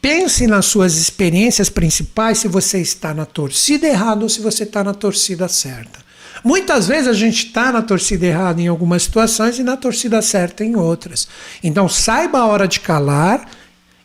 Pense 0.02 0.48
nas 0.48 0.66
suas 0.66 0.96
experiências 0.96 1.70
principais 1.70 2.40
se 2.40 2.48
você 2.48 2.80
está 2.82 3.14
na 3.14 3.26
torcida 3.26 3.88
errada 3.88 4.24
ou 4.24 4.30
se 4.30 4.42
você 4.42 4.64
está 4.64 4.84
na 4.84 4.96
torcida 4.96 5.48
certa. 5.48 6.00
Muitas 6.44 6.88
vezes 6.88 7.08
a 7.08 7.14
gente 7.14 7.46
está 7.46 7.72
na 7.72 7.84
torcida 7.84 8.26
errada 8.26 8.60
em 8.60 8.68
algumas 8.68 9.04
situações 9.04 9.60
e 9.60 9.64
na 9.64 9.78
torcida 9.78 10.20
certa 10.22 10.66
em 10.66 10.76
outras. 10.76 11.28
Então 11.64 11.88
saiba 11.88 12.40
a 12.40 12.48
hora 12.48 12.68
de 12.68 12.80
calar 12.80 13.48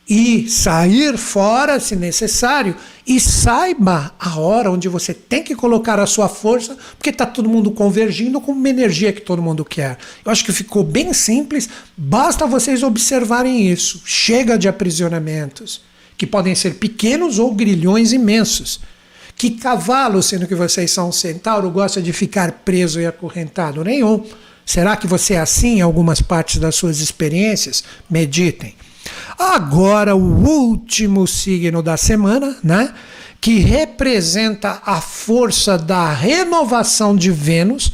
e 0.09 0.49
sair 0.49 1.19
fora 1.19 1.81
se 1.81 1.97
necessário 1.97 2.77
e 3.05 3.19
saiba 3.19 4.15
a 4.21 4.39
hora 4.39 4.71
onde 4.71 4.89
você 4.89 5.13
tem 5.13 5.43
que 5.43 5.55
colocar 5.57 5.99
a 5.99 6.07
sua 6.07 6.29
força, 6.29 6.77
porque 6.97 7.11
está 7.11 7.27
todo 7.27 7.49
mundo 7.49 7.73
convergindo 7.73 8.41
com 8.41 8.53
uma 8.53 8.69
energia 8.69 9.13
que 9.13 9.21
todo 9.21 9.43
mundo 9.43 9.65
quer. 9.65 9.99
Eu 10.25 10.31
acho 10.31 10.45
que 10.45 10.53
ficou 10.53 10.85
bem 10.85 11.13
simples, 11.13 11.69
basta 11.97 12.47
vocês 12.47 12.85
observarem 12.85 13.69
isso. 13.69 14.01
Chega 14.05 14.57
de 14.57 14.69
aprisionamentos, 14.69 15.83
que 16.17 16.27
podem 16.27 16.55
ser 16.55 16.75
pequenos 16.75 17.41
ou 17.41 17.53
grilhões 17.53 18.13
imensos. 18.13 18.81
Que 19.37 19.51
cavalo, 19.51 20.23
sendo 20.23 20.47
que 20.47 20.55
vocês 20.55 20.91
são 20.91 21.09
um 21.09 21.13
centauro, 21.13 21.71
gosta 21.71 22.01
de 22.01 22.13
ficar 22.13 22.53
preso 22.65 23.01
e 23.01 23.07
acorrentado? 23.07 23.85
Nenhum. 23.85 24.25
Será 24.65 24.97
que 24.97 25.07
você 25.07 25.35
é 25.35 25.41
assim 25.41 25.79
em 25.79 25.81
algumas 25.81 26.21
partes 26.23 26.59
das 26.59 26.75
suas 26.75 27.01
experiências? 27.01 27.85
Meditem. 28.09 28.75
Agora, 29.39 30.17
o 30.17 30.47
último 30.47 31.27
signo 31.27 31.83
da 31.83 31.97
semana, 31.97 32.57
né? 32.63 32.93
Que 33.41 33.59
representa 33.59 34.81
a 34.85 35.01
força 35.01 35.77
da 35.77 36.11
renovação 36.11 37.15
de 37.15 37.31
Vênus, 37.31 37.93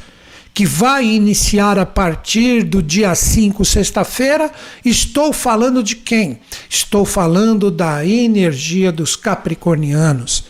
que 0.54 0.64
vai 0.64 1.04
iniciar 1.04 1.78
a 1.78 1.86
partir 1.86 2.62
do 2.62 2.82
dia 2.82 3.14
5, 3.14 3.64
sexta-feira. 3.64 4.50
Estou 4.84 5.32
falando 5.32 5.82
de 5.82 5.96
quem? 5.96 6.40
Estou 6.68 7.04
falando 7.04 7.70
da 7.70 8.06
energia 8.06 8.92
dos 8.92 9.16
capricornianos. 9.16 10.44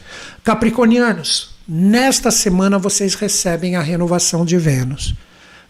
Capricornianos, 0.44 1.54
nesta 1.66 2.30
semana 2.30 2.78
vocês 2.78 3.14
recebem 3.14 3.76
a 3.76 3.80
renovação 3.80 4.44
de 4.44 4.58
Vênus. 4.58 5.14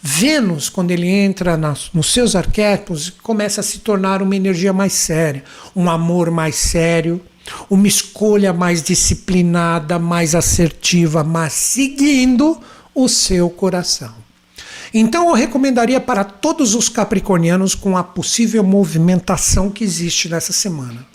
Vênus, 0.04 0.68
quando 0.68 0.90
ele 0.90 1.08
entra 1.08 1.56
nas, 1.56 1.90
nos 1.94 2.12
seus 2.12 2.34
arquétipos, 2.34 3.08
começa 3.22 3.60
a 3.60 3.64
se 3.64 3.78
tornar 3.78 4.20
uma 4.20 4.34
energia 4.34 4.72
mais 4.72 4.94
séria, 4.94 5.44
um 5.76 5.88
amor 5.88 6.28
mais 6.28 6.56
sério, 6.56 7.20
uma 7.70 7.86
escolha 7.86 8.52
mais 8.52 8.82
disciplinada, 8.82 10.00
mais 10.00 10.34
assertiva, 10.34 11.22
mas 11.22 11.52
seguindo 11.52 12.60
o 12.92 13.08
seu 13.08 13.48
coração. 13.48 14.12
Então 14.92 15.28
eu 15.28 15.34
recomendaria 15.34 16.00
para 16.00 16.24
todos 16.24 16.74
os 16.74 16.88
capricornianos 16.88 17.76
com 17.76 17.96
a 17.96 18.02
possível 18.02 18.64
movimentação 18.64 19.70
que 19.70 19.84
existe 19.84 20.28
nessa 20.28 20.52
semana. 20.52 21.11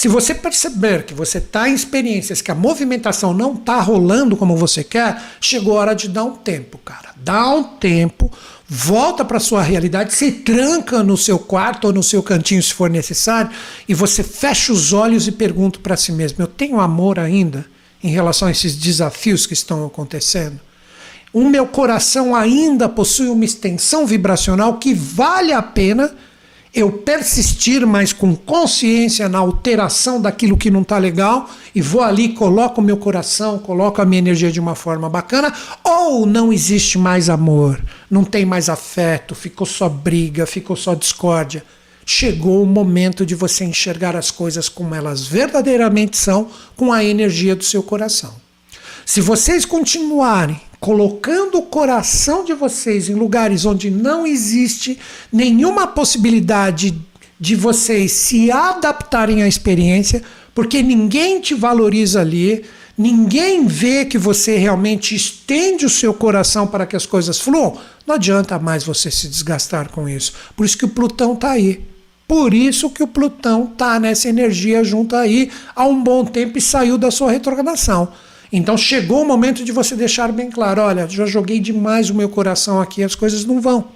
Se 0.00 0.08
você 0.08 0.34
perceber 0.34 1.02
que 1.02 1.12
você 1.12 1.36
está 1.36 1.68
em 1.68 1.74
experiências 1.74 2.40
que 2.40 2.50
a 2.50 2.54
movimentação 2.54 3.34
não 3.34 3.52
está 3.52 3.82
rolando 3.82 4.34
como 4.34 4.56
você 4.56 4.82
quer, 4.82 5.22
chegou 5.42 5.76
a 5.76 5.80
hora 5.82 5.94
de 5.94 6.08
dar 6.08 6.24
um 6.24 6.36
tempo, 6.36 6.78
cara. 6.78 7.10
Dá 7.16 7.50
um 7.50 7.62
tempo, 7.62 8.32
volta 8.66 9.26
para 9.26 9.38
sua 9.38 9.60
realidade, 9.60 10.14
se 10.14 10.32
tranca 10.32 11.02
no 11.02 11.18
seu 11.18 11.38
quarto 11.38 11.88
ou 11.88 11.92
no 11.92 12.02
seu 12.02 12.22
cantinho 12.22 12.62
se 12.62 12.72
for 12.72 12.88
necessário, 12.88 13.50
e 13.86 13.92
você 13.92 14.22
fecha 14.22 14.72
os 14.72 14.94
olhos 14.94 15.28
e 15.28 15.32
pergunta 15.32 15.78
para 15.80 15.98
si 15.98 16.12
mesmo: 16.12 16.42
eu 16.42 16.46
tenho 16.46 16.80
amor 16.80 17.18
ainda 17.18 17.66
em 18.02 18.08
relação 18.08 18.48
a 18.48 18.52
esses 18.52 18.76
desafios 18.76 19.46
que 19.46 19.52
estão 19.52 19.84
acontecendo? 19.84 20.58
O 21.30 21.44
meu 21.44 21.66
coração 21.66 22.34
ainda 22.34 22.88
possui 22.88 23.28
uma 23.28 23.44
extensão 23.44 24.06
vibracional 24.06 24.78
que 24.78 24.94
vale 24.94 25.52
a 25.52 25.60
pena 25.60 26.10
eu 26.72 26.92
persistir, 26.92 27.84
mas 27.84 28.12
com 28.12 28.34
consciência 28.36 29.28
na 29.28 29.38
alteração 29.38 30.20
daquilo 30.20 30.56
que 30.56 30.70
não 30.70 30.82
está 30.82 30.98
legal, 30.98 31.50
e 31.74 31.82
vou 31.82 32.02
ali, 32.02 32.30
coloco 32.30 32.80
o 32.80 32.84
meu 32.84 32.96
coração, 32.96 33.58
coloco 33.58 34.00
a 34.00 34.04
minha 34.04 34.20
energia 34.20 34.52
de 34.52 34.60
uma 34.60 34.74
forma 34.74 35.08
bacana, 35.08 35.52
ou 35.82 36.26
não 36.26 36.52
existe 36.52 36.96
mais 36.96 37.28
amor, 37.28 37.80
não 38.10 38.24
tem 38.24 38.44
mais 38.44 38.68
afeto, 38.68 39.34
ficou 39.34 39.66
só 39.66 39.88
briga, 39.88 40.46
ficou 40.46 40.76
só 40.76 40.94
discórdia. 40.94 41.64
Chegou 42.06 42.62
o 42.62 42.66
momento 42.66 43.24
de 43.24 43.34
você 43.34 43.64
enxergar 43.64 44.16
as 44.16 44.30
coisas 44.30 44.68
como 44.68 44.94
elas 44.94 45.26
verdadeiramente 45.26 46.16
são, 46.16 46.48
com 46.76 46.92
a 46.92 47.04
energia 47.04 47.54
do 47.54 47.62
seu 47.62 47.82
coração. 47.82 48.34
Se 49.04 49.20
vocês 49.20 49.64
continuarem 49.64 50.60
colocando 50.80 51.58
o 51.58 51.62
coração 51.62 52.42
de 52.42 52.54
vocês 52.54 53.10
em 53.10 53.14
lugares 53.14 53.66
onde 53.66 53.90
não 53.90 54.26
existe 54.26 54.98
nenhuma 55.30 55.86
possibilidade 55.86 56.98
de 57.38 57.54
vocês 57.54 58.12
se 58.12 58.50
adaptarem 58.50 59.42
à 59.42 59.48
experiência, 59.48 60.22
porque 60.54 60.82
ninguém 60.82 61.40
te 61.40 61.54
valoriza 61.54 62.20
ali, 62.22 62.64
ninguém 62.96 63.66
vê 63.66 64.06
que 64.06 64.18
você 64.18 64.56
realmente 64.56 65.14
estende 65.14 65.84
o 65.84 65.90
seu 65.90 66.14
coração 66.14 66.66
para 66.66 66.86
que 66.86 66.96
as 66.96 67.04
coisas 67.04 67.38
fluam, 67.38 67.78
não 68.06 68.14
adianta 68.14 68.58
mais 68.58 68.82
você 68.82 69.10
se 69.10 69.28
desgastar 69.28 69.90
com 69.90 70.08
isso. 70.08 70.32
Por 70.56 70.64
isso 70.64 70.78
que 70.78 70.84
o 70.86 70.88
Plutão 70.88 71.34
está 71.34 71.52
aí. 71.52 71.84
Por 72.26 72.54
isso 72.54 72.90
que 72.90 73.02
o 73.02 73.08
Plutão 73.08 73.70
está 73.72 73.98
nessa 73.98 74.28
energia 74.28 74.84
junto 74.84 75.16
aí 75.16 75.50
há 75.74 75.84
um 75.84 76.02
bom 76.02 76.24
tempo 76.24 76.58
e 76.58 76.60
saiu 76.60 76.96
da 76.96 77.10
sua 77.10 77.32
retrogradação. 77.32 78.12
Então 78.52 78.76
chegou 78.76 79.22
o 79.22 79.26
momento 79.26 79.64
de 79.64 79.72
você 79.72 79.94
deixar 79.94 80.32
bem 80.32 80.50
claro: 80.50 80.82
olha, 80.82 81.08
já 81.08 81.26
joguei 81.26 81.60
demais 81.60 82.10
o 82.10 82.14
meu 82.14 82.28
coração 82.28 82.80
aqui, 82.80 83.02
as 83.02 83.14
coisas 83.14 83.44
não 83.44 83.60
vão. 83.60 83.88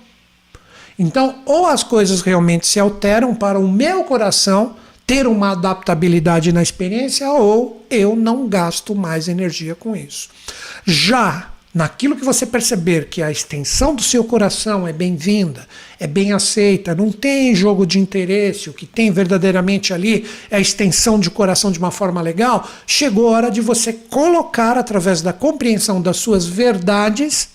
Então, 0.98 1.36
ou 1.44 1.66
as 1.66 1.82
coisas 1.82 2.22
realmente 2.22 2.66
se 2.66 2.78
alteram 2.78 3.34
para 3.34 3.59
o 3.59 3.68
meu 3.68 4.05
coração 4.05 4.76
ter 5.07 5.26
uma 5.26 5.52
adaptabilidade 5.52 6.52
na 6.52 6.62
experiência, 6.62 7.30
ou 7.30 7.84
eu 7.90 8.16
não 8.16 8.48
gasto 8.48 8.94
mais 8.94 9.28
energia 9.28 9.74
com 9.74 9.94
isso. 9.94 10.28
Já 10.84 11.50
naquilo 11.74 12.16
que 12.16 12.24
você 12.24 12.46
perceber 12.46 13.09
que 13.09 13.20
a 13.20 13.30
extensão 13.30 13.94
do 13.94 14.02
seu 14.02 14.24
coração 14.24 14.86
é 14.86 14.92
bem-vinda, 14.92 15.66
é 16.05 16.07
bem 16.07 16.32
aceita, 16.32 16.94
não 16.94 17.11
tem 17.11 17.55
jogo 17.55 17.86
de 17.86 17.98
interesse, 17.98 18.68
o 18.68 18.74
que 18.74 18.84
tem 18.84 19.11
verdadeiramente 19.11 19.90
ali 19.94 20.26
é 20.50 20.57
a 20.57 20.61
extensão 20.61 21.18
de 21.18 21.30
coração 21.30 21.72
de 21.72 21.78
uma 21.78 21.90
forma 21.90 22.20
legal, 22.20 22.68
chegou 22.86 23.28
a 23.28 23.30
hora 23.30 23.50
de 23.50 23.62
você 23.62 23.90
colocar, 23.90 24.76
através 24.76 25.22
da 25.22 25.32
compreensão 25.32 26.02
das 26.02 26.18
suas 26.18 26.44
verdades 26.44 27.48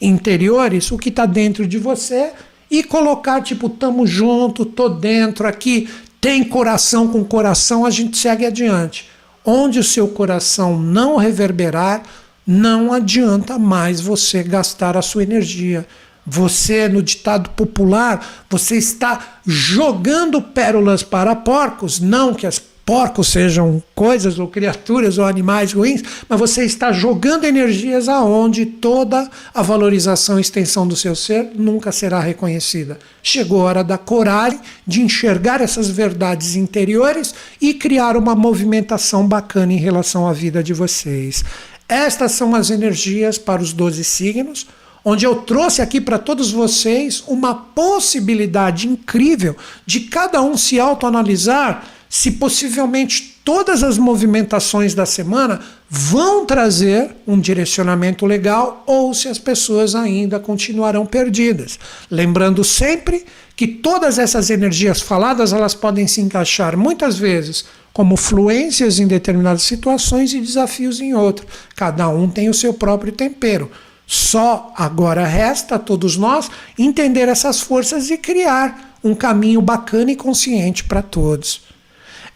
interiores, 0.00 0.90
o 0.90 0.98
que 0.98 1.08
está 1.08 1.24
dentro 1.24 1.68
de 1.68 1.78
você 1.78 2.32
e 2.68 2.82
colocar, 2.82 3.40
tipo, 3.40 3.68
tamo 3.68 4.04
junto, 4.04 4.66
tô 4.66 4.88
dentro 4.88 5.46
aqui, 5.46 5.88
tem 6.20 6.42
coração 6.42 7.06
com 7.06 7.22
coração, 7.22 7.86
a 7.86 7.90
gente 7.90 8.18
segue 8.18 8.44
adiante. 8.44 9.08
Onde 9.44 9.78
o 9.78 9.84
seu 9.84 10.08
coração 10.08 10.76
não 10.76 11.16
reverberar, 11.16 12.02
não 12.44 12.92
adianta 12.92 13.56
mais 13.56 14.00
você 14.00 14.42
gastar 14.42 14.96
a 14.96 15.02
sua 15.02 15.22
energia. 15.22 15.86
Você, 16.26 16.88
no 16.88 17.02
ditado 17.02 17.50
popular, 17.50 18.44
você 18.48 18.76
está 18.76 19.38
jogando 19.46 20.40
pérolas 20.40 21.02
para 21.02 21.36
porcos, 21.36 22.00
não 22.00 22.34
que 22.34 22.46
as 22.46 22.58
porcos 22.84 23.28
sejam 23.28 23.82
coisas 23.94 24.38
ou 24.38 24.46
criaturas 24.46 25.16
ou 25.16 25.24
animais 25.24 25.72
ruins, 25.72 26.02
mas 26.28 26.38
você 26.38 26.64
está 26.64 26.92
jogando 26.92 27.44
energias 27.44 28.08
aonde 28.08 28.66
toda 28.66 29.28
a 29.54 29.62
valorização 29.62 30.38
e 30.38 30.42
extensão 30.42 30.86
do 30.86 30.94
seu 30.94 31.16
ser 31.16 31.50
nunca 31.54 31.90
será 31.90 32.20
reconhecida. 32.20 32.98
Chegou 33.22 33.62
a 33.62 33.64
hora 33.64 33.84
da 33.84 33.96
coragem 33.96 34.60
de 34.86 35.00
enxergar 35.00 35.60
essas 35.60 35.88
verdades 35.88 36.56
interiores 36.56 37.34
e 37.60 37.72
criar 37.74 38.16
uma 38.16 38.34
movimentação 38.34 39.26
bacana 39.26 39.72
em 39.72 39.78
relação 39.78 40.28
à 40.28 40.32
vida 40.32 40.62
de 40.62 40.74
vocês. 40.74 41.42
Estas 41.88 42.32
são 42.32 42.54
as 42.54 42.70
energias 42.70 43.38
para 43.38 43.62
os 43.62 43.72
12 43.72 44.04
signos, 44.04 44.66
onde 45.04 45.26
eu 45.26 45.36
trouxe 45.36 45.82
aqui 45.82 46.00
para 46.00 46.18
todos 46.18 46.50
vocês 46.50 47.22
uma 47.26 47.54
possibilidade 47.54 48.88
incrível 48.88 49.56
de 49.84 50.00
cada 50.00 50.40
um 50.40 50.56
se 50.56 50.80
autoanalisar 50.80 51.84
se 52.08 52.30
possivelmente 52.30 53.40
todas 53.44 53.82
as 53.82 53.98
movimentações 53.98 54.94
da 54.94 55.04
semana 55.04 55.60
vão 55.90 56.46
trazer 56.46 57.10
um 57.26 57.38
direcionamento 57.38 58.24
legal 58.24 58.84
ou 58.86 59.12
se 59.12 59.28
as 59.28 59.38
pessoas 59.38 59.94
ainda 59.94 60.38
continuarão 60.38 61.04
perdidas. 61.04 61.78
Lembrando 62.10 62.62
sempre 62.62 63.24
que 63.56 63.66
todas 63.66 64.18
essas 64.18 64.48
energias 64.48 65.00
faladas 65.00 65.52
elas 65.52 65.74
podem 65.74 66.06
se 66.06 66.20
encaixar 66.20 66.76
muitas 66.76 67.18
vezes 67.18 67.64
como 67.92 68.16
fluências 68.16 68.98
em 68.98 69.06
determinadas 69.06 69.62
situações 69.62 70.32
e 70.32 70.40
desafios 70.40 71.00
em 71.00 71.14
outras. 71.14 71.48
Cada 71.76 72.08
um 72.08 72.28
tem 72.28 72.48
o 72.48 72.54
seu 72.54 72.74
próprio 72.74 73.12
tempero. 73.12 73.70
Só 74.06 74.72
agora 74.76 75.26
resta 75.26 75.76
a 75.76 75.78
todos 75.78 76.16
nós 76.16 76.50
entender 76.78 77.28
essas 77.28 77.60
forças 77.60 78.10
e 78.10 78.18
criar 78.18 78.96
um 79.02 79.14
caminho 79.14 79.60
bacana 79.60 80.12
e 80.12 80.16
consciente 80.16 80.84
para 80.84 81.02
todos. 81.02 81.62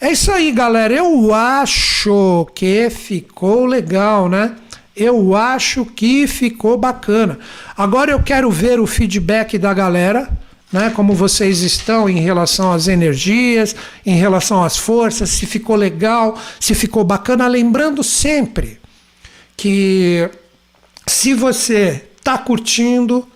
É 0.00 0.12
isso 0.12 0.30
aí, 0.30 0.52
galera. 0.52 0.94
Eu 0.94 1.34
acho 1.34 2.46
que 2.54 2.88
ficou 2.88 3.66
legal, 3.66 4.28
né? 4.28 4.54
Eu 4.94 5.34
acho 5.34 5.84
que 5.84 6.26
ficou 6.26 6.76
bacana. 6.76 7.38
Agora 7.76 8.12
eu 8.12 8.22
quero 8.22 8.50
ver 8.50 8.80
o 8.80 8.86
feedback 8.86 9.58
da 9.58 9.74
galera, 9.74 10.28
né? 10.72 10.90
Como 10.90 11.14
vocês 11.14 11.62
estão 11.62 12.08
em 12.08 12.20
relação 12.20 12.72
às 12.72 12.86
energias, 12.86 13.74
em 14.04 14.14
relação 14.14 14.62
às 14.62 14.76
forças, 14.76 15.30
se 15.30 15.46
ficou 15.46 15.74
legal, 15.76 16.38
se 16.60 16.74
ficou 16.74 17.02
bacana. 17.02 17.46
Lembrando 17.48 18.04
sempre 18.04 18.78
que 19.56 20.30
se 21.08 21.34
você 21.34 22.04
está 22.16 22.36
curtindo, 22.38 23.26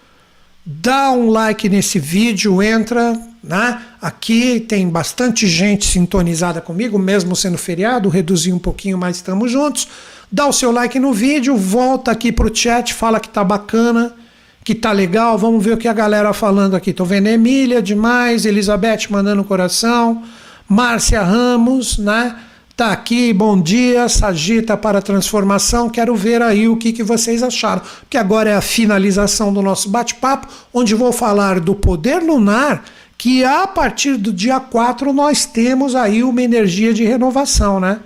dá 0.65 1.11
um 1.11 1.31
like 1.31 1.69
nesse 1.69 1.99
vídeo, 1.99 2.63
entra 2.63 3.19
né? 3.43 3.83
Aqui 4.01 4.61
tem 4.61 4.89
bastante 4.89 5.47
gente 5.49 5.85
sintonizada 5.87 6.61
comigo, 6.61 6.99
mesmo 6.99 7.35
sendo 7.35 7.59
feriado, 7.59 8.09
reduzi 8.09 8.53
um 8.53 8.59
pouquinho, 8.59 8.97
mas 8.97 9.17
estamos 9.17 9.51
juntos. 9.51 9.89
Dá 10.31 10.47
o 10.47 10.53
seu 10.53 10.71
like 10.71 10.99
no 10.99 11.13
vídeo, 11.13 11.57
volta 11.57 12.13
aqui 12.13 12.31
pro 12.31 12.55
chat, 12.55 12.95
fala 12.95 13.19
que 13.19 13.29
tá 13.29 13.43
bacana, 13.43 14.15
que 14.65 14.75
tá 14.75 14.93
legal. 14.93 15.37
Vamos 15.37 15.63
ver 15.63 15.75
o 15.75 15.77
que 15.77 15.89
a 15.89 15.93
galera 15.93 16.33
falando 16.33 16.77
aqui. 16.77 16.93
Tô 16.93 17.05
vendo 17.05 17.27
Emília 17.27 17.83
demais, 17.83 18.47
Elizabeth 18.47 19.09
mandando 19.11 19.43
coração, 19.43 20.23
Márcia 20.69 21.23
Ramos, 21.23 21.99
né? 21.99 22.37
Tá 22.83 22.91
aqui, 22.91 23.33
bom 23.33 23.63
dia, 23.63 24.09
Sagita 24.09 24.77
para 24.77 24.99
a 24.99 25.03
transformação. 25.03 25.89
Quero 25.89 26.17
ver 26.17 26.43
aí 26.43 26.67
o 26.67 26.77
que, 26.77 26.93
que 26.93 27.05
vocês 27.05 27.41
acharam. 27.41 27.81
Porque 28.01 28.17
agora 28.17 28.51
é 28.51 28.57
a 28.57 28.61
finalização 28.61 29.53
do 29.53 29.63
nosso 29.63 29.89
bate-papo, 29.89 30.49
onde 30.75 30.93
vou 30.93 31.13
falar 31.13 31.61
do 31.61 31.77
poder 31.77 32.21
lunar 32.21 32.83
que 33.17 33.45
a 33.45 33.69
partir 33.69 34.17
do 34.17 34.33
dia 34.33 34.59
4 34.59 35.13
nós 35.13 35.47
temos 35.47 35.95
aí 35.95 36.25
uma 36.25 36.43
energia 36.43 36.93
de 36.93 37.05
renovação, 37.05 37.79
né? 37.79 38.01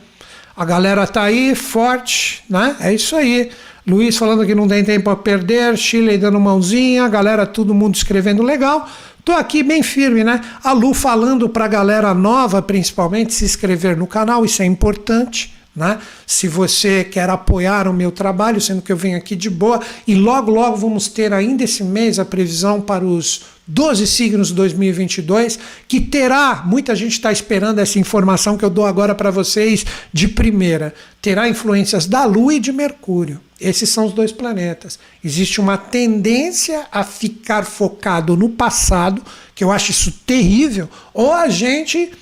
A 0.55 0.63
galera 0.63 1.07
tá 1.07 1.23
aí 1.23 1.55
forte, 1.55 2.45
né? 2.47 2.77
É 2.79 2.93
isso 2.93 3.17
aí. 3.17 3.49
Luiz 3.87 4.19
falando 4.19 4.45
que 4.45 4.55
não 4.55 4.69
tem 4.69 4.85
tempo 4.85 5.09
a 5.09 5.17
perder, 5.17 5.75
Chile 5.79 6.19
dando 6.19 6.39
mãozinha, 6.39 7.09
galera, 7.09 7.47
todo 7.47 7.73
mundo 7.73 7.95
escrevendo 7.95 8.43
legal. 8.43 8.87
Tô 9.27 9.33
aqui 9.33 9.61
bem 9.65 9.83
firme, 9.83 10.23
né? 10.23 10.41
A 10.63 10.71
Lu 10.71 10.95
falando 10.95 11.49
pra 11.49 11.67
galera 11.67 12.15
nova, 12.15 12.63
principalmente, 12.63 13.35
se 13.35 13.45
inscrever 13.45 13.97
no 13.97 14.07
canal, 14.07 14.45
isso 14.45 14.63
é 14.63 14.65
importante. 14.65 15.53
Né? 15.77 15.99
Se 16.27 16.49
você 16.49 17.05
quer 17.05 17.29
apoiar 17.29 17.87
o 17.87 17.93
meu 17.93 18.11
trabalho, 18.11 18.63
sendo 18.63 18.81
que 18.81 18.91
eu 18.91 18.97
venho 18.97 19.19
aqui 19.19 19.37
de 19.37 19.51
boa, 19.51 19.81
e 20.07 20.15
logo, 20.15 20.51
logo 20.51 20.77
vamos 20.77 21.07
ter 21.07 21.35
ainda 21.35 21.65
esse 21.65 21.85
mês 21.85 22.19
a 22.19 22.25
previsão 22.25 22.81
para 22.81 23.05
os 23.05 23.43
12 23.67 24.07
signos 24.07 24.53
2022, 24.53 25.59
que 25.87 26.01
terá, 26.01 26.63
muita 26.65 26.95
gente 26.95 27.13
está 27.13 27.31
esperando 27.31 27.81
essa 27.81 27.99
informação 27.99 28.57
que 28.57 28.65
eu 28.65 28.71
dou 28.71 28.87
agora 28.87 29.15
para 29.15 29.31
vocês 29.31 29.85
de 30.13 30.29
primeira, 30.29 30.95
terá 31.21 31.47
influências 31.47 32.07
da 32.07 32.25
Lua 32.25 32.55
e 32.55 32.61
de 32.61 32.73
Mercúrio. 32.73 33.41
Esses 33.61 33.89
são 33.89 34.07
os 34.07 34.13
dois 34.13 34.33
planetas. 34.33 34.99
Existe 35.25 35.61
uma 35.61 35.77
tendência 35.77 36.87
a 36.93 37.03
ficar 37.03 37.65
focado 37.65 38.37
no 38.37 38.51
passado, 38.51 39.23
que 39.55 39.65
eu 39.65 39.73
acho 39.73 39.91
isso 39.91 40.13
terrível, 40.25 40.89
ou 41.13 41.33
a 41.33 41.49
gente 41.49 42.13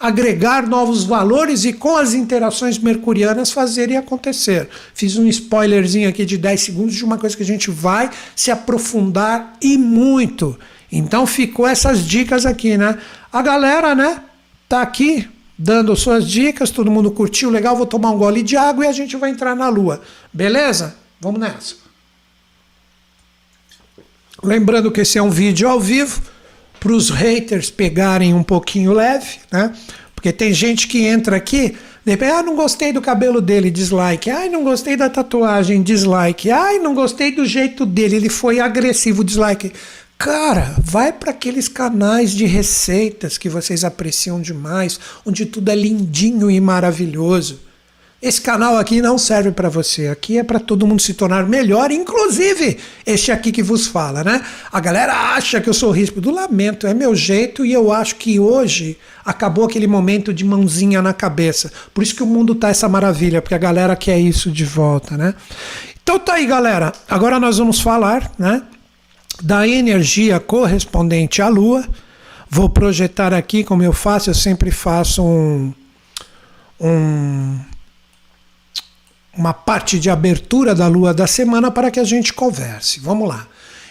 agregar 0.00 0.66
novos 0.66 1.04
valores 1.04 1.64
e 1.64 1.72
com 1.72 1.96
as 1.96 2.14
interações 2.14 2.78
mercurianas 2.78 3.52
fazer 3.52 3.90
e 3.90 3.96
acontecer. 3.96 4.68
Fiz 4.92 5.16
um 5.16 5.26
spoilerzinho 5.28 6.08
aqui 6.08 6.24
de 6.24 6.36
10 6.36 6.60
segundos 6.60 6.94
de 6.94 7.04
uma 7.04 7.16
coisa 7.16 7.36
que 7.36 7.42
a 7.42 7.46
gente 7.46 7.70
vai 7.70 8.10
se 8.34 8.50
aprofundar 8.50 9.56
e 9.62 9.78
muito. 9.78 10.58
Então 10.90 11.26
ficou 11.26 11.66
essas 11.66 12.06
dicas 12.06 12.44
aqui, 12.44 12.76
né? 12.76 12.98
A 13.32 13.42
galera, 13.42 13.94
né, 13.94 14.22
tá 14.68 14.82
aqui 14.82 15.28
dando 15.56 15.94
suas 15.94 16.28
dicas, 16.28 16.70
todo 16.70 16.90
mundo 16.90 17.10
curtiu, 17.10 17.48
legal, 17.48 17.76
vou 17.76 17.86
tomar 17.86 18.10
um 18.10 18.18
gole 18.18 18.42
de 18.42 18.56
água 18.56 18.84
e 18.84 18.88
a 18.88 18.92
gente 18.92 19.16
vai 19.16 19.30
entrar 19.30 19.54
na 19.54 19.68
lua. 19.68 20.02
Beleza? 20.32 20.96
Vamos 21.20 21.40
nessa. 21.40 21.76
Lembrando 24.42 24.90
que 24.90 25.00
esse 25.00 25.16
é 25.16 25.22
um 25.22 25.30
vídeo 25.30 25.68
ao 25.68 25.80
vivo 25.80 26.20
para 26.84 26.92
os 26.92 27.08
haters 27.08 27.70
pegarem 27.70 28.34
um 28.34 28.42
pouquinho 28.42 28.92
leve, 28.92 29.38
né? 29.50 29.72
Porque 30.14 30.30
tem 30.30 30.52
gente 30.52 30.86
que 30.86 31.06
entra 31.06 31.34
aqui, 31.34 31.74
depois, 32.04 32.30
ah, 32.30 32.42
não 32.42 32.54
gostei 32.54 32.92
do 32.92 33.00
cabelo 33.00 33.40
dele, 33.40 33.70
dislike. 33.70 34.28
Ai, 34.28 34.50
não 34.50 34.62
gostei 34.62 34.94
da 34.94 35.08
tatuagem, 35.08 35.82
dislike. 35.82 36.50
Ai, 36.50 36.78
não 36.78 36.94
gostei 36.94 37.32
do 37.32 37.46
jeito 37.46 37.86
dele, 37.86 38.16
ele 38.16 38.28
foi 38.28 38.60
agressivo, 38.60 39.24
dislike. 39.24 39.72
Cara, 40.18 40.76
vai 40.78 41.10
para 41.10 41.30
aqueles 41.30 41.68
canais 41.68 42.32
de 42.32 42.44
receitas 42.44 43.38
que 43.38 43.48
vocês 43.48 43.82
apreciam 43.82 44.38
demais, 44.38 45.00
onde 45.24 45.46
tudo 45.46 45.70
é 45.70 45.74
lindinho 45.74 46.50
e 46.50 46.60
maravilhoso. 46.60 47.60
Esse 48.24 48.40
canal 48.40 48.78
aqui 48.78 49.02
não 49.02 49.18
serve 49.18 49.50
para 49.50 49.68
você, 49.68 50.08
aqui 50.08 50.38
é 50.38 50.42
para 50.42 50.58
todo 50.58 50.86
mundo 50.86 51.02
se 51.02 51.12
tornar 51.12 51.46
melhor, 51.46 51.90
inclusive 51.90 52.78
este 53.04 53.30
aqui 53.30 53.52
que 53.52 53.62
vos 53.62 53.86
fala, 53.86 54.24
né? 54.24 54.42
A 54.72 54.80
galera 54.80 55.34
acha 55.34 55.60
que 55.60 55.68
eu 55.68 55.74
sou 55.74 55.90
ríspido, 55.90 56.30
lamento, 56.30 56.86
é 56.86 56.94
meu 56.94 57.14
jeito 57.14 57.66
e 57.66 57.72
eu 57.74 57.92
acho 57.92 58.16
que 58.16 58.40
hoje 58.40 58.96
acabou 59.22 59.66
aquele 59.66 59.86
momento 59.86 60.32
de 60.32 60.42
mãozinha 60.42 61.02
na 61.02 61.12
cabeça. 61.12 61.70
Por 61.92 62.02
isso 62.02 62.16
que 62.16 62.22
o 62.22 62.26
mundo 62.26 62.54
tá 62.54 62.70
essa 62.70 62.88
maravilha, 62.88 63.42
porque 63.42 63.54
a 63.54 63.58
galera 63.58 63.94
quer 63.94 64.18
isso 64.18 64.50
de 64.50 64.64
volta, 64.64 65.18
né? 65.18 65.34
Então 66.02 66.18
tá 66.18 66.36
aí, 66.36 66.46
galera. 66.46 66.94
Agora 67.06 67.38
nós 67.38 67.58
vamos 67.58 67.78
falar, 67.78 68.32
né, 68.38 68.62
da 69.42 69.68
energia 69.68 70.40
correspondente 70.40 71.42
à 71.42 71.48
Lua. 71.48 71.86
Vou 72.48 72.70
projetar 72.70 73.34
aqui, 73.34 73.62
como 73.62 73.82
eu 73.82 73.92
faço, 73.92 74.30
eu 74.30 74.34
sempre 74.34 74.70
faço 74.70 75.22
um, 75.22 75.74
um 76.80 77.73
uma 79.36 79.52
parte 79.52 79.98
de 79.98 80.10
abertura 80.10 80.74
da 80.74 80.86
lua 80.86 81.12
da 81.12 81.26
semana 81.26 81.70
para 81.70 81.90
que 81.90 82.00
a 82.00 82.04
gente 82.04 82.32
converse. 82.32 83.00
Vamos 83.00 83.28
lá. 83.28 83.46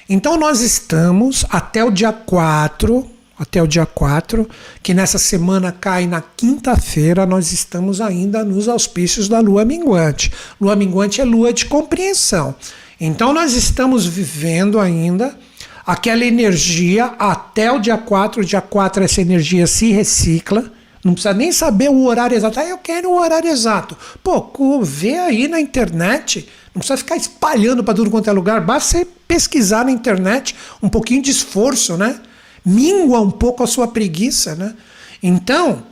Então 0.07 0.37
nós 0.37 0.61
estamos 0.61 1.45
até 1.49 1.83
o 1.83 1.91
dia 1.91 2.11
4, 2.11 3.09
até 3.37 3.61
o 3.61 3.67
dia 3.67 3.85
4, 3.85 4.47
que 4.81 4.93
nessa 4.93 5.17
semana 5.17 5.71
cai 5.71 6.05
na 6.07 6.21
quinta-feira, 6.21 7.25
nós 7.25 7.51
estamos 7.51 8.01
ainda 8.01 8.43
nos 8.43 8.67
auspícios 8.67 9.27
da 9.27 9.39
lua 9.39 9.63
minguante. 9.65 10.31
Lua 10.59 10.75
minguante 10.75 11.21
é 11.21 11.23
lua 11.23 11.53
de 11.53 11.65
compreensão. 11.65 12.55
Então 12.99 13.33
nós 13.33 13.53
estamos 13.53 14.05
vivendo 14.05 14.79
ainda 14.79 15.37
aquela 15.85 16.25
energia 16.25 17.05
até 17.19 17.71
o 17.71 17.79
dia 17.79 17.97
4, 17.97 18.41
o 18.41 18.45
dia 18.45 18.61
4 18.61 19.03
essa 19.03 19.21
energia 19.21 19.67
se 19.67 19.91
recicla 19.91 20.71
não 21.03 21.13
precisa 21.13 21.33
nem 21.33 21.51
saber 21.51 21.89
o 21.89 22.05
horário 22.05 22.35
exato. 22.35 22.59
Ah, 22.59 22.65
eu 22.65 22.77
quero 22.77 23.09
o 23.09 23.19
horário 23.19 23.49
exato. 23.49 23.97
Pô, 24.23 24.81
vê 24.81 25.17
aí 25.17 25.47
na 25.47 25.59
internet. 25.59 26.47
Não 26.73 26.79
precisa 26.79 26.97
ficar 26.97 27.17
espalhando 27.17 27.83
para 27.83 27.93
tudo 27.93 28.09
quanto 28.09 28.29
é 28.29 28.33
lugar. 28.33 28.61
Basta 28.61 28.99
você 28.99 29.07
pesquisar 29.27 29.83
na 29.83 29.91
internet 29.91 30.55
um 30.81 30.87
pouquinho 30.87 31.21
de 31.21 31.29
esforço, 31.29 31.97
né? 31.97 32.19
Mingua 32.65 33.19
um 33.19 33.31
pouco 33.31 33.63
a 33.63 33.67
sua 33.67 33.87
preguiça, 33.87 34.55
né? 34.55 34.73
Então, 35.21 35.83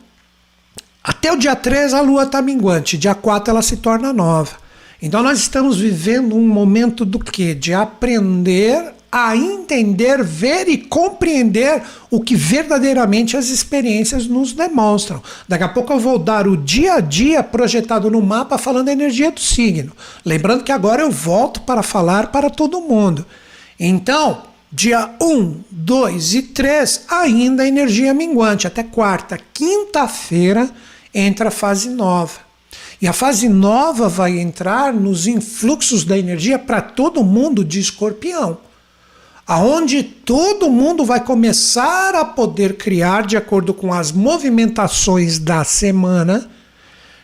até 1.03 1.31
o 1.31 1.35
dia 1.35 1.55
3 1.55 1.93
a 1.93 2.01
lua 2.01 2.23
está 2.23 2.41
minguante. 2.41 2.97
Dia 2.97 3.13
4 3.13 3.51
ela 3.51 3.61
se 3.61 3.77
torna 3.77 4.13
nova. 4.13 4.61
Então 5.01 5.21
nós 5.21 5.39
estamos 5.39 5.77
vivendo 5.77 6.35
um 6.35 6.47
momento 6.47 7.03
do 7.03 7.19
quê? 7.19 7.53
De 7.53 7.73
aprender 7.73 8.93
a 9.11 9.35
entender, 9.35 10.23
ver 10.23 10.69
e 10.69 10.77
compreender 10.77 11.83
o 12.09 12.21
que 12.21 12.33
verdadeiramente 12.33 13.35
as 13.35 13.49
experiências 13.49 14.25
nos 14.25 14.53
demonstram. 14.53 15.21
Daqui 15.47 15.65
a 15.65 15.69
pouco 15.69 15.91
eu 15.91 15.99
vou 15.99 16.17
dar 16.17 16.47
o 16.47 16.55
dia 16.55 16.93
a 16.93 16.99
dia 17.01 17.43
projetado 17.43 18.09
no 18.09 18.21
mapa 18.21 18.57
falando 18.57 18.85
da 18.85 18.93
energia 18.93 19.29
do 19.29 19.39
signo. 19.39 19.91
Lembrando 20.25 20.63
que 20.63 20.71
agora 20.71 21.01
eu 21.01 21.11
volto 21.11 21.61
para 21.61 21.83
falar 21.83 22.27
para 22.27 22.49
todo 22.49 22.79
mundo. 22.79 23.25
Então, 23.77 24.43
dia 24.71 25.09
1, 25.19 25.59
2 25.69 26.35
e 26.35 26.41
3, 26.43 27.05
ainda 27.09 27.67
energia 27.67 28.13
minguante. 28.13 28.65
Até 28.65 28.81
quarta, 28.81 29.37
quinta-feira 29.53 30.69
entra 31.13 31.49
a 31.49 31.51
fase 31.51 31.89
nova. 31.89 32.39
E 33.01 33.07
a 33.07 33.13
fase 33.13 33.49
nova 33.49 34.07
vai 34.07 34.39
entrar 34.39 34.93
nos 34.93 35.27
influxos 35.27 36.05
da 36.05 36.17
energia 36.17 36.57
para 36.57 36.79
todo 36.79 37.23
mundo 37.23 37.65
de 37.65 37.79
escorpião. 37.79 38.70
Aonde 39.45 40.03
todo 40.03 40.69
mundo 40.69 41.03
vai 41.03 41.23
começar 41.23 42.15
a 42.15 42.25
poder 42.25 42.77
criar 42.77 43.25
de 43.25 43.35
acordo 43.35 43.73
com 43.73 43.93
as 43.93 44.11
movimentações 44.11 45.39
da 45.39 45.63
semana 45.63 46.49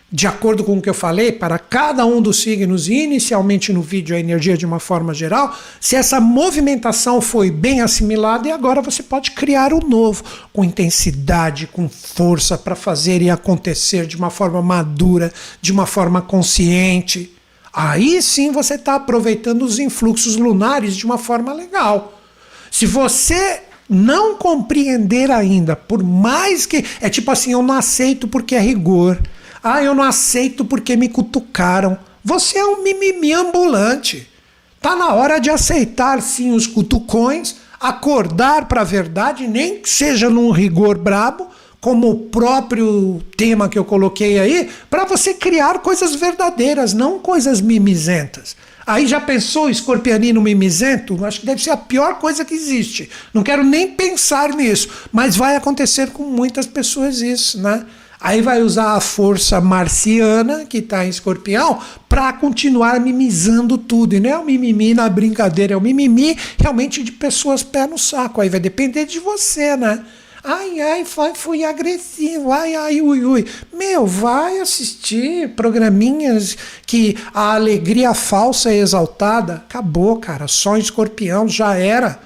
de 0.10 0.26
acordo 0.26 0.64
com 0.64 0.78
o 0.78 0.82
que 0.82 0.90
eu 0.90 0.94
falei, 0.94 1.34
para 1.34 1.60
cada 1.60 2.06
um 2.06 2.22
dos 2.22 2.42
signos, 2.42 2.88
inicialmente 2.88 3.74
no 3.74 3.82
vídeo, 3.82 4.16
a 4.16 4.20
energia 4.20 4.58
de 4.58 4.66
uma 4.66 4.80
forma 4.80 5.14
geral, 5.14 5.54
se 5.82 5.98
essa 5.98 6.20
movimentação 6.22 7.20
foi 7.20 7.52
bem 7.52 7.82
assimilada, 7.82 8.48
e 8.48 8.52
agora 8.52 8.82
você 8.82 9.04
pode 9.04 9.32
criar 9.32 9.74
o 9.74 9.84
um 9.84 9.90
novo, 9.90 10.24
com 10.54 10.64
intensidade, 10.64 11.68
com 11.68 11.90
força, 11.90 12.58
para 12.58 12.76
fazer 12.76 13.22
e 13.22 13.30
acontecer 13.30 14.06
de 14.06 14.16
uma 14.16 14.30
forma 14.30 14.62
madura, 14.62 15.32
de 15.62 15.74
uma 15.74 15.86
forma 15.86 16.22
consciente. 16.22 17.37
Aí 17.74 18.22
sim 18.22 18.52
você 18.52 18.76
está 18.76 18.96
aproveitando 18.96 19.64
os 19.64 19.80
influxos 19.80 20.36
lunares 20.36 20.96
de 20.96 21.06
uma 21.06 21.18
forma 21.18 21.54
legal. 21.54 22.20
Se 22.72 22.86
você 22.86 23.62
não 23.90 24.36
compreender 24.36 25.32
ainda, 25.32 25.76
por 25.76 26.04
mais 26.04 26.66
que. 26.66 26.84
É 27.00 27.10
tipo 27.10 27.32
assim, 27.32 27.52
eu 27.52 27.62
não 27.62 27.76
aceito 27.76 28.28
porque 28.28 28.56
é 28.56 28.60
rigor. 28.60 29.20
Ah, 29.64 29.84
eu 29.84 29.94
não 29.94 30.04
aceito 30.04 30.66
porque 30.66 30.96
me 30.96 31.10
cutucaram. 31.10 31.98
Você 32.24 32.58
é 32.58 32.66
um 32.66 32.84
mimimi 32.84 33.34
ambulante. 33.34 34.28
Tá 34.82 34.96
na 34.96 35.14
hora 35.14 35.40
de 35.40 35.50
aceitar 35.50 36.22
sim 36.22 36.52
os 36.52 36.68
cutucões, 36.68 37.56
acordar 37.80 38.68
para 38.68 38.82
a 38.82 38.86
verdade, 38.86 39.48
nem 39.48 39.80
que 39.80 39.90
seja 39.90 40.30
num 40.30 40.52
rigor 40.52 40.98
brabo, 40.98 41.48
como 41.80 42.10
o 42.10 42.20
próprio 42.20 43.22
tema 43.38 43.70
que 43.70 43.78
eu 43.78 43.86
coloquei 43.86 44.40
aí, 44.40 44.70
para 44.90 45.06
você 45.06 45.34
criar 45.34 45.80
coisas 45.80 46.16
verdadeiras, 46.16 46.94
não 46.94 47.20
coisas 47.20 47.62
mimizentas. 47.62 48.56
Aí 48.86 49.06
já 49.06 49.20
pensou 49.20 49.70
escorpianino 49.70 50.42
mimizento? 50.42 51.24
Acho 51.26 51.42
que 51.42 51.46
deve 51.46 51.62
ser 51.62 51.72
a 51.72 51.78
pior 51.78 52.20
coisa 52.20 52.46
que 52.46 52.54
existe. 52.54 53.10
Não 53.34 53.44
quero 53.44 53.64
nem 53.64 53.90
pensar 53.90 54.50
nisso, 54.56 54.90
mas 55.12 55.36
vai 55.36 55.58
acontecer 55.58 56.12
com 56.12 56.24
muitas 56.24 56.66
pessoas 56.66 57.22
isso, 57.22 57.62
né? 57.62 57.86
Aí 58.20 58.42
vai 58.42 58.62
usar 58.62 58.94
a 58.94 59.02
força 59.02 59.62
marciana, 59.62 60.66
que 60.66 60.80
está 60.80 61.06
em 61.06 61.10
escorpião, 61.10 61.80
para 62.10 62.34
continuar 62.34 63.00
mimizando 63.00 63.78
tudo. 63.78 64.16
E 64.16 64.20
não 64.20 64.30
é 64.30 64.38
o 64.38 64.46
mimimi 64.46 64.94
na 64.94 65.08
brincadeira, 65.08 65.74
é 65.74 65.78
o 65.78 65.82
mimimi 65.82 66.36
realmente 66.58 67.04
de 67.04 67.12
pessoas 67.12 67.62
pé 67.62 67.86
no 67.86 67.98
saco. 67.98 68.42
Aí 68.42 68.50
vai 68.50 68.60
depender 68.60 69.06
de 69.06 69.20
você, 69.20 69.76
né? 69.76 70.04
Ai, 70.50 70.80
ai, 70.80 71.04
foi, 71.04 71.36
fui 71.36 71.66
agressivo, 71.66 72.54
ai, 72.54 72.74
ai, 72.74 73.02
ui, 73.02 73.26
ui. 73.26 73.46
Meu, 73.74 74.08
vai 74.08 74.62
assistir 74.62 75.50
programinhas 75.50 76.58
que 76.86 77.18
a 77.34 77.56
alegria 77.56 78.14
falsa 78.14 78.72
é 78.72 78.78
exaltada. 78.78 79.56
Acabou, 79.56 80.16
cara. 80.22 80.48
Só 80.48 80.78
escorpião 80.78 81.50
já 81.50 81.76
era. 81.76 82.18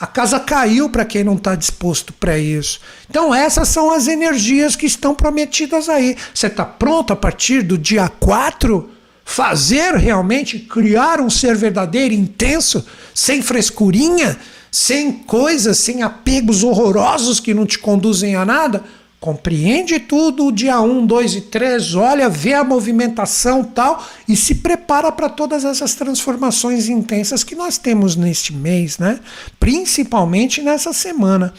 A 0.00 0.06
casa 0.06 0.40
caiu 0.40 0.88
para 0.88 1.04
quem 1.04 1.22
não 1.22 1.34
está 1.34 1.54
disposto 1.54 2.14
para 2.14 2.38
isso. 2.38 2.80
Então, 3.10 3.34
essas 3.34 3.68
são 3.68 3.90
as 3.90 4.08
energias 4.08 4.74
que 4.74 4.86
estão 4.86 5.14
prometidas 5.14 5.90
aí. 5.90 6.16
Você 6.32 6.46
está 6.46 6.64
pronto 6.64 7.12
a 7.12 7.16
partir 7.16 7.60
do 7.60 7.76
dia 7.76 8.08
4? 8.08 8.88
Fazer 9.22 9.96
realmente, 9.96 10.58
criar 10.60 11.20
um 11.20 11.28
ser 11.28 11.54
verdadeiro, 11.56 12.14
intenso, 12.14 12.86
sem 13.12 13.42
frescurinha, 13.42 14.38
sem 14.76 15.10
coisas, 15.10 15.78
sem 15.78 16.02
apegos 16.02 16.62
horrorosos 16.62 17.40
que 17.40 17.54
não 17.54 17.64
te 17.64 17.78
conduzem 17.78 18.36
a 18.36 18.44
nada? 18.44 18.84
compreende 19.18 19.98
tudo, 19.98 20.52
dia 20.52 20.80
1, 20.80 21.06
2 21.06 21.34
e 21.34 21.40
3, 21.40 21.94
olha, 21.94 22.28
vê 22.28 22.52
a 22.54 22.62
movimentação 22.62 23.64
tal 23.64 24.06
e 24.28 24.36
se 24.36 24.56
prepara 24.56 25.10
para 25.10 25.28
todas 25.28 25.64
essas 25.64 25.94
transformações 25.94 26.88
intensas 26.88 27.42
que 27.42 27.56
nós 27.56 27.78
temos 27.78 28.14
neste 28.14 28.52
mês, 28.52 28.98
né? 28.98 29.18
Principalmente 29.58 30.62
nessa 30.62 30.92
semana. 30.92 31.52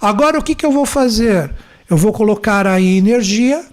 Agora 0.00 0.38
o 0.38 0.42
que, 0.42 0.54
que 0.54 0.66
eu 0.66 0.72
vou 0.72 0.86
fazer? 0.86 1.48
Eu 1.88 1.96
vou 1.96 2.12
colocar 2.12 2.66
aí 2.66 2.96
energia, 2.96 3.64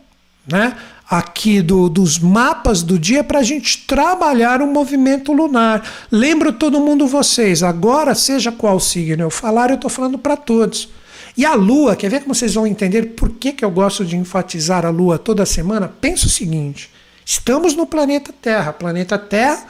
né? 0.46 0.76
Aqui 1.10 1.62
do, 1.62 1.90
dos 1.90 2.20
mapas 2.20 2.84
do 2.84 3.00
dia 3.00 3.24
para 3.24 3.40
a 3.40 3.44
gente 3.44 3.86
trabalhar 3.88 4.62
o 4.62 4.68
movimento 4.68 5.34
lunar. 5.34 5.84
Lembro 6.12 6.54
todo 6.54 6.80
mundo 6.80 7.08
vocês, 7.08 7.64
agora 7.64 8.14
seja 8.14 8.52
qual 8.52 8.80
signo 8.80 9.24
eu 9.24 9.32
falar, 9.32 9.70
eu 9.70 9.76
estou 9.76 9.90
falando 9.90 10.20
para 10.20 10.38
todos. 10.38 10.90
E 11.36 11.46
a 11.46 11.54
Lua, 11.54 11.96
quer 11.96 12.10
ver 12.10 12.22
como 12.22 12.36
vocês 12.36 12.54
vão 12.54 12.68
entender 12.68 13.14
por 13.16 13.30
que, 13.30 13.54
que 13.54 13.64
eu 13.64 13.72
gosto 13.72 14.06
de 14.06 14.18
enfatizar 14.18 14.86
a 14.86 14.90
Lua 14.90 15.18
toda 15.18 15.46
semana? 15.46 15.88
Pensa 15.88 16.28
o 16.28 16.30
seguinte: 16.30 16.92
estamos 17.26 17.76
no 17.76 17.86
planeta 17.86 18.34
Terra. 18.42 18.74
Planeta 18.74 19.18
Terra 19.18 19.66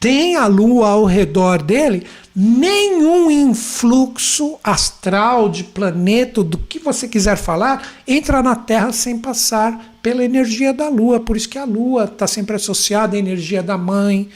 tem 0.00 0.36
a 0.36 0.46
Lua 0.46 0.90
ao 0.90 1.04
redor 1.04 1.60
dele, 1.60 2.06
nenhum 2.34 3.30
influxo 3.30 4.56
astral 4.62 5.48
de 5.48 5.64
planeta, 5.64 6.44
do 6.44 6.56
que 6.56 6.78
você 6.78 7.08
quiser 7.08 7.36
falar, 7.36 7.94
entra 8.06 8.40
na 8.42 8.54
Terra 8.54 8.92
sem 8.92 9.18
passar 9.18 9.97
pela 10.08 10.24
energia 10.24 10.72
da 10.72 10.88
Lua. 10.88 11.20
Por 11.20 11.36
isso 11.36 11.50
que 11.50 11.58
a 11.58 11.66
Lua 11.66 12.04
está 12.04 12.26
sempre 12.26 12.56
associada 12.56 13.14
à 13.14 13.18
energia 13.18 13.62
da 13.62 13.76
mãe, 13.76 14.30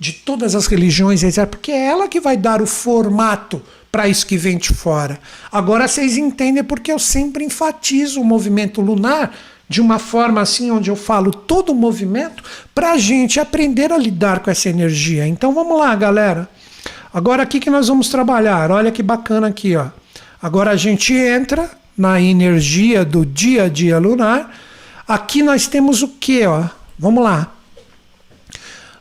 de 0.00 0.14
todas 0.14 0.54
as 0.54 0.66
religiões. 0.66 1.20
Porque 1.50 1.70
é 1.70 1.84
ela 1.84 2.08
que 2.08 2.18
vai 2.18 2.34
dar 2.34 2.62
o 2.62 2.66
formato 2.66 3.60
para 3.92 4.08
isso 4.08 4.26
que 4.26 4.38
vem 4.38 4.56
de 4.56 4.72
fora. 4.72 5.20
Agora 5.52 5.86
vocês 5.86 6.16
entendem 6.16 6.64
porque 6.64 6.90
eu 6.90 6.98
sempre 6.98 7.44
enfatizo 7.44 8.22
o 8.22 8.24
movimento 8.24 8.80
lunar 8.80 9.36
de 9.68 9.82
uma 9.82 9.98
forma 9.98 10.40
assim, 10.40 10.70
onde 10.70 10.88
eu 10.88 10.96
falo 10.96 11.30
todo 11.30 11.72
o 11.72 11.74
movimento, 11.74 12.42
para 12.74 12.92
a 12.92 12.96
gente 12.96 13.38
aprender 13.38 13.92
a 13.92 13.98
lidar 13.98 14.40
com 14.40 14.50
essa 14.50 14.70
energia. 14.70 15.28
Então 15.28 15.52
vamos 15.52 15.78
lá, 15.78 15.94
galera. 15.94 16.48
Agora 17.12 17.42
aqui 17.42 17.60
que 17.60 17.68
nós 17.68 17.88
vamos 17.88 18.08
trabalhar. 18.08 18.70
Olha 18.70 18.90
que 18.90 19.02
bacana 19.02 19.48
aqui, 19.48 19.76
ó. 19.76 19.88
Agora 20.40 20.70
a 20.70 20.76
gente 20.76 21.12
entra 21.12 21.70
na 21.98 22.18
energia 22.18 23.04
do 23.04 23.26
dia 23.26 23.64
a 23.64 23.68
dia 23.68 23.98
lunar. 23.98 24.67
Aqui 25.08 25.42
nós 25.42 25.66
temos 25.66 26.02
o 26.02 26.08
que? 26.08 26.42
Vamos 26.98 27.24
lá. 27.24 27.54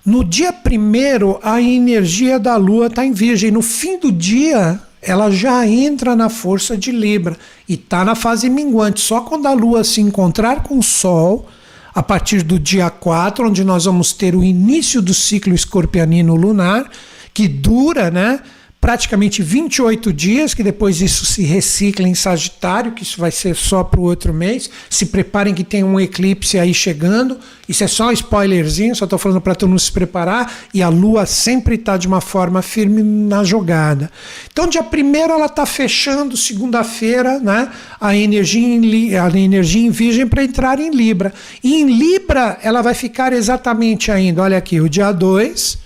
No 0.06 0.24
dia 0.24 0.54
primeiro, 0.54 1.38
a 1.44 1.62
energia 1.62 2.40
da 2.40 2.56
Lua 2.56 2.88
está 2.88 3.06
em 3.06 3.12
Virgem. 3.12 3.52
No 3.52 3.62
fim 3.62 4.00
do 4.00 4.10
dia, 4.10 4.80
ela 5.02 5.30
já 5.30 5.68
entra 5.68 6.16
na 6.16 6.30
força 6.30 6.78
de 6.78 6.94
Libra 6.94 7.38
e 7.68 7.74
está 7.74 8.06
na 8.06 8.16
fase 8.16 8.50
minguante. 8.50 9.02
Só 9.02 9.20
quando 9.20 9.48
a 9.48 9.54
Lua 9.54 9.84
se 9.84 10.00
encontrar 10.00 10.64
com 10.64 10.80
o 10.80 10.84
Sol, 10.84 11.46
a 11.94 12.02
partir 12.02 12.42
do 12.42 12.58
dia 12.58 12.90
4, 12.90 13.50
onde 13.50 13.66
nós 13.66 13.84
vamos 13.84 14.14
ter 14.14 14.34
o 14.34 14.46
início 14.46 15.02
do 15.02 15.14
ciclo 15.14 15.54
escorpianino 15.54 16.36
lunar, 16.36 16.90
que 17.34 17.50
dura, 17.50 18.10
né? 18.10 18.40
Praticamente 18.80 19.42
28 19.42 20.14
dias, 20.14 20.54
que 20.54 20.64
depois 20.64 21.02
isso 21.02 21.26
se 21.26 21.44
recicla 21.44 22.08
em 22.08 22.14
Sagitário, 22.14 22.92
que 22.92 23.04
isso 23.04 23.20
vai 23.20 23.32
ser 23.32 23.56
só 23.56 23.84
para 23.84 24.00
o 24.00 24.04
outro 24.04 24.34
mês. 24.34 24.70
Se 24.90 25.08
preparem 25.08 25.54
que 25.54 25.64
tem 25.64 25.84
um 25.84 26.00
eclipse 26.00 26.60
aí 26.60 26.74
chegando. 26.74 27.40
Isso 27.68 27.84
é 27.84 27.88
só 27.88 28.08
um 28.08 28.12
spoilerzinho, 28.12 28.96
só 28.96 29.04
estou 29.04 29.20
falando 29.20 29.42
para 29.42 29.56
todo 29.56 29.70
mundo 29.70 29.80
se 29.80 29.92
preparar. 29.92 30.54
E 30.74 30.82
a 30.82 30.90
Lua 30.90 31.26
sempre 31.26 31.76
está 31.76 31.98
de 31.98 32.08
uma 32.08 32.22
forma 32.22 32.62
firme 32.62 33.02
na 33.04 33.44
jogada. 33.44 34.12
Então, 34.52 34.68
dia 34.68 34.84
primeiro 34.84 35.34
ela 35.34 35.48
está 35.48 35.66
fechando, 35.66 36.38
segunda-feira, 36.38 37.40
né, 37.40 37.70
a, 38.00 38.16
energia 38.16 39.24
a 39.24 39.38
energia 39.38 39.86
em 39.86 39.90
Virgem 39.90 40.28
para 40.28 40.44
entrar 40.44 40.80
em 40.80 40.92
Libra. 40.92 41.34
E 41.64 41.82
em 41.82 41.86
Libra 41.86 42.58
ela 42.62 42.82
vai 42.82 42.94
ficar 42.94 43.34
exatamente 43.34 44.12
ainda, 44.12 44.44
olha 44.44 44.58
aqui, 44.58 44.80
o 44.80 44.88
dia 44.88 45.12
2 45.12 45.78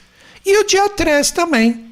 e 0.46 0.62
o 0.62 0.66
dia 0.66 0.90
3 0.90 1.32
também 1.32 1.91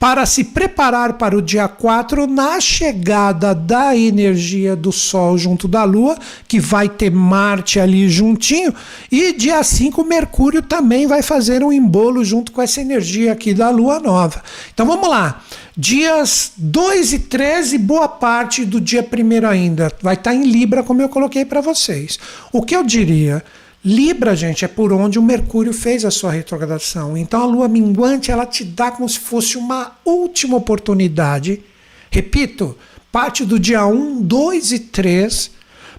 para 0.00 0.24
se 0.24 0.44
preparar 0.44 1.12
para 1.12 1.36
o 1.36 1.42
dia 1.42 1.68
4 1.68 2.26
na 2.26 2.58
chegada 2.58 3.54
da 3.54 3.94
energia 3.94 4.74
do 4.74 4.90
Sol 4.90 5.36
junto 5.36 5.68
da 5.68 5.84
Lua, 5.84 6.16
que 6.48 6.58
vai 6.58 6.88
ter 6.88 7.10
Marte 7.10 7.78
ali 7.78 8.08
juntinho, 8.08 8.74
e 9.12 9.34
dia 9.34 9.62
5 9.62 10.02
Mercúrio 10.02 10.62
também 10.62 11.06
vai 11.06 11.20
fazer 11.20 11.62
um 11.62 11.70
embolo 11.70 12.24
junto 12.24 12.50
com 12.50 12.62
essa 12.62 12.80
energia 12.80 13.32
aqui 13.32 13.52
da 13.52 13.68
Lua 13.68 14.00
nova. 14.00 14.42
Então 14.72 14.86
vamos 14.86 15.06
lá. 15.06 15.42
Dias 15.76 16.52
2 16.56 17.12
e 17.12 17.18
13, 17.18 17.76
boa 17.76 18.08
parte 18.08 18.64
do 18.64 18.80
dia 18.80 19.06
1 19.06 19.46
ainda 19.46 19.92
vai 20.00 20.14
estar 20.14 20.34
em 20.34 20.44
Libra, 20.44 20.82
como 20.82 21.02
eu 21.02 21.10
coloquei 21.10 21.44
para 21.44 21.60
vocês. 21.60 22.18
O 22.50 22.62
que 22.62 22.74
eu 22.74 22.82
diria? 22.82 23.44
Libra, 23.82 24.36
gente, 24.36 24.62
é 24.62 24.68
por 24.68 24.92
onde 24.92 25.18
o 25.18 25.22
Mercúrio 25.22 25.72
fez 25.72 26.04
a 26.04 26.10
sua 26.10 26.32
retrogradação. 26.32 27.16
Então 27.16 27.42
a 27.42 27.46
lua 27.46 27.66
minguante 27.66 28.30
ela 28.30 28.44
te 28.44 28.62
dá 28.62 28.90
como 28.90 29.08
se 29.08 29.18
fosse 29.18 29.56
uma 29.56 29.92
última 30.04 30.58
oportunidade. 30.58 31.62
Repito, 32.10 32.76
parte 33.10 33.42
do 33.44 33.58
dia 33.58 33.86
1, 33.86 34.20
2 34.20 34.72
e 34.72 34.78
3, 34.80 35.50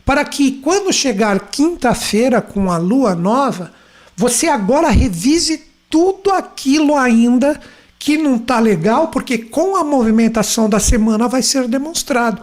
para 0.05 0.23
que 0.23 0.51
quando 0.51 0.93
chegar 0.93 1.47
quinta-feira 1.49 2.39
com 2.39 2.71
a 2.71 2.77
lua 2.77 3.15
nova, 3.15 3.73
você 4.15 4.47
agora 4.47 4.89
revise 4.89 5.63
tudo 5.89 6.29
aquilo 6.31 6.95
ainda 6.95 7.59
que 7.97 8.15
não 8.15 8.35
está 8.35 8.59
legal, 8.59 9.07
porque 9.07 9.39
com 9.39 9.75
a 9.75 9.83
movimentação 9.83 10.69
da 10.69 10.79
semana 10.79 11.27
vai 11.27 11.41
ser 11.41 11.67
demonstrado 11.67 12.41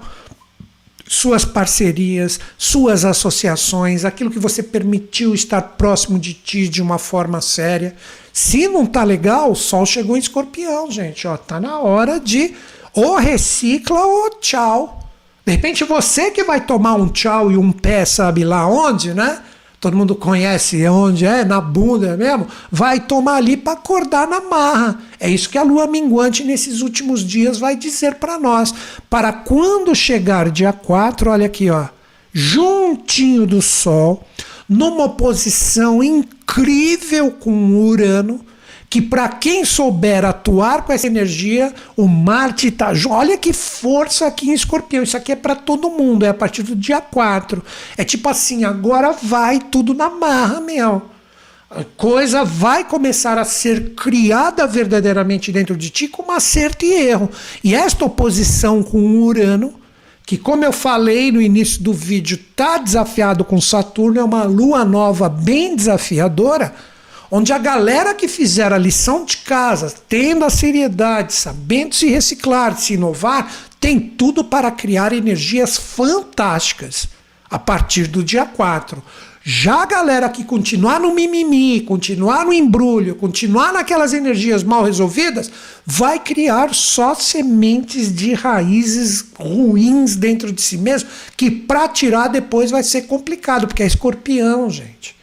suas 1.09 1.45
parcerias, 1.45 2.39
suas 2.59 3.05
associações, 3.05 4.05
aquilo 4.05 4.31
que 4.31 4.39
você 4.39 4.63
permitiu 4.63 5.35
estar 5.35 5.63
próximo 5.63 6.19
de 6.19 6.35
ti 6.35 6.69
de 6.69 6.83
uma 6.83 6.99
forma 6.99 7.41
séria. 7.41 7.97
Se 8.33 8.69
não 8.69 8.85
tá 8.85 9.03
legal, 9.03 9.51
o 9.51 9.57
sol 9.57 9.87
chegou 9.87 10.17
em 10.17 10.21
escorpião, 10.21 10.91
gente. 10.91 11.27
Ó, 11.27 11.37
tá 11.37 11.59
na 11.59 11.81
hora 11.81 12.21
de 12.21 12.55
Ou 12.93 13.17
recicla 13.17 14.05
ou 14.05 14.31
tchau. 14.41 15.09
De 15.45 15.53
repente 15.53 15.83
você 15.85 16.31
que 16.31 16.45
vai 16.45 16.61
tomar 16.61 16.95
um 16.95 17.09
tchau 17.09 17.51
e 17.51 17.57
um 17.57 17.73
pé, 17.73 18.05
sabe 18.05 18.45
lá 18.45 18.67
onde, 18.67 19.15
né? 19.15 19.41
Todo 19.81 19.97
mundo 19.97 20.17
conhece 20.17 20.85
onde 20.89 21.25
é, 21.25 21.45
na 21.45 21.61
bunda 21.61 22.17
mesmo, 22.17 22.49
vai 22.71 22.99
tomar 22.99 23.37
ali 23.37 23.57
para 23.57 23.75
acordar 23.75 24.27
na 24.27 24.41
marra. 24.41 25.01
É 25.21 25.31
isso 25.31 25.49
que 25.49 25.57
a 25.57 25.63
lua 25.63 25.87
minguante 25.87 26.43
nesses 26.43 26.81
últimos 26.81 27.23
dias 27.23 27.59
vai 27.59 27.77
dizer 27.77 28.17
para 28.17 28.41
nós. 28.41 28.75
Para 29.09 29.33
quando 29.33 29.95
chegar 29.95 30.51
dia 30.51 30.73
4, 30.73 31.31
olha 31.31 31.47
aqui, 31.47 31.71
ó, 31.71 31.87
juntinho 32.33 33.47
do 33.47 33.63
sol, 33.63 34.25
numa 34.69 35.11
posição 35.11 36.03
incrível 36.03 37.31
com 37.31 37.71
Urano, 37.77 38.45
que 38.91 39.03
para 39.03 39.29
quem 39.29 39.65
souber 39.65 40.25
atuar 40.25 40.83
com 40.83 40.93
essa 40.93 41.07
energia, 41.07 41.75
o 41.97 42.07
Marte 42.09 42.69
está. 42.69 42.93
Olha 43.09 43.37
que 43.37 43.53
força 43.53 44.27
aqui 44.27 44.49
em 44.51 44.55
Escorpião. 44.55 45.03
Isso 45.03 45.17
aqui 45.17 45.33
é 45.33 45.37
para 45.37 45.55
todo 45.55 45.91
mundo, 45.91 46.25
é 46.25 46.29
a 46.29 46.35
partir 46.35 46.63
do 46.63 46.75
dia 46.75 47.01
4. 47.01 47.63
É 47.97 48.05
tipo 48.05 48.29
assim, 48.29 48.65
agora 48.65 49.13
vai 49.13 49.59
tudo 49.59 49.93
na 49.93 50.09
marra, 50.09 50.61
meu. 50.61 51.03
A 51.71 51.85
coisa 51.85 52.45
vai 52.45 52.83
começar 52.83 53.37
a 53.37 53.45
ser 53.45 53.91
criada 53.95 54.67
verdadeiramente 54.67 55.53
dentro 55.53 55.77
de 55.77 55.91
ti 55.91 56.09
com 56.09 56.33
acerto 56.33 56.87
e 56.87 56.95
erro. 56.95 57.31
E 57.63 57.75
esta 57.75 58.07
oposição 58.07 58.83
com 58.83 58.99
o 58.99 59.23
Urano, 59.25 59.75
que 60.25 60.39
como 60.39 60.65
eu 60.65 60.73
falei 60.73 61.31
no 61.31 61.43
início 61.43 61.83
do 61.83 61.93
vídeo, 61.93 62.37
está 62.37 62.79
desafiado 62.79 63.45
com 63.45 63.61
Saturno, 63.61 64.19
é 64.19 64.25
uma 64.25 64.45
lua 64.45 64.83
nova 64.83 65.29
bem 65.29 65.77
desafiadora 65.77 66.75
onde 67.31 67.53
a 67.53 67.59
galera 67.59 68.15
que 68.15 68.29
fizer 68.29 68.73
a 68.73 68.79
lição 68.79 69.25
de 69.25 69.39
casa, 69.39 69.95
tendo 70.09 70.45
a 70.45 70.51
seriedade, 70.51 71.33
sabendo 71.33 71.95
se 71.95 72.09
reciclar, 72.09 72.77
se 72.79 72.95
inovar, 72.95 73.53
tem 73.81 74.01
tudo 74.01 74.43
para 74.43 74.71
criar 74.71 75.13
energias 75.13 75.77
fantásticas 75.77 77.09
a 77.51 77.59
partir 77.59 78.07
do 78.07 78.23
dia 78.23 78.45
4. 78.45 79.03
Já 79.51 79.83
a 79.83 79.87
galera 79.87 80.29
que 80.29 80.45
continuar 80.45 81.01
no 81.01 81.15
mimimi, 81.15 81.81
continuar 81.81 82.45
no 82.45 82.53
embrulho, 82.53 83.15
continuar 83.15 83.73
naquelas 83.73 84.13
energias 84.13 84.63
mal 84.63 84.85
resolvidas, 84.85 85.51
vai 85.87 86.19
criar 86.19 86.75
só 86.75 87.15
sementes 87.15 88.15
de 88.15 88.35
raízes 88.35 89.25
ruins 89.39 90.17
dentro 90.17 90.53
de 90.53 90.61
si 90.61 90.77
mesmo, 90.77 91.09
que 91.35 91.51
para 91.51 91.89
tirar 91.89 92.29
depois 92.29 92.71
vai 92.71 92.83
ser 92.83 93.03
complicado, 93.03 93.67
porque 93.67 93.83
é 93.83 93.87
escorpião, 93.87 94.69
gente. 94.69 95.18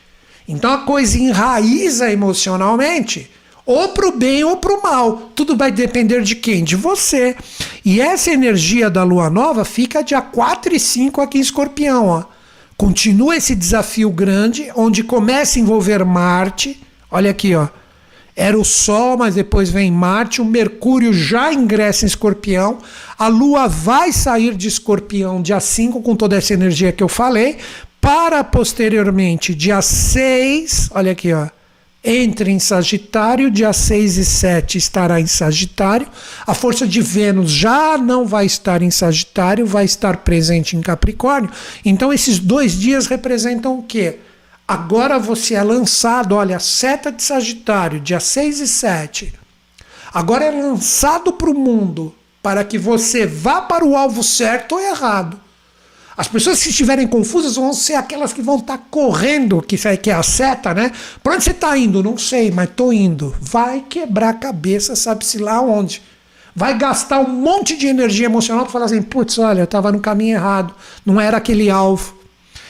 Então 0.47 0.71
a 0.71 0.79
coisa 0.79 1.17
enraiza 1.17 2.11
emocionalmente, 2.11 3.29
ou 3.65 3.89
para 3.89 4.07
o 4.07 4.17
bem 4.17 4.43
ou 4.43 4.57
para 4.57 4.73
o 4.73 4.81
mal. 4.81 5.31
Tudo 5.35 5.57
vai 5.57 5.71
depender 5.71 6.21
de 6.21 6.35
quem? 6.35 6.63
De 6.63 6.75
você. 6.75 7.35
E 7.83 7.99
essa 7.99 8.31
energia 8.31 8.89
da 8.89 9.03
lua 9.03 9.29
nova 9.29 9.65
fica 9.65 10.03
dia 10.03 10.21
4 10.21 10.75
e 10.75 10.79
5 10.79 11.19
aqui 11.19 11.39
em 11.39 11.41
Escorpião. 11.41 12.07
Ó. 12.07 12.23
Continua 12.77 13.35
esse 13.35 13.55
desafio 13.55 14.09
grande, 14.11 14.71
onde 14.75 15.03
começa 15.03 15.57
a 15.57 15.61
envolver 15.61 16.05
Marte. 16.05 16.79
Olha 17.09 17.31
aqui, 17.31 17.55
ó. 17.55 17.67
Era 18.35 18.59
o 18.59 18.65
Sol, 18.65 19.17
mas 19.17 19.33
depois 19.33 19.69
vem 19.69 19.89
Marte. 19.89 20.41
O 20.41 20.45
Mercúrio 20.45 21.13
já 21.13 21.53
ingressa 21.53 22.03
em 22.03 22.07
Escorpião. 22.07 22.79
A 23.17 23.27
Lua 23.27 23.67
vai 23.67 24.11
sair 24.11 24.53
de 24.55 24.67
Escorpião 24.67 25.41
dia 25.41 25.59
5 25.59 26.01
com 26.01 26.15
toda 26.17 26.35
essa 26.35 26.53
energia 26.53 26.91
que 26.91 27.01
eu 27.01 27.07
falei 27.07 27.57
para 28.05 28.43
posteriormente, 28.43 29.55
dia 29.55 29.81
6, 29.81 30.89
olha 30.93 31.11
aqui, 31.11 31.33
ó, 31.33 31.47
entre 32.03 32.51
em 32.51 32.59
Sagitário, 32.59 33.49
dia 33.49 33.73
6 33.73 34.17
e 34.17 34.25
7 34.25 34.77
estará 34.77 35.19
em 35.19 35.25
Sagitário. 35.25 36.07
A 36.45 36.53
força 36.53 36.87
de 36.87 37.01
Vênus 37.01 37.49
já 37.49 37.97
não 37.97 38.27
vai 38.27 38.45
estar 38.45 38.83
em 38.83 38.91
Sagitário, 38.91 39.65
vai 39.65 39.85
estar 39.85 40.17
presente 40.17 40.77
em 40.77 40.81
Capricórnio. 40.81 41.49
Então, 41.83 42.13
esses 42.13 42.37
dois 42.37 42.79
dias 42.79 43.07
representam 43.07 43.79
o 43.79 43.81
quê? 43.81 44.19
Agora 44.67 45.17
você 45.17 45.55
é 45.55 45.63
lançado, 45.63 46.35
olha, 46.35 46.59
seta 46.59 47.11
de 47.11 47.23
Sagitário, 47.23 47.99
dia 47.99 48.19
6 48.19 48.59
e 48.59 48.67
7. 48.67 49.33
Agora 50.13 50.45
é 50.45 50.51
lançado 50.51 51.33
para 51.33 51.49
o 51.49 51.55
mundo 51.55 52.13
para 52.43 52.63
que 52.63 52.77
você 52.77 53.25
vá 53.25 53.61
para 53.61 53.83
o 53.83 53.97
alvo 53.97 54.21
certo 54.21 54.73
ou 54.73 54.79
errado. 54.79 55.43
As 56.17 56.29
pessoas 56.29 56.63
que 56.63 56.69
estiverem 56.69 57.07
confusas 57.07 57.55
vão 57.55 57.73
ser 57.73 57.95
aquelas 57.95 58.31
que 58.31 58.41
vão 58.41 58.57
estar 58.57 58.77
tá 58.77 58.83
correndo, 58.89 59.61
que, 59.61 59.77
que 59.97 60.09
é 60.09 60.13
a 60.13 60.23
seta, 60.23 60.73
né? 60.73 60.91
Para 61.21 61.35
onde 61.35 61.43
você 61.43 61.51
está 61.51 61.77
indo? 61.77 62.01
Não 62.01 62.17
sei, 62.17 62.51
mas 62.51 62.69
estou 62.69 62.93
indo. 62.93 63.35
Vai 63.41 63.83
quebrar 63.87 64.29
a 64.29 64.33
cabeça, 64.33 64.95
sabe-se 64.95 65.37
lá 65.37 65.61
onde. 65.61 66.01
Vai 66.55 66.77
gastar 66.77 67.19
um 67.19 67.27
monte 67.27 67.75
de 67.75 67.87
energia 67.87 68.27
emocional 68.27 68.63
para 68.63 68.71
falar 68.71 68.85
assim: 68.85 69.01
putz, 69.01 69.37
olha, 69.37 69.59
eu 69.59 69.65
estava 69.65 69.91
no 69.91 69.99
caminho 69.99 70.35
errado, 70.35 70.73
não 71.05 71.19
era 71.19 71.35
aquele 71.35 71.69
alvo. 71.69 72.15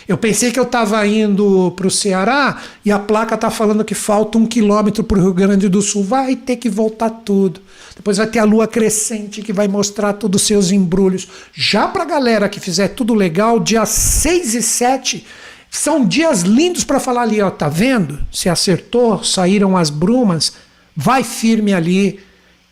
Eu 0.08 0.18
pensei 0.18 0.52
que 0.52 0.60
eu 0.60 0.64
estava 0.64 1.06
indo 1.08 1.72
para 1.76 1.88
o 1.88 1.92
Ceará 1.92 2.62
e 2.84 2.92
a 2.92 3.00
placa 3.00 3.34
está 3.34 3.50
falando 3.50 3.84
que 3.84 3.96
falta 3.96 4.38
um 4.38 4.46
quilômetro 4.46 5.04
para 5.04 5.18
o 5.18 5.22
Rio 5.22 5.34
Grande 5.34 5.68
do 5.68 5.82
Sul. 5.82 6.04
Vai 6.04 6.36
ter 6.36 6.58
que 6.58 6.70
voltar 6.70 7.10
tudo. 7.10 7.60
Depois 7.96 8.18
vai 8.18 8.28
ter 8.28 8.40
a 8.40 8.44
lua 8.44 8.68
crescente 8.68 9.42
que 9.42 9.52
vai 9.52 9.68
mostrar 9.68 10.14
todos 10.14 10.42
os 10.42 10.48
seus 10.48 10.72
embrulhos. 10.72 11.28
Já 11.54 11.88
para 11.88 12.04
a 12.04 12.08
galera 12.08 12.48
que 12.48 12.60
fizer 12.60 12.90
tudo 12.90 13.16
legal, 13.16 13.60
dia 13.60 13.86
6 13.86 14.54
e 14.54 14.62
7 14.62 15.26
são 15.72 16.06
dias 16.06 16.42
lindos 16.42 16.84
para 16.84 17.00
falar 17.00 17.24
ali, 17.24 17.42
ó, 17.42 17.50
tá 17.50 17.68
vendo? 17.68 18.20
Se 18.32 18.48
acertou, 18.48 19.24
saíram 19.24 19.76
as 19.76 19.90
brumas, 19.90 20.54
vai 20.96 21.24
firme 21.24 21.74
ali. 21.74 22.20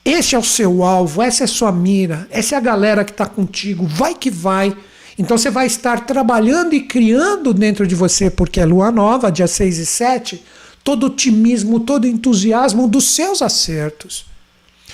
Esse 0.06 0.36
é 0.36 0.40
o 0.40 0.44
seu 0.44 0.84
alvo, 0.84 1.22
essa 1.22 1.44
é 1.44 1.46
a 1.46 1.48
sua 1.48 1.72
mira, 1.72 2.28
essa 2.30 2.56
é 2.56 2.58
a 2.58 2.62
galera 2.62 3.04
que 3.04 3.12
está 3.12 3.26
contigo, 3.26 3.86
vai 3.88 4.14
que 4.14 4.30
vai. 4.30 4.76
Então 5.18 5.38
você 5.38 5.50
vai 5.50 5.68
estar 5.68 6.06
trabalhando 6.06 6.74
e 6.74 6.82
criando 6.82 7.54
dentro 7.54 7.86
de 7.86 7.96
você, 7.96 8.30
porque 8.30 8.60
é 8.60 8.66
lua 8.66 8.92
nova, 8.92 9.32
dia 9.32 9.48
6 9.48 9.78
e 9.78 9.86
7, 9.86 10.44
todo 10.84 11.06
otimismo, 11.06 11.80
todo 11.80 12.08
entusiasmo 12.08 12.88
dos 12.88 13.16
seus 13.16 13.42
acertos. 13.42 14.26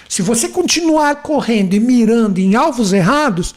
Se 0.07 0.21
você 0.21 0.49
continuar 0.49 1.17
correndo 1.17 1.73
e 1.73 1.79
mirando 1.79 2.39
em 2.39 2.55
alvos 2.55 2.91
errados, 2.93 3.55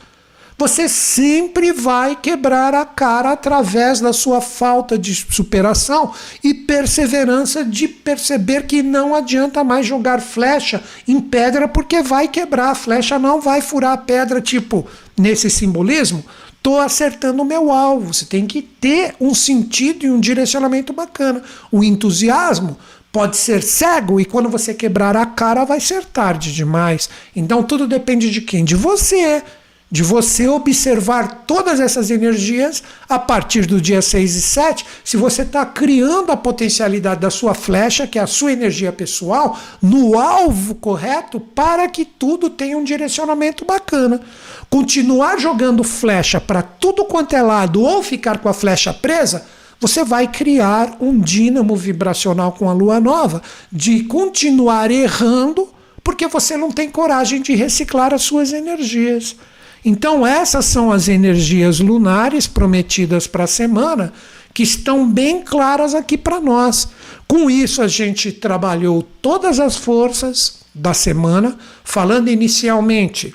você 0.59 0.89
sempre 0.89 1.73
vai 1.73 2.15
quebrar 2.15 2.73
a 2.75 2.85
cara 2.85 3.33
através 3.33 4.01
da 4.01 4.13
sua 4.13 4.41
falta 4.41 4.97
de 4.97 5.13
superação 5.13 6.13
e 6.45 6.55
perseverança 6.55 7.65
de 7.65 7.89
perceber 7.89 8.67
que 8.67 8.83
não 8.83 9.15
adianta 9.15 9.65
mais 9.65 9.87
jogar 9.87 10.21
flecha 10.21 10.81
em 11.09 11.21
pedra 11.21 11.67
porque 11.67 12.01
vai 12.03 12.29
quebrar. 12.29 12.71
A 12.71 12.75
flecha 12.77 13.19
não 13.19 13.41
vai 13.41 13.61
furar 13.61 13.93
a 13.93 13.97
pedra, 13.97 14.41
tipo, 14.41 14.87
nesse 15.19 15.51
simbolismo, 15.51 16.25
estou 16.63 16.79
acertando 16.79 17.43
o 17.43 17.45
meu 17.45 17.73
alvo. 17.73 18.15
Você 18.15 18.25
tem 18.25 18.47
que 18.47 18.63
ter 18.63 19.17
um 19.21 19.35
sentido 19.35 20.07
e 20.07 20.11
um 20.11 20.21
direcionamento 20.21 20.93
bacana. 20.93 21.43
O 21.73 21.83
entusiasmo 21.83 22.79
pode 23.11 23.37
ser 23.37 23.63
cego 23.63 24.21
e 24.21 24.25
quando 24.25 24.49
você 24.49 24.73
quebrar 24.73 25.17
a 25.17 25.27
cara 25.27 25.65
vai 25.65 25.81
ser 25.81 26.05
tarde 26.05 26.55
demais. 26.55 27.11
Então 27.35 27.65
tudo 27.65 27.89
depende 27.89 28.31
de 28.31 28.41
quem? 28.41 28.65
De 28.65 28.77
você. 28.77 29.43
De 29.93 30.03
você 30.03 30.49
observar 30.49 31.45
todas 31.47 31.79
essas 31.79 32.11
energias 32.11 32.83
a 33.07 33.19
partir 33.19 33.67
do 33.67 33.79
dia 33.79 34.01
6 34.01 34.37
e 34.37 34.41
7, 34.41 34.87
se 35.05 35.19
você 35.19 35.43
está 35.43 35.67
criando 35.67 36.33
a 36.33 36.37
potencialidade 36.37 37.21
da 37.21 37.29
sua 37.29 37.53
flecha, 37.53 38.07
que 38.07 38.19
é 38.19 38.23
a 38.23 38.27
sua 38.27 38.53
energia 38.53 38.91
pessoal, 38.91 39.61
no 39.83 40.19
alvo 40.19 40.75
correto 40.77 41.39
para 41.39 41.87
que 41.91 42.07
tudo 42.07 42.49
tenha 42.49 42.79
um 42.79 42.83
direcionamento 42.83 43.67
bacana 43.67 44.23
continuar 44.71 45.39
jogando 45.39 45.85
flecha 45.85 46.41
para 46.41 46.63
tudo 46.63 47.05
quanto 47.05 47.37
é 47.37 47.43
lado 47.43 47.83
ou 47.83 48.03
ficar 48.03 48.39
com 48.39 48.49
a 48.49 48.55
flecha 48.55 48.91
presa, 48.91 49.45
você 49.79 50.03
vai 50.03 50.27
criar 50.27 50.97
um 50.99 51.19
dínamo 51.21 51.77
vibracional 51.77 52.53
com 52.53 52.71
a 52.71 52.73
lua 52.73 52.99
nova 52.99 53.43
de 53.71 54.05
continuar 54.05 54.91
errando 54.91 55.69
porque 56.03 56.27
você 56.27 56.57
não 56.57 56.73
tem 56.73 56.89
coragem 56.89 57.43
de 57.43 57.55
reciclar 57.55 58.15
as 58.15 58.23
suas 58.23 58.55
energias. 58.55 59.37
Então, 59.85 60.27
essas 60.27 60.65
são 60.67 60.93
as 60.93 61.09
energias 61.09 61.81
lunares 61.81 62.47
prometidas 62.47 63.27
para 63.27 63.45
a 63.45 63.49
semana 63.49 64.13
que 64.55 64.63
estão 64.63 65.09
bem 65.09 65.43
claras 65.43 65.95
aqui 65.95 66.17
para 66.17 66.41
nós. 66.41 66.89
Com 67.27 67.51
isso, 67.51 67.83
a 67.83 67.89
gente 67.89 68.31
trabalhou 68.31 69.03
todas 69.21 69.59
as 69.59 69.77
forças 69.77 70.61
da 70.75 70.95
semana, 70.95 71.57
falando 71.85 72.29
inicialmente 72.29 73.35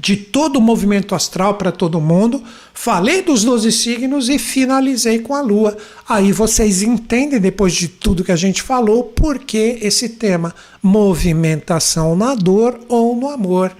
de 0.00 0.16
todo 0.16 0.56
o 0.56 0.62
movimento 0.62 1.14
astral 1.14 1.54
para 1.54 1.72
todo 1.72 2.00
mundo, 2.00 2.42
falei 2.72 3.20
dos 3.20 3.42
12 3.42 3.72
signos 3.72 4.28
e 4.28 4.38
finalizei 4.38 5.18
com 5.18 5.34
a 5.34 5.40
Lua. 5.40 5.76
Aí 6.08 6.30
vocês 6.30 6.82
entendem, 6.82 7.40
depois 7.40 7.72
de 7.72 7.88
tudo 7.88 8.22
que 8.22 8.32
a 8.32 8.36
gente 8.36 8.62
falou, 8.62 9.04
por 9.04 9.40
que 9.40 9.78
esse 9.82 10.10
tema, 10.10 10.54
movimentação 10.80 12.14
na 12.14 12.34
dor 12.34 12.78
ou 12.88 13.16
no 13.16 13.28
amor. 13.28 13.76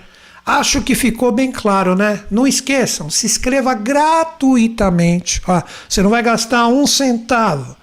Acho 0.48 0.80
que 0.80 0.94
ficou 0.94 1.30
bem 1.30 1.52
claro, 1.52 1.94
né? 1.94 2.20
Não 2.30 2.46
esqueçam, 2.46 3.10
se 3.10 3.26
inscreva 3.26 3.74
gratuitamente. 3.74 5.42
Você 5.86 6.02
não 6.02 6.08
vai 6.08 6.22
gastar 6.22 6.68
um 6.68 6.86
centavo. 6.86 7.76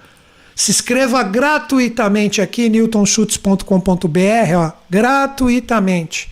Se 0.56 0.72
inscreva 0.72 1.22
gratuitamente 1.22 2.42
aqui, 2.42 2.68
newtonschutz.com.br, 2.68 4.74
gratuitamente 4.90 6.28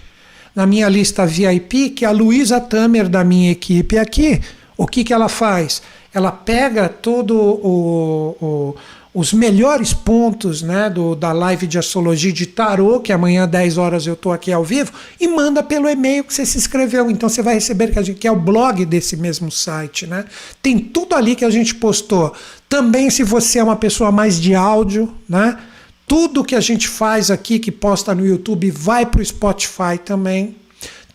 na 0.55 0.65
minha 0.65 0.89
lista 0.89 1.23
VIP, 1.23 1.91
que 1.91 2.03
é 2.03 2.07
a 2.07 2.11
Luísa 2.11 2.59
Tamer 2.59 3.07
da 3.07 3.23
minha 3.23 3.51
equipe 3.51 3.99
aqui. 3.99 4.41
O 4.75 4.87
que, 4.87 5.03
que 5.03 5.13
ela 5.13 5.29
faz? 5.29 5.83
Ela 6.11 6.31
pega 6.31 6.89
todo 6.89 7.39
o, 7.39 8.35
o 8.41 8.75
os 9.13 9.31
melhores 9.31 9.93
pontos 9.93 10.63
né, 10.63 10.89
do, 10.89 11.13
da 11.13 11.31
live 11.31 11.67
de 11.67 11.77
astrologia 11.77 12.33
de 12.33 12.47
tarô, 12.47 12.99
que 12.99 13.11
amanhã, 13.11 13.47
10 13.47 13.77
horas, 13.77 14.07
eu 14.07 14.13
estou 14.13 14.31
aqui 14.31 14.51
ao 14.51 14.63
vivo, 14.63 14.91
e 15.19 15.27
manda 15.27 15.61
pelo 15.61 15.87
e-mail 15.87 16.23
que 16.23 16.33
você 16.33 16.45
se 16.45 16.57
inscreveu. 16.57 17.11
Então 17.11 17.29
você 17.29 17.43
vai 17.43 17.53
receber, 17.53 17.93
que 18.15 18.27
é 18.27 18.31
o 18.31 18.35
blog 18.35 18.83
desse 18.85 19.15
mesmo 19.15 19.51
site. 19.51 20.07
Né? 20.07 20.25
Tem 20.63 20.79
tudo 20.79 21.13
ali 21.13 21.35
que 21.35 21.45
a 21.45 21.51
gente 21.51 21.75
postou. 21.75 22.33
Também, 22.67 23.11
se 23.11 23.23
você 23.23 23.59
é 23.59 23.63
uma 23.63 23.75
pessoa 23.75 24.11
mais 24.11 24.41
de 24.41 24.55
áudio, 24.55 25.13
né? 25.29 25.59
Tudo 26.07 26.43
que 26.43 26.55
a 26.55 26.59
gente 26.59 26.87
faz 26.87 27.31
aqui, 27.31 27.59
que 27.59 27.71
posta 27.71 28.13
no 28.13 28.25
YouTube, 28.25 28.69
vai 28.71 29.05
para 29.05 29.21
o 29.21 29.25
Spotify 29.25 29.97
também. 30.03 30.55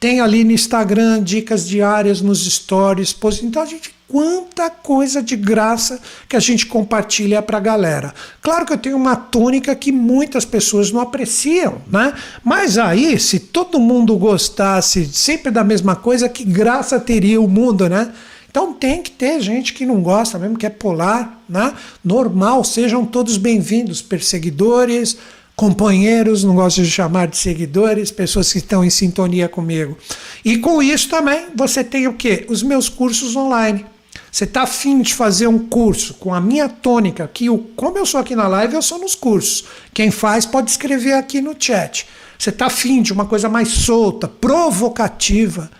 Tem 0.01 0.21
ali 0.21 0.45
no 0.45 0.53
Instagram 0.53 1.23
dicas 1.23 1.69
diárias 1.69 2.21
nos 2.21 2.47
stories. 2.47 3.15
Então 3.43 3.63
a 3.63 3.67
gente 3.67 3.98
quanta 4.09 4.71
coisa 4.71 5.23
de 5.23 5.37
graça 5.37 6.01
que 6.27 6.35
a 6.35 6.41
gente 6.41 6.67
compartilha 6.67 7.43
para 7.43 7.59
a 7.59 7.61
galera. 7.61 8.15
Claro 8.41 8.65
que 8.65 8.73
eu 8.73 8.79
tenho 8.79 8.97
uma 8.97 9.15
tônica 9.15 9.75
que 9.77 9.93
muitas 9.93 10.47
pessoas 10.47 10.91
não 10.91 11.01
apreciam, 11.01 11.83
né? 11.87 12.15
Mas 12.43 12.79
aí, 12.79 13.21
se 13.21 13.39
todo 13.39 13.79
mundo 13.79 14.17
gostasse 14.17 15.07
sempre 15.07 15.53
da 15.53 15.63
mesma 15.63 15.95
coisa, 15.95 16.29
que 16.29 16.43
graça 16.43 16.99
teria 16.99 17.41
o 17.41 17.47
mundo, 17.47 17.89
né? 17.89 18.11
Então 18.51 18.73
tem 18.73 19.03
que 19.03 19.11
ter 19.11 19.41
gente 19.43 19.75
que 19.75 19.85
não 19.85 20.01
gosta 20.01 20.39
mesmo, 20.39 20.57
que 20.57 20.65
é 20.65 20.71
polar, 20.71 21.43
né? 21.47 21.75
Normal, 22.03 22.65
sejam 22.65 23.05
todos 23.05 23.37
bem-vindos, 23.37 24.01
perseguidores, 24.01 25.19
companheiros, 25.55 26.45
não 26.45 26.55
gosto 26.55 26.83
de 26.83 26.91
chamar 26.91 27.27
de 27.27 27.37
seguidores, 27.37 28.11
pessoas 28.11 28.51
que 28.51 28.59
estão 28.59 28.83
em 28.83 28.91
sintonia 28.91 29.49
comigo. 29.49 29.99
E 30.43 30.57
com 30.57 30.83
isso 30.83 31.11
também 31.11 31.49
você 31.55 31.85
tem 31.85 32.07
o 32.07 32.15
quê? 32.15 32.47
Os 32.49 32.63
meus 32.63 32.89
cursos 32.89 33.37
online. 33.37 33.85
Você 34.31 34.45
está 34.45 34.63
afim 34.63 35.01
de 35.01 35.15
fazer 35.15 35.47
um 35.47 35.59
curso 35.59 36.15
com 36.15 36.35
a 36.35 36.41
minha 36.41 36.69
tônica, 36.69 37.29
que 37.33 37.49
o, 37.49 37.59
como 37.59 37.99
eu 37.99 38.07
sou 38.07 38.21
aqui 38.21 38.37
na 38.37 38.47
live, 38.47 38.75
eu 38.75 38.83
sou 38.83 38.99
nos 38.99 39.15
cursos. 39.15 39.65
Quem 39.93 40.11
faz 40.11 40.45
pode 40.45 40.71
escrever 40.71 41.15
aqui 41.15 41.41
no 41.41 41.55
chat. 41.59 42.07
Você 42.39 42.51
está 42.51 42.67
afim 42.67 43.03
de 43.03 43.13
uma 43.13 43.27
coisa 43.27 43.49
mais 43.49 43.69
solta, 43.69 44.29
provocativa, 44.29 45.71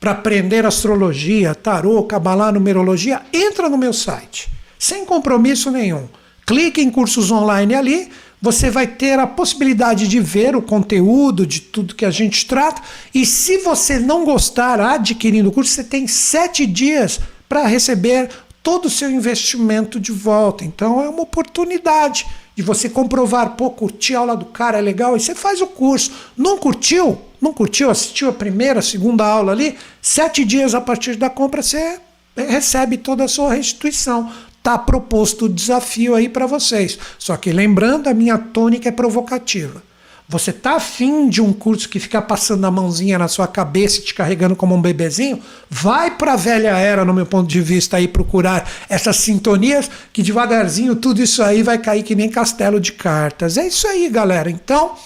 para 0.00 0.12
aprender 0.12 0.64
astrologia, 0.64 1.54
tarô, 1.54 2.02
cabalá, 2.04 2.52
numerologia? 2.52 3.20
Entra 3.32 3.68
no 3.68 3.76
meu 3.76 3.92
site, 3.92 4.48
sem 4.78 5.04
compromisso 5.04 5.70
nenhum. 5.70 6.08
Clique 6.46 6.80
em 6.80 6.90
cursos 6.90 7.30
online 7.30 7.74
ali, 7.74 8.10
você 8.40 8.70
vai 8.70 8.86
ter 8.86 9.18
a 9.18 9.26
possibilidade 9.26 10.06
de 10.06 10.20
ver 10.20 10.54
o 10.54 10.62
conteúdo 10.62 11.44
de 11.44 11.60
tudo 11.60 11.94
que 11.94 12.04
a 12.04 12.10
gente 12.10 12.46
trata. 12.46 12.80
E 13.12 13.26
se 13.26 13.58
você 13.58 13.98
não 13.98 14.24
gostar 14.24 14.80
adquirindo 14.80 15.48
o 15.48 15.52
curso, 15.52 15.72
você 15.72 15.84
tem 15.84 16.06
sete 16.06 16.64
dias 16.64 17.20
para 17.48 17.66
receber 17.66 18.28
todo 18.62 18.86
o 18.86 18.90
seu 18.90 19.10
investimento 19.10 19.98
de 19.98 20.12
volta. 20.12 20.64
Então 20.64 21.02
é 21.02 21.08
uma 21.08 21.22
oportunidade 21.22 22.26
de 22.54 22.62
você 22.62 22.88
comprovar, 22.88 23.50
pô, 23.50 23.70
curti 23.70 24.14
a 24.14 24.18
aula 24.18 24.36
do 24.36 24.44
cara, 24.44 24.78
é 24.78 24.80
legal, 24.80 25.16
e 25.16 25.20
você 25.20 25.34
faz 25.34 25.60
o 25.60 25.66
curso. 25.66 26.12
Não 26.36 26.58
curtiu? 26.58 27.18
Não 27.40 27.52
curtiu? 27.52 27.88
Assistiu 27.88 28.28
a 28.28 28.32
primeira, 28.32 28.80
a 28.80 28.82
segunda 28.82 29.24
aula 29.24 29.52
ali? 29.52 29.78
Sete 30.02 30.44
dias 30.44 30.74
a 30.74 30.80
partir 30.80 31.16
da 31.16 31.30
compra 31.30 31.62
você 31.62 32.00
recebe 32.36 32.96
toda 32.96 33.24
a 33.24 33.28
sua 33.28 33.54
restituição. 33.54 34.30
Está 34.58 34.76
proposto 34.76 35.46
o 35.46 35.48
desafio 35.48 36.14
aí 36.14 36.28
para 36.28 36.46
vocês. 36.46 36.98
Só 37.18 37.36
que 37.36 37.52
lembrando, 37.52 38.08
a 38.08 38.14
minha 38.14 38.36
tônica 38.36 38.88
é 38.88 38.92
provocativa. 38.92 39.82
Você 40.30 40.52
tá 40.52 40.74
afim 40.74 41.26
de 41.30 41.40
um 41.40 41.54
curso 41.54 41.88
que 41.88 41.98
fica 41.98 42.20
passando 42.20 42.62
a 42.66 42.70
mãozinha 42.70 43.18
na 43.18 43.28
sua 43.28 43.46
cabeça 43.46 43.98
e 43.98 44.02
te 44.02 44.12
carregando 44.12 44.54
como 44.54 44.74
um 44.74 44.80
bebezinho? 44.80 45.42
Vai 45.70 46.18
para 46.18 46.34
a 46.34 46.36
velha 46.36 46.76
era, 46.76 47.02
no 47.02 47.14
meu 47.14 47.24
ponto 47.24 47.48
de 47.48 47.62
vista, 47.62 47.96
aí 47.96 48.06
procurar 48.06 48.70
essas 48.90 49.16
sintonias 49.16 49.90
que 50.12 50.22
devagarzinho 50.22 50.94
tudo 50.96 51.22
isso 51.22 51.42
aí 51.42 51.62
vai 51.62 51.78
cair 51.78 52.02
que 52.02 52.14
nem 52.14 52.28
castelo 52.28 52.78
de 52.78 52.92
cartas. 52.92 53.56
É 53.56 53.66
isso 53.66 53.88
aí, 53.88 54.06
galera. 54.10 54.50
Então, 54.50 54.96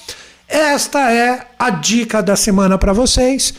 esta 0.48 1.12
é 1.12 1.46
a 1.56 1.70
dica 1.70 2.20
da 2.20 2.34
semana 2.34 2.76
para 2.76 2.92
vocês. 2.92 3.54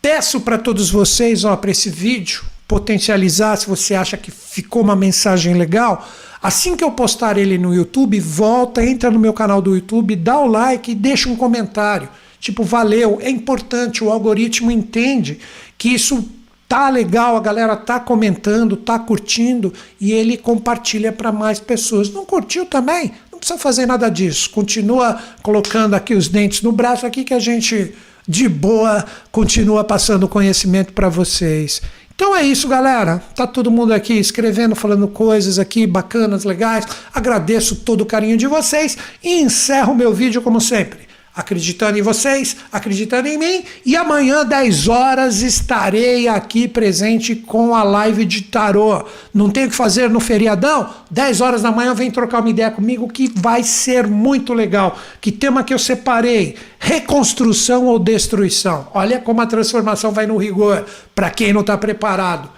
Peço 0.00 0.40
para 0.42 0.56
todos 0.56 0.88
vocês, 0.88 1.44
ó, 1.44 1.56
para 1.56 1.72
esse 1.72 1.90
vídeo 1.90 2.44
potencializar, 2.68 3.56
se 3.56 3.66
você 3.66 3.94
acha 3.94 4.18
que 4.18 4.30
ficou 4.30 4.82
uma 4.82 4.94
mensagem 4.94 5.54
legal, 5.54 6.06
assim 6.40 6.76
que 6.76 6.84
eu 6.84 6.92
postar 6.92 7.38
ele 7.38 7.56
no 7.56 7.74
YouTube, 7.74 8.20
volta, 8.20 8.84
entra 8.84 9.10
no 9.10 9.18
meu 9.18 9.32
canal 9.32 9.62
do 9.62 9.74
YouTube, 9.74 10.14
dá 10.14 10.38
o 10.38 10.46
like 10.46 10.92
e 10.92 10.94
deixa 10.94 11.30
um 11.30 11.34
comentário. 11.34 12.10
Tipo, 12.38 12.62
valeu, 12.62 13.18
é 13.22 13.30
importante, 13.30 14.04
o 14.04 14.10
algoritmo 14.10 14.70
entende 14.70 15.40
que 15.78 15.88
isso 15.88 16.28
tá 16.68 16.90
legal, 16.90 17.36
a 17.36 17.40
galera 17.40 17.74
tá 17.74 17.98
comentando, 17.98 18.76
tá 18.76 18.98
curtindo 18.98 19.72
e 19.98 20.12
ele 20.12 20.36
compartilha 20.36 21.10
para 21.10 21.32
mais 21.32 21.58
pessoas. 21.58 22.12
Não 22.12 22.26
curtiu 22.26 22.66
também? 22.66 23.12
Não 23.32 23.38
precisa 23.38 23.58
fazer 23.58 23.86
nada 23.86 24.10
disso. 24.10 24.50
Continua 24.50 25.18
colocando 25.42 25.94
aqui 25.94 26.14
os 26.14 26.28
dentes 26.28 26.60
no 26.60 26.70
braço 26.70 27.06
aqui 27.06 27.24
que 27.24 27.32
a 27.32 27.38
gente 27.38 27.94
de 28.28 28.46
boa 28.46 29.06
continua 29.32 29.82
passando 29.82 30.28
conhecimento 30.28 30.92
para 30.92 31.08
vocês. 31.08 31.80
Então 32.18 32.34
é 32.34 32.42
isso, 32.42 32.66
galera. 32.66 33.22
Tá 33.32 33.46
todo 33.46 33.70
mundo 33.70 33.94
aqui 33.94 34.14
escrevendo, 34.14 34.74
falando 34.74 35.06
coisas 35.06 35.56
aqui 35.56 35.86
bacanas, 35.86 36.42
legais. 36.42 36.84
Agradeço 37.14 37.76
todo 37.76 38.00
o 38.00 38.06
carinho 38.06 38.36
de 38.36 38.48
vocês 38.48 38.98
e 39.22 39.40
encerro 39.40 39.94
meu 39.94 40.12
vídeo 40.12 40.42
como 40.42 40.60
sempre 40.60 41.07
acreditando 41.38 41.96
em 41.96 42.02
vocês, 42.02 42.56
acreditando 42.72 43.28
em 43.28 43.38
mim. 43.38 43.64
E 43.86 43.94
amanhã, 43.94 44.44
10 44.44 44.88
horas, 44.88 45.40
estarei 45.40 46.26
aqui 46.26 46.66
presente 46.66 47.36
com 47.36 47.76
a 47.76 47.84
live 47.84 48.24
de 48.24 48.42
tarô. 48.42 49.04
Não 49.32 49.48
tenho 49.48 49.68
o 49.68 49.70
que 49.70 49.76
fazer 49.76 50.10
no 50.10 50.18
feriadão? 50.18 50.90
10 51.08 51.40
horas 51.40 51.62
da 51.62 51.70
manhã, 51.70 51.94
vem 51.94 52.10
trocar 52.10 52.40
uma 52.40 52.50
ideia 52.50 52.72
comigo 52.72 53.06
que 53.06 53.32
vai 53.36 53.62
ser 53.62 54.08
muito 54.08 54.52
legal. 54.52 54.98
Que 55.20 55.30
tema 55.30 55.62
que 55.62 55.72
eu 55.72 55.78
separei? 55.78 56.56
Reconstrução 56.76 57.86
ou 57.86 58.00
destruição? 58.00 58.88
Olha 58.92 59.20
como 59.20 59.40
a 59.40 59.46
transformação 59.46 60.10
vai 60.10 60.26
no 60.26 60.36
rigor, 60.36 60.84
para 61.14 61.30
quem 61.30 61.52
não 61.52 61.60
está 61.60 61.78
preparado. 61.78 62.50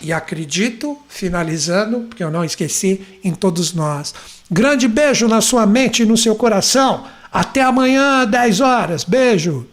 E 0.00 0.12
acredito, 0.12 0.96
finalizando, 1.08 2.02
porque 2.02 2.22
eu 2.22 2.30
não 2.30 2.44
esqueci, 2.44 3.00
em 3.24 3.34
todos 3.34 3.74
nós. 3.74 4.14
Grande 4.48 4.86
beijo 4.86 5.26
na 5.26 5.40
sua 5.40 5.66
mente 5.66 6.04
e 6.04 6.06
no 6.06 6.16
seu 6.16 6.36
coração. 6.36 7.04
Até 7.32 7.62
amanhã, 7.62 8.24
10 8.26 8.60
horas. 8.60 9.04
Beijo. 9.04 9.66